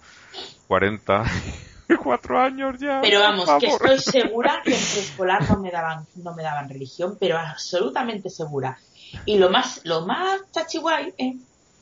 44 1.97 2.39
años 2.39 2.79
ya. 2.79 2.99
pero 3.01 3.19
vamos, 3.19 3.49
que 3.59 3.67
estoy 3.67 3.99
segura 3.99 4.61
que 4.63 4.75
en 4.75 4.81
preescolar 4.81 5.49
no 5.49 5.59
me 5.59 5.71
daban, 5.71 6.05
no 6.15 6.35
me 6.35 6.43
daban 6.43 6.69
religión, 6.69 7.17
pero 7.19 7.37
absolutamente 7.37 8.29
segura. 8.29 8.77
Y 9.25 9.37
lo 9.37 9.49
más, 9.49 9.81
lo 9.85 10.05
más 10.05 10.41
chachiguay 10.51 11.13
¿eh? 11.17 11.37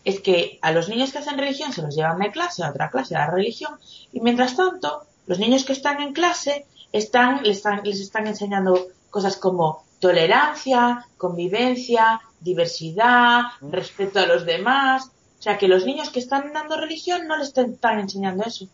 es 0.06 0.22
que 0.22 0.60
a 0.62 0.72
los 0.72 0.88
niños 0.88 1.12
que 1.12 1.18
hacen 1.18 1.38
religión 1.38 1.74
se 1.74 1.82
los 1.82 1.96
llevan 1.96 2.20
de 2.20 2.32
clase 2.32 2.64
a 2.64 2.70
otra 2.70 2.90
clase 2.90 3.16
a 3.16 3.20
la 3.20 3.32
religión, 3.32 3.78
y 4.14 4.22
mientras 4.22 4.56
tanto, 4.56 5.04
los 5.26 5.40
niños 5.40 5.66
que 5.66 5.74
están 5.74 6.02
en 6.02 6.14
clase 6.14 6.66
están, 6.94 7.44
les 7.44 7.58
están, 7.58 7.82
les 7.84 8.00
están 8.00 8.28
enseñando 8.28 8.88
cosas 9.10 9.36
como 9.36 9.84
tolerancia, 10.00 11.06
convivencia, 11.18 12.22
diversidad, 12.40 13.42
respeto 13.62 14.20
a 14.20 14.26
los 14.26 14.46
demás. 14.46 15.12
O 15.40 15.42
sea, 15.42 15.58
que 15.58 15.68
los 15.68 15.86
niños 15.86 16.10
que 16.10 16.20
están 16.20 16.54
dando 16.54 16.78
religión 16.78 17.28
no 17.28 17.38
les 17.38 17.54
están 17.58 18.00
enseñando 18.00 18.44
eso. 18.44 18.68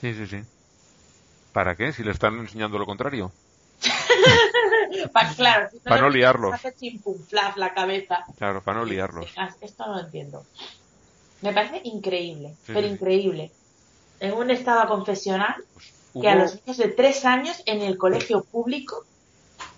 Sí, 0.00 0.14
sí, 0.14 0.26
sí. 0.26 0.38
¿Para 1.56 1.74
qué? 1.74 1.90
Si 1.90 2.04
le 2.04 2.10
están 2.10 2.38
enseñando 2.38 2.78
lo 2.78 2.84
contrario. 2.84 3.32
Pa- 5.10 5.32
claro, 5.34 5.70
si 5.70 5.78
Pa' 5.78 5.96
no 5.98 6.10
les 6.10 6.16
liarlos. 6.16 6.52
hace 6.52 6.74
chimpumflas 6.74 7.56
la 7.56 7.72
cabeza. 7.72 8.26
Claro, 8.36 8.62
para 8.62 8.80
no 8.80 8.84
liarlos. 8.84 9.32
Ah, 9.38 9.48
Esto 9.62 9.86
no 9.86 9.94
lo 9.94 10.00
entiendo. 10.00 10.44
Me 11.40 11.54
parece 11.54 11.80
increíble, 11.84 12.50
Sí, 12.66 12.72
pero 12.74 12.86
sí. 12.86 12.92
increíble. 12.92 13.52
En 14.20 14.34
un 14.34 14.50
estado 14.50 14.86
confesional, 14.86 15.54
que 16.12 16.18
Hubo- 16.18 16.28
a 16.28 16.34
los 16.34 16.56
niños 16.56 16.76
de 16.76 16.88
tres 16.88 17.24
años 17.24 17.62
en 17.64 17.80
el 17.80 17.96
colegio 17.96 18.44
público 18.44 19.06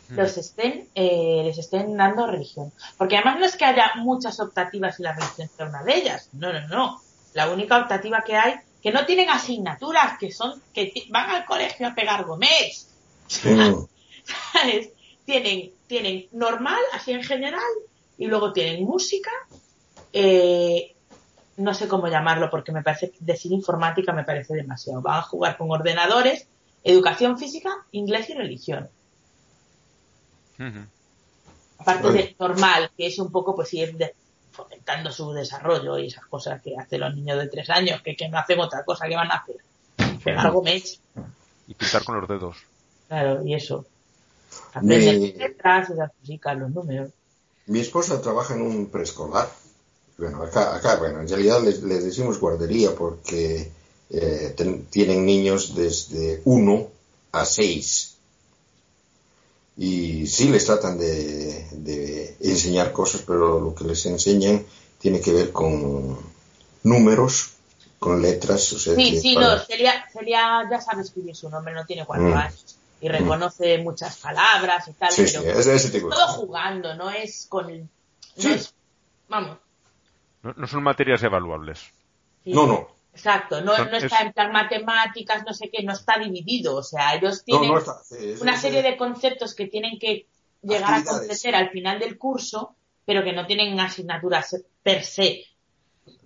Mm. 0.09 0.17
los 0.17 0.37
estén, 0.37 0.89
eh, 0.97 1.43
les 1.45 1.59
estén 1.59 1.97
dando 1.97 2.27
religión. 2.27 2.73
Porque 2.97 3.17
además 3.19 3.39
no 3.39 3.47
es 3.47 3.57
que 3.57 3.67
haya 3.67 3.93
muchas 3.99 4.41
optativas 4.41 4.99
y 4.99 5.05
la 5.05 5.13
religión 5.15 5.49
sea 5.57 5.67
una 5.67 5.85
de 5.85 5.95
ellas. 5.95 6.29
No, 6.33 6.53
no, 6.53 6.67
no. 6.67 7.01
La 7.35 7.49
única 7.51 7.79
optativa 7.79 8.23
que 8.27 8.35
hay, 8.37 8.55
que 8.83 8.93
no 8.93 9.05
tienen 9.07 9.29
asignaturas, 9.31 10.19
que 10.19 10.31
son, 10.33 10.63
que 10.73 10.93
van 11.11 11.31
al 11.31 11.45
colegio 11.45 11.89
a 11.89 11.95
pegar 11.95 12.25
gomés. 12.25 12.89
¿sabes? 14.53 14.91
Tienen, 15.25 15.73
tienen 15.87 16.27
normal, 16.33 16.81
así 16.93 17.13
en 17.13 17.23
general, 17.23 17.61
y 18.17 18.27
luego 18.27 18.53
tienen 18.53 18.85
música, 18.85 19.31
eh, 20.13 20.95
no 21.59 21.75
sé 21.75 21.89
cómo 21.89 22.09
llamarlo 22.09 22.49
porque 22.51 22.73
me 22.73 22.83
parece, 22.83 23.13
decir 23.21 23.53
informática 23.53 24.13
me 24.13 24.25
parece 24.25 24.55
demasiado. 24.55 25.03
Van 25.03 25.19
a 25.19 25.23
jugar 25.23 25.57
con 25.57 25.71
ordenadores, 25.71 26.47
educación 26.85 27.37
física, 27.39 27.71
inglés 27.93 28.31
y 28.31 28.35
religión. 28.35 28.89
Aparte 31.79 32.11
de 32.13 32.37
normal, 32.39 32.91
que 32.97 33.07
es 33.07 33.19
un 33.19 33.31
poco 33.31 33.55
pues 33.55 33.73
ir 33.75 33.97
de- 33.97 34.15
fomentando 34.59 35.11
su 35.13 35.33
desarrollo 35.33 35.99
y 35.99 36.09
esas 36.09 36.27
cosas 36.27 36.61
que 36.61 36.77
hacen 36.77 37.01
los 37.01 37.15
niños 37.15 37.39
de 37.39 37.47
tres 37.49 37.71
años, 37.71 38.03
que, 38.03 38.17
que 38.17 38.29
no 38.29 38.39
hacen 38.39 38.59
otra 38.61 38.85
cosa 38.85 39.07
que 39.09 39.15
van 39.17 39.31
a 39.31 39.37
hacer. 39.37 39.57
Pegar 40.25 40.51
gomés, 40.51 41.01
Y 41.69 41.75
pintar 41.75 42.03
con 42.05 42.21
los 42.21 42.29
dedos. 42.29 42.57
claro, 43.07 43.43
y 43.47 43.55
eso. 43.55 43.85
Aprender 44.75 45.19
Mi- 45.19 45.33
letras, 45.33 45.91
esas 45.91 46.11
cositas, 46.21 46.59
los 46.59 46.71
números. 46.71 47.11
Mi 47.67 47.81
esposa 47.81 48.21
trabaja 48.21 48.55
en 48.55 48.63
un 48.63 48.87
preescolar. 48.87 49.49
Bueno, 50.17 50.43
acá, 50.43 50.75
acá 50.75 50.97
bueno, 50.97 51.21
en 51.21 51.29
realidad 51.29 51.63
les, 51.63 51.83
les 51.83 52.03
decimos 52.05 52.41
guardería 52.41 52.91
porque 52.97 53.71
eh, 54.11 54.55
ten- 54.57 54.87
tienen 54.87 55.25
niños 55.25 55.75
desde 55.77 56.41
1 56.45 56.89
a 57.33 57.45
6. 57.45 58.17
Y 59.81 60.27
sí 60.27 60.49
les 60.49 60.67
tratan 60.67 60.99
de, 60.99 61.67
de 61.71 62.37
enseñar 62.41 62.91
cosas, 62.93 63.23
pero 63.27 63.61
lo 63.61 63.75
que 63.75 63.85
les 63.85 64.05
enseñan 64.07 64.65
tiene 64.99 65.21
que 65.21 65.33
ver 65.33 65.53
con 65.53 66.19
números, 66.83 67.53
con 68.01 68.21
letras. 68.21 68.73
O 68.73 68.79
sea, 68.79 68.95
Sí, 68.97 69.21
sí, 69.21 69.35
para- 69.35 69.55
no, 69.57 69.65
Celia, 69.65 70.05
Celia 70.13 70.69
ya 70.71 70.81
sabe 70.81 71.03
escribir 71.03 71.37
su 71.37 71.49
nombre, 71.49 71.75
no 71.75 71.87
tiene 71.87 72.05
cuatro 72.05 72.27
Mm. 72.29 72.35
años. 72.37 72.77
Y 73.01 73.09
reconoce 73.09 73.79
muchas 73.79 74.17
palabras 74.17 74.89
y 74.89 74.93
tal, 74.95 75.13
Sí, 75.13 75.29
sí, 75.29 75.37
pero 75.41 75.57
ese, 75.61 75.75
ese 75.77 75.91
tipo 75.91 76.09
todo 76.09 76.27
jugando, 76.27 76.97
no 76.97 77.11
es 77.11 77.47
con 77.49 77.71
el... 77.71 77.83
No 77.83 77.89
Sí. 78.37 78.51
es, 78.51 78.75
vamos. 79.29 79.59
No, 80.43 80.53
no 80.57 80.67
son 80.67 80.83
materias 80.83 81.23
evaluables. 81.23 81.79
sí. 82.43 82.53
No, 82.53 82.67
no. 82.67 82.89
Exacto, 83.19 83.61
no, 83.63 83.75
está 83.77 83.97
es- 83.99 84.13
en 84.27 84.33
plan 84.33 84.53
matemáticas, 84.53 85.43
no 85.45 85.53
sé 85.53 85.69
qué, 85.73 85.83
no 85.83 85.93
está 85.93 86.19
dividido. 86.19 86.77
O 86.77 86.83
sea, 86.83 87.15
ellos 87.17 87.43
tienen 87.45 87.69
no 87.71 87.79
está. 87.79 88.01
sí, 88.05 88.15
es- 88.21 88.41
una 88.41 88.59
serie 88.61 88.83
de 88.83 88.97
conceptos 88.97 89.55
que 89.55 89.67
tienen 89.67 89.99
que 89.99 90.27
llegar 90.63 90.95
a 90.95 91.05
comprender 91.05 91.55
al 91.57 91.71
final 91.71 91.99
del 91.99 92.17
curso, 92.19 92.75
pero 93.05 93.25
que 93.25 93.33
no 93.33 93.47
tienen 93.47 93.79
asignaturas 93.81 94.57
per 94.83 95.05
se. 95.05 95.45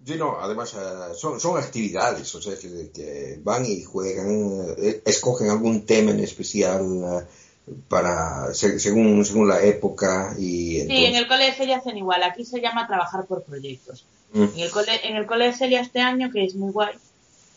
Sí, 0.04 0.14
no, 0.16 0.38
además 0.40 0.74
eh, 0.74 1.14
son, 1.14 1.40
son 1.40 1.56
actividades, 1.58 2.34
o 2.34 2.42
sea, 2.42 2.54
que, 2.58 2.90
que 2.92 3.38
van 3.42 3.64
y 3.64 3.82
juegan, 3.84 4.74
eh, 4.78 5.02
escogen 5.06 5.48
algún 5.50 5.86
tema 5.86 6.10
en 6.10 6.20
especial 6.20 6.82
eh, 6.84 7.72
para 7.88 8.52
se- 8.52 8.78
según, 8.80 9.24
según 9.24 9.48
la 9.48 9.62
época 9.62 10.34
y 10.38 10.42
Sí, 10.42 10.80
entonces- 10.82 11.08
en 11.08 11.14
el 11.16 11.28
cole 11.28 11.44
de 11.46 11.52
Celia 11.52 11.76
hacen 11.78 11.96
igual. 11.96 12.22
Aquí 12.24 12.44
se 12.44 12.60
llama 12.60 12.86
trabajar 12.86 13.26
por 13.26 13.44
proyectos. 13.44 14.04
Mm. 14.32 14.42
En 14.54 14.60
el 14.60 14.70
cole, 14.70 15.00
en 15.04 15.16
el 15.16 15.26
cole 15.26 15.46
de 15.46 15.52
Celia 15.52 15.80
este 15.80 16.00
año, 16.00 16.30
que 16.30 16.44
es 16.44 16.54
muy 16.54 16.72
guay, 16.72 16.94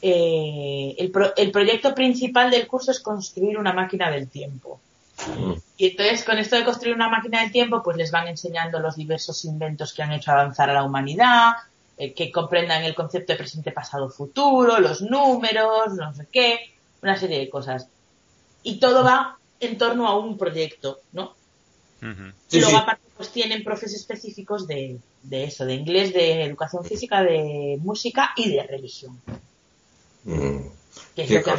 eh, 0.01 0.95
el, 0.97 1.09
pro- 1.11 1.33
el 1.35 1.51
proyecto 1.51 1.95
principal 1.95 2.51
del 2.51 2.67
curso 2.67 2.91
es 2.91 2.99
construir 2.99 3.57
una 3.57 3.73
máquina 3.73 4.11
del 4.11 4.27
tiempo. 4.29 4.79
Mm. 5.37 5.53
Y 5.77 5.87
entonces, 5.87 6.23
con 6.23 6.37
esto 6.37 6.55
de 6.57 6.65
construir 6.65 6.95
una 6.95 7.09
máquina 7.09 7.41
del 7.41 7.51
tiempo, 7.51 7.81
pues 7.81 7.97
les 7.97 8.11
van 8.11 8.27
enseñando 8.27 8.79
los 8.79 8.95
diversos 8.95 9.45
inventos 9.45 9.93
que 9.93 10.03
han 10.03 10.11
hecho 10.11 10.31
avanzar 10.31 10.69
a 10.69 10.73
la 10.73 10.83
humanidad, 10.83 11.53
eh, 11.97 12.13
que 12.13 12.31
comprendan 12.31 12.83
el 12.83 12.93
concepto 12.93 13.33
de 13.33 13.37
presente, 13.37 13.71
pasado, 13.71 14.09
futuro, 14.09 14.79
los 14.79 15.01
números, 15.01 15.93
no 15.93 16.13
sé 16.13 16.27
qué, 16.31 16.59
una 17.01 17.17
serie 17.17 17.39
de 17.39 17.49
cosas. 17.49 17.87
Y 18.63 18.79
todo 18.79 19.03
va 19.03 19.37
en 19.59 19.77
torno 19.77 20.07
a 20.07 20.17
un 20.17 20.37
proyecto, 20.37 20.99
¿no? 21.13 21.33
Ujú. 22.11 22.23
Sí, 22.47 22.57
y 22.57 22.59
luego 22.59 22.75
sí. 22.77 22.83
aparte 22.83 23.01
pues 23.17 23.31
tienen 23.31 23.63
profes 23.63 23.93
específicos 23.93 24.67
de, 24.67 24.99
de 25.23 25.43
eso, 25.45 25.65
de 25.65 25.73
inglés, 25.75 26.13
de 26.13 26.43
educación 26.43 26.83
física, 26.85 27.23
de 27.23 27.77
música 27.81 28.31
y 28.35 28.49
de 28.51 28.63
religión. 28.63 29.19
Mm. 30.25 30.57
Que 31.15 31.21
es 31.23 31.27
Qué 31.27 31.33
lo 31.35 31.43
que 31.43 31.51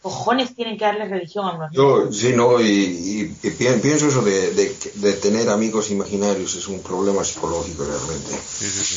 cojones 0.00 0.54
tienen 0.54 0.78
que 0.78 0.84
darle 0.84 1.08
religión 1.08 1.44
a 1.46 1.54
unos 1.56 1.72
Yo, 1.72 1.98
niños? 2.00 2.16
sí, 2.16 2.32
no, 2.34 2.60
y, 2.60 2.66
y- 2.66 3.36
y 3.42 3.50
pi- 3.50 3.66
pienso 3.82 4.06
eso 4.08 4.22
de, 4.22 4.52
de, 4.54 4.76
de 4.94 5.12
tener 5.14 5.48
amigos 5.48 5.90
imaginarios 5.90 6.54
es 6.54 6.68
un 6.68 6.80
problema 6.82 7.24
psicológico 7.24 7.84
realmente. 7.84 8.30
Sí, 8.58 8.70
sí, 8.70 8.84
sí. 8.84 8.96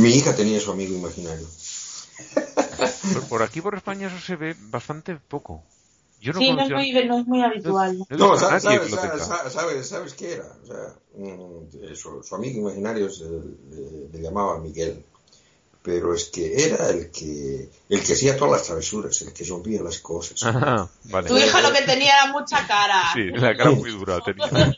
Mi 0.00 0.10
hija 0.10 0.36
tenía 0.36 0.60
su 0.60 0.70
amigo 0.70 0.94
imaginario. 0.94 1.48
Por, 3.12 3.28
por 3.28 3.42
aquí, 3.42 3.60
por 3.60 3.74
España, 3.74 4.06
eso 4.06 4.18
se 4.24 4.36
ve 4.36 4.54
bastante 4.58 5.16
poco. 5.16 5.64
Yo 6.20 6.32
no 6.32 6.40
sí, 6.40 6.50
no 6.52 6.60
es, 6.62 6.70
muy, 6.70 6.92
no 7.06 7.18
es 7.20 7.26
muy 7.26 7.42
habitual. 7.42 7.98
no 8.10 8.16
No, 8.16 8.36
sabes, 8.36 8.64
nadie 8.64 8.78
sabes, 8.88 9.22
sabes, 9.22 9.52
sabes, 9.52 9.88
sabes 9.88 10.14
qué 10.14 10.32
era. 10.34 10.52
O 10.62 10.66
sea, 10.66 10.94
mm, 11.16 11.94
su, 11.94 12.22
su 12.22 12.34
amigo 12.34 12.60
imaginario 12.60 13.10
se- 13.10 13.24
le, 13.24 14.08
le 14.12 14.20
llamaba 14.20 14.58
Miguel. 14.60 15.04
pero 15.82 16.12
es 16.14 16.26
que 16.26 16.64
era 16.66 16.90
el 16.90 17.10
que 17.10 17.68
el 17.88 18.02
que 18.04 18.12
hacía 18.12 18.36
todas 18.36 18.52
las 18.52 18.64
travesuras, 18.66 19.22
el 19.22 19.32
que 19.32 19.44
rompía 19.44 19.82
las 19.82 20.00
cosas. 20.00 20.42
Ajá, 20.44 20.88
vale. 21.04 21.28
Tu 21.28 21.38
hija 21.38 21.62
lo 21.62 21.72
que 21.72 21.82
tenía 21.82 22.14
era 22.22 22.32
mucha 22.32 22.66
cara. 22.66 23.02
Sí, 23.14 23.24
la 23.30 23.56
cara 23.56 23.70
muy 23.70 23.90
dura 23.90 24.20
tenía. 24.24 24.74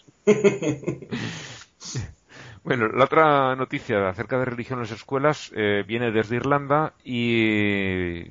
Bueno, 2.62 2.88
la 2.88 3.04
otra 3.04 3.56
noticia 3.56 4.08
acerca 4.08 4.38
de 4.38 4.44
religión 4.44 4.78
en 4.78 4.82
las 4.84 4.92
escuelas 4.92 5.50
eh, 5.56 5.82
viene 5.86 6.10
desde 6.10 6.36
Irlanda 6.36 6.92
y 7.04 8.24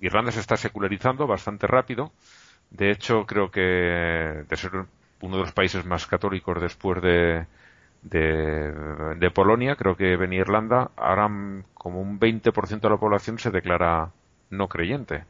Irlanda 0.00 0.32
se 0.32 0.40
está 0.40 0.56
secularizando 0.56 1.26
bastante 1.26 1.66
rápido. 1.66 2.12
De 2.74 2.90
hecho, 2.90 3.24
creo 3.24 3.52
que 3.52 3.60
de 3.60 4.56
ser 4.56 4.72
uno 5.20 5.36
de 5.36 5.42
los 5.42 5.52
países 5.52 5.86
más 5.86 6.06
católicos 6.08 6.60
después 6.60 7.00
de, 7.00 7.46
de, 8.02 9.30
Polonia, 9.32 9.76
creo 9.76 9.96
que 9.96 10.14
en 10.14 10.32
Irlanda 10.32 10.90
ahora 10.96 11.28
como 11.74 12.00
un 12.00 12.18
20% 12.18 12.80
de 12.80 12.90
la 12.90 12.96
población 12.96 13.38
se 13.38 13.52
declara 13.52 14.10
no 14.50 14.66
creyente. 14.66 15.22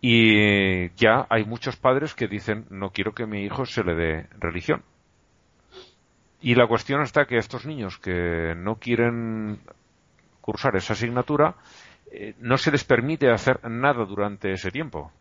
Y 0.00 0.88
ya 0.94 1.26
hay 1.28 1.44
muchos 1.44 1.76
padres 1.76 2.14
que 2.14 2.28
dicen 2.28 2.64
no 2.70 2.90
quiero 2.90 3.12
que 3.12 3.26
mi 3.26 3.44
hijo 3.44 3.66
se 3.66 3.84
le 3.84 3.94
dé 3.94 4.26
religión. 4.40 4.82
Y 6.40 6.54
la 6.54 6.66
cuestión 6.66 7.02
está 7.02 7.26
que 7.26 7.36
estos 7.36 7.66
niños 7.66 7.98
que 7.98 8.54
no 8.56 8.76
quieren 8.76 9.60
cursar 10.40 10.76
esa 10.76 10.94
asignatura, 10.94 11.56
eh, 12.10 12.34
no 12.40 12.56
se 12.56 12.72
les 12.72 12.84
permite 12.84 13.30
hacer 13.30 13.60
nada 13.68 14.06
durante 14.06 14.50
ese 14.52 14.70
tiempo. 14.70 15.12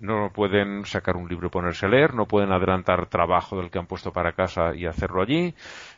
No 0.00 0.30
pueden 0.32 0.84
sacar 0.86 1.16
un 1.16 1.28
libro 1.28 1.48
y 1.48 1.50
ponerse 1.50 1.86
a 1.86 1.88
leer, 1.88 2.14
no 2.14 2.26
pueden 2.26 2.52
adelantar 2.52 3.06
trabajo 3.06 3.56
del 3.60 3.68
que 3.70 3.78
han 3.80 3.86
puesto 3.86 4.12
para 4.12 4.32
casa 4.32 4.74
y 4.74 4.86
hacerlo 4.86 5.20
allí, 5.22 5.54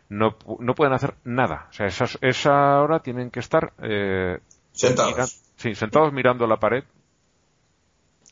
no, 0.09 0.37
no 0.59 0.75
pueden 0.75 0.95
hacer 0.95 1.15
nada. 1.25 1.67
O 1.69 1.73
sea, 1.75 1.87
esas- 1.87 2.19
esa 2.23 2.81
hora 2.81 3.01
tienen 3.01 3.31
que 3.31 3.41
estar 3.41 3.73
eh, 3.83 4.39
Sentados. 4.73 5.13
mira- 5.13 5.27
sí, 5.57 5.75
sentados 5.75 6.13
mirando 6.15 6.47
la 6.47 6.57
pared 6.59 6.85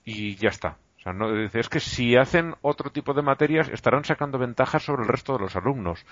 y 0.05 0.37
ya 0.37 0.49
está. 0.49 0.79
O 0.99 1.01
sea, 1.03 1.13
no, 1.13 1.31
es 1.39 1.69
que 1.69 1.81
si 1.81 2.17
hacen 2.17 2.55
otro 2.63 2.91
tipo 2.91 3.13
de 3.15 3.23
materias 3.23 3.69
estarán 3.69 4.05
sacando 4.05 4.39
ventajas 4.39 4.83
sobre 4.83 5.03
el 5.03 5.09
resto 5.09 5.35
de 5.35 5.41
los 5.41 5.55
alumnos. 5.57 6.05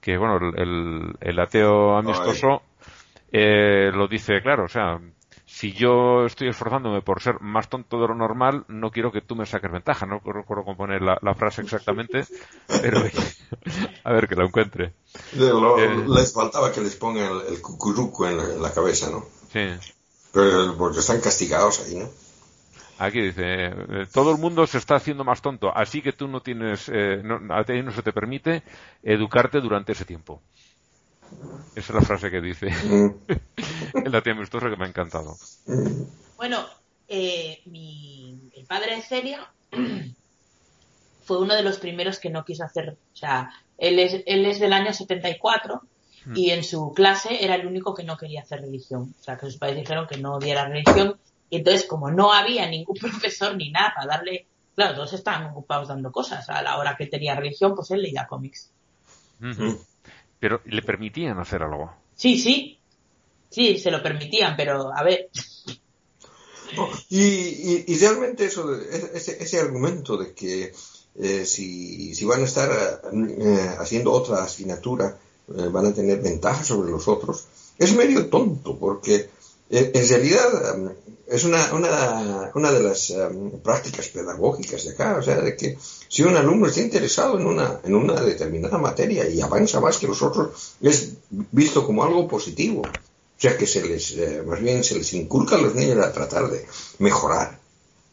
Que 0.00 0.16
bueno, 0.16 0.36
el, 0.36 0.58
el- 0.60 1.14
el 1.20 1.40
ateo 1.40 1.96
amistoso 1.96 2.62
eh, 3.32 3.90
lo 3.94 4.08
dice 4.08 4.40
claro, 4.42 4.64
o 4.64 4.68
sea, 4.68 4.98
si 5.60 5.72
yo 5.74 6.24
estoy 6.24 6.48
esforzándome 6.48 7.02
por 7.02 7.20
ser 7.20 7.38
más 7.42 7.68
tonto 7.68 8.00
de 8.00 8.08
lo 8.08 8.14
normal, 8.14 8.64
no 8.68 8.90
quiero 8.90 9.12
que 9.12 9.20
tú 9.20 9.36
me 9.36 9.44
saques 9.44 9.70
ventaja. 9.70 10.06
No 10.06 10.18
recuerdo 10.24 10.64
cómo 10.64 10.74
poner 10.78 11.02
la, 11.02 11.18
la 11.20 11.34
frase 11.34 11.60
exactamente, 11.60 12.24
pero 12.66 13.02
a 14.04 14.12
ver 14.12 14.26
que 14.26 14.36
la 14.36 14.44
encuentre. 14.46 14.94
Lo- 15.36 15.78
Eh. 15.78 16.06
Les 16.08 16.32
faltaba 16.32 16.72
que 16.72 16.80
les 16.80 16.96
pongan 16.96 17.30
el, 17.30 17.54
el 17.54 17.60
cucuruco 17.60 18.26
en 18.26 18.38
la, 18.38 18.44
en 18.44 18.62
la 18.62 18.72
cabeza, 18.72 19.10
¿no? 19.10 19.22
Sí. 19.52 19.68
Pero 20.32 20.74
porque 20.78 21.00
están 21.00 21.20
castigados 21.20 21.80
ahí, 21.80 21.96
¿no? 21.96 22.08
Aquí 22.98 23.20
dice, 23.20 23.42
eh, 23.66 24.06
todo 24.12 24.30
el 24.30 24.38
mundo 24.38 24.66
se 24.66 24.78
está 24.78 24.94
haciendo 24.94 25.24
más 25.24 25.42
tonto, 25.42 25.74
así 25.76 26.00
que 26.02 26.12
tú 26.12 26.26
no 26.28 26.40
tienes, 26.40 26.90
eh, 26.92 27.20
no, 27.22 27.54
a 27.54 27.64
ti 27.64 27.82
no 27.82 27.92
se 27.92 28.02
te 28.02 28.12
permite 28.12 28.62
educarte 29.02 29.60
durante 29.60 29.92
ese 29.92 30.04
tiempo. 30.06 30.40
Esa 31.74 31.92
es 31.92 31.94
la 31.94 32.02
frase 32.02 32.30
que 32.30 32.40
dice 32.40 32.70
Mm. 32.70 34.04
el 34.04 34.14
ateo 34.14 34.34
amistoso 34.34 34.68
que 34.68 34.76
me 34.76 34.84
ha 34.84 34.88
encantado. 34.88 35.36
Bueno, 36.36 36.64
eh, 37.08 37.60
mi, 37.66 38.50
el 38.54 38.66
padre 38.66 38.96
de 38.96 39.02
Celia 39.02 39.52
fue 41.24 41.40
uno 41.40 41.54
de 41.54 41.62
los 41.62 41.78
primeros 41.78 42.18
que 42.18 42.30
no 42.30 42.44
quiso 42.44 42.64
hacer, 42.64 42.98
o 43.12 43.16
sea, 43.16 43.50
él 43.78 43.98
es, 43.98 44.22
él 44.26 44.44
es 44.46 44.58
del 44.60 44.72
año 44.72 44.92
74 44.92 45.82
y 46.34 46.50
en 46.50 46.62
su 46.64 46.92
clase 46.92 47.42
era 47.44 47.54
el 47.54 47.66
único 47.66 47.94
que 47.94 48.04
no 48.04 48.16
quería 48.18 48.42
hacer 48.42 48.60
religión. 48.60 49.14
O 49.18 49.22
sea, 49.22 49.38
que 49.38 49.46
sus 49.46 49.56
padres 49.56 49.78
dijeron 49.78 50.06
que 50.06 50.18
no 50.18 50.38
diera 50.38 50.66
religión 50.68 51.18
y 51.48 51.56
entonces 51.56 51.86
como 51.86 52.10
no 52.10 52.32
había 52.32 52.68
ningún 52.68 52.96
profesor 53.00 53.56
ni 53.56 53.70
nada 53.70 53.92
para 53.94 54.16
darle, 54.16 54.46
claro, 54.74 54.94
todos 54.96 55.12
estaban 55.14 55.46
ocupados 55.50 55.88
dando 55.88 56.12
cosas. 56.12 56.48
A 56.50 56.60
la 56.62 56.76
hora 56.78 56.94
que 56.96 57.06
tenía 57.06 57.34
religión, 57.36 57.74
pues 57.74 57.90
él 57.90 58.02
leía 58.02 58.26
cómics. 58.26 58.70
Ujú. 59.40 59.82
Pero 60.40 60.60
le 60.64 60.82
permitían 60.82 61.38
hacer 61.38 61.62
algo. 61.62 61.92
Sí, 62.14 62.38
sí, 62.38 62.80
sí, 63.50 63.78
se 63.78 63.90
lo 63.90 64.02
permitían, 64.02 64.56
pero 64.56 64.90
a 64.96 65.02
ver, 65.02 65.28
Y, 67.08 67.20
y, 67.22 67.84
y 67.88 67.98
realmente 67.98 68.44
eso, 68.44 68.66
de- 68.70 69.10
ese, 69.14 69.42
ese 69.42 69.58
argumento 69.58 70.16
de 70.16 70.32
que 70.32 70.72
eh, 71.16 71.44
si, 71.44 72.14
si 72.14 72.24
van 72.24 72.42
a 72.42 72.44
estar 72.44 72.70
eh, 73.12 73.76
haciendo 73.78 74.12
otra 74.12 74.44
asignatura, 74.44 75.18
eh, 75.48 75.68
van 75.70 75.86
a 75.86 75.92
tener 75.94 76.22
ventaja 76.22 76.62
sobre 76.62 76.90
los 76.90 77.08
otros, 77.08 77.46
es 77.78 77.94
medio 77.96 78.28
tonto, 78.28 78.78
porque 78.78 79.14
eh, 79.16 79.28
en 79.70 80.08
realidad 80.08 80.76
um, 80.76 80.90
es 81.28 81.44
una, 81.44 81.72
una, 81.72 82.50
una 82.54 82.72
de 82.72 82.82
las 82.82 83.10
um, 83.10 83.60
prácticas 83.60 84.08
pedagógicas 84.08 84.84
de 84.84 84.90
acá, 84.90 85.16
o 85.18 85.22
sea, 85.22 85.40
de 85.40 85.56
que 85.56 85.78
si 86.08 86.22
un 86.22 86.36
alumno 86.36 86.66
está 86.66 86.80
interesado 86.80 87.38
en 87.38 87.46
una, 87.46 87.80
en 87.84 87.94
una 87.94 88.14
determinada 88.20 88.78
materia 88.78 89.28
y 89.28 89.40
avanza 89.40 89.80
más 89.80 89.98
que 89.98 90.08
los 90.08 90.22
otros, 90.22 90.74
es 90.80 91.12
visto 91.30 91.86
como 91.86 92.02
algo 92.02 92.26
positivo. 92.26 92.82
O 92.82 93.40
sea 93.42 93.56
que 93.56 93.66
se 93.66 93.82
les, 93.86 94.10
eh, 94.12 94.42
más 94.44 94.60
bien 94.60 94.84
se 94.84 94.96
les 94.98 95.14
inculca 95.14 95.54
a 95.56 95.58
los 95.60 95.74
niños 95.74 96.04
a 96.04 96.12
tratar 96.12 96.50
de 96.50 96.66
mejorar. 96.98 97.58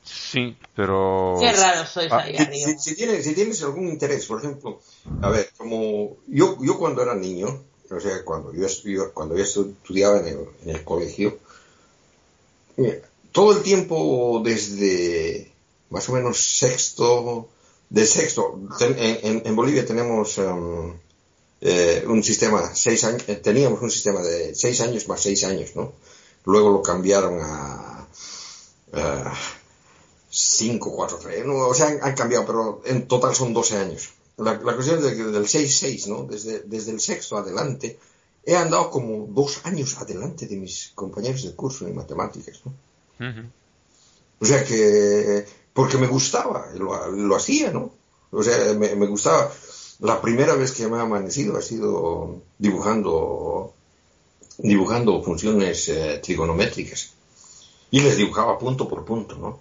Sí, 0.03 0.55
pero... 0.73 1.35
qué 1.41 1.51
raro 1.51 1.85
sois 1.85 2.09
Ah, 2.11 2.19
ahí 2.23 2.37
Si, 2.37 2.43
arriba. 2.43 2.67
si- 2.71 2.79
si 2.89 2.95
tienes, 2.95 3.25
si 3.25 3.33
tienes 3.33 3.61
algún 3.63 3.87
interés, 3.89 4.25
por 4.25 4.39
ejemplo, 4.39 4.79
a 5.21 5.29
ver, 5.29 5.49
como 5.57 6.15
yo, 6.27 6.57
yo 6.61 6.77
cuando 6.77 7.01
era 7.01 7.13
niño, 7.15 7.61
o 7.91 7.99
sea, 7.99 8.23
cuando 8.23 8.53
yo, 8.53 8.67
cuando 9.13 9.35
yo 9.35 9.43
estudiaba 9.43 10.19
en 10.19 10.27
el, 10.27 10.39
en 10.63 10.69
el 10.75 10.83
colegio, 10.85 11.39
mira, 12.77 12.97
todo 13.31 13.51
el 13.57 13.63
tiempo 13.63 14.41
desde 14.43 15.51
más 15.89 16.07
o 16.09 16.13
menos 16.13 16.37
sexto, 16.39 17.49
de 17.89 18.05
sexto, 18.05 18.59
en, 18.79 19.41
en- 19.45 19.55
Bolivia 19.55 19.85
tenemos 19.85 20.37
um, 20.37 20.93
eh, 21.61 22.03
un 22.07 22.21
sistema, 22.23 22.75
seis 22.75 23.03
años, 23.03 23.23
eh, 23.27 23.35
teníamos 23.35 23.81
un 23.81 23.89
sistema 23.91 24.21
de 24.21 24.53
seis 24.55 24.81
años 24.81 25.07
más 25.07 25.21
seis 25.21 25.43
años, 25.43 25.75
¿no? 25.75 25.93
Luego 26.45 26.69
lo 26.71 26.81
cambiaron 26.81 27.39
a, 27.41 28.07
a 28.93 29.33
5, 30.29 30.91
4, 30.93 31.19
3, 31.21 31.45
no, 31.45 31.55
o 31.67 31.73
sea, 31.73 31.87
han, 32.01 32.15
cambiado, 32.15 32.45
pero 32.45 32.81
en 32.85 33.07
total 33.07 33.33
son 33.35 33.53
12 33.53 33.77
años. 33.77 34.09
La, 34.37 34.53
la 34.53 34.75
cuestión 34.75 34.97
es 34.99 35.03
de 35.03 35.31
del 35.31 35.47
6, 35.47 35.77
6, 35.79 36.07
¿no? 36.07 36.23
Desde, 36.25 36.59
desde 36.59 36.91
el 36.91 36.99
sexto 36.99 37.37
adelante, 37.37 37.97
he 38.47 38.55
andado 38.55 38.89
como 38.89 39.27
dos 39.27 39.59
años 39.65 39.97
adelante 39.97 40.47
de 40.47 40.55
mis 40.55 40.93
compañeros 40.95 41.43
de 41.43 41.53
curso 41.53 41.85
en 41.85 41.95
matemáticas, 41.95 42.61
¿no? 42.63 42.73
O 44.39 44.45
sea 44.45 44.63
que, 44.63 45.45
porque 45.73 45.97
me 45.97 46.07
gustaba, 46.07 46.67
lo, 46.73 47.11
lo 47.11 47.35
hacía, 47.35 47.71
¿no? 47.71 47.91
O 48.31 48.41
sea, 48.41 48.73
me, 48.73 48.95
me 48.95 49.05
gustaba. 49.05 49.51
La 49.99 50.21
primera 50.21 50.53
vez 50.55 50.71
que 50.71 50.87
me 50.87 50.97
he 50.97 51.01
amanecido 51.01 51.57
ha 51.57 51.61
sido 51.61 52.41
dibujando, 52.57 53.73
dibujando 54.59 55.21
funciones 55.23 55.89
eh, 55.89 56.19
trigonométricas. 56.23 57.13
Y 57.91 57.99
les 57.99 58.15
dibujaba 58.15 58.57
punto 58.57 58.87
por 58.87 59.03
punto, 59.03 59.35
¿no? 59.35 59.59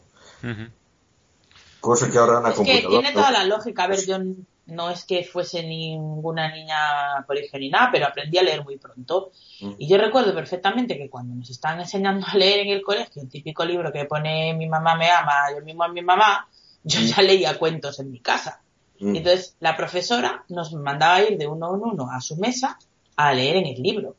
Cosa 1.81 2.09
que 2.09 2.19
ahora 2.19 2.37
en 2.39 2.43
la 2.45 2.51
Es 2.51 2.55
que 2.55 2.65
computadora... 2.65 3.01
tiene 3.01 3.13
toda 3.15 3.31
la 3.33 3.45
lógica. 3.45 3.85
A 3.85 3.89
ver, 3.89 4.07
yo 4.07 4.19
no 4.67 4.91
es 4.91 5.05
que 5.05 5.25
fuese 5.25 5.63
ninguna 5.63 6.53
niña 6.53 7.25
colegio 7.27 7.59
ni 7.59 7.69
nada, 7.69 7.91
pero 7.93 8.07
aprendí 8.07 8.39
a 8.39 8.43
leer 8.43 8.65
muy 8.65 8.79
pronto. 8.79 9.31
Mm. 9.61 9.73
Y 9.79 9.89
yo 9.89 9.97
recuerdo 9.97 10.35
perfectamente 10.35 10.99
que 10.99 11.09
cuando 11.09 11.35
nos 11.35 11.51
estaban 11.51 11.81
enseñando 11.81 12.27
a 12.29 12.37
leer 12.37 12.61
en 12.61 12.71
el 12.71 12.83
colegio, 12.83 13.23
el 13.23 13.29
típico 13.29 13.65
libro 13.65 13.93
que 13.93 14.05
pone 14.07 14.55
mi 14.55 14.69
mamá 14.69 14.97
me 14.97 15.09
ama, 15.11 15.53
yo 15.57 15.65
mismo 15.65 15.85
a 15.85 15.89
mi 15.89 16.03
mamá, 16.03 16.49
yo 16.83 17.01
ya 17.01 17.23
leía 17.23 17.59
cuentos 17.59 18.01
en 18.01 18.11
mi 18.11 18.21
casa. 18.21 18.61
Mm. 18.99 19.15
Y 19.15 19.19
entonces 19.19 19.57
la 19.61 19.77
profesora 19.77 20.45
nos 20.49 20.73
mandaba 20.73 21.23
ir 21.23 21.39
de 21.39 21.47
uno 21.47 21.75
en 21.75 21.83
uno 21.83 22.11
a 22.11 22.21
su 22.21 22.37
mesa 22.37 22.79
a 23.17 23.33
leer 23.33 23.57
en 23.57 23.67
el 23.67 23.83
libro, 23.83 24.17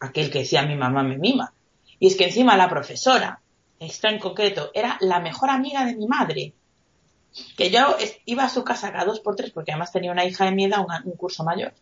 aquel 0.00 0.30
que 0.30 0.40
decía 0.40 0.62
mi 0.62 0.76
mamá 0.76 1.02
me 1.02 1.16
mima. 1.16 1.52
Y 1.98 2.08
es 2.08 2.16
que 2.16 2.26
encima 2.26 2.56
la 2.56 2.68
profesora, 2.68 3.40
esta 3.80 4.08
en 4.10 4.18
concreto, 4.18 4.70
era 4.74 4.98
la 5.00 5.18
mejor 5.20 5.50
amiga 5.50 5.84
de 5.84 5.96
mi 5.96 6.06
madre. 6.06 6.52
Que 7.56 7.70
yo 7.70 7.96
iba 8.24 8.44
a 8.44 8.48
su 8.48 8.64
casa 8.64 8.92
cada 8.92 9.04
dos 9.04 9.20
por 9.20 9.36
tres, 9.36 9.50
porque 9.50 9.72
además 9.72 9.92
tenía 9.92 10.12
una 10.12 10.24
hija 10.24 10.44
de 10.44 10.52
mi 10.52 10.64
edad, 10.64 10.84
un 11.04 11.12
curso 11.12 11.44
mayor. 11.44 11.72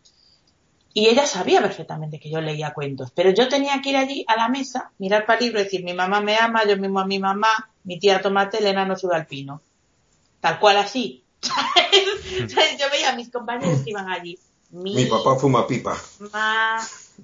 Y 0.93 1.07
ella 1.07 1.25
sabía 1.27 1.61
perfectamente 1.61 2.19
que 2.19 2.29
yo 2.29 2.41
leía 2.41 2.73
cuentos, 2.73 3.11
pero 3.13 3.29
yo 3.29 3.47
tenía 3.47 3.81
que 3.81 3.91
ir 3.91 3.97
allí 3.97 4.25
a 4.27 4.35
la 4.35 4.49
mesa, 4.49 4.91
mirar 4.97 5.25
para 5.25 5.39
el 5.39 5.45
libro 5.45 5.59
y 5.59 5.65
decir, 5.65 5.83
mi 5.83 5.93
mamá 5.93 6.21
me 6.21 6.35
ama, 6.35 6.65
yo 6.65 6.75
mismo 6.77 6.99
a 6.99 7.05
mi 7.05 7.19
mamá, 7.19 7.69
mi 7.83 7.99
tía 7.99 8.21
toma 8.21 8.49
té, 8.49 8.57
Elena 8.57 8.83
no 8.85 8.95
sube 8.95 9.15
al 9.15 9.27
pino. 9.27 9.61
Tal 10.39 10.59
cual 10.59 10.77
así. 10.77 11.23
¿Sabes? 11.41 12.51
¿Sabes? 12.51 12.77
Yo 12.79 12.89
veía 12.91 13.11
a 13.11 13.15
mis 13.15 13.29
compañeros 13.29 13.81
que 13.81 13.91
iban 13.91 14.09
allí. 14.09 14.39
Mi 14.71 15.05
papá 15.05 15.35
fuma 15.35 15.67
pipa. 15.67 15.95
Ma, 16.33 16.79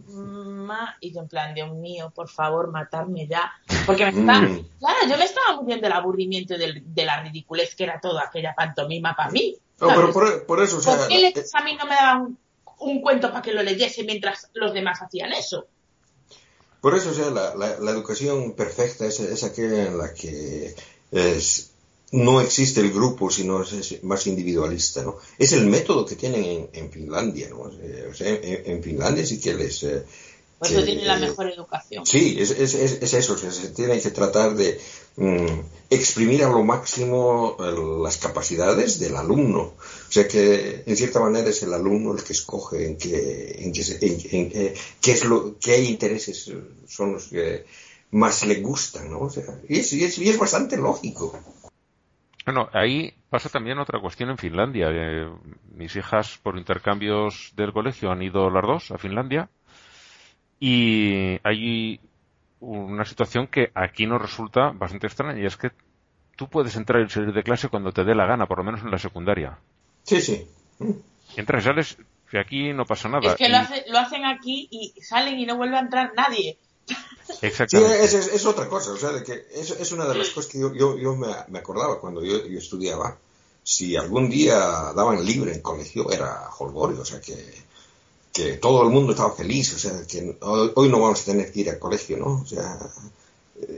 ma, 0.07 0.95
y 0.99 1.13
yo 1.13 1.21
en 1.21 1.27
plan, 1.27 1.53
Dios 1.53 1.71
mío, 1.73 2.11
por 2.13 2.29
favor, 2.29 2.71
matarme 2.71 3.27
ya. 3.27 3.51
Porque 3.85 4.03
me 4.11 4.19
está, 4.19 4.41
Mm. 4.41 4.65
claro, 4.79 4.97
yo 5.09 5.17
me 5.17 5.25
estaba 5.25 5.61
muriendo 5.61 5.83
del 5.83 5.93
aburrimiento 5.93 6.55
y 6.55 6.57
del- 6.57 6.83
de 6.93 7.05
la 7.05 7.21
ridiculez 7.21 7.75
que 7.75 7.83
era 7.83 7.99
toda 7.99 8.23
aquella 8.23 8.53
pantomima 8.55 9.15
para 9.15 9.31
mí. 9.31 9.55
No, 9.79 9.87
¿sabes? 9.89 10.01
pero 10.01 10.13
por, 10.13 10.45
por 10.45 10.61
eso, 10.63 10.77
o 10.77 10.81
sea, 10.81 10.97
¿Por 10.97 11.07
qué 11.07 11.27
eh, 11.27 11.33
a 11.53 11.63
mí 11.63 11.75
no 11.75 11.85
me 11.85 11.95
daban 11.95 12.21
un, 12.21 12.37
un 12.79 13.01
cuento 13.01 13.29
para 13.29 13.41
que 13.41 13.53
lo 13.53 13.61
leyese 13.63 14.03
mientras 14.03 14.49
los 14.53 14.73
demás 14.73 15.01
hacían 15.01 15.31
eso? 15.33 15.67
Por 16.81 16.95
eso, 16.95 17.11
o 17.11 17.13
sea, 17.13 17.29
la, 17.29 17.55
la, 17.55 17.79
la 17.79 17.91
educación 17.91 18.53
perfecta 18.53 19.05
es, 19.05 19.19
es, 19.19 19.43
aquella 19.43 19.85
en 19.85 19.97
la 19.97 20.13
que 20.13 20.75
es, 21.11 21.72
no 22.14 22.41
existe 22.41 22.80
el 22.80 22.94
grupo, 22.94 23.31
sino 23.31 23.64
es, 23.64 24.03
más 24.03 24.27
individualista, 24.27 25.02
¿no? 25.02 25.18
Es 25.38 25.52
el 25.53 25.65
método 25.65 26.06
que 26.06 26.15
tienen 26.15 26.44
en, 26.44 26.69
en 26.72 26.91
Finlandia, 26.91 27.49
¿no? 27.49 27.61
O 27.61 28.14
sea, 28.14 28.30
en, 28.30 28.61
en, 28.65 28.84
Finlandia 28.84 29.26
sí 29.26 29.40
que 29.40 29.56
les... 29.56 29.81
Eh, 29.84 30.03
por 30.60 30.72
eso 30.72 30.84
tiene 30.84 31.06
la 31.06 31.18
mejor 31.18 31.49
educación. 31.49 32.06
Sí, 32.06 32.38
es, 32.40 32.52
es, 32.52 32.76
es 32.76 33.14
eso, 33.14 33.35
se 33.38 33.69
tiene 33.69 33.99
que 33.99 34.11
tratar 34.11 34.56
de 34.56 34.80
mm, 35.18 35.60
exprimir 35.90 36.44
a 36.44 36.49
lo 36.49 36.64
máximo 36.64 37.57
las 38.02 38.18
capacidades 38.18 38.99
del 38.99 39.18
alumno. 39.18 39.73
O 40.07 40.11
sea 40.11 40.27
que, 40.27 40.84
en 40.85 40.95
cierta 40.95 41.19
manera, 41.19 41.49
es 41.49 41.64
el 41.64 41.73
alumno 41.73 42.14
el 42.14 42.23
que 42.23 42.34
escoge 42.34 42.85
en 42.85 42.98
qué, 42.98 43.56
en 43.60 43.73
qué, 43.73 43.81
en, 43.99 44.52
en, 44.53 44.73
qué 45.02 45.11
es 45.11 45.26
lo, 45.26 45.57
qué 45.60 45.84
intereses 45.84 46.52
son 46.88 47.14
los 47.14 47.26
que 47.26 47.65
más 48.11 48.45
le 48.45 48.61
gustan, 48.61 49.10
¿no? 49.11 49.22
O 49.22 49.30
sea, 49.30 49.60
y, 49.68 49.80
es, 49.80 49.91
y, 49.94 50.03
es, 50.03 50.18
y 50.19 50.30
es 50.30 50.38
bastante 50.38 50.77
lógico. 50.77 51.38
Bueno, 52.45 52.69
ahí 52.73 53.13
pasa 53.29 53.49
también 53.49 53.79
otra 53.79 53.99
cuestión 53.99 54.29
en 54.29 54.37
Finlandia. 54.37 54.87
Eh, 54.91 55.29
mis 55.71 55.95
hijas, 55.95 56.39
por 56.43 56.57
intercambios 56.57 57.53
del 57.55 57.71
colegio, 57.71 58.11
han 58.11 58.21
ido 58.21 58.49
las 58.49 58.63
dos 58.63 58.91
a 58.91 58.97
Finlandia 58.97 59.49
y 60.59 61.39
hay 61.43 61.99
una 62.59 63.05
situación 63.05 63.47
que 63.47 63.71
aquí 63.73 64.05
nos 64.05 64.21
resulta 64.21 64.71
bastante 64.71 65.07
extraña 65.07 65.41
y 65.41 65.45
es 65.45 65.57
que 65.57 65.71
tú 66.35 66.49
puedes 66.49 66.75
entrar 66.75 67.01
y 67.01 67.09
salir 67.09 67.33
de 67.33 67.43
clase 67.43 67.69
cuando 67.69 67.91
te 67.91 68.03
dé 68.03 68.15
la 68.15 68.25
gana, 68.25 68.45
por 68.45 68.59
lo 68.59 68.63
menos 68.63 68.81
en 68.81 68.91
la 68.91 68.97
secundaria. 68.97 69.57
Sí, 70.03 70.21
sí. 70.21 70.47
Entras 71.35 71.63
y 71.63 71.65
sales, 71.65 71.97
que 72.29 72.39
aquí 72.39 72.73
no 72.73 72.85
pasa 72.85 73.09
nada. 73.09 73.31
Es 73.31 73.35
que 73.35 73.47
y... 73.47 73.49
lo, 73.49 73.57
hace, 73.57 73.83
lo, 73.89 73.99
hacen 73.99 74.25
aquí 74.25 74.67
y 74.71 74.93
salen 75.01 75.39
y 75.39 75.45
no 75.45 75.57
vuelve 75.57 75.77
a 75.77 75.81
entrar 75.81 76.13
nadie. 76.15 76.57
Exactamente. 77.41 77.97
Sí, 77.97 78.03
es, 78.03 78.14
es, 78.14 78.34
es, 78.34 78.45
otra 78.45 78.68
cosa, 78.68 78.91
o 78.91 78.97
sea, 78.97 79.11
de 79.11 79.23
que 79.23 79.47
es, 79.53 79.72
es 79.72 79.91
una 79.91 80.05
de 80.05 80.15
las 80.15 80.30
cosas 80.30 80.51
que 80.51 80.60
yo, 80.60 80.73
yo, 80.73 80.97
yo 80.97 81.15
me, 81.15 81.27
me, 81.49 81.60
acordaba 81.60 81.99
cuando 81.99 82.23
yo, 82.23 82.45
yo, 82.45 82.57
estudiaba. 82.57 83.18
Si 83.64 83.95
algún 83.95 84.30
día 84.30 84.57
daban 84.93 85.26
libre 85.26 85.53
en 85.53 85.61
colegio, 85.61 86.11
era 86.11 86.49
holgorio, 86.57 87.01
o 87.01 87.05
sea 87.05 87.22
que 87.22 87.35
que 88.34 88.53
todo 88.53 88.81
el 88.84 88.89
mundo 88.89 89.11
estaba 89.11 89.35
feliz, 89.35 89.73
o 89.76 89.77
sea, 89.77 89.91
que 90.07 90.35
hoy 90.41 90.89
no 90.89 90.99
vamos 90.99 91.22
a 91.22 91.26
tener 91.26 91.51
que 91.51 91.60
ir 91.60 91.69
al 91.69 91.77
colegio, 91.77 92.18
¿no? 92.18 92.41
O 92.41 92.45
sea, 92.45 92.80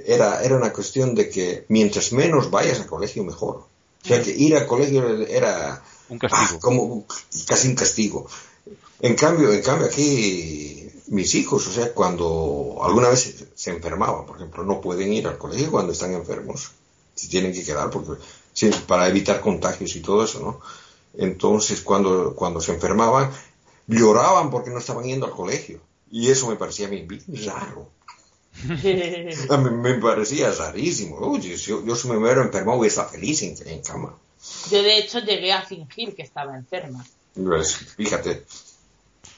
era, 0.06 0.41
era 0.41 0.56
una 0.56 0.72
cuestión 0.72 1.14
de 1.14 1.30
que 1.30 1.65
mientras 1.68 2.14
menos 2.14 2.49
vayas 2.49 2.80
al 2.80 2.88
colegio, 2.88 3.26
mejor. 3.26 3.57
O 3.57 4.07
sea, 4.07 4.22
que 4.22 4.32
ir 4.32 4.56
al 4.56 4.65
colegio 4.65 5.26
era 5.27 5.84
un 6.07 6.19
castigo. 6.19 6.53
Ah, 6.53 6.60
como 6.61 7.06
casi 7.45 7.68
un 7.68 7.76
castigo. 7.76 8.27
En 9.02 9.15
cambio, 9.15 9.52
en 9.52 9.61
cambio 9.61 9.88
aquí 9.88 10.85
mis 11.07 11.36
hijos, 11.36 11.68
o 11.68 11.72
sea, 11.72 11.94
cuando 11.94 12.80
alguna 12.82 13.10
vez 13.10 13.45
se 13.53 13.72
enfermaban, 13.72 14.26
por 14.26 14.38
ejemplo, 14.38 14.64
no 14.64 14.82
pueden 14.82 15.14
ir 15.14 15.27
al 15.27 15.38
colegio 15.38 15.72
cuando 15.72 15.94
están 15.94 16.14
enfermos, 16.14 16.72
se 17.14 17.27
tienen 17.27 17.53
que 17.53 17.64
quedar 17.64 17.90
porque 17.90 18.22
sí, 18.53 18.69
para 18.88 19.07
evitar 19.07 19.41
contagios 19.41 19.95
y 19.95 20.02
todo 20.02 20.23
eso, 20.23 20.40
¿no? 20.40 20.60
Entonces, 21.18 21.82
cuando, 21.82 22.36
cuando 22.36 22.60
se 22.60 22.73
enfermaban, 22.73 23.32
lloraban 23.88 24.49
porque 24.49 24.69
no 24.69 24.80
estaban 24.80 25.06
yendo 25.06 25.26
al 25.26 25.32
colegio. 25.32 25.80
Y 26.11 26.30
eso 26.30 26.48
me 26.48 26.56
parecía 26.56 26.88
a 26.88 26.90
mí 26.90 27.07
raro. 27.45 27.90
a 29.49 29.57
mí 29.57 29.69
me 29.69 29.95
parecía 29.95 30.52
rarísimo. 30.52 31.18
Oye, 31.18 31.56
yo, 31.57 31.86
yo 31.86 31.95
si 31.95 32.07
me 32.07 32.18
hubiera 32.18 32.41
enfermado 32.41 32.80
hubiera 32.80 32.90
estado 32.90 33.10
feliz 33.10 33.41
en, 33.44 33.56
en, 33.68 33.82
cama. 33.82 34.15
Yo 34.72 34.84
de 34.84 34.98
hecho 34.99 35.19
llegué 35.19 35.52
a 35.52 35.61
fingir 35.61 36.15
que 36.15 36.23
estaba 36.23 36.56
enferma. 36.56 37.06
Pues, 37.34 37.76
fíjate. 37.76 38.45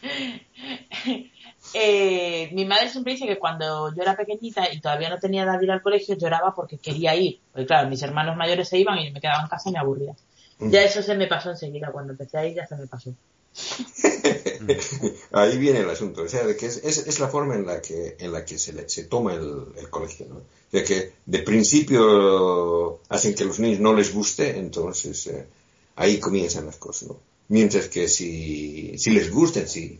eh, 1.73 2.49
mi 2.53 2.65
madre 2.65 2.89
siempre 2.89 3.13
dice 3.13 3.25
que 3.25 3.39
cuando 3.39 3.93
yo 3.93 4.01
era 4.01 4.15
pequeñita 4.15 4.71
y 4.71 4.79
todavía 4.79 5.09
no 5.09 5.19
tenía 5.19 5.43
edad 5.43 5.59
de 5.59 5.65
ir 5.65 5.71
al 5.71 5.81
colegio, 5.81 6.15
lloraba 6.15 6.53
porque 6.55 6.77
quería 6.77 7.15
ir. 7.15 7.39
Porque 7.51 7.67
claro, 7.67 7.89
mis 7.89 8.01
hermanos 8.01 8.37
mayores 8.37 8.69
se 8.69 8.77
iban 8.77 8.97
y 8.99 9.11
me 9.11 9.21
quedaba 9.21 9.43
en 9.43 9.49
casa 9.49 9.69
y 9.69 9.73
me 9.73 9.79
aburría. 9.79 10.15
Mm. 10.59 10.69
Ya 10.69 10.83
eso 10.83 11.01
se 11.01 11.15
me 11.15 11.27
pasó 11.27 11.51
enseguida. 11.51 11.91
Cuando 11.91 12.13
empecé 12.13 12.37
a 12.37 12.45
ir 12.45 12.55
ya 12.55 12.65
se 12.65 12.75
me 12.75 12.87
pasó. 12.87 13.13
Ahí 15.31 15.57
viene 15.57 15.79
el 15.79 15.89
asunto, 15.89 16.21
o 16.21 16.27
sea, 16.27 16.41
que 16.55 16.67
es, 16.67 16.77
es, 16.83 17.07
es, 17.07 17.19
la 17.19 17.27
forma 17.27 17.55
en 17.55 17.65
la 17.65 17.81
que, 17.81 18.15
en 18.19 18.31
la 18.31 18.45
que 18.45 18.59
se, 18.59 18.71
le, 18.73 18.87
se 18.87 19.05
toma 19.05 19.33
el, 19.33 19.63
el, 19.77 19.89
colegio, 19.89 20.27
¿no? 20.29 20.41
De 20.71 20.83
que 20.83 21.13
de 21.25 21.39
principio 21.39 22.99
hacen 23.09 23.33
que 23.33 23.43
a 23.43 23.47
los 23.47 23.59
niños 23.59 23.79
no 23.79 23.95
les 23.95 24.13
guste, 24.13 24.59
entonces 24.59 25.25
eh, 25.27 25.47
ahí 25.95 26.19
comienzan 26.19 26.67
las 26.67 26.77
cosas, 26.77 27.09
¿no? 27.09 27.19
Mientras 27.47 27.87
que 27.87 28.07
si, 28.07 28.97
si 28.99 29.09
les 29.09 29.31
gustan, 29.31 29.67
si, 29.67 29.99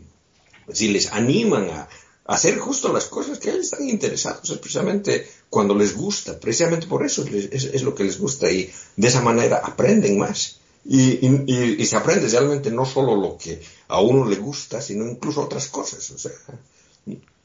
si 0.72 0.88
les 0.88 1.12
animan 1.12 1.70
a, 1.70 1.88
hacer 2.28 2.58
justo 2.58 2.92
las 2.92 3.06
cosas 3.06 3.38
que 3.38 3.48
ellos 3.48 3.64
están 3.64 3.88
interesados, 3.88 4.50
es 4.50 4.58
precisamente 4.58 5.26
cuando 5.48 5.74
les 5.74 5.96
gusta, 5.96 6.38
precisamente 6.38 6.86
por 6.86 7.04
eso 7.04 7.24
es, 7.24 7.64
es, 7.64 7.82
lo 7.82 7.94
que 7.94 8.04
les 8.04 8.18
gusta 8.18 8.50
y 8.50 8.70
de 8.96 9.08
esa 9.08 9.22
manera 9.22 9.62
aprenden 9.64 10.18
más. 10.18 10.60
Y, 10.84 11.26
y, 11.26 11.86
se 11.86 11.96
aprende 11.96 12.28
realmente 12.28 12.70
no 12.70 12.84
solo 12.84 13.16
lo 13.16 13.36
que 13.36 13.60
a 13.88 14.00
uno 14.00 14.26
le 14.26 14.36
gusta, 14.36 14.80
sino 14.80 15.10
incluso 15.10 15.42
otras 15.42 15.68
cosas. 15.68 16.10
O 16.10 16.18
sea, 16.18 16.32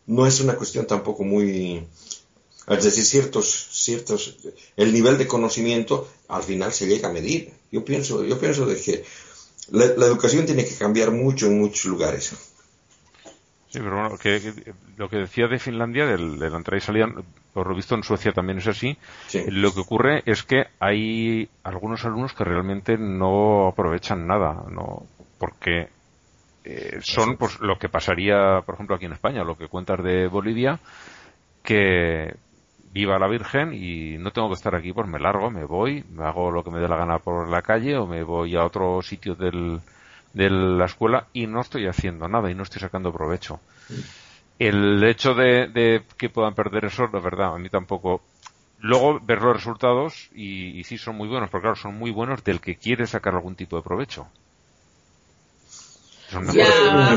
no 0.05 0.27
es 0.27 0.39
una 0.41 0.55
cuestión 0.55 0.85
tampoco 0.85 1.23
muy, 1.23 1.87
es 2.67 2.83
decir, 2.83 3.05
ciertos, 3.05 3.69
ciertos, 3.71 4.37
el 4.75 4.91
nivel 4.91 5.17
de 5.17 5.27
conocimiento 5.27 6.09
al 6.27 6.43
final 6.43 6.73
se 6.73 6.87
llega 6.87 7.07
a 7.07 7.13
medir. 7.13 7.53
Yo 7.71 7.85
pienso, 7.85 8.23
yo 8.23 8.37
pienso 8.37 8.65
de 8.65 8.75
que 8.75 9.03
la 9.71 10.05
educación 10.05 10.45
tiene 10.45 10.65
que 10.65 10.75
cambiar 10.75 11.11
mucho 11.11 11.47
en 11.47 11.59
muchos 11.59 11.85
lugares. 11.85 12.33
Sí, 13.73 13.79
pero 13.79 14.01
bueno, 14.01 14.17
que, 14.19 14.39
que, 14.39 14.73
lo 14.97 15.09
que 15.09 15.17
decía 15.17 15.47
de 15.47 15.57
Finlandia, 15.57 16.05
del, 16.05 16.37
de 16.37 16.47
la 16.51 16.57
entrada 16.57 16.77
y 16.77 16.81
salida, 16.81 17.07
por 17.53 17.65
lo 17.65 17.73
visto 17.73 17.95
en 17.95 18.03
Suecia 18.03 18.31
también 18.31 18.59
es 18.59 18.67
así. 18.67 18.95
Sí. 19.25 19.43
Lo 19.47 19.73
que 19.73 19.79
ocurre 19.79 20.21
es 20.27 20.43
que 20.43 20.67
hay 20.79 21.49
algunos 21.63 22.05
alumnos 22.05 22.33
que 22.33 22.43
realmente 22.43 22.99
no 22.99 23.69
aprovechan 23.69 24.27
nada, 24.27 24.63
no, 24.69 25.07
porque 25.39 25.87
eh, 26.63 26.99
son 27.01 27.35
pues 27.35 27.59
lo 27.61 27.79
que 27.79 27.89
pasaría, 27.89 28.61
por 28.63 28.75
ejemplo, 28.75 28.95
aquí 28.95 29.05
en 29.05 29.13
España, 29.13 29.43
lo 29.43 29.57
que 29.57 29.67
cuentas 29.67 30.03
de 30.03 30.27
Bolivia, 30.27 30.77
que 31.63 32.35
viva 32.91 33.17
la 33.17 33.27
Virgen 33.27 33.73
y 33.73 34.19
no 34.19 34.29
tengo 34.29 34.49
que 34.49 34.53
estar 34.53 34.75
aquí, 34.75 34.93
pues 34.93 35.07
me 35.07 35.17
largo, 35.17 35.49
me 35.49 35.65
voy, 35.65 36.05
me 36.11 36.25
hago 36.25 36.51
lo 36.51 36.63
que 36.63 36.69
me 36.69 36.79
dé 36.79 36.87
la 36.87 36.97
gana 36.97 37.17
por 37.17 37.49
la 37.49 37.63
calle 37.63 37.97
o 37.97 38.05
me 38.05 38.21
voy 38.21 38.55
a 38.55 38.65
otro 38.65 39.01
sitio 39.01 39.33
del, 39.33 39.81
de 40.33 40.49
la 40.49 40.85
escuela 40.85 41.27
y 41.33 41.47
no 41.47 41.61
estoy 41.61 41.87
haciendo 41.87 42.27
nada 42.27 42.49
y 42.51 42.55
no 42.55 42.63
estoy 42.63 42.81
sacando 42.81 43.13
provecho. 43.13 43.59
El 44.59 45.03
hecho 45.03 45.33
de, 45.33 45.67
de 45.67 46.03
que 46.17 46.29
puedan 46.29 46.55
perder 46.55 46.85
eso, 46.85 47.07
la 47.11 47.19
verdad, 47.19 47.55
a 47.55 47.57
mí 47.57 47.69
tampoco. 47.69 48.21
Luego 48.79 49.19
ver 49.21 49.41
los 49.41 49.55
resultados 49.55 50.29
y, 50.35 50.77
y 50.79 50.83
sí 50.83 50.97
son 50.97 51.15
muy 51.15 51.27
buenos, 51.29 51.49
porque 51.49 51.63
claro, 51.63 51.75
son 51.75 51.97
muy 51.97 52.11
buenos 52.11 52.43
del 52.43 52.59
que 52.59 52.75
quiere 52.75 53.07
sacar 53.07 53.33
algún 53.33 53.55
tipo 53.55 53.77
de 53.77 53.83
provecho. 53.83 54.27
Son 56.29 56.51
ya, 56.51 56.65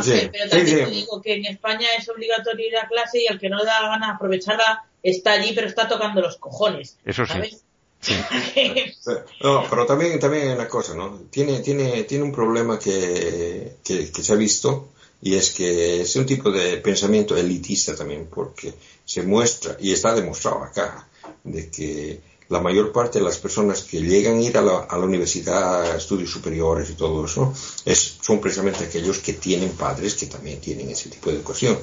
sí, 0.02 0.28
pero 0.30 0.48
también 0.50 0.66
sí, 0.66 0.84
te 0.84 0.90
digo 0.90 1.22
que 1.22 1.34
en 1.34 1.46
España 1.46 1.88
es 1.98 2.08
obligatorio 2.08 2.66
ir 2.68 2.76
a 2.76 2.86
clase 2.86 3.22
y 3.22 3.26
al 3.32 3.38
que 3.38 3.48
no 3.48 3.58
le 3.58 3.64
da 3.64 3.80
la 3.80 3.88
gana 3.88 4.10
aprovecharla 4.10 4.84
está 5.02 5.32
allí, 5.32 5.52
pero 5.54 5.66
está 5.66 5.88
tocando 5.88 6.20
los 6.20 6.36
cojones. 6.36 6.98
Eso 7.04 7.24
sí. 7.24 7.32
¿sabes? 7.32 7.50
Sí. 7.50 7.65
No, 9.42 9.64
pero 9.68 9.86
también, 9.86 10.18
también 10.18 10.48
hay 10.48 10.54
una 10.54 10.68
cosa, 10.68 10.94
¿no? 10.94 11.20
Tiene, 11.30 11.60
tiene, 11.60 12.04
tiene 12.04 12.24
un 12.24 12.32
problema 12.32 12.78
que, 12.78 13.76
que, 13.84 14.10
que, 14.10 14.22
se 14.22 14.32
ha 14.32 14.36
visto 14.36 14.88
y 15.22 15.34
es 15.34 15.50
que 15.50 16.00
es 16.00 16.16
un 16.16 16.26
tipo 16.26 16.50
de 16.50 16.78
pensamiento 16.78 17.36
elitista 17.36 17.94
también, 17.94 18.28
porque 18.32 18.74
se 19.04 19.22
muestra, 19.22 19.76
y 19.80 19.92
está 19.92 20.14
demostrado 20.14 20.62
acá, 20.64 21.08
de 21.44 21.70
que 21.70 22.20
la 22.48 22.60
mayor 22.60 22.92
parte 22.92 23.18
de 23.18 23.24
las 23.24 23.38
personas 23.38 23.82
que 23.82 24.00
llegan 24.00 24.36
a 24.36 24.42
ir 24.42 24.56
a 24.56 24.62
la, 24.62 24.78
a 24.80 24.98
la 24.98 25.04
universidad, 25.04 25.82
a 25.82 25.96
estudios 25.96 26.30
superiores 26.30 26.90
y 26.90 26.94
todo 26.94 27.24
eso, 27.24 27.52
es, 27.84 28.18
son 28.20 28.40
precisamente 28.40 28.84
aquellos 28.84 29.18
que 29.18 29.32
tienen 29.32 29.70
padres 29.70 30.14
que 30.14 30.26
también 30.26 30.60
tienen 30.60 30.90
ese 30.90 31.08
tipo 31.08 31.30
de 31.30 31.36
educación. 31.36 31.76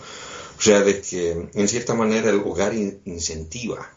O 0.57 0.61
sea, 0.61 0.81
de 0.81 1.01
que 1.01 1.49
en 1.53 1.67
cierta 1.67 1.93
manera 1.93 2.29
el 2.29 2.39
hogar 2.39 2.73
in, 2.73 3.01
incentiva 3.05 3.89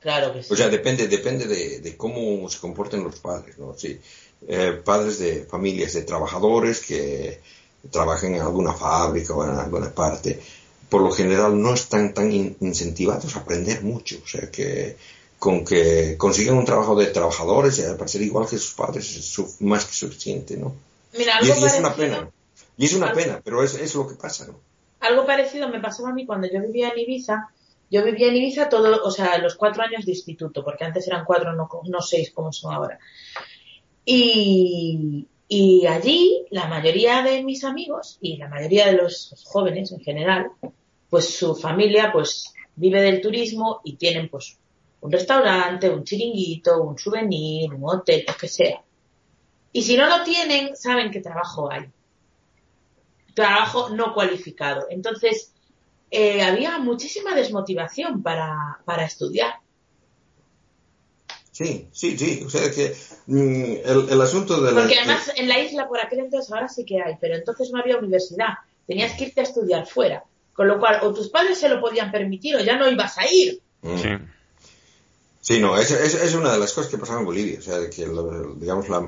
Claro 0.00 0.32
que 0.32 0.42
sí. 0.42 0.52
O 0.52 0.56
sea, 0.56 0.68
depende, 0.68 1.08
depende 1.08 1.46
de, 1.46 1.80
de 1.80 1.96
cómo 1.96 2.48
se 2.48 2.58
comporten 2.60 3.02
los 3.04 3.16
padres, 3.20 3.58
¿no? 3.58 3.74
Sí. 3.76 3.98
Eh, 4.46 4.80
padres 4.84 5.18
de 5.18 5.44
familias 5.44 5.92
de 5.94 6.02
trabajadores 6.02 6.80
que 6.80 7.40
trabajan 7.90 8.34
en 8.34 8.42
alguna 8.42 8.72
fábrica 8.74 9.34
o 9.34 9.44
en 9.44 9.50
alguna 9.58 9.90
parte, 9.92 10.40
por 10.88 11.02
lo 11.02 11.10
general 11.10 11.60
no 11.60 11.74
están 11.74 12.14
tan 12.14 12.30
in 12.32 12.56
incentivados 12.60 13.34
a 13.36 13.40
aprender 13.40 13.82
mucho. 13.82 14.18
O 14.24 14.26
sea, 14.28 14.50
que 14.50 14.96
con 15.38 15.64
que 15.64 16.16
consigan 16.16 16.56
un 16.56 16.64
trabajo 16.64 16.94
de 16.96 17.06
trabajadores, 17.06 17.78
eh, 17.80 17.94
para 17.94 18.08
ser 18.08 18.22
igual 18.22 18.48
que 18.48 18.58
sus 18.58 18.74
padres, 18.74 19.16
es 19.16 19.60
más 19.60 19.84
que 19.84 19.92
suficiente, 19.94 20.56
¿no? 20.56 20.74
Mira, 21.16 21.34
y, 21.42 21.50
algo 21.50 21.62
y 21.64 21.66
es 21.66 21.78
una 21.78 21.94
parecido- 21.94 21.96
pena. 21.96 22.30
Y 22.76 22.84
es 22.86 22.92
una 22.94 23.06
algo- 23.08 23.20
pena, 23.20 23.40
pero 23.44 23.62
es, 23.64 23.74
es 23.74 23.94
lo 23.94 24.06
que 24.08 24.14
pasa, 24.14 24.46
¿no? 24.46 24.54
Algo 25.00 25.26
parecido 25.26 25.68
me 25.68 25.80
pasaba 25.80 26.10
a 26.10 26.12
mí 26.12 26.26
cuando 26.26 26.48
yo 26.52 26.60
vivía 26.60 26.90
en 26.90 26.98
Ibiza. 27.00 27.48
Yo 27.90 28.04
vivía 28.04 28.28
en 28.28 28.36
Ibiza 28.36 28.68
todo, 28.68 29.02
o 29.02 29.10
sea, 29.10 29.38
los 29.38 29.56
cuatro 29.56 29.82
años 29.82 30.04
de 30.04 30.12
instituto, 30.12 30.62
porque 30.62 30.84
antes 30.84 31.06
eran 31.06 31.24
cuatro, 31.24 31.52
no, 31.54 31.68
no 31.84 32.00
seis 32.00 32.30
como 32.32 32.52
son 32.52 32.74
ahora. 32.74 32.98
Y, 34.04 35.26
y 35.48 35.86
allí 35.86 36.46
la 36.50 36.66
mayoría 36.66 37.22
de 37.22 37.42
mis 37.42 37.64
amigos 37.64 38.18
y 38.20 38.36
la 38.36 38.48
mayoría 38.48 38.86
de 38.86 38.92
los 38.92 39.34
jóvenes 39.46 39.92
en 39.92 40.00
general, 40.00 40.50
pues 41.08 41.34
su 41.34 41.54
familia, 41.54 42.12
pues 42.12 42.52
vive 42.76 43.00
del 43.00 43.20
turismo 43.20 43.80
y 43.84 43.96
tienen 43.96 44.28
pues 44.28 44.58
un 45.00 45.12
restaurante, 45.12 45.88
un 45.88 46.04
chiringuito, 46.04 46.82
un 46.82 46.98
souvenir, 46.98 47.72
un 47.72 47.88
hotel, 47.88 48.24
lo 48.26 48.34
que 48.34 48.48
sea. 48.48 48.82
Y 49.72 49.82
si 49.82 49.96
no 49.96 50.06
lo 50.06 50.24
tienen, 50.24 50.76
saben 50.76 51.10
qué 51.10 51.20
trabajo 51.20 51.70
hay. 51.70 51.90
Trabajo 53.34 53.90
no 53.90 54.14
cualificado. 54.14 54.86
Entonces, 54.90 55.54
eh, 56.10 56.42
había 56.42 56.78
muchísima 56.78 57.34
desmotivación 57.34 58.22
para, 58.22 58.78
para 58.84 59.04
estudiar. 59.04 59.54
Sí, 61.52 61.88
sí, 61.92 62.16
sí. 62.16 62.42
O 62.46 62.50
sea 62.50 62.70
que 62.70 62.94
mm, 63.26 63.62
el, 63.84 64.06
el 64.10 64.20
asunto 64.20 64.60
de 64.60 64.72
la... 64.72 64.80
Porque 64.80 64.98
además 64.98 65.32
en 65.36 65.48
la 65.48 65.58
isla 65.58 65.88
por 65.88 66.00
aquel 66.00 66.20
entonces 66.20 66.52
ahora 66.52 66.68
sí 66.68 66.84
que 66.84 67.02
hay, 67.02 67.16
pero 67.20 67.34
entonces 67.34 67.70
no 67.72 67.80
había 67.80 67.96
universidad. 67.98 68.54
Tenías 68.86 69.12
que 69.16 69.24
irte 69.24 69.40
a 69.40 69.44
estudiar 69.44 69.86
fuera. 69.86 70.22
Con 70.54 70.68
lo 70.68 70.78
cual, 70.78 71.00
o 71.02 71.12
tus 71.12 71.28
padres 71.28 71.58
se 71.58 71.68
lo 71.68 71.80
podían 71.80 72.10
permitir 72.10 72.56
o 72.56 72.60
ya 72.60 72.76
no 72.76 72.88
ibas 72.88 73.18
a 73.18 73.26
ir. 73.30 73.60
Mm. 73.82 73.96
Sí. 73.98 74.08
Sí, 75.40 75.60
no, 75.60 75.78
es, 75.78 75.90
es, 75.90 76.14
es 76.14 76.34
una 76.34 76.52
de 76.52 76.58
las 76.58 76.72
cosas 76.72 76.90
que 76.90 76.98
pasaba 76.98 77.20
en 77.20 77.24
Bolivia. 77.26 77.58
O 77.58 77.62
sea, 77.62 77.78
que 77.90 78.06
digamos, 78.56 78.88
la- 78.88 79.00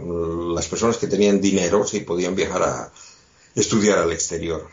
las 0.55 0.69
personas 0.69 0.97
que 0.97 1.07
tenían 1.07 1.41
dinero 1.41 1.85
sí 1.87 2.01
podían 2.01 2.35
viajar 2.35 2.63
a 2.63 2.93
estudiar 3.55 3.99
al 3.99 4.13
exterior. 4.13 4.69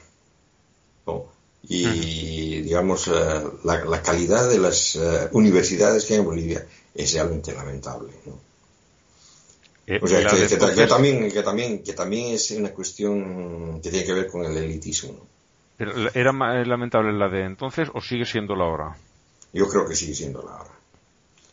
¿no? 1.05 1.25
Y, 1.69 2.61
digamos, 2.61 3.07
eh, 3.07 3.11
la, 3.65 3.84
la 3.84 4.02
calidad 4.02 4.49
de 4.49 4.57
las 4.57 4.95
eh, 4.95 5.27
universidades 5.34 6.06
que 6.06 6.14
hay 6.14 6.19
en 6.19 6.26
Bolivia 6.26 6.65
es 6.95 7.14
realmente 7.14 7.53
lamentable. 7.53 8.14
¿no? 8.26 8.39
Eh, 9.85 9.99
O 10.02 10.07
sea, 10.07 10.19
que, 10.27 10.88
también, 10.88 11.31
que, 11.31 11.44
también, 11.44 11.84
que 11.84 11.94
también 11.94 12.34
es 12.34 12.52
una 12.52 12.69
cuestión 12.69 13.81
que 13.81 13.89
tiene 13.89 14.06
que 14.06 14.14
ver 14.14 14.27
con 14.27 14.45
el 14.45 14.56
elitismo. 14.56 15.14
¿no? 15.14 15.27
Pero, 15.77 15.91
¿Era 16.14 16.31
lamentable 16.31 17.14
la 17.14 17.30
de 17.30 17.44
entonces 17.44 17.89
o 17.94 18.02
sigue 18.02 18.26
siendo 18.26 18.56
la 18.56 18.64
ahora? 18.64 18.98
Yo 19.53 19.68
creo 19.68 19.88
que 19.88 19.95
sigue 19.95 20.15
siendo 20.15 20.41
la 20.41 20.56
hora. 20.56 20.72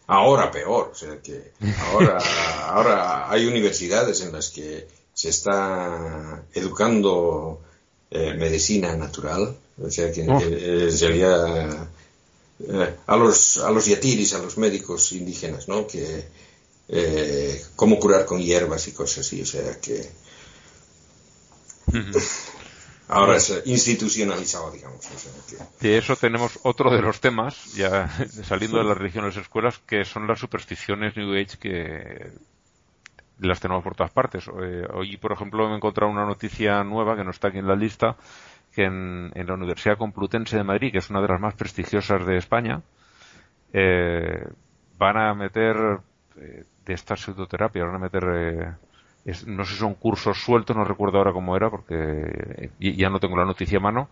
Ahora 0.06 0.50
peor, 0.50 0.90
o 0.92 0.94
sea 0.94 1.18
que 1.22 1.52
ahora, 1.90 2.18
ahora 2.68 3.30
hay 3.30 3.46
universidades 3.46 4.20
en 4.20 4.32
las 4.32 4.50
que 4.50 4.86
se 5.14 5.28
está 5.30 6.44
educando 6.52 7.60
eh, 8.10 8.34
medicina 8.34 8.94
natural, 8.96 9.56
o 9.80 9.90
sea 9.90 10.10
que 10.12 10.26
Oh. 10.28 10.40
eh, 10.42 10.90
sería 10.92 11.88
eh, 12.60 12.94
a 13.06 13.16
los 13.16 13.58
a 13.58 13.70
los 13.70 13.86
yatiris, 13.86 14.34
a 14.34 14.38
los 14.38 14.56
médicos 14.58 15.12
indígenas, 15.12 15.66
¿no? 15.68 15.86
Que 15.86 16.24
eh, 16.88 17.62
cómo 17.76 17.98
curar 17.98 18.24
con 18.26 18.40
hierbas 18.40 18.86
y 18.88 18.92
cosas 18.92 19.26
así, 19.26 19.42
o 19.42 19.46
sea 19.46 19.80
que 19.80 20.08
ahora 23.08 23.36
es 23.36 23.62
institucionalizado, 23.66 24.70
digamos. 24.70 25.04
o 25.06 25.18
sea 25.18 25.32
que- 25.78 25.86
De 25.86 25.98
eso 25.98 26.16
tenemos 26.16 26.58
otro 26.62 26.90
de 26.90 27.02
los 27.02 27.20
temas, 27.20 27.74
ya 27.74 28.08
saliendo 28.48 28.78
de 28.78 28.84
las 28.84 28.96
religiones 28.98 29.36
escuelas, 29.36 29.78
que 29.86 30.04
son 30.04 30.26
las 30.26 30.38
supersticiones 30.38 31.16
New 31.16 31.32
Age 31.34 31.58
que 31.58 32.30
las 33.40 33.60
tenemos 33.60 33.82
por 33.82 33.94
todas 33.94 34.12
partes. 34.12 34.44
Eh, 34.62 34.86
hoy, 34.94 35.16
por 35.16 35.32
ejemplo, 35.32 35.66
me 35.66 35.74
he 35.74 35.76
encontrado 35.76 36.10
una 36.10 36.24
noticia 36.24 36.82
nueva 36.84 37.16
que 37.16 37.24
no 37.24 37.30
está 37.30 37.48
aquí 37.48 37.58
en 37.58 37.66
la 37.68 37.76
lista, 37.76 38.16
que 38.74 38.84
en, 38.84 39.30
en 39.34 39.46
la 39.46 39.54
Universidad 39.54 39.96
Complutense 39.98 40.56
de 40.56 40.64
Madrid, 40.64 40.92
que 40.92 40.98
es 40.98 41.10
una 41.10 41.20
de 41.22 41.28
las 41.28 41.40
más 41.40 41.54
prestigiosas 41.54 42.26
de 42.26 42.36
España, 42.36 42.82
eh, 43.72 44.46
van 44.98 45.16
a 45.16 45.34
meter 45.34 45.76
eh, 46.36 46.64
de 46.84 46.92
esta 46.94 47.16
pseudoterapia, 47.16 47.84
van 47.84 47.96
a 47.96 47.98
meter, 47.98 48.24
eh, 48.34 48.72
es- 49.24 49.46
no 49.46 49.64
sé 49.64 49.72
si 49.74 49.78
son 49.80 49.94
cursos 49.94 50.38
sueltos, 50.42 50.76
no 50.76 50.84
recuerdo 50.84 51.18
ahora 51.18 51.32
cómo 51.32 51.56
era, 51.56 51.70
porque 51.70 51.94
eh, 51.96 52.70
ya 52.96 53.08
no 53.10 53.18
tengo 53.20 53.36
la 53.36 53.44
noticia 53.44 53.78
a 53.78 53.82
mano, 53.82 54.08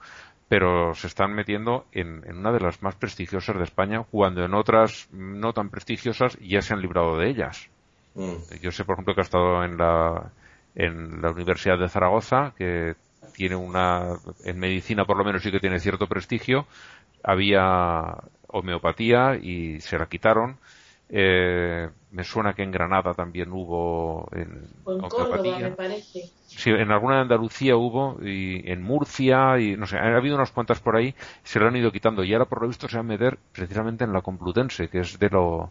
pero 0.48 0.94
se 0.94 1.06
están 1.06 1.32
metiendo 1.34 1.86
en, 1.92 2.22
en 2.26 2.38
una 2.38 2.52
de 2.52 2.60
las 2.60 2.82
más 2.82 2.94
prestigiosas 2.96 3.56
de 3.56 3.64
España, 3.64 4.04
cuando 4.10 4.44
en 4.44 4.54
otras 4.54 5.08
no 5.12 5.52
tan 5.52 5.70
prestigiosas 5.70 6.38
ya 6.40 6.60
se 6.62 6.74
han 6.74 6.82
librado 6.82 7.16
de 7.18 7.28
ellas. 7.30 7.68
Mm. 8.14 8.34
Yo 8.60 8.70
sé, 8.70 8.84
por 8.84 8.94
ejemplo, 8.94 9.14
que 9.14 9.22
ha 9.22 9.24
estado 9.24 9.64
en 9.64 9.78
la, 9.78 10.30
en 10.74 11.22
la 11.22 11.30
Universidad 11.30 11.78
de 11.78 11.88
Zaragoza, 11.88 12.52
que 12.56 12.94
tiene 13.34 13.56
una, 13.56 14.18
en 14.44 14.58
medicina 14.58 15.04
por 15.04 15.16
lo 15.16 15.24
menos 15.24 15.42
sí 15.42 15.50
que 15.50 15.60
tiene 15.60 15.80
cierto 15.80 16.06
prestigio. 16.06 16.66
Había 17.22 18.16
homeopatía 18.48 19.36
y 19.36 19.80
se 19.80 19.98
la 19.98 20.06
quitaron. 20.06 20.58
Eh, 21.08 21.88
me 22.10 22.24
suena 22.24 22.54
que 22.54 22.62
en 22.62 22.70
Granada 22.70 23.14
también 23.14 23.52
hubo 23.52 24.28
en 24.32 24.66
O 24.84 24.92
en 24.92 25.00
Córdoba, 25.08 25.38
homeopatía. 25.40 25.68
me 25.68 25.70
parece. 25.76 26.30
Sí, 26.46 26.70
en 26.70 26.90
alguna 26.90 27.16
de 27.16 27.20
Andalucía 27.22 27.76
hubo, 27.76 28.18
y 28.22 28.70
en 28.70 28.82
Murcia, 28.82 29.58
y 29.58 29.76
no 29.76 29.86
sé, 29.86 29.96
ha 29.98 30.16
habido 30.16 30.36
unas 30.36 30.52
cuantas 30.52 30.80
por 30.80 30.96
ahí, 30.96 31.14
se 31.44 31.58
lo 31.60 31.68
han 31.68 31.76
ido 31.76 31.90
quitando, 31.92 32.24
y 32.24 32.32
ahora 32.32 32.44
por 32.46 32.60
lo 32.62 32.68
visto 32.68 32.88
se 32.88 32.96
van 32.96 33.06
a 33.06 33.08
meter 33.08 33.38
precisamente 33.52 34.04
en 34.04 34.12
la 34.12 34.20
Complutense, 34.22 34.88
que 34.88 35.00
es 35.00 35.18
de 35.18 35.30
lo, 35.30 35.70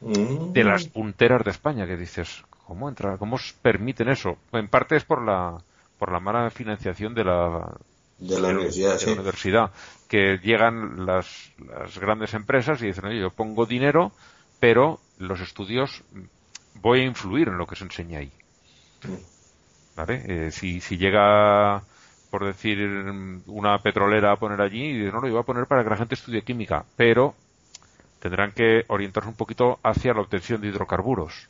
Mm. 0.00 0.52
de 0.52 0.64
las 0.64 0.84
punteras 0.86 1.44
de 1.44 1.50
España, 1.50 1.86
que 1.86 1.96
dices, 1.96 2.44
¿cómo 2.66 2.88
entra, 2.88 3.18
cómo 3.18 3.36
os 3.36 3.52
permiten 3.54 4.08
eso? 4.08 4.38
En 4.52 4.68
parte 4.68 4.96
es 4.96 5.04
por 5.04 5.24
la, 5.24 5.58
por 5.98 6.12
la 6.12 6.20
mala 6.20 6.50
financiación 6.50 7.14
de 7.14 7.24
la, 7.24 7.76
De 8.18 8.40
la 8.40 8.48
universidad, 8.48 8.92
de 8.94 8.98
sí. 8.98 9.06
la 9.06 9.12
universidad, 9.12 9.70
que 10.08 10.38
llegan 10.42 11.04
las, 11.04 11.52
las 11.58 11.98
grandes 11.98 12.34
empresas 12.34 12.80
y 12.82 12.86
dicen, 12.86 13.06
oye, 13.06 13.20
yo 13.20 13.30
pongo 13.30 13.66
dinero, 13.66 14.12
pero 14.60 15.00
los 15.18 15.40
estudios 15.40 16.02
mm, 16.12 16.22
voy 16.80 17.00
a 17.00 17.04
influir 17.04 17.48
en 17.48 17.58
lo 17.58 17.66
que 17.66 17.76
se 17.76 17.84
enseña 17.84 18.20
ahí. 18.20 18.32
¿Vale? 19.96 20.22
Eh, 20.26 20.50
si, 20.52 20.80
si 20.80 20.96
llega, 20.96 21.82
por 22.30 22.44
decir, 22.44 22.78
una 23.46 23.78
petrolera 23.78 24.32
a 24.32 24.36
poner 24.36 24.60
allí, 24.60 24.90
y 24.90 25.10
no, 25.10 25.20
lo 25.20 25.28
iba 25.28 25.40
a 25.40 25.44
poner 25.44 25.66
para 25.66 25.82
que 25.82 25.90
la 25.90 25.96
gente 25.96 26.14
estudie 26.14 26.42
química, 26.42 26.84
pero 26.96 27.34
tendrán 28.20 28.52
que 28.52 28.84
orientarse 28.88 29.28
un 29.28 29.36
poquito 29.36 29.78
hacia 29.82 30.14
la 30.14 30.20
obtención 30.20 30.60
de 30.60 30.68
hidrocarburos. 30.68 31.48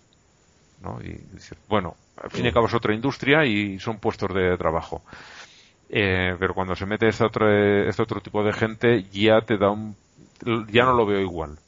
¿No? 0.81 1.01
Y 1.03 1.13
dices, 1.33 1.59
bueno, 1.69 1.97
al 2.17 2.31
fin 2.31 2.45
y 2.45 2.49
al 2.49 2.55
cabo 2.55 2.67
es 2.67 2.75
otra 2.75 2.95
industria 2.95 3.45
y 3.45 3.79
son 3.79 3.99
puestos 4.01 4.35
de 4.35 4.57
trabajo. 4.59 5.05
Eh, 5.91 6.37
pero 6.39 6.55
cuando 6.55 6.77
se 6.77 6.87
mete 6.87 7.09
este 7.09 7.25
otro, 7.25 7.49
este 7.51 8.03
otro 8.03 8.21
tipo 8.21 8.45
de 8.45 8.53
gente 8.53 9.05
ya 9.11 9.41
te 9.43 9.59
da 9.59 9.71
un 9.71 9.97
ya 10.71 10.85
no 10.85 10.93
lo 10.95 11.07
veo 11.07 11.21
igual 11.21 11.59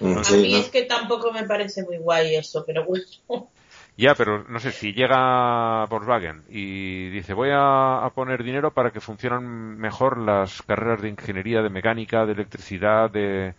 Mm, 0.00 0.18
A 0.26 0.30
mí 0.36 0.54
¿no? 0.54 0.58
es 0.58 0.70
que 0.70 0.82
tampoco 0.84 1.32
me 1.32 1.44
parece 1.44 1.82
muy 1.84 1.96
guay 1.98 2.34
eso, 2.36 2.64
pero 2.66 2.84
bueno. 2.84 3.04
ya 3.96 4.14
pero 4.14 4.44
no 4.48 4.58
sé 4.58 4.72
si 4.72 4.92
llega 4.92 5.84
Volkswagen 5.86 6.44
y 6.48 7.10
dice 7.10 7.34
voy 7.34 7.50
a, 7.52 8.04
a 8.04 8.10
poner 8.10 8.42
dinero 8.42 8.72
para 8.72 8.90
que 8.90 9.00
funcionen 9.00 9.76
mejor 9.78 10.18
las 10.18 10.62
carreras 10.62 11.02
de 11.02 11.08
ingeniería 11.10 11.62
de 11.62 11.70
mecánica 11.70 12.24
de 12.26 12.32
electricidad 12.32 13.10
de 13.10 13.54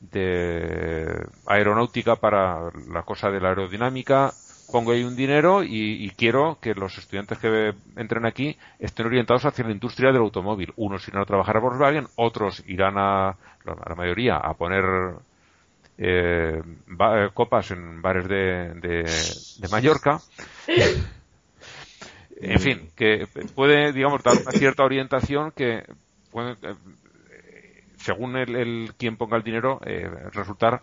de 0.00 1.26
aeronáutica 1.46 2.16
para 2.16 2.70
la 2.90 3.02
cosa 3.02 3.30
de 3.30 3.40
la 3.40 3.50
aerodinámica 3.50 4.32
pongo 4.70 4.92
ahí 4.92 5.02
un 5.02 5.16
dinero 5.16 5.62
y, 5.64 6.04
y 6.04 6.10
quiero 6.10 6.58
que 6.60 6.74
los 6.74 6.96
estudiantes 6.96 7.38
que 7.38 7.74
entren 7.96 8.24
aquí 8.24 8.56
estén 8.78 9.06
orientados 9.06 9.44
hacia 9.44 9.64
la 9.64 9.72
industria 9.72 10.12
del 10.12 10.22
automóvil. 10.22 10.72
Unos 10.76 11.06
irán 11.08 11.22
a 11.22 11.26
trabajar 11.26 11.56
a 11.56 11.60
Volkswagen, 11.60 12.06
otros 12.14 12.62
irán 12.68 12.94
a, 12.96 13.36
la 13.64 13.94
mayoría, 13.96 14.36
a 14.36 14.54
poner 14.54 14.84
eh, 15.98 16.62
ba- 16.86 17.24
eh, 17.24 17.30
copas 17.34 17.72
en 17.72 18.00
bares 18.00 18.28
de, 18.28 18.74
de, 18.74 19.02
de 19.02 19.68
Mallorca. 19.72 20.20
En 22.40 22.58
fin, 22.60 22.88
que 22.96 23.26
puede, 23.54 23.92
digamos, 23.92 24.22
dar 24.22 24.38
una 24.38 24.52
cierta 24.52 24.84
orientación 24.84 25.50
que 25.50 25.82
puede, 26.30 26.52
eh, 26.62 26.74
según 28.00 28.36
el, 28.36 28.56
el 28.56 28.94
quien 28.98 29.16
ponga 29.16 29.36
el 29.36 29.42
dinero, 29.42 29.80
eh, 29.84 30.08
resultar 30.32 30.82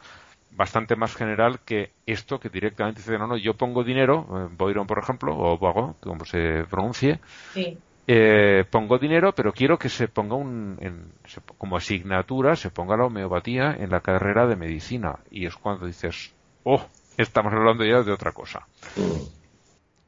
bastante 0.51 0.95
más 0.95 1.15
general 1.15 1.59
que 1.65 1.91
esto 2.05 2.39
que 2.39 2.49
directamente 2.49 3.01
dice, 3.01 3.17
no, 3.17 3.27
no, 3.27 3.37
yo 3.37 3.55
pongo 3.55 3.83
dinero, 3.83 4.25
eh, 4.31 4.53
Boiron, 4.55 4.87
por 4.87 4.99
ejemplo, 4.99 5.35
o 5.37 5.57
Boago, 5.57 5.95
como 6.01 6.25
se 6.25 6.63
pronuncie, 6.69 7.19
Sí. 7.53 7.77
eh, 8.07 8.63
pongo 8.71 8.97
dinero, 8.97 9.33
pero 9.33 9.51
quiero 9.51 9.77
que 9.77 9.89
se 9.89 10.07
ponga 10.07 10.35
un, 10.35 10.77
en- 10.79 11.11
se- 11.25 11.41
como 11.57 11.75
asignatura, 11.75 12.55
se 12.55 12.69
ponga 12.71 12.95
la 12.95 13.05
homeopatía 13.05 13.75
en 13.77 13.89
la 13.89 13.99
carrera 13.99 14.47
de 14.47 14.55
medicina. 14.55 15.19
Y 15.29 15.45
es 15.45 15.55
cuando 15.55 15.85
dices, 15.85 16.33
oh, 16.63 16.81
estamos 17.17 17.51
hablando 17.53 17.83
ya 17.83 18.01
de 18.03 18.11
otra 18.13 18.31
cosa. 18.31 18.67
Mm. 18.95 19.36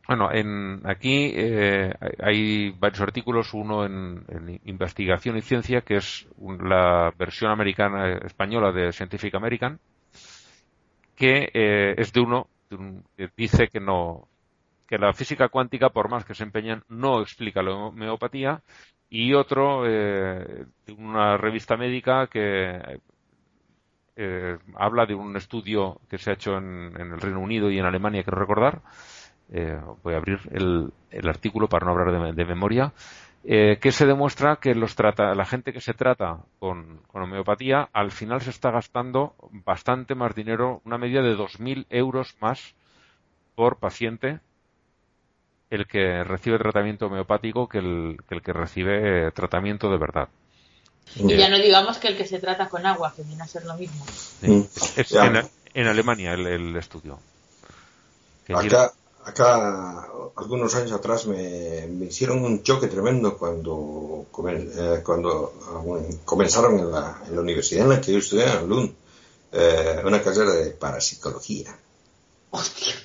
Bueno, 0.10 0.32
en, 0.34 0.82
aquí 0.86 1.32
eh, 1.36 1.94
hay- 2.20 2.72
varios 2.72 3.00
artículos, 3.02 3.54
uno 3.54 3.86
en, 3.86 4.26
en 4.28 4.60
investigación 4.66 5.38
y 5.38 5.42
ciencia, 5.44 5.82
que 5.82 5.98
es 5.98 6.28
un- 6.38 6.68
la 6.68 7.14
versión 7.18 7.52
americana 7.52 8.14
española 8.26 8.72
de 8.72 8.92
Scientific 8.92 9.36
American, 9.36 9.80
que 11.16 11.50
eh, 11.54 11.96
es 11.98 12.14
de 12.14 12.22
uno 12.22 12.50
de 12.70 12.76
un- 12.78 13.04
que 13.18 13.30
dice 13.36 13.68
que 13.70 13.80
no 13.80 14.28
que 14.88 14.98
la 15.00 15.14
física 15.14 15.50
cuántica, 15.50 15.90
por 15.92 16.10
más 16.10 16.26
que 16.26 16.36
se 16.36 16.44
empeñan, 16.44 16.84
no 16.90 17.22
explica 17.22 17.64
la 17.64 17.72
homeopatía, 17.74 18.64
y 19.10 19.34
otro 19.34 19.86
eh, 19.88 20.66
de 20.86 20.94
una 20.94 21.38
revista 21.38 21.78
médica 21.78 22.28
que 22.28 23.00
eh, 24.16 24.58
habla 24.76 25.06
de 25.06 25.16
un 25.16 25.36
estudio 25.38 26.02
que 26.10 26.18
se 26.18 26.32
ha 26.32 26.34
hecho 26.34 26.58
en, 26.58 26.94
en 27.00 27.12
el 27.14 27.22
Reino 27.22 27.40
Unido 27.40 27.70
y 27.72 27.80
en 27.80 27.86
Alemania, 27.86 28.24
quiero 28.24 28.40
recordar. 28.40 28.82
Eh, 29.52 29.80
voy 30.04 30.14
a 30.14 30.18
abrir 30.18 30.40
el, 30.52 30.92
el 31.12 31.28
artículo 31.28 31.68
para 31.68 31.86
no 31.86 31.92
hablar 31.92 32.12
de, 32.12 32.34
de 32.34 32.46
memoria. 32.46 32.94
eh, 33.44 33.78
que 33.82 33.92
se 33.92 34.06
demuestra 34.06 34.58
que 34.58 34.76
los 34.76 34.96
trata, 34.96 35.34
la 35.34 35.46
gente 35.46 35.72
que 35.74 35.82
se 35.82 35.94
trata 35.94 36.40
con, 36.60 37.00
con, 37.08 37.24
homeopatía 37.24 37.90
al 37.94 38.12
final 38.12 38.42
se 38.42 38.50
está 38.50 38.70
gastando 38.70 39.34
bastante 39.66 40.14
más 40.14 40.36
dinero, 40.36 40.82
una 40.86 40.98
media 40.98 41.22
de 41.22 41.36
2.000 41.36 41.86
euros 41.90 42.36
más 42.42 42.76
por 43.56 43.78
paciente 43.78 44.40
el 45.70 45.88
que 45.88 46.24
recibe 46.24 46.58
tratamiento 46.58 47.08
homeopático 47.08 47.68
que 47.70 47.78
el 47.78 48.18
que, 48.28 48.36
el 48.36 48.42
que 48.42 48.54
recibe 48.54 49.32
tratamiento 49.32 49.90
de 49.90 49.98
verdad. 49.98 50.28
Y 51.16 51.36
ya 51.38 51.50
no 51.50 51.58
digamos 51.58 51.98
que 51.98 52.08
el 52.10 52.18
que 52.18 52.26
se 52.26 52.40
trata 52.40 52.70
con 52.70 52.86
agua, 52.86 53.14
que 53.16 53.24
viene 53.24 53.42
a 53.42 53.48
ser 53.48 53.66
lo 53.66 53.76
mismo. 53.76 54.06
Sí. 54.08 54.68
Es 54.98 55.12
en, 55.14 55.42
en, 55.74 55.88
Alemania 55.88 56.34
el, 56.34 56.46
el 56.46 56.76
estudio. 56.76 57.20
Que 58.46 58.54
acá, 58.54 58.92
acá, 59.26 60.08
algunos 60.36 60.74
años 60.76 60.92
atrás 60.92 61.28
me, 61.28 61.88
me, 61.88 62.06
hicieron 62.06 62.44
un 62.44 62.64
choque 62.64 62.88
tremendo 62.88 63.38
cuando, 63.38 64.26
eh, 64.48 65.02
cuando 65.04 65.54
comenzaron 66.26 66.80
en 66.80 66.92
la, 66.92 67.22
en 67.28 67.36
la, 67.36 67.42
universidad 67.42 67.84
en 67.84 67.90
la 67.90 68.02
que 68.02 68.14
yo 68.14 68.20
estudié, 68.20 68.46
en 68.46 68.68
Lund, 68.68 68.94
eh, 69.52 70.02
una 70.06 70.22
carrera 70.22 70.52
de 70.52 70.72
parapsicología. 70.72 71.76
Hostia. 72.52 72.96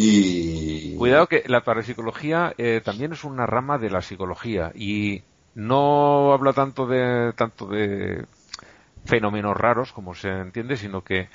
Y... 0.00 0.94
Cuidado 0.94 1.26
que 1.26 1.42
la 1.48 1.64
parapsicología 1.64 2.54
eh, 2.56 2.80
también 2.84 3.12
es 3.12 3.24
una 3.24 3.46
rama 3.46 3.78
de 3.78 3.90
la 3.90 4.00
psicología 4.00 4.70
y 4.72 5.22
no 5.56 6.32
habla 6.32 6.52
tanto 6.52 6.86
de 6.86 7.32
tanto 7.32 7.66
de 7.66 8.24
fenómenos 9.04 9.56
raros 9.56 9.92
como 9.92 10.14
se 10.14 10.28
entiende, 10.28 10.76
sino 10.76 11.02
que 11.02 11.28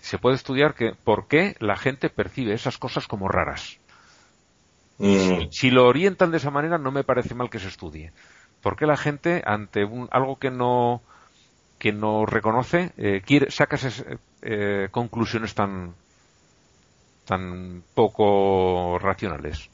se 0.00 0.18
puede 0.18 0.36
estudiar 0.36 0.74
que 0.74 0.94
por 0.94 1.28
qué 1.28 1.56
la 1.60 1.76
gente 1.76 2.10
percibe 2.10 2.54
esas 2.54 2.78
cosas 2.78 3.06
como 3.06 3.28
raras. 3.28 3.78
Mm. 4.98 5.18
Si, 5.18 5.48
si, 5.50 5.70
lo 5.70 5.86
orientan 5.86 6.30
de 6.30 6.36
esa 6.36 6.50
manera, 6.50 6.78
no 6.78 6.92
me 6.92 7.04
parece 7.04 7.34
mal 7.34 7.50
que 7.50 7.58
se 7.58 7.68
estudie. 7.68 8.12
¿Por 8.62 8.76
qué 8.76 8.86
la 8.86 8.96
gente 8.96 9.42
ante 9.46 9.84
un, 9.84 10.08
algo 10.10 10.38
que 10.38 10.50
no 10.50 11.02
que 11.78 11.92
no 11.92 12.26
reconoce 12.26 12.92
eh, 12.98 13.22
quiere 13.24 13.50
saca 13.50 13.76
esas 13.76 14.04
eh, 14.42 14.88
conclusiones 14.90 15.54
tan 15.54 15.94
tan 17.24 17.82
poco 17.94 18.98
racionales? 18.98 19.70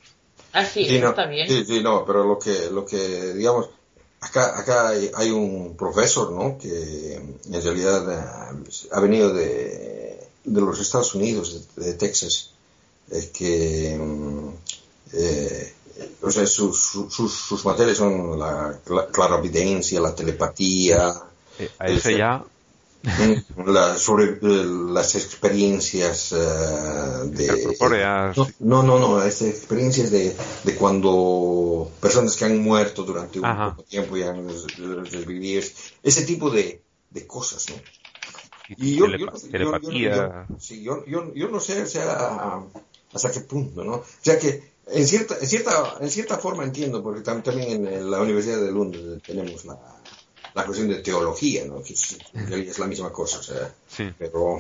Ah, 0.53 0.65
sí, 0.65 0.85
sí, 0.85 0.97
eso 0.97 1.15
no, 1.15 1.29
bien. 1.29 1.49
Sí, 1.49 1.65
sí, 1.65 1.83
no, 1.83 2.05
pero 2.07 2.25
lo 2.25 2.39
que, 2.39 2.71
lo 2.71 2.87
que 2.87 3.35
digamos, 3.35 3.71
acá, 4.27 4.59
acá 4.59 4.89
hay, 4.89 5.11
hay, 5.15 5.31
un 5.31 5.77
profesor, 5.77 6.33
¿no? 6.33 6.59
Que 6.59 7.15
en 7.15 7.63
realidad 7.63 8.53
ha 8.93 9.01
venido 9.01 9.33
de, 9.33 10.29
de 10.45 10.61
los 10.61 10.81
Estados 10.81 11.15
Unidos, 11.15 11.67
de, 11.77 11.85
de 11.85 11.95
Texas, 11.95 12.51
eh, 13.11 13.31
que, 13.33 13.99
eh, 15.13 15.73
o 16.23 16.31
sea, 16.31 16.47
sus, 16.47 16.79
sus, 17.09 17.33
sus 17.33 17.65
materias 17.65 17.99
son 17.99 18.39
la, 18.39 18.79
la 18.89 19.07
clarividencia, 19.07 20.01
la 20.01 20.15
telepatía. 20.15 21.15
Eh, 21.59 21.71
a 21.79 21.87
ese 21.87 22.13
el, 22.13 22.19
ya. 22.19 22.45
La, 23.65 23.97
sobre 23.99 24.39
las 24.43 25.15
experiencias 25.15 26.33
uh, 26.33 27.29
de 27.31 27.77
no 28.59 28.83
no 28.83 28.99
no 28.99 29.19
las 29.19 29.43
experiencias 29.43 30.11
de, 30.11 30.35
de, 30.65 30.75
cuando 30.75 31.89
personas 32.01 32.37
que 32.37 32.47
han 32.47 32.61
muerto 32.61 33.05
durante 33.05 33.39
un 33.39 33.45
Ajá. 33.45 33.71
poco 33.71 33.85
tiempo 33.85 34.17
y 34.17 34.23
han 34.23 34.49
revivido 35.13 35.63
ese 36.03 36.23
tipo 36.25 36.51
de, 36.51 36.83
de 37.11 37.27
cosas 37.29 37.67
no 37.71 37.77
y 38.77 38.97
yo, 38.97 39.07
yo, 39.07 41.05
yo, 41.07 41.35
yo, 41.35 41.49
no 41.49 41.61
sé 41.61 41.83
o 41.83 41.87
sea, 41.87 42.61
hasta 43.13 43.31
qué 43.31 43.41
punto 43.41 43.85
no 43.85 43.95
o 43.95 44.05
sea 44.21 44.37
que 44.37 44.75
en 44.89 45.07
cierta 45.07 45.37
en 45.41 45.47
cierta 45.47 45.97
en 46.01 46.11
cierta 46.11 46.39
forma 46.39 46.65
entiendo 46.65 47.03
porque 47.05 47.21
también 47.21 47.87
en 47.87 48.11
la 48.11 48.21
Universidad 48.21 48.61
de 48.61 48.73
Londres 48.73 49.23
tenemos 49.25 49.65
la 49.65 49.79
la 50.57 50.65
cuestión 50.65 50.89
de 50.89 51.03
teología, 51.03 51.67
¿no? 51.67 51.83
que 51.83 51.93
es, 51.93 52.17
es 52.33 52.79
la 52.79 52.87
misma 52.87 53.13
cosa, 53.13 53.41
o 53.41 53.43
sea, 53.43 53.75
sí. 53.87 54.11
pero, 54.19 54.59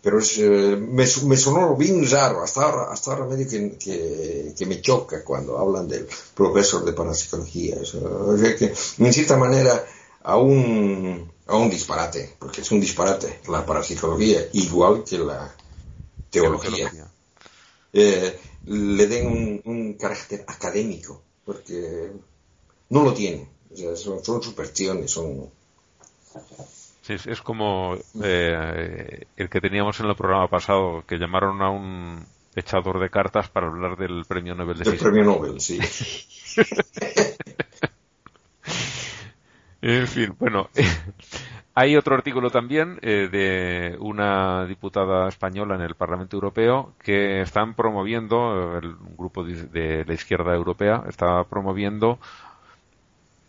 pero 0.00 0.20
es, 0.20 0.38
eh, 0.38 0.76
me, 0.76 1.04
me, 1.24 1.36
sonó 1.36 1.74
bien 1.74 2.08
raro, 2.08 2.40
hasta 2.40 2.62
ahora, 2.62 2.92
hasta 2.92 3.12
ahora 3.12 3.26
medio 3.26 3.48
que, 3.48 3.76
que, 3.76 4.54
que, 4.56 4.66
me 4.66 4.80
choca 4.80 5.24
cuando 5.24 5.58
hablan 5.58 5.88
del 5.88 6.06
profesor 6.36 6.84
de 6.84 6.92
parapsicología, 6.92 7.78
o 7.80 7.84
sea, 7.84 8.00
o 8.00 8.38
sea 8.38 8.54
que 8.54 8.72
en 8.98 9.12
cierta 9.12 9.36
manera 9.36 9.84
a 10.22 10.36
un, 10.36 11.32
a 11.48 11.56
un 11.56 11.68
disparate, 11.68 12.36
porque 12.38 12.60
es 12.60 12.70
un 12.70 12.78
disparate 12.78 13.40
la 13.48 13.66
parapsicología, 13.66 14.40
igual 14.52 15.02
que 15.02 15.18
la 15.18 15.52
teología, 16.30 16.92
eh, 17.92 18.38
le 18.66 19.06
den 19.08 19.26
un, 19.26 19.62
un 19.64 19.94
carácter 19.94 20.44
académico, 20.46 21.20
porque 21.44 22.12
no 22.88 23.02
lo 23.02 23.12
tiene. 23.12 23.52
O 23.74 23.76
sea, 23.76 23.96
son, 23.96 24.24
son, 24.24 24.40
supersticiones, 24.40 25.10
son... 25.10 25.50
Sí, 27.02 27.16
es 27.26 27.42
como 27.42 27.96
eh, 28.22 29.26
el 29.36 29.50
que 29.50 29.60
teníamos 29.60 29.98
en 30.00 30.06
el 30.06 30.14
programa 30.14 30.48
pasado, 30.48 31.04
que 31.06 31.18
llamaron 31.18 31.60
a 31.60 31.68
un 31.70 32.24
echador 32.56 32.98
de 33.00 33.10
cartas 33.10 33.48
para 33.48 33.66
hablar 33.66 33.96
del 33.96 34.24
premio 34.26 34.54
Nobel 34.54 34.78
de 34.78 34.84
Del 34.84 34.92
Física. 34.94 35.10
premio 35.10 35.24
Nobel, 35.24 35.60
sí. 35.60 35.78
en 39.82 40.06
fin, 40.08 40.34
bueno, 40.38 40.70
hay 41.74 41.96
otro 41.96 42.14
artículo 42.14 42.50
también 42.50 42.98
eh, 43.02 43.28
de 43.30 43.96
una 43.98 44.64
diputada 44.66 45.28
española 45.28 45.74
en 45.74 45.82
el 45.82 45.96
Parlamento 45.96 46.36
Europeo 46.36 46.94
que 47.02 47.42
están 47.42 47.74
promoviendo, 47.74 48.78
el 48.78 48.96
grupo 49.18 49.44
de, 49.44 49.64
de 49.66 50.04
la 50.06 50.14
izquierda 50.14 50.54
europea 50.54 51.04
está 51.08 51.44
promoviendo 51.44 52.18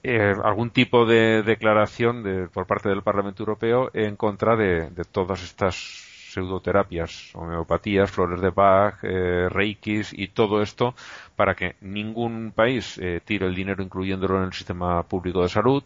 eh, 0.08 0.36
algún 0.44 0.70
tipo 0.70 1.06
de 1.08 1.42
declaración 1.42 2.22
de, 2.22 2.48
por 2.48 2.68
parte 2.68 2.90
del 2.90 3.02
Parlamento 3.02 3.42
Europeo 3.42 3.90
en 3.94 4.16
contra 4.16 4.56
de, 4.56 4.92
todas 5.12 5.42
estas 5.44 5.76
pseudoterapias, 5.76 7.32
homeopatías, 7.34 8.12
flores 8.12 8.40
de 8.40 8.52
Bach, 8.52 9.00
eh, 9.02 9.48
reikis 9.50 10.14
y 10.14 10.28
todo 10.28 10.62
esto 10.62 10.94
para 11.36 11.56
que 11.56 11.76
ningún 11.82 12.52
país 12.52 13.00
eh, 13.00 13.20
tire 13.26 13.48
el 13.48 13.56
dinero 13.56 13.82
incluyéndolo 13.82 14.38
en 14.38 14.44
el 14.44 14.54
sistema 14.54 15.02
público 15.04 15.42
de 15.42 15.50
salud, 15.50 15.84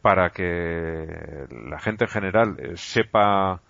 para 0.00 0.30
que 0.30 1.46
la 1.68 1.80
gente 1.80 2.04
en 2.04 2.10
general 2.10 2.56
eh, 2.58 2.76
sepa 2.76 3.60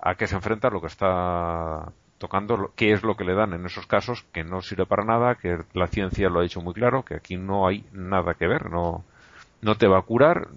a 0.00 0.14
qué 0.16 0.26
se 0.26 0.34
enfrenta, 0.34 0.68
lo 0.68 0.80
que 0.80 0.88
está 0.88 1.92
tocando, 2.18 2.72
qué 2.74 2.92
es 2.92 3.04
lo 3.04 3.16
que 3.16 3.24
le 3.24 3.34
dan 3.34 3.52
en 3.52 3.64
esos 3.66 3.86
casos, 3.86 4.24
que 4.32 4.42
no 4.42 4.62
sirve 4.62 4.86
para 4.86 5.04
nada, 5.04 5.36
que 5.36 5.58
la 5.74 5.86
ciencia 5.86 6.28
lo 6.28 6.40
ha 6.40 6.42
dicho 6.42 6.60
muy 6.60 6.74
claro, 6.74 7.04
que 7.04 7.14
aquí 7.14 7.36
no 7.36 7.68
hay 7.68 7.84
nada 7.92 8.34
que 8.34 8.48
ver, 8.48 8.68
no, 8.70 9.04
no 9.60 9.76
te 9.76 9.86
va 9.86 9.98
a 9.98 10.02
curar. 10.02 10.48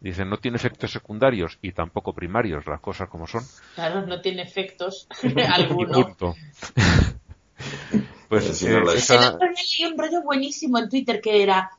Dicen, 0.00 0.30
no 0.30 0.38
tiene 0.38 0.56
efectos 0.56 0.92
secundarios 0.92 1.58
y 1.60 1.72
tampoco 1.72 2.14
primarios, 2.14 2.66
las 2.66 2.80
cosas 2.80 3.08
como 3.10 3.26
son. 3.26 3.44
Claro, 3.74 4.06
no 4.06 4.20
tiene 4.22 4.42
efectos 4.42 5.06
alguno. 5.52 6.14
Pues 8.28 8.44
Sí, 8.58 8.66
eh, 8.66 8.70
no 8.70 8.80
la- 8.80 8.94
esa- 8.94 9.36
un 9.36 9.98
rollo 9.98 10.22
buenísimo 10.22 10.78
en 10.78 10.88
Twitter 10.88 11.20
que 11.20 11.42
era 11.42 11.70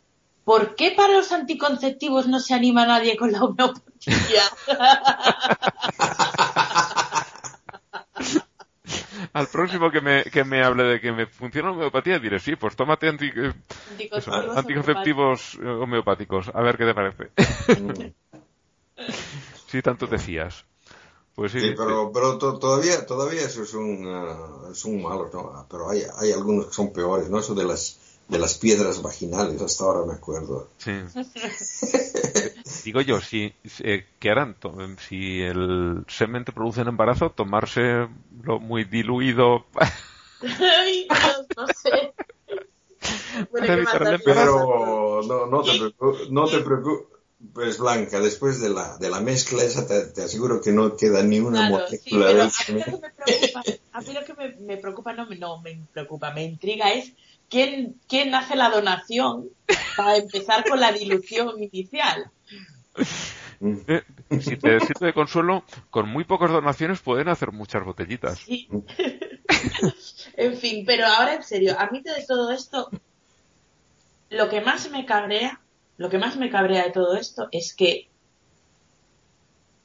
¿Por 0.43 0.75
qué 0.75 0.91
para 0.91 1.13
los 1.13 1.31
anticonceptivos 1.31 2.27
no 2.27 2.39
se 2.39 2.55
anima 2.55 2.85
nadie 2.85 3.15
con 3.15 3.31
la 3.31 3.43
homeopatía? 3.43 4.41
al 9.33 9.47
próximo 9.47 9.91
que 9.91 10.01
me, 10.01 10.23
que 10.23 10.43
me 10.43 10.63
hable 10.63 10.83
de 10.83 10.99
que 11.01 11.11
me 11.11 11.25
funciona 11.25 11.69
la 11.69 11.75
homeopatía 11.75 12.19
diré, 12.19 12.39
sí, 12.39 12.55
pues 12.55 12.75
tómate 12.75 13.07
anti- 13.09 13.31
eh, 13.35 13.53
eso, 14.15 14.31
Anticonceptivos 14.55 15.57
eh, 15.61 15.67
homeopáticos, 15.67 16.51
a 16.53 16.61
ver 16.61 16.77
qué 16.77 16.85
te 16.85 16.93
parece. 16.93 17.29
si 19.67 19.81
tanto 19.81 20.07
te 20.07 20.17
fías. 20.17 20.65
Pues 21.35 21.51
sí, 21.53 21.59
Sí, 21.61 21.73
pero, 21.77 22.11
pero 22.11 22.37
to- 22.37 22.57
todavía, 22.59 23.05
todavía 23.05 23.41
eso 23.43 23.63
es 23.63 23.73
un, 23.73 24.05
ah, 24.07 24.69
es 24.71 24.83
un 24.85 25.01
malo, 25.01 25.29
¿no? 25.33 25.65
Pero 25.69 25.89
hay, 25.89 26.03
hay 26.17 26.31
algunos 26.31 26.67
que 26.67 26.73
son 26.73 26.91
peores, 26.93 27.29
¿no? 27.29 27.39
Eso 27.39 27.53
de 27.55 27.65
las, 27.65 27.99
de 28.31 28.39
las 28.39 28.57
piedras 28.57 29.01
vaginales, 29.01 29.61
hasta 29.61 29.83
ahora 29.83 30.05
me 30.05 30.13
acuerdo. 30.13 30.69
Sí. 30.77 30.91
Digo 32.85 33.01
yo, 33.01 33.21
si, 33.21 33.53
eh, 33.83 34.05
¿qué 34.19 34.31
harán? 34.31 34.55
To- 34.55 34.75
Si 35.07 35.41
el 35.41 36.03
semen 36.07 36.45
te 36.45 36.51
produce 36.51 36.81
un 36.81 36.87
embarazo, 36.87 37.29
tomarse 37.31 38.07
lo 38.43 38.59
muy 38.59 38.85
diluido. 38.85 39.65
Ay, 40.41 41.07
Dios, 41.09 41.47
no 41.57 41.67
sé. 41.67 42.13
Pero 44.23 45.21
no, 45.23 45.45
no 45.47 45.61
te 45.63 45.73
preocupes, 45.77 46.29
no 46.29 46.45
te 46.47 46.59
preocupes, 46.61 47.07
pues 47.53 47.77
Blanca, 47.79 48.19
después 48.19 48.61
de 48.61 48.69
la, 48.69 48.97
de 48.97 49.09
la 49.09 49.19
mezcla 49.19 49.63
esa 49.63 49.87
te, 49.87 50.05
te 50.07 50.23
aseguro 50.23 50.61
que 50.61 50.71
no 50.71 50.95
queda 50.95 51.23
ni 51.23 51.39
una 51.39 51.59
Claro, 51.59 51.85
molécula 51.85 52.33
de 52.33 52.41
a 52.41 52.45
mí 52.45 52.51
lo 52.79 52.85
que 52.85 52.91
me 53.01 53.09
preocupa, 53.09 53.63
a 53.91 54.01
mí 54.01 54.13
lo 54.13 54.25
que 54.25 54.33
me, 54.35 54.55
me 54.65 54.77
preocupa, 54.77 55.13
no, 55.13 55.25
me- 55.27 55.37
no 55.37 55.61
me 55.61 55.87
preocupa, 55.91 56.31
me 56.33 56.43
intriga 56.45 56.91
es 56.91 57.13
quién, 57.51 57.99
quién 58.07 58.33
hace 58.33 58.55
la 58.55 58.69
donación 58.69 59.49
para 59.95 60.15
empezar 60.15 60.67
con 60.67 60.79
la 60.79 60.91
dilución 60.91 61.61
inicial. 61.61 62.31
Eh, 63.61 64.01
Si 64.39 64.57
te 64.57 64.79
sirve 64.79 65.07
de 65.07 65.13
consuelo, 65.13 65.63
con 65.91 66.09
muy 66.09 66.23
pocas 66.23 66.49
donaciones 66.49 67.01
pueden 67.01 67.27
hacer 67.27 67.51
muchas 67.51 67.83
botellitas. 67.83 68.39
Sí. 68.39 68.67
en 70.37 70.57
fin, 70.57 70.83
pero 70.85 71.05
ahora 71.05 71.35
en 71.35 71.43
serio, 71.43 71.75
a 71.77 71.87
mí 71.91 72.01
de 72.01 72.25
todo 72.25 72.51
esto, 72.51 72.89
lo 74.29 74.49
que 74.49 74.61
más 74.61 74.89
me 74.89 75.05
cabrea, 75.05 75.61
lo 75.97 76.09
que 76.09 76.17
más 76.17 76.37
me 76.37 76.49
cabrea 76.49 76.85
de 76.85 76.91
todo 76.91 77.15
esto 77.17 77.49
es 77.51 77.75
que 77.75 78.09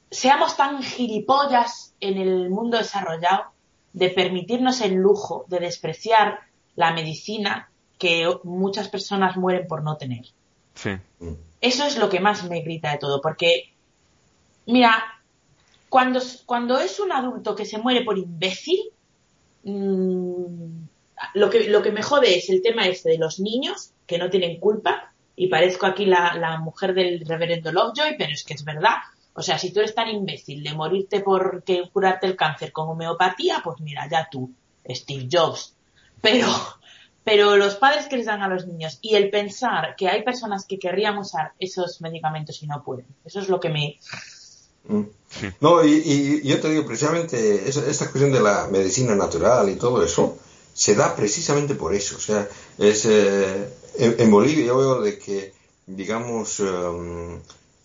seamos 0.09 0.55
tan 0.55 0.81
gilipollas 0.81 1.93
en 1.99 2.17
el 2.17 2.49
mundo 2.49 2.77
desarrollado 2.77 3.51
de 3.91 4.09
permitirnos 4.09 4.81
el 4.81 4.93
lujo 4.93 5.45
de 5.49 5.59
despreciar 5.59 6.46
la 6.77 6.93
medicina 6.93 7.69
que 7.99 8.31
muchas 8.43 8.87
personas 8.87 9.35
mueren 9.35 9.67
por 9.67 9.83
no 9.83 9.97
tener. 9.97 10.25
Sí. 10.75 10.91
Eso 11.59 11.85
es 11.85 11.97
lo 11.97 12.07
que 12.07 12.21
más 12.21 12.47
me 12.47 12.61
grita 12.61 12.91
de 12.91 12.99
todo, 12.99 13.19
porque, 13.19 13.73
mira, 14.67 15.03
cuando, 15.89 16.21
cuando 16.45 16.79
es 16.79 16.99
un 16.99 17.11
adulto 17.11 17.55
que 17.55 17.65
se 17.65 17.79
muere 17.79 18.05
por 18.05 18.17
imbécil, 18.17 18.79
mm, 19.63 20.85
lo, 21.33 21.49
que, 21.49 21.67
lo 21.67 21.81
que 21.81 21.91
me 21.91 22.03
jode 22.03 22.37
es 22.37 22.49
el 22.49 22.61
tema 22.61 22.87
este 22.87 23.09
de 23.09 23.17
los 23.17 23.39
niños 23.39 23.91
que 24.05 24.19
no 24.19 24.29
tienen 24.29 24.59
culpa, 24.59 25.11
y 25.35 25.47
parezco 25.47 25.87
aquí 25.87 26.05
la, 26.05 26.35
la 26.35 26.59
mujer 26.59 26.93
del 26.93 27.25
reverendo 27.25 27.71
Lovejoy, 27.71 28.15
pero 28.17 28.31
es 28.31 28.43
que 28.43 28.53
es 28.53 28.63
verdad. 28.63 28.97
O 29.33 29.41
sea, 29.41 29.57
si 29.59 29.71
tú 29.71 29.79
eres 29.79 29.93
tan 29.93 30.09
imbécil 30.09 30.63
de 30.63 30.73
morirte 30.73 31.19
por 31.21 31.63
curarte 31.91 32.25
el 32.25 32.35
cáncer 32.35 32.71
con 32.71 32.89
homeopatía, 32.89 33.61
pues 33.63 33.79
mira, 33.79 34.07
ya 34.09 34.27
tú, 34.31 34.51
Steve 34.87 35.27
Jobs. 35.31 35.76
Pero, 36.21 36.47
pero 37.23 37.57
los 37.57 37.75
padres 37.75 38.07
que 38.07 38.17
les 38.17 38.25
dan 38.25 38.41
a 38.41 38.47
los 38.47 38.67
niños 38.67 38.99
y 39.01 39.15
el 39.15 39.29
pensar 39.29 39.95
que 39.95 40.09
hay 40.09 40.23
personas 40.23 40.65
que 40.65 40.79
querrían 40.79 41.17
usar 41.17 41.53
esos 41.59 42.01
medicamentos 42.01 42.61
y 42.63 42.67
no 42.67 42.83
pueden, 42.83 43.05
eso 43.25 43.39
es 43.39 43.49
lo 43.49 43.59
que 43.59 43.69
me... 43.69 43.99
Mm. 44.87 45.03
No, 45.59 45.83
y, 45.83 46.41
yo 46.43 46.59
te 46.61 46.69
digo, 46.69 46.85
precisamente, 46.85 47.67
esta 47.67 48.09
cuestión 48.09 48.31
de 48.31 48.39
la 48.39 48.67
medicina 48.71 49.15
natural 49.15 49.69
y 49.69 49.75
todo 49.75 50.03
eso, 50.03 50.37
se 50.73 50.95
da 50.95 51.15
precisamente 51.15 51.75
por 51.75 51.93
eso. 51.93 52.15
O 52.15 52.19
sea, 52.19 52.47
es, 52.77 53.05
eh, 53.05 53.67
en, 53.97 54.31
Bolivia 54.31 54.65
yo 54.65 54.77
veo 54.77 55.01
de 55.01 55.17
que, 55.17 55.53
digamos, 55.87 56.59
em, 56.59 57.39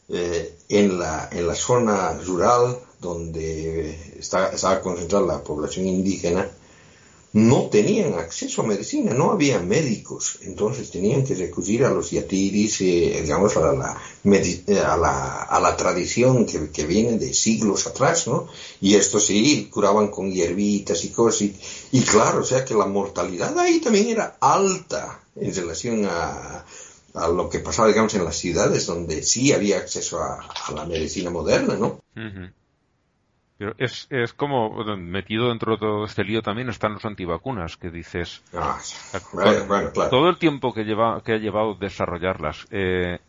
eh, 0.08 0.58
en, 0.68 0.98
la, 0.98 1.28
en 1.32 1.46
la 1.46 1.54
zona 1.54 2.12
rural 2.12 2.78
donde 3.00 4.16
está, 4.18 4.50
estaba 4.50 4.80
concentrada 4.80 5.26
la 5.26 5.42
población 5.42 5.86
indígena, 5.86 6.48
no 7.34 7.68
tenían 7.70 8.14
acceso 8.14 8.60
a 8.60 8.66
medicina, 8.66 9.14
no 9.14 9.30
había 9.30 9.58
médicos, 9.58 10.38
entonces 10.42 10.90
tenían 10.90 11.24
que 11.24 11.34
recurrir 11.34 11.84
a 11.84 11.90
los 11.90 12.10
yatiris, 12.10 12.82
eh, 12.82 13.20
digamos, 13.22 13.56
a 13.56 13.72
la, 13.72 13.98
eh, 14.24 14.78
a 14.78 14.96
la, 14.98 15.42
a 15.44 15.60
la 15.60 15.76
tradición 15.76 16.44
que, 16.44 16.68
que, 16.70 16.84
viene 16.84 17.16
de 17.16 17.32
siglos 17.32 17.86
atrás, 17.86 18.28
¿no? 18.28 18.48
Y 18.82 18.96
esto 18.96 19.18
sí, 19.18 19.68
curaban 19.72 20.08
con 20.08 20.30
hierbitas 20.30 21.04
y 21.04 21.08
cosas, 21.08 21.48
y, 21.90 22.02
claro, 22.02 22.40
o 22.40 22.44
sea 22.44 22.64
que 22.66 22.74
la 22.74 22.86
mortalidad 22.86 23.58
ahí 23.58 23.80
también 23.80 24.08
era 24.08 24.36
alta 24.38 25.22
en 25.34 25.54
relación 25.54 26.04
a, 26.04 26.66
a 27.14 27.28
lo 27.28 27.48
que 27.48 27.60
pasaba, 27.60 27.88
digamos, 27.88 28.14
en 28.14 28.26
las 28.26 28.36
ciudades 28.36 28.84
donde 28.84 29.22
sí 29.22 29.52
había 29.52 29.78
acceso 29.78 30.22
a, 30.22 30.46
la 30.74 30.84
medicina 30.84 31.30
moderna, 31.30 31.76
¿no? 31.76 32.02
Pero 33.58 33.74
es, 33.78 34.06
es 34.10 34.32
como, 34.32 34.84
metido 34.96 35.48
dentro 35.48 35.72
de 35.72 35.78
todo 35.78 36.04
este 36.04 36.24
lío 36.24 36.42
también 36.42 36.68
están 36.68 36.94
los 36.94 37.04
antivacunas, 37.04 37.76
que 37.76 37.90
dices, 37.90 38.42
ah, 38.54 38.78
todo 40.10 40.28
el 40.28 40.38
tiempo 40.38 40.72
que, 40.72 40.84
lleva, 40.84 41.22
que 41.22 41.34
ha 41.34 41.38
llevado 41.38 41.74
desarrollarlas, 41.74 42.66
eh, 42.70 43.20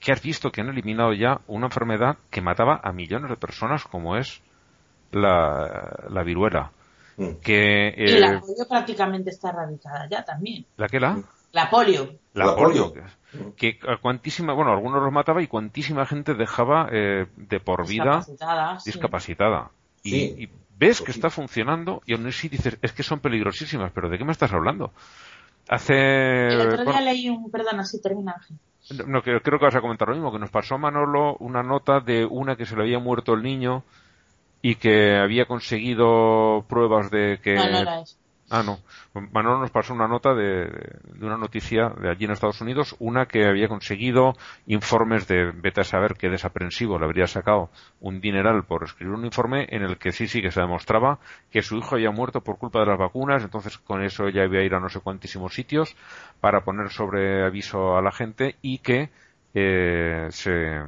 que 0.00 0.12
has 0.12 0.22
visto 0.22 0.50
que 0.50 0.60
han 0.60 0.68
eliminado 0.68 1.12
ya 1.12 1.40
una 1.48 1.66
enfermedad 1.66 2.16
que 2.30 2.40
mataba 2.40 2.80
a 2.82 2.92
millones 2.92 3.28
de 3.28 3.36
personas 3.36 3.84
como 3.84 4.16
es 4.16 4.40
la, 5.12 6.06
la 6.08 6.22
viruela. 6.22 6.72
Mm. 7.16 7.36
Que, 7.42 7.94
y 7.96 8.18
la 8.18 8.34
eh, 8.34 8.40
polio 8.40 8.66
prácticamente 8.68 9.30
está 9.30 9.50
erradicada 9.50 10.06
ya 10.08 10.24
también. 10.24 10.66
¿La 10.76 10.86
que 10.86 11.00
la? 11.00 11.22
La 11.56 11.70
polio. 11.70 12.18
La, 12.34 12.54
polio. 12.54 12.92
Que, 13.56 13.78
cuantísima, 14.02 14.52
bueno, 14.52 14.72
algunos 14.72 15.02
los 15.02 15.10
mataba 15.10 15.42
y 15.42 15.46
cuantísima 15.46 16.04
gente 16.04 16.34
dejaba 16.34 16.90
eh, 16.92 17.28
de 17.34 17.60
por 17.60 17.88
vida 17.88 18.26
discapacitada. 18.84 19.70
Y, 20.04 20.50
ves 20.78 21.00
que 21.00 21.12
está 21.12 21.30
funcionando 21.30 22.02
y 22.04 22.12
aún 22.12 22.26
así 22.26 22.50
dices, 22.50 22.76
es 22.82 22.92
que 22.92 23.02
son 23.02 23.20
peligrosísimas, 23.20 23.90
pero 23.94 24.10
¿de 24.10 24.18
qué 24.18 24.24
me 24.26 24.32
estás 24.32 24.52
hablando? 24.52 24.92
Hace... 25.70 25.94
El 26.48 26.60
otro 26.60 26.84
día 26.84 27.00
leí 27.00 27.30
un... 27.30 27.50
Perdón, 27.50 27.80
así 27.80 28.02
termina. 28.02 28.34
No, 29.06 29.22
creo, 29.22 29.40
que 29.40 29.56
vas 29.56 29.74
a 29.74 29.80
comentar 29.80 30.08
lo 30.08 30.14
mismo, 30.14 30.30
que 30.30 30.38
nos 30.38 30.50
pasó 30.50 30.74
a 30.74 30.78
Manolo 30.78 31.38
una 31.38 31.62
nota 31.62 32.00
de 32.00 32.26
una 32.26 32.56
que 32.56 32.66
se 32.66 32.76
le 32.76 32.82
había 32.82 32.98
muerto 32.98 33.32
el 33.32 33.42
niño 33.42 33.82
y 34.60 34.74
que 34.74 35.16
había 35.16 35.46
conseguido 35.46 36.66
pruebas 36.68 37.10
de 37.10 37.40
que... 37.42 37.54
No, 37.54 37.70
no 37.70 37.78
era 37.78 38.00
eso. 38.02 38.18
Ah, 38.48 38.62
no. 38.62 38.78
Manolo 39.32 39.58
nos 39.58 39.72
pasó 39.72 39.92
una 39.92 40.06
nota 40.06 40.32
de, 40.32 40.68
una 41.20 41.36
noticia 41.36 41.88
de 41.88 42.10
allí 42.10 42.26
en 42.26 42.30
Estados 42.30 42.60
Unidos, 42.60 42.94
una 43.00 43.26
que 43.26 43.44
había 43.44 43.66
conseguido 43.66 44.34
informes 44.66 45.26
de 45.26 45.50
beta 45.50 45.80
a 45.80 45.84
saber 45.84 46.14
que 46.14 46.28
desaprensivo 46.28 46.96
le 46.96 47.06
habría 47.06 47.26
sacado 47.26 47.70
un 48.00 48.20
dineral 48.20 48.62
por 48.64 48.84
escribir 48.84 49.14
un 49.14 49.24
informe 49.24 49.66
en 49.70 49.82
el 49.82 49.98
que 49.98 50.12
sí, 50.12 50.28
sí 50.28 50.42
que 50.42 50.52
se 50.52 50.60
demostraba 50.60 51.18
que 51.50 51.62
su 51.62 51.76
hijo 51.76 51.96
había 51.96 52.12
muerto 52.12 52.40
por 52.42 52.58
culpa 52.58 52.78
de 52.80 52.86
las 52.86 52.98
vacunas, 52.98 53.42
entonces 53.42 53.78
con 53.78 54.04
eso 54.04 54.28
ella 54.28 54.44
iba 54.44 54.58
a 54.60 54.64
ir 54.64 54.74
a 54.74 54.80
no 54.80 54.88
sé 54.90 55.00
cuantísimos 55.00 55.52
sitios 55.52 55.96
para 56.40 56.60
poner 56.60 56.90
sobre 56.90 57.44
aviso 57.44 57.96
a 57.96 58.02
la 58.02 58.12
gente 58.12 58.56
y 58.62 58.78
que 58.78 59.10
eh, 59.54 60.28
se, 60.30 60.82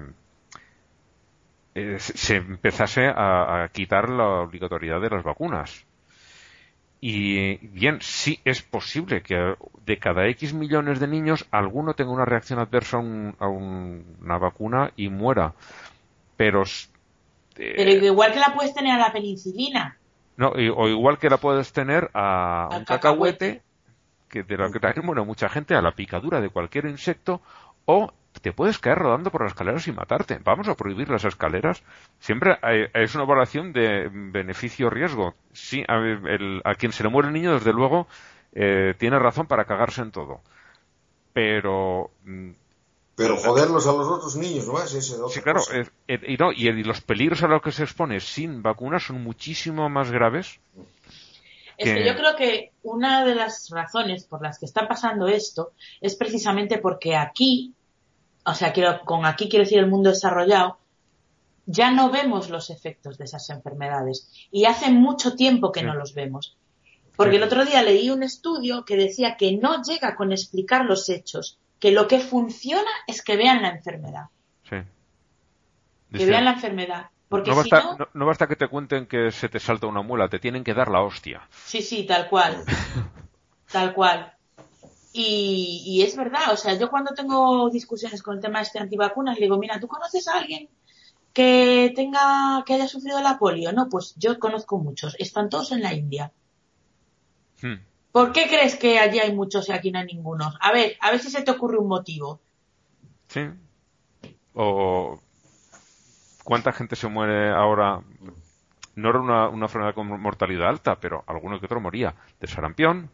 eh, 1.75 1.99
se 1.99 2.37
empezase 2.37 3.09
a 3.09 3.69
quitar 3.73 4.11
la 4.11 4.43
obligatoriedad 4.43 5.01
de 5.01 5.11
las 5.11 5.25
vacunas 5.25 5.88
y 7.01 7.59
bien, 7.69 7.99
sí 8.01 8.41
es 8.45 8.63
posible 8.63 9.23
que 9.23 9.55
de 9.87 9.99
cada 9.99 10.27
X 10.29 10.53
millones 10.53 10.99
de 10.99 11.07
niños 11.07 11.47
alguno 11.53 11.95
tenga 11.95 12.11
una 12.11 12.25
reacción 12.25 12.59
adversa 12.59 12.99
a, 12.99 13.49
una 13.49 14.39
vacuna 14.39 14.93
y 14.97 15.09
muera. 15.09 15.55
Pero. 16.37 16.65
Eh, 17.57 17.75
Pero 17.77 17.91
igual 18.05 18.33
que 18.33 18.41
la 18.41 18.53
puedes 18.53 18.75
tener 18.75 18.93
a 18.93 18.99
la 18.99 19.13
penicilina. 19.13 19.97
No, 20.37 20.51
o 20.51 20.89
igual 20.89 21.19
que 21.19 21.31
la 21.31 21.39
puedes 21.39 21.73
tener 21.73 22.11
a 22.15 22.69
un 22.73 22.85
cacahuete, 22.85 23.63
que 24.29 24.43
de 24.43 24.57
la 24.57 24.71
que 24.71 24.79
también 24.79 25.05
muere 25.05 25.23
mucha 25.23 25.49
gente, 25.49 25.75
a 25.75 25.83
la 25.83 25.93
picadura 25.93 26.41
de 26.41 26.49
cualquier 26.49 26.87
insecto, 26.87 27.41
o 27.85 28.13
te 28.41 28.53
puedes 28.53 28.79
caer 28.79 28.99
rodando 28.99 29.31
por 29.31 29.43
las 29.43 29.53
escaleras 29.53 29.87
y 29.89 29.93
matarte. 29.93 30.39
Vamos 30.45 30.69
a 30.69 30.75
prohibir 30.75 31.09
las 31.09 31.25
escaleras. 31.25 31.83
Siempre 32.21 32.59
es 32.95 33.15
una 33.15 33.25
evaluación 33.25 33.73
de 33.73 34.09
beneficio-riesgo. 34.13 35.35
Sí, 35.53 35.85
a, 35.89 36.75
quien 36.75 36.93
se 36.93 37.03
le 37.03 37.09
muere 37.09 37.29
el 37.29 37.35
niño, 37.35 37.55
desde 37.55 37.73
luego, 37.73 38.07
eh, 38.53 38.95
tiene 38.99 39.19
razón 39.19 39.47
para 39.47 39.65
cagarse 39.65 40.03
en 40.03 40.13
todo. 40.13 40.41
Pero. 41.33 42.11
Mm, 42.25 42.51
Pero 43.17 43.37
joderlos 43.37 43.87
a 43.87 43.93
los 43.93 44.07
otros 44.07 44.37
niños, 44.37 44.67
¿no? 44.67 44.81
Es 44.81 44.91
sí, 45.31 45.41
claro. 45.41 45.61
y, 46.07 46.37
no, 46.37 46.53
y, 46.53 46.85
los 46.85 47.01
peligros 47.01 47.43
a 47.43 47.49
los 47.49 47.63
que 47.63 47.73
se 47.73 47.83
expone 47.83 48.21
sin 48.21 48.63
vacunas 48.63 49.03
son 49.03 49.23
muchísimo 49.23 49.89
más 49.89 50.11
graves. 50.11 50.61
Es 51.77 51.95
que 51.95 52.05
yo 52.05 52.17
creo 52.17 52.35
que 52.37 52.73
una 52.83 53.25
de 53.25 53.37
las 53.37 53.71
razones 53.71 54.25
por 54.25 54.43
las 54.43 54.59
que 54.59 54.67
está 54.67 54.89
pasando 54.89 55.29
esto 55.29 55.73
es 56.01 56.17
precisamente 56.17 56.79
porque 56.79 57.15
aquí 57.15 57.73
o 58.49 58.55
sea, 58.55 58.73
quiero, 58.73 59.01
con 59.05 59.27
aquí 59.27 59.49
quiero 59.49 59.65
decir 59.65 59.79
el 59.79 59.89
mundo 59.89 60.11
desarrollado, 60.11 60.79
ya 61.67 61.91
no 61.91 62.11
vemos 62.11 62.49
los 62.49 62.71
efectos 62.71 63.19
de 63.19 63.25
esas 63.25 63.51
enfermedades. 63.51 64.31
Y 64.51 64.65
hace 64.65 64.91
mucho 64.91 65.37
tiempo 65.37 65.71
que 65.71 65.83
no 65.83 65.95
los 65.95 66.15
vemos. 66.15 66.57
Porque 67.15 67.37
el 67.37 67.43
otro 67.43 67.65
día 67.65 67.83
leí 67.83 68.11
un 68.11 68.23
estudio 68.23 68.85
que 68.85 68.97
decía 68.97 69.37
que 69.37 69.57
no 69.57 69.83
llega 69.83 70.17
con 70.17 70.33
explicar 70.33 70.87
los 70.87 71.09
hechos, 71.09 71.59
que 71.79 71.91
lo 71.91 72.09
que 72.09 72.21
funciona 72.21 72.91
es 73.07 73.23
que 73.23 73.37
vean 73.37 73.61
la 73.61 73.71
enfermedad. 73.71 74.27
Sí. 74.69 74.77
Que 76.17 76.27
vean 76.27 76.47
la 76.47 76.53
enfermedad. 76.53 77.11
Porque 77.29 77.51
no, 77.51 77.57
basta, 77.57 78.09
no, 78.15 78.25
basta 78.25 78.47
que 78.47 78.57
te 78.57 78.69
cuenten 78.69 79.07
que 79.07 79.31
se 79.31 79.51
te 79.51 79.61
salta 79.61 79.87
una 79.87 80.01
muela, 80.01 80.29
te 80.29 80.39
tienen 80.39 80.65
que 80.65 80.73
dar 80.73 80.89
la 80.89 81.03
hostia. 81.03 81.47
Sí, 81.51 81.83
sí, 81.83 82.05
tal 82.07 82.29
cual. 82.29 82.65
tal 83.71 83.93
cual. 83.93 84.33
Y, 85.13 86.03
es 86.07 86.17
verdad, 86.17 86.53
o 86.53 86.57
sea, 86.57 86.75
yo 86.75 86.91
cuando 86.91 87.15
tengo 87.15 87.71
discusiones 87.71 88.23
con 88.23 88.37
el 88.37 88.43
tema 88.43 88.59
de 88.59 88.65
este 88.65 88.79
antivacunas, 88.79 89.37
le 89.37 89.47
digo, 89.47 89.59
mira, 89.59 89.81
¿tú 89.81 89.89
conoces 89.89 90.29
a 90.29 90.39
alguien 90.39 90.69
que 91.33 91.93
tenga, 91.97 92.63
que 92.67 92.75
haya 92.75 92.87
sufrido 92.87 93.21
la 93.21 93.39
polio? 93.39 93.73
No, 93.73 93.89
pues 93.89 94.15
yo 94.17 94.39
conozco 94.39 94.79
muchos, 94.79 95.17
están 95.19 95.49
todos 95.49 95.73
en 95.73 95.83
la 95.83 95.95
India. 95.95 96.33
Hmm. 97.63 97.77
¿Por 98.13 98.33
qué 98.33 98.47
crees 98.49 98.77
que 98.77 98.99
allí 98.99 99.19
hay 99.19 99.35
muchos 99.35 99.69
y 99.69 99.73
aquí 99.73 99.91
no 99.91 99.99
hay 99.99 100.07
ninguno? 100.07 100.53
A 100.61 100.73
ver, 100.73 100.97
a 101.01 101.11
ver 101.11 101.21
si 101.21 101.31
se 101.31 101.43
te 101.43 101.51
ocurre 101.51 101.79
un 101.79 101.89
motivo. 101.89 102.41
Sí. 103.29 103.49
O 104.55 105.21
cuánta 106.45 106.73
gente 106.73 106.97
se 106.97 107.09
muere 107.09 107.51
ahora. 107.51 108.01
No 108.95 109.11
era 109.11 109.21
una, 109.21 109.49
una 109.49 109.67
enfermedad 109.67 109.95
con 109.95 110.09
mortalidad 110.21 110.69
alta, 110.69 110.99
pero 110.99 111.23
alguno 111.27 111.61
que 111.61 111.67
otro 111.67 111.81
moría 111.81 112.15
de 112.41 112.47
sarampión, 112.49 113.11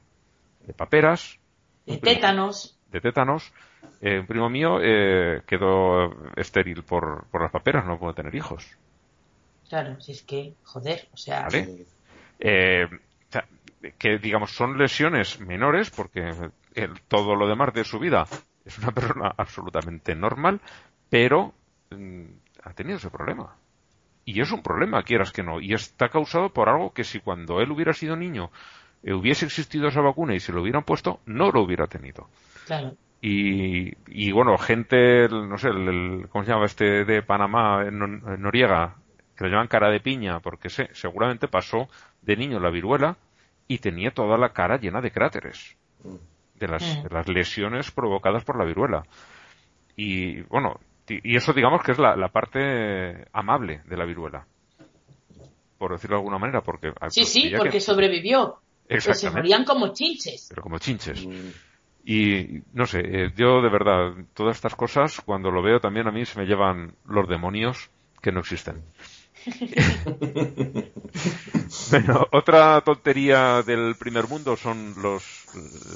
de 0.66 0.72
paperas, 0.72 1.38
de 1.86 1.98
tétanos. 1.98 2.78
De 2.90 3.00
tétanos. 3.00 3.52
Eh, 4.00 4.18
un 4.20 4.26
primo 4.26 4.48
mío 4.50 4.78
eh, 4.82 5.42
quedó 5.46 6.10
estéril 6.36 6.82
por, 6.82 7.26
por 7.30 7.42
las 7.42 7.50
paperas, 7.50 7.86
no 7.86 7.98
pudo 7.98 8.14
tener 8.14 8.34
hijos. 8.34 8.66
Claro, 9.68 10.00
si 10.00 10.12
es 10.12 10.22
que, 10.22 10.54
joder, 10.62 11.08
o 11.12 11.16
sea. 11.16 11.48
Eh, 12.40 12.88
que 13.98 14.18
digamos 14.18 14.54
son 14.54 14.78
lesiones 14.78 15.40
menores 15.40 15.90
porque 15.90 16.32
el- 16.74 17.00
todo 17.02 17.34
lo 17.36 17.46
demás 17.46 17.72
de 17.74 17.84
su 17.84 17.98
vida 17.98 18.26
es 18.64 18.78
una 18.78 18.92
persona 18.92 19.32
absolutamente 19.36 20.14
normal, 20.14 20.60
pero 21.10 21.52
mm, 21.90 22.24
ha 22.62 22.72
tenido 22.72 22.96
ese 22.98 23.10
problema. 23.10 23.56
Y 24.24 24.40
es 24.40 24.52
un 24.52 24.62
problema, 24.62 25.02
quieras 25.02 25.32
que 25.32 25.42
no. 25.42 25.60
Y 25.60 25.74
está 25.74 26.08
causado 26.08 26.48
por 26.50 26.68
algo 26.70 26.92
que 26.94 27.04
si 27.04 27.20
cuando 27.20 27.60
él 27.60 27.70
hubiera 27.70 27.92
sido 27.92 28.16
niño 28.16 28.50
hubiese 29.12 29.44
existido 29.46 29.88
esa 29.88 30.00
vacuna 30.00 30.34
y 30.34 30.40
se 30.40 30.52
lo 30.52 30.62
hubieran 30.62 30.84
puesto, 30.84 31.20
no 31.26 31.50
lo 31.50 31.62
hubiera 31.62 31.86
tenido. 31.86 32.28
Claro. 32.66 32.92
Y, 33.20 33.92
y 34.08 34.32
bueno, 34.32 34.56
gente, 34.58 35.28
no 35.28 35.56
sé, 35.58 35.68
el, 35.68 35.88
el- 35.88 36.28
¿cómo 36.28 36.44
se 36.44 36.50
llama 36.52 36.66
este 36.66 37.04
de 37.04 37.22
Panamá, 37.22 37.84
en 37.86 37.98
Nor- 37.98 38.34
en 38.34 38.42
Noriega, 38.42 38.96
que 39.36 39.44
lo 39.44 39.50
llaman 39.50 39.68
cara 39.68 39.90
de 39.90 40.00
piña, 40.00 40.40
porque 40.40 40.68
sé, 40.70 40.88
seguramente 40.92 41.48
pasó 41.48 41.88
de 42.22 42.36
niño 42.36 42.60
la 42.60 42.70
viruela 42.70 43.16
y 43.66 43.78
tenía 43.78 44.10
toda 44.10 44.36
la 44.38 44.50
cara 44.50 44.78
llena 44.78 45.00
de 45.00 45.10
cráteres 45.10 45.76
de 46.60 46.68
las, 46.68 46.82
Mm. 46.82 47.02
de 47.04 47.08
las 47.10 47.28
lesiones 47.28 47.90
provocadas 47.90 48.44
por 48.44 48.58
la 48.58 48.64
viruela. 48.64 49.04
Y 49.96 50.42
bueno, 50.42 50.78
y 51.08 51.34
eso 51.36 51.52
digamos 51.52 51.82
que 51.82 51.92
es 51.92 51.98
la, 51.98 52.16
la 52.16 52.28
parte 52.28 53.26
amable 53.32 53.80
de 53.86 53.96
la 53.96 54.04
viruela. 54.04 54.46
Por 55.78 55.92
decirlo 55.92 56.16
de 56.16 56.20
alguna 56.20 56.38
manera, 56.38 56.60
porque... 56.60 56.92
Sí, 57.08 57.24
sí, 57.24 57.50
ya 57.50 57.58
porque 57.58 57.72
que- 57.72 57.80
sobrevivió. 57.80 58.58
Pero 58.86 59.14
se 59.14 59.30
morían 59.30 59.64
como 59.64 59.92
chinches. 59.92 60.46
pero 60.48 60.62
como 60.62 60.78
chinches. 60.78 61.26
Y 62.04 62.62
no 62.74 62.86
sé, 62.86 63.00
eh, 63.00 63.32
yo 63.36 63.62
de 63.62 63.70
verdad, 63.70 64.12
todas 64.34 64.56
estas 64.56 64.74
cosas, 64.74 65.20
cuando 65.24 65.50
lo 65.50 65.62
veo 65.62 65.80
también 65.80 66.06
a 66.06 66.12
mí 66.12 66.26
se 66.26 66.38
me 66.38 66.44
llevan 66.44 66.94
los 67.06 67.26
demonios 67.28 67.90
que 68.20 68.30
no 68.30 68.40
existen. 68.40 68.82
bueno, 71.90 72.26
otra 72.32 72.80
tontería 72.82 73.62
del 73.62 73.94
primer 73.96 74.28
mundo 74.28 74.56
son 74.56 74.94
los 75.02 75.46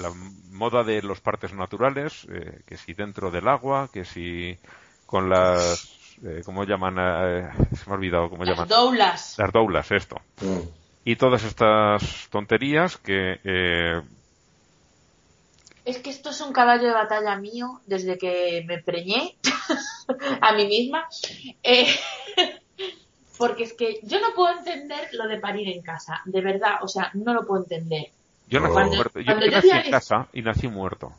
la 0.01 0.10
moda 0.51 0.82
de 0.82 1.02
los 1.02 1.20
partes 1.20 1.52
naturales, 1.55 2.27
eh, 2.31 2.60
que 2.66 2.77
si 2.77 2.94
dentro 2.94 3.31
del 3.31 3.48
agua, 3.48 3.90
que 3.93 4.05
si 4.05 4.59
con 5.06 5.28
las 5.31 5.98
eh, 6.24 6.43
¿cómo 6.44 6.65
llaman? 6.65 6.97
Eh, 6.98 7.48
se 7.77 7.86
me 7.86 7.93
ha 7.93 7.97
olvidado 7.97 8.28
cómo 8.28 8.44
llaman. 8.44 8.69
Las 8.69 8.69
doulas. 8.69 9.35
Las 9.39 9.52
doulas, 9.52 9.90
esto. 9.93 10.16
Mm. 10.40 10.88
Y 11.10 11.16
todas 11.16 11.43
estas 11.43 12.28
tonterías 12.30 12.98
que 12.98 13.40
eh, 13.43 14.02
Es 15.86 15.97
que 16.01 16.10
esto 16.10 16.28
es 16.28 16.40
un 16.43 16.52
caballo 16.52 16.86
de 16.89 16.93
batalla 16.93 17.35
mío 17.36 17.80
desde 17.86 18.18
que 18.18 18.62
me 18.66 18.82
preñé 18.82 19.36
a 20.43 20.52
mí 20.52 20.66
misma. 20.66 21.09
Eh, 21.62 21.86
porque 23.39 23.62
es 23.62 23.72
que 23.72 24.01
yo 24.02 24.20
no 24.20 24.35
puedo 24.35 24.52
entender 24.59 25.09
lo 25.12 25.26
de 25.28 25.39
parir 25.40 25.68
en 25.68 25.80
casa. 25.80 26.20
De 26.26 26.43
verdad, 26.43 26.80
o 26.82 26.89
sea, 26.89 27.10
no 27.14 27.32
lo 27.32 27.47
puedo 27.47 27.62
entender. 27.62 28.09
Yo 28.47 28.60
nací 28.60 28.72
Cuando- 28.74 28.97
muerto. 28.97 29.20
Yo, 29.20 29.24
cuando 29.26 29.47
yo 29.47 29.51
yo 29.52 29.56
nací 29.56 29.70
en 29.70 29.76
es- 29.78 29.90
casa 29.90 30.28
y 30.35 30.43
nací 30.43 30.68
muerto. 30.68 31.12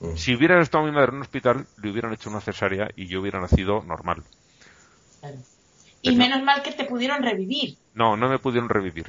Mm. 0.00 0.16
Si 0.16 0.34
hubiera 0.34 0.60
estado 0.60 0.82
mi 0.86 0.90
madre 0.90 1.10
en 1.10 1.14
un 1.18 1.22
hospital, 1.22 1.66
le 1.80 1.90
hubieran 1.92 2.12
hecho 2.12 2.30
una 2.30 2.40
cesárea 2.40 2.88
y 2.96 3.06
yo 3.06 3.20
hubiera 3.20 3.40
nacido 3.40 3.80
normal. 3.84 4.24
Y 6.04 6.16
menos 6.16 6.42
mal 6.42 6.62
que 6.62 6.72
te 6.72 6.84
pudieron 6.84 7.22
revivir. 7.22 7.76
No, 7.94 8.16
no 8.16 8.28
me 8.28 8.38
pudieron 8.38 8.68
revivir. 8.68 9.06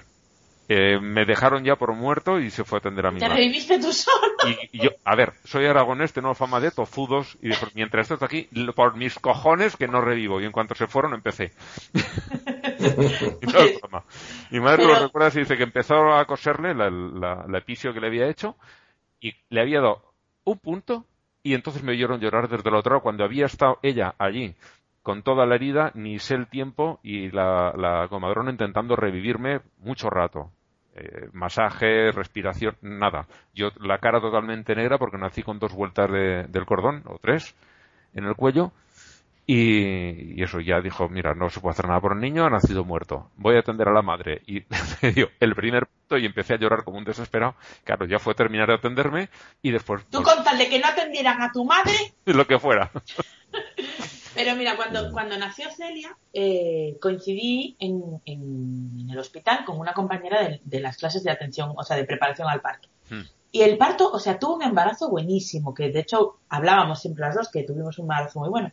Eh, 0.67 0.97
me 0.99 1.25
dejaron 1.25 1.63
ya 1.63 1.75
por 1.75 1.93
muerto 1.93 2.39
y 2.39 2.49
se 2.49 2.63
fue 2.63 2.77
a 2.77 2.79
atender 2.79 3.05
a 3.05 3.11
mi 3.11 3.19
Te 3.19 3.27
madre. 3.27 3.41
reviviste 3.43 3.77
tú 3.79 3.93
solo. 3.93 4.33
Y, 4.47 4.77
y 4.79 4.83
yo, 4.83 4.89
a 5.03 5.15
ver, 5.15 5.33
soy 5.43 5.65
aragonés, 5.67 6.11
tengo 6.11 6.33
fama 6.33 6.59
de 6.59 6.71
tozudos 6.71 7.37
y 7.41 7.49
dijo, 7.49 7.67
mientras 7.75 8.09
estés 8.09 8.23
aquí, 8.23 8.49
por 8.75 8.95
mis 8.97 9.19
cojones 9.19 9.75
que 9.77 9.87
no 9.87 10.01
revivo. 10.01 10.41
Y 10.41 10.45
en 10.45 10.51
cuanto 10.51 10.73
se 10.73 10.87
fueron, 10.87 11.13
empecé. 11.13 11.51
Y 13.41 13.45
no 13.47 13.59
es 13.59 13.79
broma. 13.81 14.03
Mi 14.51 14.59
madre 14.59 14.83
Pero- 14.85 14.93
lo 14.99 15.05
recuerda 15.05 15.29
y 15.33 15.39
dice 15.39 15.57
que 15.57 15.63
empezó 15.63 16.13
a 16.13 16.25
coserle 16.25 16.73
la, 16.75 16.89
la, 16.89 17.45
la 17.47 17.57
episio 17.57 17.93
que 17.93 17.99
le 17.99 18.07
había 18.07 18.27
hecho 18.27 18.55
y 19.19 19.33
le 19.49 19.61
había 19.61 19.81
dado 19.81 20.13
un 20.43 20.57
punto 20.59 21.05
y 21.43 21.53
entonces 21.53 21.83
me 21.83 21.91
oyeron 21.93 22.19
llorar 22.19 22.47
desde 22.49 22.67
el 22.69 22.75
otro 22.75 22.91
lado 22.91 23.03
cuando 23.03 23.23
había 23.23 23.45
estado 23.45 23.79
ella 23.81 24.13
allí 24.17 24.55
con 25.05 25.21
toda 25.21 25.45
la 25.45 25.53
herida, 25.53 25.91
ni 25.93 26.17
sé 26.17 26.33
el 26.33 26.47
tiempo 26.47 26.99
y 27.03 27.29
la, 27.29 27.71
la 27.77 28.07
comadrona 28.09 28.49
intentando 28.49 28.95
revivirme 28.95 29.59
mucho 29.77 30.09
rato. 30.09 30.49
Eh, 30.95 31.29
masaje, 31.31 32.11
respiración, 32.11 32.75
nada. 32.81 33.27
Yo 33.53 33.69
la 33.79 33.99
cara 33.99 34.19
totalmente 34.19 34.73
negra 34.73 34.97
porque 34.97 35.19
nací 35.19 35.43
con 35.43 35.59
dos 35.59 35.73
vueltas 35.73 36.11
de- 36.11 36.45
del 36.49 36.65
cordón, 36.65 37.03
o 37.05 37.19
tres, 37.19 37.55
en 38.15 38.23
el 38.25 38.33
cuello. 38.33 38.71
Y, 39.45 40.39
y 40.39 40.41
eso 40.41 40.59
ya 40.59 40.81
dijo, 40.81 41.07
mira, 41.07 41.35
no 41.35 41.51
se 41.51 41.59
puede 41.59 41.73
hacer 41.73 41.87
nada 41.87 42.01
por 42.01 42.13
el 42.13 42.19
niño, 42.19 42.43
ha 42.43 42.49
nacido 42.49 42.83
muerto. 42.83 43.29
Voy 43.37 43.57
a 43.57 43.59
atender 43.59 43.87
a 43.87 43.93
la 43.93 44.01
madre. 44.01 44.41
Y 44.47 44.63
me 45.03 45.11
dio 45.11 45.29
el 45.39 45.53
primer 45.53 45.85
punto 45.85 46.17
y 46.17 46.25
empecé 46.25 46.55
a 46.55 46.57
llorar 46.57 46.83
como 46.83 46.97
un 46.97 47.03
desesperado. 47.03 47.53
Claro, 47.83 48.07
ya 48.07 48.17
fue 48.17 48.33
terminar 48.33 48.69
de 48.69 48.73
atenderme 48.73 49.29
y 49.61 49.69
después 49.69 50.03
Tú 50.09 50.23
pues, 50.23 50.67
que 50.67 50.79
no 50.79 50.87
atendieran 50.87 51.39
a 51.43 51.51
tu 51.51 51.63
madre. 51.63 51.93
lo 52.25 52.47
que 52.47 52.57
fuera. 52.57 52.89
Pero 54.35 54.55
mira, 54.55 54.75
cuando, 54.75 55.11
cuando 55.11 55.37
nació 55.37 55.69
Celia, 55.71 56.15
eh, 56.33 56.97
coincidí 57.01 57.75
en, 57.79 58.21
en- 58.25 58.91
en 58.99 59.09
el 59.09 59.17
hospital 59.17 59.63
con 59.65 59.79
una 59.79 59.93
compañera 59.93 60.43
de, 60.43 60.61
de 60.63 60.79
las 60.81 60.97
clases 60.97 61.23
de 61.23 61.31
atención, 61.31 61.73
o 61.75 61.83
sea, 61.83 61.95
de 61.97 62.03
preparación 62.05 62.47
al 62.47 62.61
parto. 62.61 62.89
Hmm. 63.09 63.21
Y 63.51 63.61
el 63.61 63.77
parto, 63.77 64.11
o 64.11 64.19
sea, 64.19 64.37
tuvo 64.37 64.55
un 64.55 64.63
embarazo 64.63 65.09
buenísimo, 65.09 65.73
que 65.73 65.89
de 65.89 66.01
hecho 66.01 66.39
hablábamos 66.49 66.99
siempre 67.01 67.21
las 67.25 67.35
dos, 67.35 67.49
que 67.49 67.63
tuvimos 67.63 67.97
un 67.97 68.03
embarazo 68.03 68.39
muy 68.39 68.49
bueno. 68.49 68.71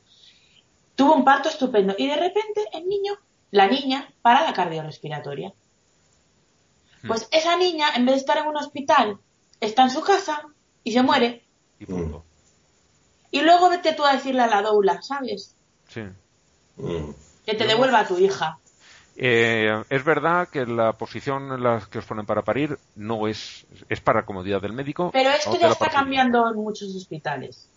Tuvo 0.97 1.15
un 1.15 1.25
parto 1.25 1.49
estupendo. 1.49 1.95
Y 1.97 2.09
de 2.09 2.17
repente 2.17 2.61
el 2.73 2.89
niño, 2.89 3.13
la 3.53 3.69
niña, 3.69 4.13
para 4.23 4.43
la 4.43 4.53
cardiorrespiratoria. 4.53 5.53
Pues 7.07 7.29
esa 7.31 7.57
niña, 7.57 7.87
en 7.97 8.05
vez 8.07 8.15
de 8.17 8.21
estar 8.21 8.39
en 8.39 8.47
un 8.49 8.57
hospital, 8.57 9.19
está 9.61 9.85
en 9.85 9.91
su 9.91 10.01
casa 10.03 10.43
y 10.85 10.91
se 10.93 11.03
muere. 11.03 11.45
Y 11.79 11.87
punto. 11.87 12.12
Y 13.33 13.41
luego 13.41 13.69
vete 13.69 13.93
tú 13.95 14.05
a 14.05 14.13
decirle 14.13 14.43
a 14.43 14.47
la 14.47 14.63
doula, 14.63 15.03
¿sabes? 15.03 15.57
Sí. 15.89 16.03
Mm. 16.77 17.11
Que 17.45 17.55
te 17.55 17.67
devuelva 17.67 18.01
a 18.01 18.07
tu 18.07 18.17
hija. 18.19 18.59
Eh, 19.17 19.83
es 19.91 20.05
verdad 20.05 20.49
que 20.49 20.65
la 20.65 20.93
posición 20.95 21.53
en 21.53 21.63
la 21.63 21.87
que 21.91 21.99
os 21.99 22.05
ponen 22.07 22.25
para 22.25 22.43
parir 22.43 22.79
no 22.95 23.27
es, 23.27 23.67
es 23.89 24.01
para 24.01 24.25
comodidad 24.25 24.61
del 24.63 24.73
médico. 24.73 25.11
Pero 25.13 25.31
esto 25.31 25.59
ya 25.59 25.69
está 25.71 25.91
cambiando 25.91 26.49
en 26.49 26.57
muchos 26.57 26.95
hospitales. 26.95 27.69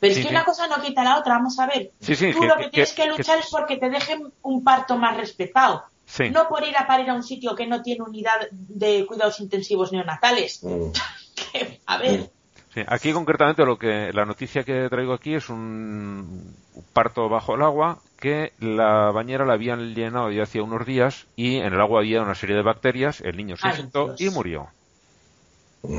Pero 0.00 0.14
Sí, 0.14 0.20
es 0.20 0.26
que 0.26 0.30
sí. 0.30 0.34
una 0.34 0.44
cosa 0.44 0.66
no 0.68 0.80
quita 0.82 1.02
la 1.04 1.18
otra, 1.18 1.34
vamos 1.34 1.58
a 1.58 1.66
ver. 1.66 1.90
Sí, 2.00 2.14
sí, 2.16 2.32
Tú 2.32 2.40
que- 2.40 2.46
lo 2.46 2.56
que, 2.56 2.62
que- 2.64 2.70
tienes 2.70 2.92
que, 2.94 3.02
que- 3.02 3.08
luchar 3.10 3.38
es 3.38 3.48
porque 3.50 3.76
te 3.76 3.90
dejen 3.90 4.32
un 4.42 4.64
parto 4.64 4.96
más 4.96 5.16
respetado. 5.16 5.84
Sí. 6.06 6.30
No 6.30 6.48
por 6.48 6.66
ir 6.66 6.76
a 6.76 6.86
parir 6.86 7.10
a 7.10 7.14
un 7.14 7.22
sitio 7.22 7.54
que 7.54 7.66
no 7.66 7.82
tiene 7.82 8.02
unidad 8.02 8.48
de 8.50 9.04
cuidados 9.06 9.40
intensivos 9.40 9.92
neonatales. 9.92 10.62
Mm. 10.62 10.92
Que, 11.52 11.80
a 11.86 11.98
ver, 11.98 12.30
Sí, 12.74 12.82
aquí 12.86 13.12
concretamente 13.12 13.64
lo 13.64 13.78
que 13.78 14.12
la 14.12 14.24
noticia 14.26 14.62
que 14.62 14.88
traigo 14.90 15.14
aquí 15.14 15.34
es 15.34 15.48
un 15.48 16.54
parto 16.92 17.28
bajo 17.28 17.54
el 17.54 17.62
agua 17.62 17.98
que 18.20 18.52
la 18.60 19.10
bañera 19.10 19.46
la 19.46 19.54
habían 19.54 19.94
llenado 19.94 20.30
ya 20.30 20.42
hacía 20.42 20.62
unos 20.62 20.84
días 20.84 21.26
y 21.34 21.56
en 21.56 21.72
el 21.72 21.80
agua 21.80 22.00
había 22.00 22.20
una 22.20 22.34
serie 22.34 22.56
de 22.56 22.62
bacterias, 22.62 23.20
el 23.22 23.36
niño 23.36 23.56
se 23.56 23.68
infectó 23.68 24.14
Dios. 24.14 24.20
y 24.20 24.30
murió. 24.30 24.68
Mm. 25.82 25.98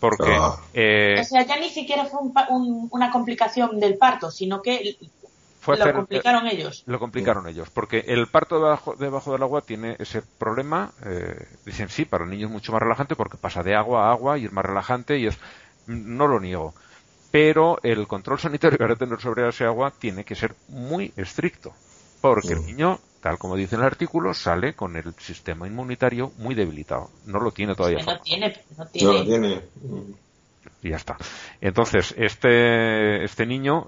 Porque 0.00 0.30
Ah. 0.38 0.56
eh, 0.74 1.16
o 1.20 1.24
sea, 1.24 1.42
ya 1.44 1.58
ni 1.58 1.70
siquiera 1.70 2.04
fue 2.04 2.20
un 2.20 2.32
pa- 2.32 2.46
un- 2.50 2.88
una 2.92 3.10
complicación 3.10 3.80
del 3.80 3.96
parto, 3.96 4.30
sino 4.30 4.62
que 4.62 4.96
fue 5.60 5.76
lo 5.76 5.84
hacer- 5.84 5.94
complicaron 5.96 6.46
ellos. 6.46 6.84
Lo 6.86 6.98
complicaron 7.00 7.48
ellos, 7.48 7.68
porque 7.70 8.04
el 8.06 8.28
parto 8.28 8.56
debajo, 8.60 8.94
debajo 8.94 9.32
del 9.32 9.42
agua 9.42 9.62
tiene 9.62 9.96
ese 9.98 10.22
problema, 10.38 10.92
eh, 11.04 11.34
dicen 11.64 11.88
sí, 11.88 12.04
para 12.04 12.24
el 12.24 12.30
niño 12.30 12.46
es 12.46 12.52
mucho 12.52 12.72
más 12.72 12.80
relajante 12.82 13.16
porque 13.16 13.36
pasa 13.38 13.62
de 13.64 13.74
agua 13.74 14.06
a 14.08 14.12
agua 14.12 14.38
y 14.38 14.44
es 14.44 14.52
más 14.52 14.64
relajante 14.64 15.18
y 15.18 15.26
es, 15.26 15.36
no 15.88 16.26
lo 16.28 16.38
niego, 16.38 16.74
pero 17.30 17.78
el 17.82 18.06
control 18.06 18.38
sanitario 18.38 18.78
que 18.78 18.84
va 18.86 18.92
a 18.92 18.96
tener 18.96 19.20
sobre 19.20 19.48
ese 19.48 19.64
agua 19.64 19.92
tiene 19.98 20.24
que 20.24 20.34
ser 20.36 20.54
muy 20.68 21.12
estricto, 21.16 21.72
porque 22.20 22.52
el 22.52 22.64
niño, 22.64 22.98
tal 23.20 23.38
como 23.38 23.56
dice 23.56 23.76
el 23.76 23.82
artículo, 23.82 24.32
sale 24.34 24.74
con 24.74 24.96
el 24.96 25.14
sistema 25.18 25.66
inmunitario 25.66 26.32
muy 26.38 26.54
debilitado, 26.54 27.10
no 27.26 27.40
lo 27.40 27.50
tiene 27.50 27.74
todavía. 27.74 27.98
Que 27.98 28.04
no 28.04 28.18
formado. 28.18 28.24
tiene, 28.24 28.56
no 28.76 28.84
No 28.84 28.90
tiene. 28.90 29.12
lo 29.12 29.24
tiene. 29.24 29.62
Y 30.82 30.90
ya 30.90 30.96
está. 30.96 31.16
Entonces, 31.60 32.14
este, 32.16 33.24
este 33.24 33.46
niño 33.46 33.84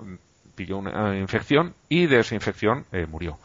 pilló 0.54 0.78
una 0.78 1.16
infección 1.18 1.74
y 1.88 2.06
de 2.06 2.20
esa 2.20 2.34
infección 2.34 2.84
eh, 2.92 3.06
murió. 3.06 3.38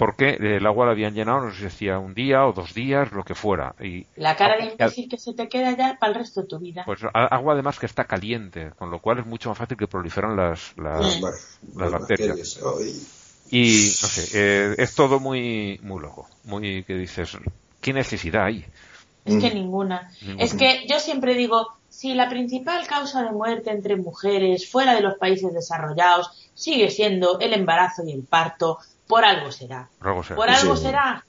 Porque 0.00 0.30
el 0.40 0.66
agua 0.66 0.86
la 0.86 0.92
habían 0.92 1.14
llenado, 1.14 1.42
no 1.42 1.50
sé 1.52 1.58
si 1.58 1.64
decía 1.64 1.98
un 1.98 2.14
día 2.14 2.46
o 2.46 2.52
dos 2.52 2.74
días, 2.74 3.12
lo 3.12 3.22
que 3.22 3.34
fuera. 3.34 3.74
Y 3.80 4.06
La 4.16 4.34
cara 4.34 4.56
de 4.56 4.72
imbécil 4.72 5.08
que 5.08 5.18
se 5.18 5.34
te 5.34 5.48
queda 5.48 5.76
ya 5.76 5.96
para 6.00 6.12
el 6.12 6.18
resto 6.18 6.40
de 6.42 6.48
tu 6.48 6.58
vida. 6.58 6.82
Pues 6.86 7.00
agua 7.12 7.52
además 7.52 7.78
que 7.78 7.86
está 7.86 8.04
caliente, 8.04 8.70
con 8.78 8.90
lo 8.90 8.98
cual 9.00 9.18
es 9.18 9.26
mucho 9.26 9.50
más 9.50 9.58
fácil 9.58 9.76
que 9.76 9.86
proliferan 9.86 10.36
las, 10.36 10.72
las- 10.76 11.14
Sí. 11.14 11.20
Las, 11.20 11.56
Las 11.76 11.90
bacterias. 11.92 12.58
Y 13.50 13.90
no 14.00 14.08
sé, 14.08 14.28
eh, 14.34 14.74
es 14.78 14.94
todo 14.94 15.20
muy, 15.20 15.78
muy 15.82 16.00
loco, 16.00 16.28
muy 16.44 16.84
que 16.84 16.94
dices, 16.94 17.36
¿qué 17.80 17.92
necesidad 17.92 18.44
hay? 18.44 18.64
Es 19.24 19.36
que 19.36 19.50
Mm. 19.50 19.54
ninguna. 19.54 20.10
Ninguna. 20.22 20.44
Es 20.44 20.54
que 20.54 20.86
yo 20.88 20.98
siempre 21.00 21.34
digo, 21.34 21.66
si 21.88 22.14
la 22.14 22.28
principal 22.28 22.86
causa 22.86 23.22
de 23.22 23.32
muerte 23.32 23.70
entre 23.70 23.96
mujeres 23.96 24.70
fuera 24.70 24.94
de 24.94 25.02
los 25.02 25.16
países 25.18 25.52
desarrollados 25.52 26.30
sigue 26.54 26.90
siendo 26.90 27.38
el 27.40 27.52
embarazo 27.52 28.02
y 28.06 28.12
el 28.12 28.22
parto, 28.22 28.78
por 29.10 29.24
algo 29.24 29.52
será. 29.52 29.90
Por 29.98 30.08
algo 30.08 30.22
será. 30.22 30.36
Por 30.36 30.48
algo 30.50 30.76
Sí. 30.76 30.82
será. 30.82 31.26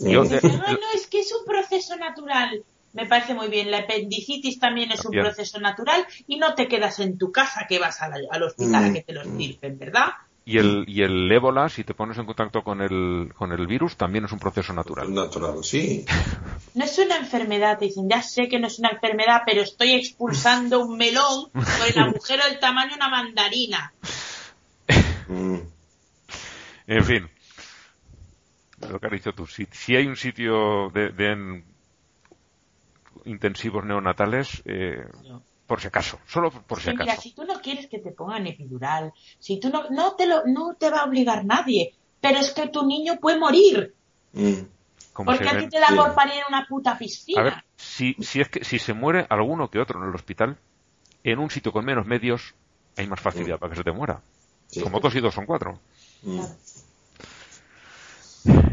Yo, 0.00 0.24
no, 0.24 0.30
no, 0.72 0.86
es 0.94 1.06
que 1.08 1.20
es 1.20 1.32
un 1.32 1.44
proceso 1.46 1.96
natural. 1.96 2.62
Me 2.92 3.06
parece 3.06 3.34
muy 3.34 3.48
bien. 3.48 3.70
La 3.70 3.78
apendicitis 3.78 4.58
también 4.58 4.92
es 4.92 5.04
un 5.04 5.10
proceso 5.24 5.58
natural 5.60 6.06
y 6.26 6.38
no 6.38 6.54
te 6.54 6.68
quedas 6.68 7.00
en 7.00 7.18
tu 7.18 7.30
casa 7.32 7.66
que 7.68 7.78
vas 7.78 7.98
la- 8.00 8.16
al 8.30 8.42
hospital 8.44 8.84
a 8.84 8.92
que 8.92 9.02
te 9.02 9.12
lo 9.12 9.22
estirpen, 9.22 9.78
¿verdad? 9.78 10.06
y 10.46 10.58
el, 10.58 10.84
y 10.86 11.00
el 11.02 11.32
ébola, 11.32 11.70
si 11.70 11.84
te 11.84 11.94
pones 11.94 12.18
en 12.18 12.26
contacto 12.26 12.62
con 12.62 12.82
el, 12.82 13.32
con 13.34 13.50
el 13.52 13.66
virus, 13.66 13.96
también 13.96 14.26
es 14.26 14.32
un 14.32 14.38
proceso 14.38 14.74
natural. 14.74 15.12
Natural, 15.12 15.64
sí. 15.64 16.04
No 16.74 16.84
es 16.84 16.98
una 16.98 17.16
enfermedad, 17.16 17.78
te 17.78 17.86
dicen, 17.86 18.10
ya 18.10 18.20
sé 18.20 18.48
que 18.48 18.58
no 18.58 18.66
es 18.66 18.78
una 18.78 18.90
enfermedad, 18.90 19.42
pero 19.46 19.62
estoy 19.62 19.92
expulsando 19.92 20.80
un 20.84 20.98
melón 20.98 21.50
por 21.52 21.64
el 21.88 21.98
agujero 21.98 22.44
del 22.46 22.58
tamaño 22.58 22.90
de 22.90 22.96
una 22.96 23.08
mandarina. 23.08 23.94
Mm. 25.26 25.56
En 26.86 27.04
fin, 27.04 27.30
lo 28.88 29.00
que 29.00 29.06
has 29.06 29.12
dicho 29.12 29.32
tú, 29.32 29.46
si, 29.46 29.66
si 29.72 29.96
hay 29.96 30.06
un 30.06 30.16
sitio 30.16 30.90
de, 30.90 31.10
de 31.10 31.32
en- 31.32 31.64
intensivos 33.24 33.84
neonatales, 33.84 34.62
eh, 34.66 35.04
por 35.66 35.80
si 35.80 35.86
acaso, 35.86 36.18
solo 36.26 36.50
por 36.50 36.78
si 36.78 36.90
Sí, 36.90 36.96
mira, 36.96 37.04
acaso. 37.04 37.22
si 37.22 37.34
tú 37.34 37.44
no 37.44 37.60
quieres 37.60 37.86
que 37.86 37.98
te 37.98 38.10
pongan 38.12 38.46
epidural, 38.46 39.12
si 39.38 39.58
tú 39.58 39.70
no, 39.70 39.88
no 39.90 40.14
te 40.14 40.26
lo, 40.26 40.44
no 40.46 40.74
te 40.74 40.90
va 40.90 41.00
a 41.00 41.04
obligar 41.04 41.44
nadie, 41.44 41.94
pero 42.20 42.38
es 42.38 42.52
que 42.52 42.68
tu 42.68 42.86
niño 42.86 43.18
puede 43.20 43.38
morir, 43.38 43.94
Mm. 44.36 44.66
Como 45.12 45.30
porque 45.30 45.48
a 45.48 45.56
ti 45.60 45.68
te 45.68 45.78
da 45.78 45.86
sí. 45.86 45.94
por 45.94 46.12
parir 46.12 46.34
en 46.38 46.42
una 46.48 46.66
puta 46.66 46.98
piscina. 46.98 47.40
A 47.40 47.44
ver, 47.44 47.54
si, 47.76 48.14
si 48.14 48.40
es 48.40 48.48
que 48.48 48.64
si 48.64 48.80
se 48.80 48.92
muere 48.92 49.28
alguno 49.30 49.70
que 49.70 49.78
otro 49.78 50.02
en 50.02 50.08
el 50.08 50.14
hospital, 50.14 50.58
en 51.22 51.38
un 51.38 51.50
sitio 51.50 51.70
con 51.70 51.84
menos 51.84 52.04
medios, 52.04 52.56
hay 52.96 53.06
más 53.06 53.20
facilidad 53.20 53.60
para 53.60 53.70
que 53.70 53.76
se 53.76 53.84
te 53.84 53.92
muera. 53.92 54.22
Sí. 54.66 54.80
Como 54.82 54.98
dos 54.98 55.14
y 55.14 55.20
dos 55.20 55.32
son 55.32 55.46
cuatro. 55.46 55.78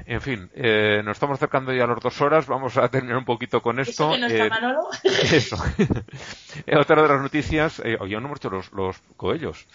En 0.06 0.20
fin, 0.20 0.50
eh, 0.54 1.02
nos 1.06 1.16
estamos 1.16 1.36
acercando 1.36 1.72
ya 1.74 1.86
a 1.86 1.88
las 1.88 2.00
dos 2.02 2.20
horas. 2.22 2.46
Vamos 2.46 2.76
a 2.78 2.90
terminar 2.90 3.18
un 3.18 3.24
poquito 3.26 3.62
con 3.62 3.80
Eso 3.80 3.92
esto. 3.92 4.12
que 4.12 4.18
no 4.20 4.28
está 4.28 4.46
Eh, 4.46 4.50
Manolo. 4.50 4.90
eso. 5.04 5.56
Otra 6.78 7.02
de 7.02 7.08
las 7.08 7.22
noticias, 7.22 7.82
eh, 7.86 7.98
no 8.00 8.06
hemos 8.18 8.38
hecho 8.38 8.50
los, 8.50 8.72
los 8.74 8.98
coellos. 9.16 9.66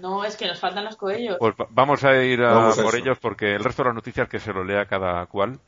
No, 0.00 0.24
es 0.24 0.36
que 0.36 0.46
nos 0.46 0.60
faltan 0.60 0.84
los 0.84 0.96
coellos. 0.96 1.36
Pues 1.40 1.54
va- 1.60 1.66
vamos 1.70 2.04
a 2.04 2.22
ir 2.22 2.40
a 2.42 2.52
Vamos 2.52 2.78
a 2.78 2.82
por 2.82 2.94
eso. 2.94 3.02
ellos 3.02 3.18
porque 3.20 3.54
el 3.56 3.64
resto 3.64 3.82
de 3.82 3.88
las 3.88 3.94
noticias 3.96 4.28
que 4.28 4.38
se 4.38 4.52
lo 4.52 4.62
lea 4.62 4.86
cada 4.86 5.26
cual. 5.26 5.58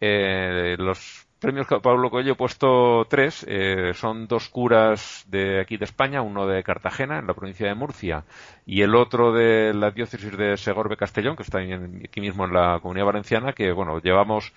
Eh, 0.00 0.74
los 0.78 1.26
premios 1.40 1.66
Pablo 1.66 2.10
Coelho 2.10 2.32
he 2.32 2.36
puesto 2.36 3.06
tres. 3.08 3.44
eh, 3.48 3.92
son 3.94 4.26
dos 4.28 4.48
curas 4.48 5.24
de 5.28 5.60
aquí 5.60 5.76
de 5.76 5.84
España, 5.86 6.22
uno 6.22 6.46
de 6.46 6.62
Cartagena, 6.62 7.18
en 7.18 7.26
la 7.26 7.34
provincia 7.34 7.66
de 7.66 7.74
Murcia, 7.74 8.24
y 8.66 8.82
el 8.82 8.94
otro 8.94 9.32
de 9.32 9.72
la 9.74 9.90
diócesis 9.90 10.36
de 10.36 10.56
Segorbe 10.56 10.96
Castellón, 10.96 11.36
que 11.36 11.42
está 11.42 11.58
aquí 11.58 12.20
mismo 12.20 12.44
en 12.44 12.52
la 12.54 12.78
comunidad 12.80 13.06
valenciana, 13.06 13.52
que 13.52 13.72
bueno, 13.72 13.98
llevamos 14.00 14.52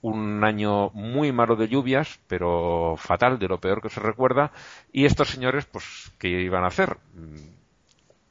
un 0.00 0.44
año 0.44 0.90
muy 0.90 1.32
malo 1.32 1.56
de 1.56 1.68
lluvias, 1.68 2.20
pero 2.28 2.94
fatal, 2.96 3.38
de 3.38 3.48
lo 3.48 3.58
peor 3.58 3.82
que 3.82 3.88
se 3.88 4.00
recuerda, 4.00 4.52
y 4.92 5.04
estos 5.06 5.28
señores, 5.28 5.66
pues, 5.66 6.12
¿qué 6.18 6.28
iban 6.28 6.62
a 6.64 6.68
hacer? 6.68 6.96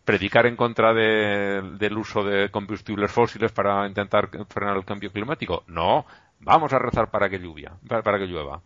Predicar 0.06 0.46
en 0.46 0.56
contra 0.56 0.94
de- 0.94 1.62
del 1.78 1.98
uso 1.98 2.24
de 2.24 2.50
combustibles 2.50 3.12
fósiles 3.12 3.52
para 3.52 3.86
intentar 3.86 4.30
frenar 4.48 4.78
el 4.78 4.86
cambio 4.86 5.12
climático. 5.12 5.64
No, 5.68 6.06
vamos 6.40 6.74
a 6.74 6.80
rezar 6.80 7.10
para 7.10 7.30
que 7.30 7.40
lluvia, 7.40 7.74
para, 7.88 8.18
que 8.18 8.26
llueva. 8.26 8.62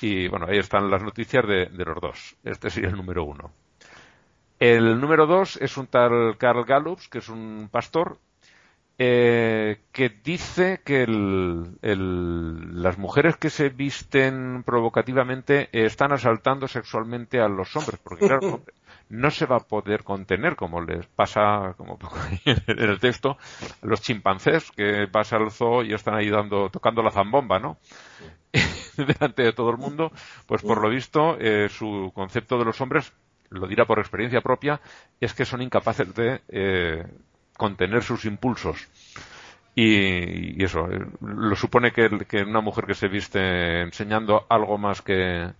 Y 0.00 0.28
bueno, 0.28 0.46
ahí 0.48 0.58
están 0.58 0.90
las 0.90 1.02
noticias 1.02 1.46
de, 1.46 1.68
los 1.70 2.00
dos. 2.00 2.36
Este 2.44 2.70
sería 2.70 2.90
el 2.90 2.96
número 2.96 3.24
uno. 3.24 3.52
El 4.58 5.00
número 5.00 5.26
dos 5.26 5.56
es 5.56 5.76
un 5.76 5.86
tal 5.86 6.36
Carl 6.36 6.64
Gallups, 6.64 7.08
que 7.08 7.18
es 7.18 7.28
un 7.28 7.68
pastor, 7.70 8.18
eh, 8.98 9.80
que 9.92 10.08
dice 10.08 10.80
que 10.84 11.06
las 11.06 12.98
mujeres 12.98 13.36
que 13.36 13.50
se 13.50 13.68
visten 13.68 14.64
provocativamente 14.64 15.68
están 15.72 16.12
asaltando 16.12 16.66
sexualmente 16.66 17.40
a 17.40 17.48
los 17.48 17.76
hombres, 17.76 18.00
porque 18.02 18.26
claro, 18.26 18.62
no 19.10 19.30
se 19.30 19.46
va 19.46 19.56
a 19.56 19.60
poder 19.60 20.04
contener 20.04 20.56
como 20.56 20.80
les 20.80 21.06
pasa, 21.06 21.74
como 21.76 21.98
en 22.44 22.78
el 22.78 22.98
texto, 23.00 23.38
los 23.82 24.02
chimpancés 24.02 24.70
que 24.72 25.08
pasa 25.10 25.36
al 25.36 25.50
zoo 25.50 25.82
y 25.82 25.94
están 25.94 26.14
ahí 26.14 26.28
dando, 26.28 26.68
tocando 26.70 27.02
la 27.02 27.10
zambomba, 27.10 27.58
¿no? 27.58 27.78
delante 28.96 29.42
de 29.42 29.52
todo 29.52 29.70
el 29.70 29.78
mundo, 29.78 30.10
pues 30.46 30.62
por 30.62 30.80
lo 30.80 30.90
visto 30.90 31.36
eh, 31.38 31.68
su 31.68 32.10
concepto 32.14 32.58
de 32.58 32.64
los 32.64 32.80
hombres, 32.80 33.12
lo 33.50 33.66
dirá 33.66 33.84
por 33.86 33.98
experiencia 33.98 34.40
propia, 34.40 34.80
es 35.20 35.34
que 35.34 35.44
son 35.44 35.62
incapaces 35.62 36.14
de 36.14 36.40
eh, 36.48 37.06
contener 37.56 38.02
sus 38.02 38.24
impulsos. 38.24 38.88
Y, 39.74 40.62
eso, 40.62 40.90
eh, 40.90 41.06
lo 41.20 41.54
supone 41.54 41.92
que, 41.92 42.10
que 42.28 42.42
una 42.42 42.60
mujer 42.60 42.84
que 42.84 42.94
se 42.94 43.08
viste 43.08 43.82
enseñando 43.82 44.44
algo 44.48 44.76
más 44.76 45.02
que, 45.02 45.52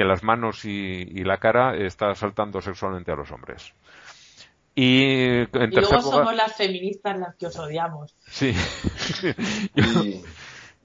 que 0.00 0.04
las 0.06 0.22
manos 0.22 0.64
y, 0.64 0.70
y 0.70 1.24
la 1.24 1.36
cara 1.36 1.76
está 1.76 2.14
saltando 2.14 2.62
sexualmente 2.62 3.12
a 3.12 3.16
los 3.16 3.30
hombres. 3.32 3.74
Y 4.74 5.02
en 5.02 5.48
y 5.52 5.74
luego 5.76 5.88
lugar, 5.88 6.02
somos 6.02 6.34
las 6.34 6.56
feministas 6.56 7.18
las 7.18 7.36
que 7.36 7.46
os 7.48 7.58
odiamos. 7.58 8.14
sí. 8.26 8.54
Y, 9.76 10.22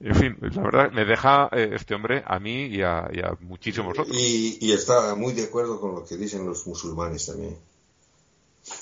En 0.08 0.14
fin, 0.14 0.36
la 0.54 0.62
verdad 0.62 0.92
me 0.92 1.06
deja 1.06 1.48
eh, 1.52 1.70
este 1.72 1.94
hombre 1.94 2.22
a 2.26 2.38
mí 2.38 2.66
y 2.66 2.82
a, 2.82 3.08
y 3.10 3.20
a 3.20 3.34
muchísimos 3.40 3.98
otros. 3.98 4.14
y, 4.14 4.58
y 4.60 4.72
está 4.72 5.14
muy 5.14 5.32
de 5.32 5.44
acuerdo 5.44 5.80
con 5.80 5.94
lo 5.94 6.04
que 6.04 6.18
dicen 6.18 6.44
los 6.44 6.66
musulmanes 6.66 7.24
también. 7.24 7.56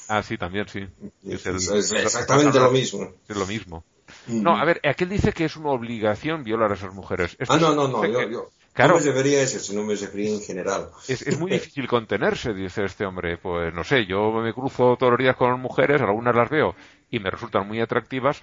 Ah, 0.09 0.21
sí, 0.25 0.37
también, 0.37 0.67
sí. 0.67 0.85
Es, 1.29 1.47
el- 1.47 1.57
es 1.59 1.93
exactamente 1.93 2.59
lo 2.59 2.73
mismo. 2.73 3.09
Es 3.29 3.37
lo 3.37 3.47
mismo. 3.47 3.85
Mm. 4.27 4.43
No, 4.43 4.57
a 4.57 4.65
ver, 4.65 4.81
aquel 4.83 5.11
dice 5.11 5.33
que 5.33 5.45
es 5.45 5.55
una 5.57 5.71
obligación 5.71 6.43
violar 6.43 6.73
a 6.73 6.75
esas 6.75 6.93
mujeres. 6.93 7.37
Esto 7.39 7.55
Ah, 7.55 7.59
no, 7.59 7.73
no, 7.73 7.87
no, 7.87 8.05
yo, 8.05 8.19
que- 8.19 8.33
yo 8.33 8.51
Claro, 8.75 8.95
no 8.95 9.01
me 9.01 9.07
refería 9.07 9.39
a 9.39 9.43
eso, 9.43 9.59
sino 9.59 9.83
me 9.85 9.95
refería 9.95 10.31
en 10.31 10.41
general. 10.41 10.91
es, 11.09 11.23
es 11.23 11.39
muy 11.39 11.51
difícil 11.59 11.87
contenerse, 11.87 12.53
dice 12.53 12.85
este 12.85 13.07
hombre. 13.07 13.39
Pues 13.39 13.73
no 13.73 13.85
sé, 13.85 14.07
yo 14.07 14.33
me 14.33 14.53
cruzo 14.53 14.97
todos 14.97 15.13
los 15.13 15.19
días 15.19 15.37
con 15.37 15.59
mujeres, 15.61 16.01
algunas 16.03 16.35
las 16.35 16.51
veo 16.51 16.75
y 17.11 17.19
me 17.21 17.31
resultan 17.31 17.67
muy 17.69 17.81
atractivas 17.81 18.43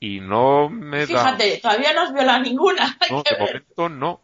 y 0.00 0.20
no 0.20 0.68
me 0.68 1.00
da... 1.00 1.06
Fíjate, 1.06 1.58
todavía 1.62 1.92
no 1.92 2.02
has 2.02 2.12
violado 2.12 2.42
ninguna. 2.42 2.96
No, 3.10 3.22
de 3.22 3.36
ver. 3.36 3.64
momento 3.76 3.88
no. 3.88 4.20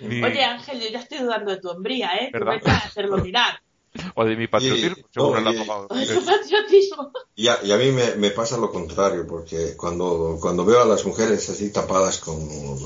Ni- 0.00 0.22
Oye, 0.22 0.44
Ángel, 0.44 0.80
yo 0.80 0.88
ya 0.88 0.98
estoy 1.00 1.18
dudando 1.18 1.50
de 1.50 1.60
tu 1.60 1.68
hombría, 1.70 2.14
¿eh? 2.16 2.28
Tú 2.32 2.38
¿Verdad? 2.38 2.52
vete 2.54 2.70
a 2.70 2.76
hacerlo 2.78 3.18
mirar. 3.18 3.58
O 4.14 4.24
de 4.24 4.36
mi 4.36 4.46
patriotismo, 4.48 4.96
Y- 4.98 5.18
no, 5.18 5.52
y- 5.52 5.56
abogado. 5.58 5.86
O 5.90 5.94
de 5.94 6.06
tu 6.06 6.24
patriotismo. 6.24 7.12
Y 7.36 7.48
a, 7.48 7.58
y 7.64 7.72
a 7.72 7.76
mí 7.76 7.90
me, 7.90 8.14
me 8.16 8.30
pasa 8.30 8.56
lo 8.56 8.70
contrario, 8.70 9.26
porque 9.26 9.76
cuando, 9.76 10.38
cuando 10.40 10.64
veo 10.64 10.82
a 10.82 10.86
las 10.86 11.04
mujeres 11.04 11.48
así 11.50 11.72
tapadas 11.72 12.18
con 12.18 12.38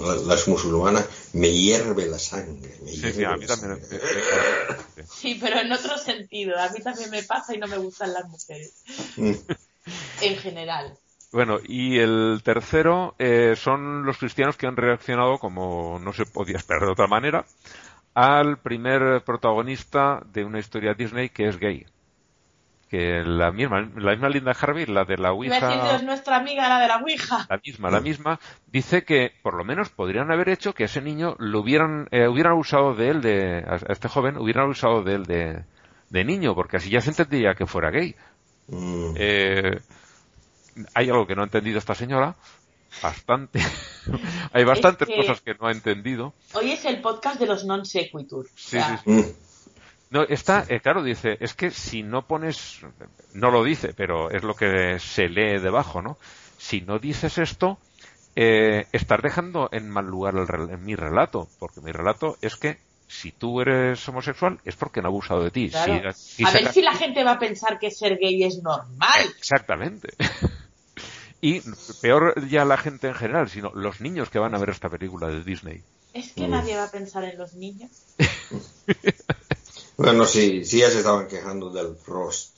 la- 0.07 0.15
las 0.17 0.49
musulmanas, 0.49 1.07
me 1.35 1.51
hierve 1.53 2.07
la 2.07 2.19
sangre. 2.19 2.77
Me 2.83 2.91
Sí, 2.93 2.97
hierve 3.01 3.13
sí, 3.15 3.25
a 3.25 3.37
mí 3.37 3.47
también. 3.47 3.81
sangre. 3.81 4.01
Sí, 5.11 5.39
pero 5.41 5.61
en 5.61 5.73
otro 5.73 5.97
sentido. 5.99 6.59
A 6.59 6.71
mí 6.71 6.81
también 6.83 7.11
me 7.11 7.23
pasa 7.23 7.55
y 7.55 7.59
no 7.59 7.67
me 7.67 7.79
gustan 7.79 8.13
las 8.13 8.27
mujeres. 8.29 8.73
Mm. 9.17 9.33
En 10.23 10.37
general. 10.37 10.97
Bueno, 11.31 11.59
y 11.63 11.99
el 11.99 12.41
tercero 12.43 13.15
eh, 13.19 13.55
son 13.55 14.05
los 14.07 14.17
cristianos 14.17 14.57
que 14.57 14.67
han 14.67 14.77
reaccionado, 14.77 15.39
como 15.39 15.99
no 15.99 16.13
se 16.15 16.25
podía 16.25 16.57
esperar 16.57 16.87
de 16.87 16.93
otra 16.93 17.07
manera, 17.07 17.45
al 18.19 18.59
primer 18.59 19.23
protagonista 19.23 20.21
de 20.33 20.45
una 20.45 20.59
historia 20.59 20.95
Disney 20.95 21.29
que 21.29 21.47
es 21.47 21.57
gay. 21.57 21.87
Que 22.91 23.23
la 23.25 23.53
misma, 23.53 23.89
la 23.95 24.11
misma 24.11 24.29
Linda 24.29 24.57
Harvey, 24.61 24.87
la 24.87 25.05
de 25.05 25.19
la 25.19 25.31
Ouija, 25.31 25.95
es 25.95 26.03
nuestra 26.03 26.39
amiga, 26.39 26.69
la 26.69 26.81
de 26.81 26.89
la 26.89 26.97
Ouija. 26.97 27.47
la 27.49 27.61
misma, 27.65 27.91
la 27.93 28.01
misma, 28.01 28.41
dice 28.67 29.05
que 29.05 29.31
por 29.41 29.55
lo 29.55 29.63
menos 29.63 29.91
podrían 29.91 30.33
haber 30.33 30.49
hecho 30.49 30.75
que 30.75 30.85
ese 30.85 31.01
niño 31.01 31.37
lo 31.39 31.61
hubieran, 31.61 32.09
eh, 32.11 32.27
hubieran 32.27 32.55
usado 32.55 32.95
de 32.95 33.09
él, 33.11 33.21
de, 33.21 33.65
a 33.65 33.75
a 33.75 33.93
este 33.93 34.09
joven, 34.09 34.37
hubieran 34.37 34.69
usado 34.69 35.05
de 35.05 35.15
él 35.15 35.25
de, 35.25 35.63
de 36.11 36.25
niño, 36.25 36.57
porque 36.57 36.79
así 36.79 36.91
ya 36.91 37.01
se 37.01 37.11
entendía 37.11 37.55
que 37.55 37.67
fuera 37.67 37.91
gay. 37.91 38.17
Mm. 38.67 39.15
Eh, 39.17 39.81
hay 40.93 41.09
algo 41.09 41.27
que 41.29 41.37
no 41.37 41.43
ha 41.43 41.45
entendido 41.45 41.79
esta 41.79 41.95
señora, 41.95 42.35
bastante. 43.03 43.61
hay 44.53 44.65
bastantes 44.65 45.09
que- 45.09 45.17
cosas 45.17 45.41
que 45.41 45.55
no 45.55 45.67
ha 45.69 45.73
entendido. 45.73 46.35
Hoy 46.55 46.73
es 46.73 46.85
el 46.85 47.01
podcast 47.01 47.39
de 47.41 47.47
los 47.47 47.65
non 47.65 47.85
sequitur. 47.85 48.47
O 48.47 48.49
Sí, 48.57 48.79
sea, 48.79 48.99
sí, 48.99 49.03
sí. 49.05 49.11
Mm. 49.11 49.25
No, 50.11 50.23
está, 50.23 50.65
eh, 50.69 50.81
claro, 50.81 51.03
dice, 51.03 51.37
es 51.39 51.53
que 51.53 51.71
si 51.71 52.03
no 52.03 52.27
pones, 52.27 52.81
no 53.35 53.51
lo 53.51 53.63
dice, 53.63 53.93
pero 53.95 54.31
es 54.31 54.43
lo 54.43 54.55
que 54.55 54.99
se 54.99 55.29
lee 55.29 55.59
debajo, 55.61 56.01
¿no? 56.01 56.17
Si 56.57 56.81
no 56.81 56.99
dices 56.99 57.37
esto, 57.37 57.77
eh, 58.35 58.87
estás 58.93 59.21
dejando 59.23 59.69
en 59.71 59.91
mal 59.91 60.07
lugar 60.07 60.35
el 60.37 60.71
en 60.71 60.83
mi 60.83 60.95
relato, 60.97 61.49
porque 61.59 61.83
mi 61.83 61.93
relato 61.93 62.39
es 62.41 62.57
que 62.57 62.79
si 63.07 63.33
tú 63.33 63.61
eres 63.61 64.07
homosexual 64.09 64.59
es 64.65 64.77
porque 64.77 65.01
han 65.01 65.07
abusado 65.07 65.43
de 65.45 65.51
ti. 65.51 65.69
Claro. 65.69 66.13
Si- 66.15 66.37
si 66.37 66.45
a 66.47 66.51
ver 66.53 66.73
si 66.73 66.81
la 66.81 66.95
gente 66.95 67.23
va 67.23 67.33
a 67.33 67.39
pensar 67.39 67.79
que 67.79 67.91
ser 67.91 68.17
gay 68.19 68.43
es 68.45 68.63
normal. 68.63 69.27
Exactamente. 69.39 70.09
Y 71.41 71.63
peor 72.01 72.49
ya 72.49 72.65
la 72.65 72.77
gente 72.77 73.09
en 73.09 73.15
general, 73.15 73.49
sino 73.49 73.71
los 73.75 74.01
niños 74.01 74.29
que 74.31 74.39
van 74.39 74.55
a 74.55 74.59
ver 74.59 74.71
esta 74.71 74.89
película 74.89 75.29
de 75.29 75.45
Disney. 75.45 75.83
Es 76.15 76.33
que 76.33 76.49
nadie 76.49 76.75
va 76.77 76.85
a 76.85 76.91
pensar 76.91 77.23
en 77.25 77.39
los 77.39 77.55
niños. 77.55 77.91
Bueno, 79.97 80.25
sí, 80.27 80.65
sí 80.65 80.79
ya 80.79 80.91
se 80.91 80.99
estaban 80.99 81.27
quejando 81.27 81.71
del 81.71 81.97
Frost, 81.97 82.57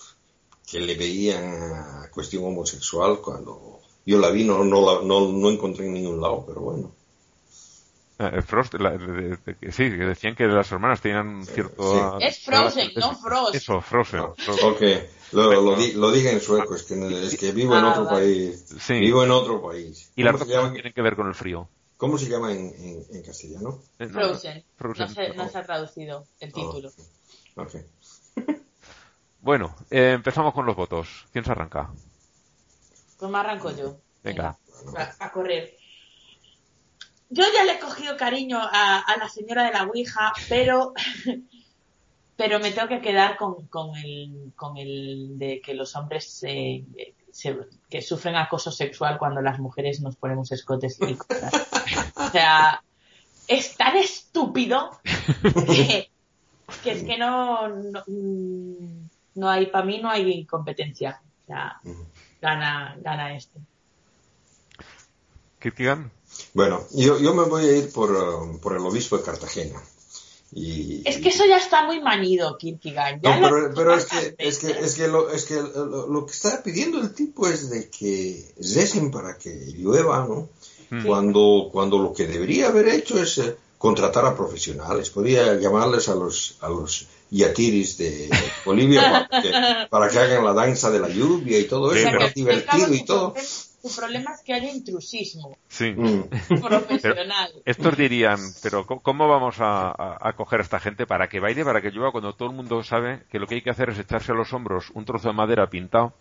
que 0.71 0.79
le 0.79 0.95
veían 0.95 1.73
a 1.73 2.09
cuestión 2.13 2.45
homosexual 2.45 3.19
cuando 3.23 3.81
yo 4.05 4.19
la 4.19 4.29
vi, 4.31 4.45
no, 4.45 4.63
no, 4.63 4.81
la- 4.85 5.03
no, 5.07 5.33
no 5.33 5.51
encontré 5.51 5.87
en 5.87 5.95
ningún 5.95 6.21
lado, 6.21 6.45
pero 6.47 6.61
bueno. 6.61 6.93
Eh, 8.19 8.43
Frost, 8.43 8.75
la- 8.75 8.91
de- 8.91 9.07
de- 9.07 9.39
de- 9.59 9.73
sí, 9.73 9.85
que 9.85 10.05
decían 10.05 10.35
que 10.37 10.45
las 10.47 10.71
hermanas 10.71 11.01
tenían 11.01 11.29
un 11.29 11.47
cierto... 11.47 12.19
Sí. 12.21 12.27
Es 12.27 12.45
Frozen, 12.45 12.91
no 12.97 13.17
Frost. 13.17 13.55
Eso, 13.55 13.81
Frozen. 13.81 14.23
Frozen. 14.37 14.71
Ok, 14.73 14.83
lo, 15.33 15.53
lo, 15.63 15.77
di- 15.77 15.93
lo 15.93 16.11
dije 16.11 16.33
en 16.33 16.41
sueco, 16.41 16.75
es 16.75 16.83
que, 16.85 16.95
es 17.27 17.37
que 17.39 17.53
vivo 17.53 17.77
en 17.77 17.85
Ah, 17.85 17.91
otro 17.91 18.05
vale. 18.05 18.19
país. 18.21 18.65
Sí. 18.81 18.95
Vivo 18.95 19.23
en 19.25 19.31
otro 19.31 19.63
país. 19.63 20.11
Y 20.17 20.23
las 20.23 20.33
¿Cómo 20.33 20.39
dos 20.45 20.49
se 20.49 20.55
llama, 20.61 20.73
tienen 20.73 20.93
que 20.93 21.03
ver 21.03 21.17
con 21.17 21.29
el 21.29 21.35
frío. 21.35 21.69
cómo 21.97 22.19
se 22.19 22.29
llama 22.29 22.53
en, 22.53 22.75
en, 22.79 23.05
en 23.11 23.23
castellano? 23.23 23.83
Eh, 23.99 24.09
Frozen. 24.09 24.65
Frozen. 24.77 25.09
No, 25.09 25.15
se, 25.15 25.35
no 25.35 25.49
se 25.49 25.59
ha 25.59 25.63
traducido 25.65 26.27
el 26.41 26.53
título. 26.53 26.91
Oh. 27.57 27.67
Bueno, 29.43 29.75
eh, 29.91 30.13
empezamos 30.15 30.53
con 30.53 30.67
los 30.67 30.77
votos. 30.77 31.27
¿Quién 31.33 31.45
se 31.47 31.51
arranca? 31.53 31.91
Pues 33.19 33.31
me 33.31 33.39
arranco 33.39 33.75
yo. 33.75 33.97
Venga. 34.23 34.59
A, 34.97 35.15
a 35.27 35.33
correr. 35.33 35.77
Yo 37.31 37.45
ya 37.55 37.65
le 37.65 37.73
he 37.75 37.81
cogido 37.81 38.17
cariño 38.19 38.59
a, 38.61 38.99
a 38.99 39.17
la 39.17 39.29
señora 39.31 39.65
de 39.65 39.71
la 39.73 39.85
Ouija, 39.85 40.33
pero, 40.49 40.93
pero 42.41 42.59
me 42.59 42.73
tengo 42.73 42.89
que 42.89 43.03
quedar 43.03 43.37
con, 43.37 43.67
con, 43.67 43.95
el, 43.97 44.53
con 44.57 44.79
el 44.79 45.39
de 45.39 45.61
que 45.61 45.75
los 45.75 45.95
hombres 45.95 46.43
eh, 46.45 46.83
se- 47.31 47.59
que 47.91 48.01
sufren 48.01 48.35
acoso 48.35 48.73
sexual 48.73 49.19
cuando 49.19 49.43
las 49.43 49.59
mujeres 49.59 50.01
nos 50.01 50.17
ponemos 50.17 50.51
escotes 50.51 50.97
y 51.07 51.17
cosas. 51.17 51.53
O 52.17 52.31
sea, 52.31 52.83
es 53.47 53.77
tan 53.77 53.95
estúpido 53.99 54.99
que, 55.67 56.11
que 56.83 56.91
es 56.93 57.03
que 57.03 57.19
no, 57.19 57.69
no, 57.69 58.03
no 59.35 59.51
hay, 59.51 59.67
para 59.67 59.85
mí 59.85 60.01
no 60.01 60.09
hay 60.09 60.47
competencia. 60.47 61.21
O 61.43 61.47
sea, 61.47 61.79
gana, 62.41 62.97
gana 63.03 63.37
este. 63.37 63.59
¿Kirkigan? 65.61 66.11
Bueno, 66.55 66.85
yo, 66.93 67.19
yo 67.21 67.35
me 67.35 67.45
voy 67.45 67.67
a 67.67 67.77
ir 67.77 67.93
por, 67.93 68.59
por 68.63 68.73
el 68.77 68.87
obispo 68.87 69.19
de 69.19 69.25
Cartagena. 69.25 69.79
Y, 70.53 71.03
Es 71.05 71.19
que 71.19 71.29
eso 71.29 71.45
ya 71.47 71.59
está 71.59 71.85
muy 71.85 72.01
manido, 72.01 72.57
Kierkegaard. 72.59 73.21
Ya 73.23 73.39
No, 73.39 73.49
pero, 73.49 73.75
pero 73.75 73.95
es 73.95 74.07
que, 74.07 74.35
es 74.39 74.59
que, 74.59 74.71
es 74.71 74.95
que, 74.97 75.07
lo, 75.07 75.31
es 75.31 75.45
que 75.45 75.55
lo, 75.55 76.09
lo 76.09 76.27
que 76.27 76.33
está 76.33 76.63
pidiendo 76.63 77.01
el 77.01 77.15
tipo 77.15 77.47
es 77.47 77.71
de 77.71 77.89
que 77.89 78.53
recen 78.57 79.11
para 79.11 79.39
que 79.39 79.51
llueva, 79.77 80.27
¿no? 80.27 80.49
Cuando, 81.07 81.69
cuando 81.71 81.99
lo 81.99 82.13
que 82.13 82.27
debería 82.27 82.67
haber 82.67 82.89
hecho 82.89 83.23
es 83.23 83.39
eh, 83.39 83.55
contratar 83.79 84.27
a 84.27 84.37
profesionales. 84.37 85.09
Podría 85.11 85.55
llamarles 85.55 86.09
a 86.09 86.17
los, 86.17 86.57
a 86.61 86.69
los 86.69 87.07
yatiris 87.31 87.97
de 87.97 88.29
Bolivia 88.65 89.29
para 89.31 89.43
que, 89.43 89.53
para 89.89 90.09
que 90.09 90.19
hagan 90.19 90.45
la 90.45 90.53
danza 90.53 90.91
de 90.91 90.99
la 90.99 91.09
lluvia 91.09 91.61
y 91.61 91.65
todo 91.65 91.95
eso, 91.95 92.09
al 92.09 92.19
cabo 92.19 92.31
divertido 92.35 92.93
y 92.93 93.05
todo. 93.05 93.35
Su 93.83 93.97
problema 93.99 94.33
es 94.33 94.43
que 94.45 94.53
haya 94.53 94.71
intrusismo 94.71 95.57
Sí. 95.69 95.93
Mm. 95.97 96.25
profesional. 96.61 97.51
Estos 97.65 97.97
dirían, 97.97 98.39
pero 98.63 98.85
¿cómo- 98.87 99.01
¿cómo 99.01 99.27
vamos 99.29 99.61
a, 99.61 99.89
a- 99.91 100.19
a 100.21 100.33
coger 100.35 100.61
a 100.61 100.63
esta 100.63 100.81
gente 100.81 101.07
para 101.07 101.29
que 101.29 101.41
baile, 101.41 101.65
para 101.65 101.81
que 101.81 101.91
llueva, 101.91 102.13
cuando 102.13 102.35
todo 102.35 102.51
el 102.51 102.57
mundo 102.57 102.83
sabe 102.83 103.23
que 103.31 103.39
lo 103.39 103.47
que 103.47 103.55
hay 103.57 103.63
que 103.63 103.71
hacer 103.71 103.91
es 103.91 103.99
echarse 103.99 104.33
a 104.33 104.35
los 104.35 104.53
hombros 104.53 104.91
un 104.91 105.05
trozo 105.05 105.29
de 105.29 105.35
madera 105.35 105.69
pintado 105.71 106.13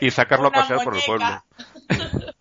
y 0.00 0.10
sacarlo 0.10 0.48
a 0.48 0.50
pasear 0.52 0.82
por 0.82 0.96
el 0.96 1.02
pueblo? 1.06 1.26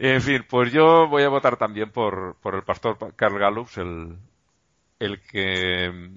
En 0.00 0.22
fin, 0.22 0.44
pues 0.48 0.70
yo 0.72 1.08
voy 1.08 1.24
a 1.24 1.28
votar 1.28 1.56
también 1.56 1.90
por, 1.90 2.36
por 2.40 2.54
el 2.54 2.62
pastor 2.62 2.96
Carl 3.16 3.36
Gallups, 3.36 3.78
el, 3.78 4.16
el 5.00 5.20
que 5.22 6.10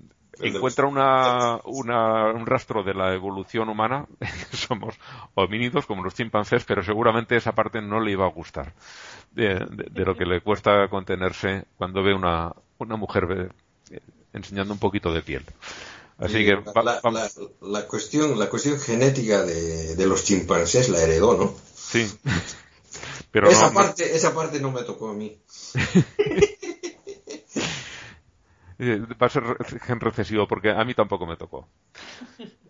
encuentra 0.49 0.85
una, 0.87 1.59
una- 1.65 2.31
un 2.31 2.45
rastro 2.45 2.83
de 2.83 2.93
la 2.93 3.13
evolución 3.13 3.69
humana. 3.69 4.05
Somos 4.51 4.95
homínidos 5.35 5.85
como 5.85 6.03
los 6.03 6.13
chimpancés, 6.15 6.63
pero 6.65 6.83
seguramente 6.83 7.35
esa 7.35 7.53
parte 7.53 7.81
no 7.81 7.99
le 7.99 8.11
iba 8.11 8.25
a 8.25 8.29
gustar. 8.29 8.73
De, 9.31 9.55
de- 9.55 9.87
de 9.91 10.05
lo 10.05 10.15
que 10.15 10.25
le 10.25 10.41
cuesta 10.41 10.87
contenerse 10.89 11.65
cuando 11.77 12.03
ve 12.03 12.13
una, 12.13 12.51
una 12.79 12.95
mujer 12.97 13.51
eh, 13.91 13.99
enseñando 14.33 14.73
un 14.73 14.79
poquito 14.79 15.13
de 15.13 15.21
piel. 15.21 15.45
Así 16.17 16.33
Sí, 16.39 16.45
que 16.45 16.51
la, 16.53 16.71
va- 16.71 16.83
la- 16.83 16.99
vamos- 17.01 17.37
la- 17.61 17.79
la 17.81 17.87
cuestión, 17.87 18.37
la 18.37 18.47
cuestión 18.49 18.79
genética 18.79 19.43
de, 19.43 19.95
de 19.95 20.05
los 20.07 20.23
chimpancés 20.23 20.89
la 20.89 21.01
heredó, 21.01 21.35
¿no? 21.37 21.53
sí. 21.75 22.11
Pero 23.31 23.49
esa, 23.49 23.67
no- 23.67 23.67
no- 23.69 23.73
parte, 23.75 24.13
esa 24.15 24.35
parte 24.35 24.59
no 24.59 24.71
me 24.71 24.83
tocó 24.83 25.09
a 25.09 25.13
mí. 25.13 25.37
Eh, 28.85 28.95
Va 29.21 29.27
a 29.27 29.33
ser 29.35 29.43
gen 29.87 29.99
recesivo 30.07 30.47
porque 30.51 30.71
a 30.71 30.83
mí 30.87 30.93
tampoco 31.01 31.25
me 31.31 31.37
tocó. 31.43 31.59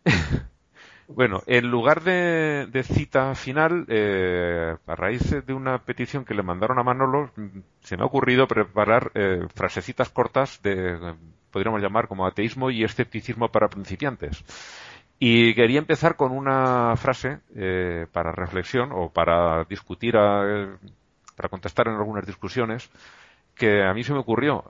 bueno, 1.15 1.43
en 1.47 1.69
lugar 1.69 2.03
de, 2.03 2.67
de 2.71 2.83
cita 2.83 3.35
final, 3.35 3.85
eh, 3.89 4.75
a 4.88 4.95
raíz 4.95 5.29
de 5.45 5.53
una 5.53 5.79
petición 5.79 6.25
que 6.25 6.33
le 6.33 6.43
mandaron 6.43 6.79
a 6.79 6.83
Manolo, 6.83 7.31
mm, 7.35 7.59
se 7.81 7.97
me 7.97 8.03
ha 8.03 8.05
ocurrido 8.05 8.47
preparar 8.47 9.11
eh, 9.15 9.45
frasecitas 9.53 10.09
cortas 10.09 10.61
de, 10.63 10.93
eh, 10.95 11.15
podríamos 11.51 11.81
llamar 11.81 12.07
como 12.07 12.25
ateísmo 12.25 12.71
y 12.71 12.83
escepticismo 12.83 13.49
para 13.49 13.69
principiantes. 13.69 14.43
Y 15.19 15.53
quería 15.53 15.79
empezar 15.79 16.15
con 16.15 16.31
una 16.31 16.95
frase 16.97 17.39
eh, 17.55 18.07
para 18.11 18.31
reflexión 18.31 18.91
o 18.93 19.09
para 19.11 19.65
discutir, 19.65 20.17
a- 20.17 20.77
para 21.35 21.49
contestar 21.49 21.88
en 21.88 21.95
algunas 21.95 22.25
discusiones 22.25 22.89
que 23.55 23.83
a 23.83 23.93
mí 23.93 24.03
se 24.03 24.13
me 24.13 24.19
ocurrió 24.19 24.63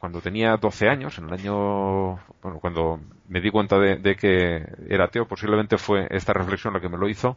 cuando 0.00 0.22
tenía 0.22 0.56
12 0.58 0.88
años, 0.88 1.18
en 1.18 1.26
el 1.26 1.34
año, 1.34 2.14
bueno, 2.42 2.60
cuando 2.60 3.00
me 3.28 3.40
di 3.42 3.50
cuenta 3.50 3.78
de, 3.78 3.96
de 3.98 4.16
que 4.16 4.66
era 4.88 5.04
ateo, 5.06 5.28
posiblemente 5.28 5.78
fue 5.78 6.08
esta 6.10 6.32
reflexión 6.34 6.74
la 6.74 6.80
que 6.80 6.88
me 6.90 6.98
lo 6.98 7.08
hizo, 7.08 7.36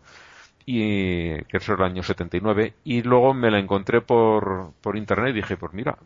y 0.65 1.43
que 1.45 1.57
eso 1.57 1.73
era 1.73 1.85
el 1.87 1.91
año 1.93 2.03
79, 2.03 2.75
y 2.85 3.03
luego 3.03 3.33
me 3.33 3.51
la 3.51 3.59
encontré 3.59 4.01
por, 4.01 4.73
por 4.81 4.97
internet 4.97 5.31
y 5.31 5.37
dije, 5.41 5.57
pues 5.57 5.73
mira, 5.73 5.97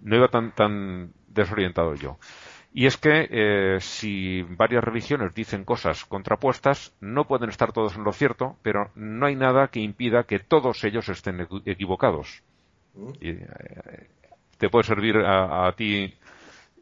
no 0.00 0.16
iba 0.16 0.28
tan, 0.28 0.52
tan 0.52 1.12
desorientado 1.28 1.94
yo. 1.94 2.18
Y 2.74 2.86
es 2.86 2.96
que 2.98 3.28
eh, 3.30 3.78
si 3.80 4.42
varias 4.42 4.84
religiones 4.84 5.34
dicen 5.34 5.64
cosas 5.64 6.06
contrapuestas, 6.06 6.94
no 7.00 7.26
pueden 7.26 7.50
estar 7.50 7.72
todos 7.72 7.96
en 7.96 8.04
lo 8.04 8.12
cierto, 8.12 8.56
pero 8.62 8.90
no 8.94 9.26
hay 9.26 9.36
nada 9.36 9.68
que 9.68 9.80
impida 9.80 10.24
que 10.24 10.40
todos 10.40 10.82
ellos 10.84 11.08
estén 11.08 11.38
equi- 11.40 11.62
equivocados. 11.66 12.42
Y, 13.20 13.30
eh, 13.30 14.08
te 14.62 14.70
puede 14.70 14.84
servir 14.84 15.16
a, 15.16 15.66
a 15.66 15.72
ti, 15.74 16.14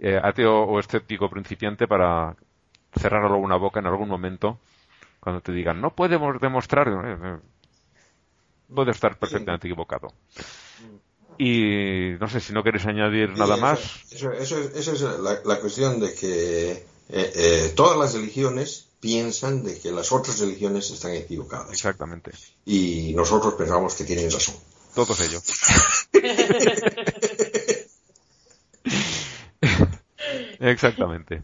eh, 0.01 0.20
ateo 0.23 0.65
o 0.65 0.78
escéptico 0.78 1.31
principiante, 1.31 1.89
para 1.89 2.36
cerrar 2.94 3.24
alguna 3.24 3.57
boca 3.57 3.81
en 3.81 3.86
algún 3.86 4.07
momento 4.07 4.59
cuando 5.19 5.40
te 5.40 5.51
digan, 5.52 5.81
no 5.81 5.94
podemos 5.94 6.39
demostrar, 6.39 6.89
eh, 6.89 7.16
eh, 7.24 7.39
puede 8.74 8.90
estar 8.90 9.19
perfectamente 9.19 9.66
equivocado. 9.66 10.12
Y 11.39 12.16
no 12.20 12.28
sé 12.28 12.40
si 12.40 12.52
no 12.52 12.62
queréis 12.62 12.85
añadir 12.85 13.31
nada 13.31 13.57
más. 13.57 13.81
Eso, 14.12 14.31
eso, 14.32 14.59
es- 14.59 14.74
eso 14.77 14.93
es 14.93 15.01
la, 15.01 15.40
la 15.43 15.59
cuestión 15.61 16.01
de 16.01 16.12
que 16.15 16.73
eh, 16.73 16.85
eh, 17.09 17.73
todas 17.74 17.97
las 17.98 18.12
religiones 18.12 18.89
piensan 19.01 19.65
de 19.65 19.81
que 19.81 19.90
las 19.90 20.12
otras 20.12 20.39
religiones 20.39 20.90
están 20.90 21.12
equivocadas. 21.15 21.73
Exactamente. 21.73 22.32
Y 22.66 23.15
nosotros 23.16 23.55
pensamos 23.55 23.94
que 23.94 24.05
tienen 24.05 24.31
razón. 24.31 24.57
Todos 24.94 25.19
ellos. 25.20 25.43
Exactamente. 30.60 31.43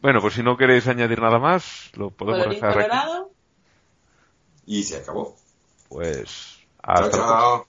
Bueno, 0.00 0.20
pues 0.20 0.34
si 0.34 0.42
no 0.42 0.56
queréis 0.56 0.88
añadir 0.88 1.20
nada 1.20 1.38
más, 1.38 1.90
lo 1.94 2.10
podemos 2.10 2.42
Colorín 2.44 2.60
dejar 2.60 2.80
aquí. 2.80 2.98
Y 4.66 4.82
se 4.82 4.98
acabó. 4.98 5.36
Pues 5.88 6.58
Chao, 6.84 7.02
la, 7.02 7.10
chao. 7.10 7.66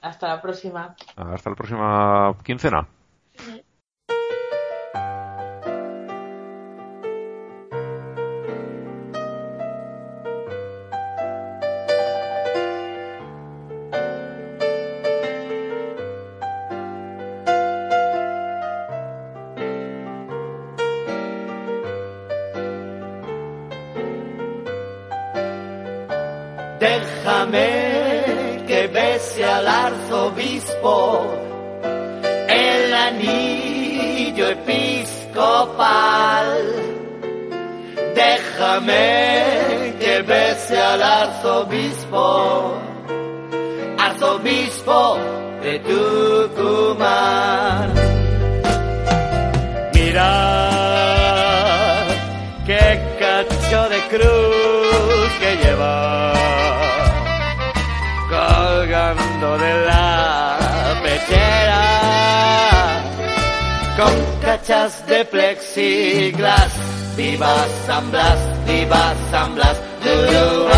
Hasta 0.00 0.28
la 0.28 0.42
próxima. 0.42 0.96
hasta 1.16 1.50
la 1.50 1.56
próxima 1.56 2.36
quincena. 2.44 2.88
muchacho 53.44 53.88
de 53.90 54.00
cruz 54.08 55.30
que 55.40 55.56
lleva 55.62 56.32
colgando 58.30 59.58
de 59.58 59.86
la 59.86 60.56
pechera 61.02 61.82
con 63.96 64.14
cachas 64.40 65.06
de 65.06 65.24
plexiglas. 65.24 66.72
Viva 67.16 67.66
San 67.86 68.10
Blas, 68.10 68.38
viva 68.66 69.14
San 69.30 69.54
Blas, 69.54 69.76
Durubá. 70.04 70.76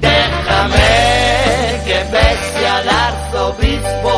Déjame 0.00 0.90
que 1.86 1.98
pese 2.12 2.66
al 2.66 2.88
arzobispo 2.88 4.17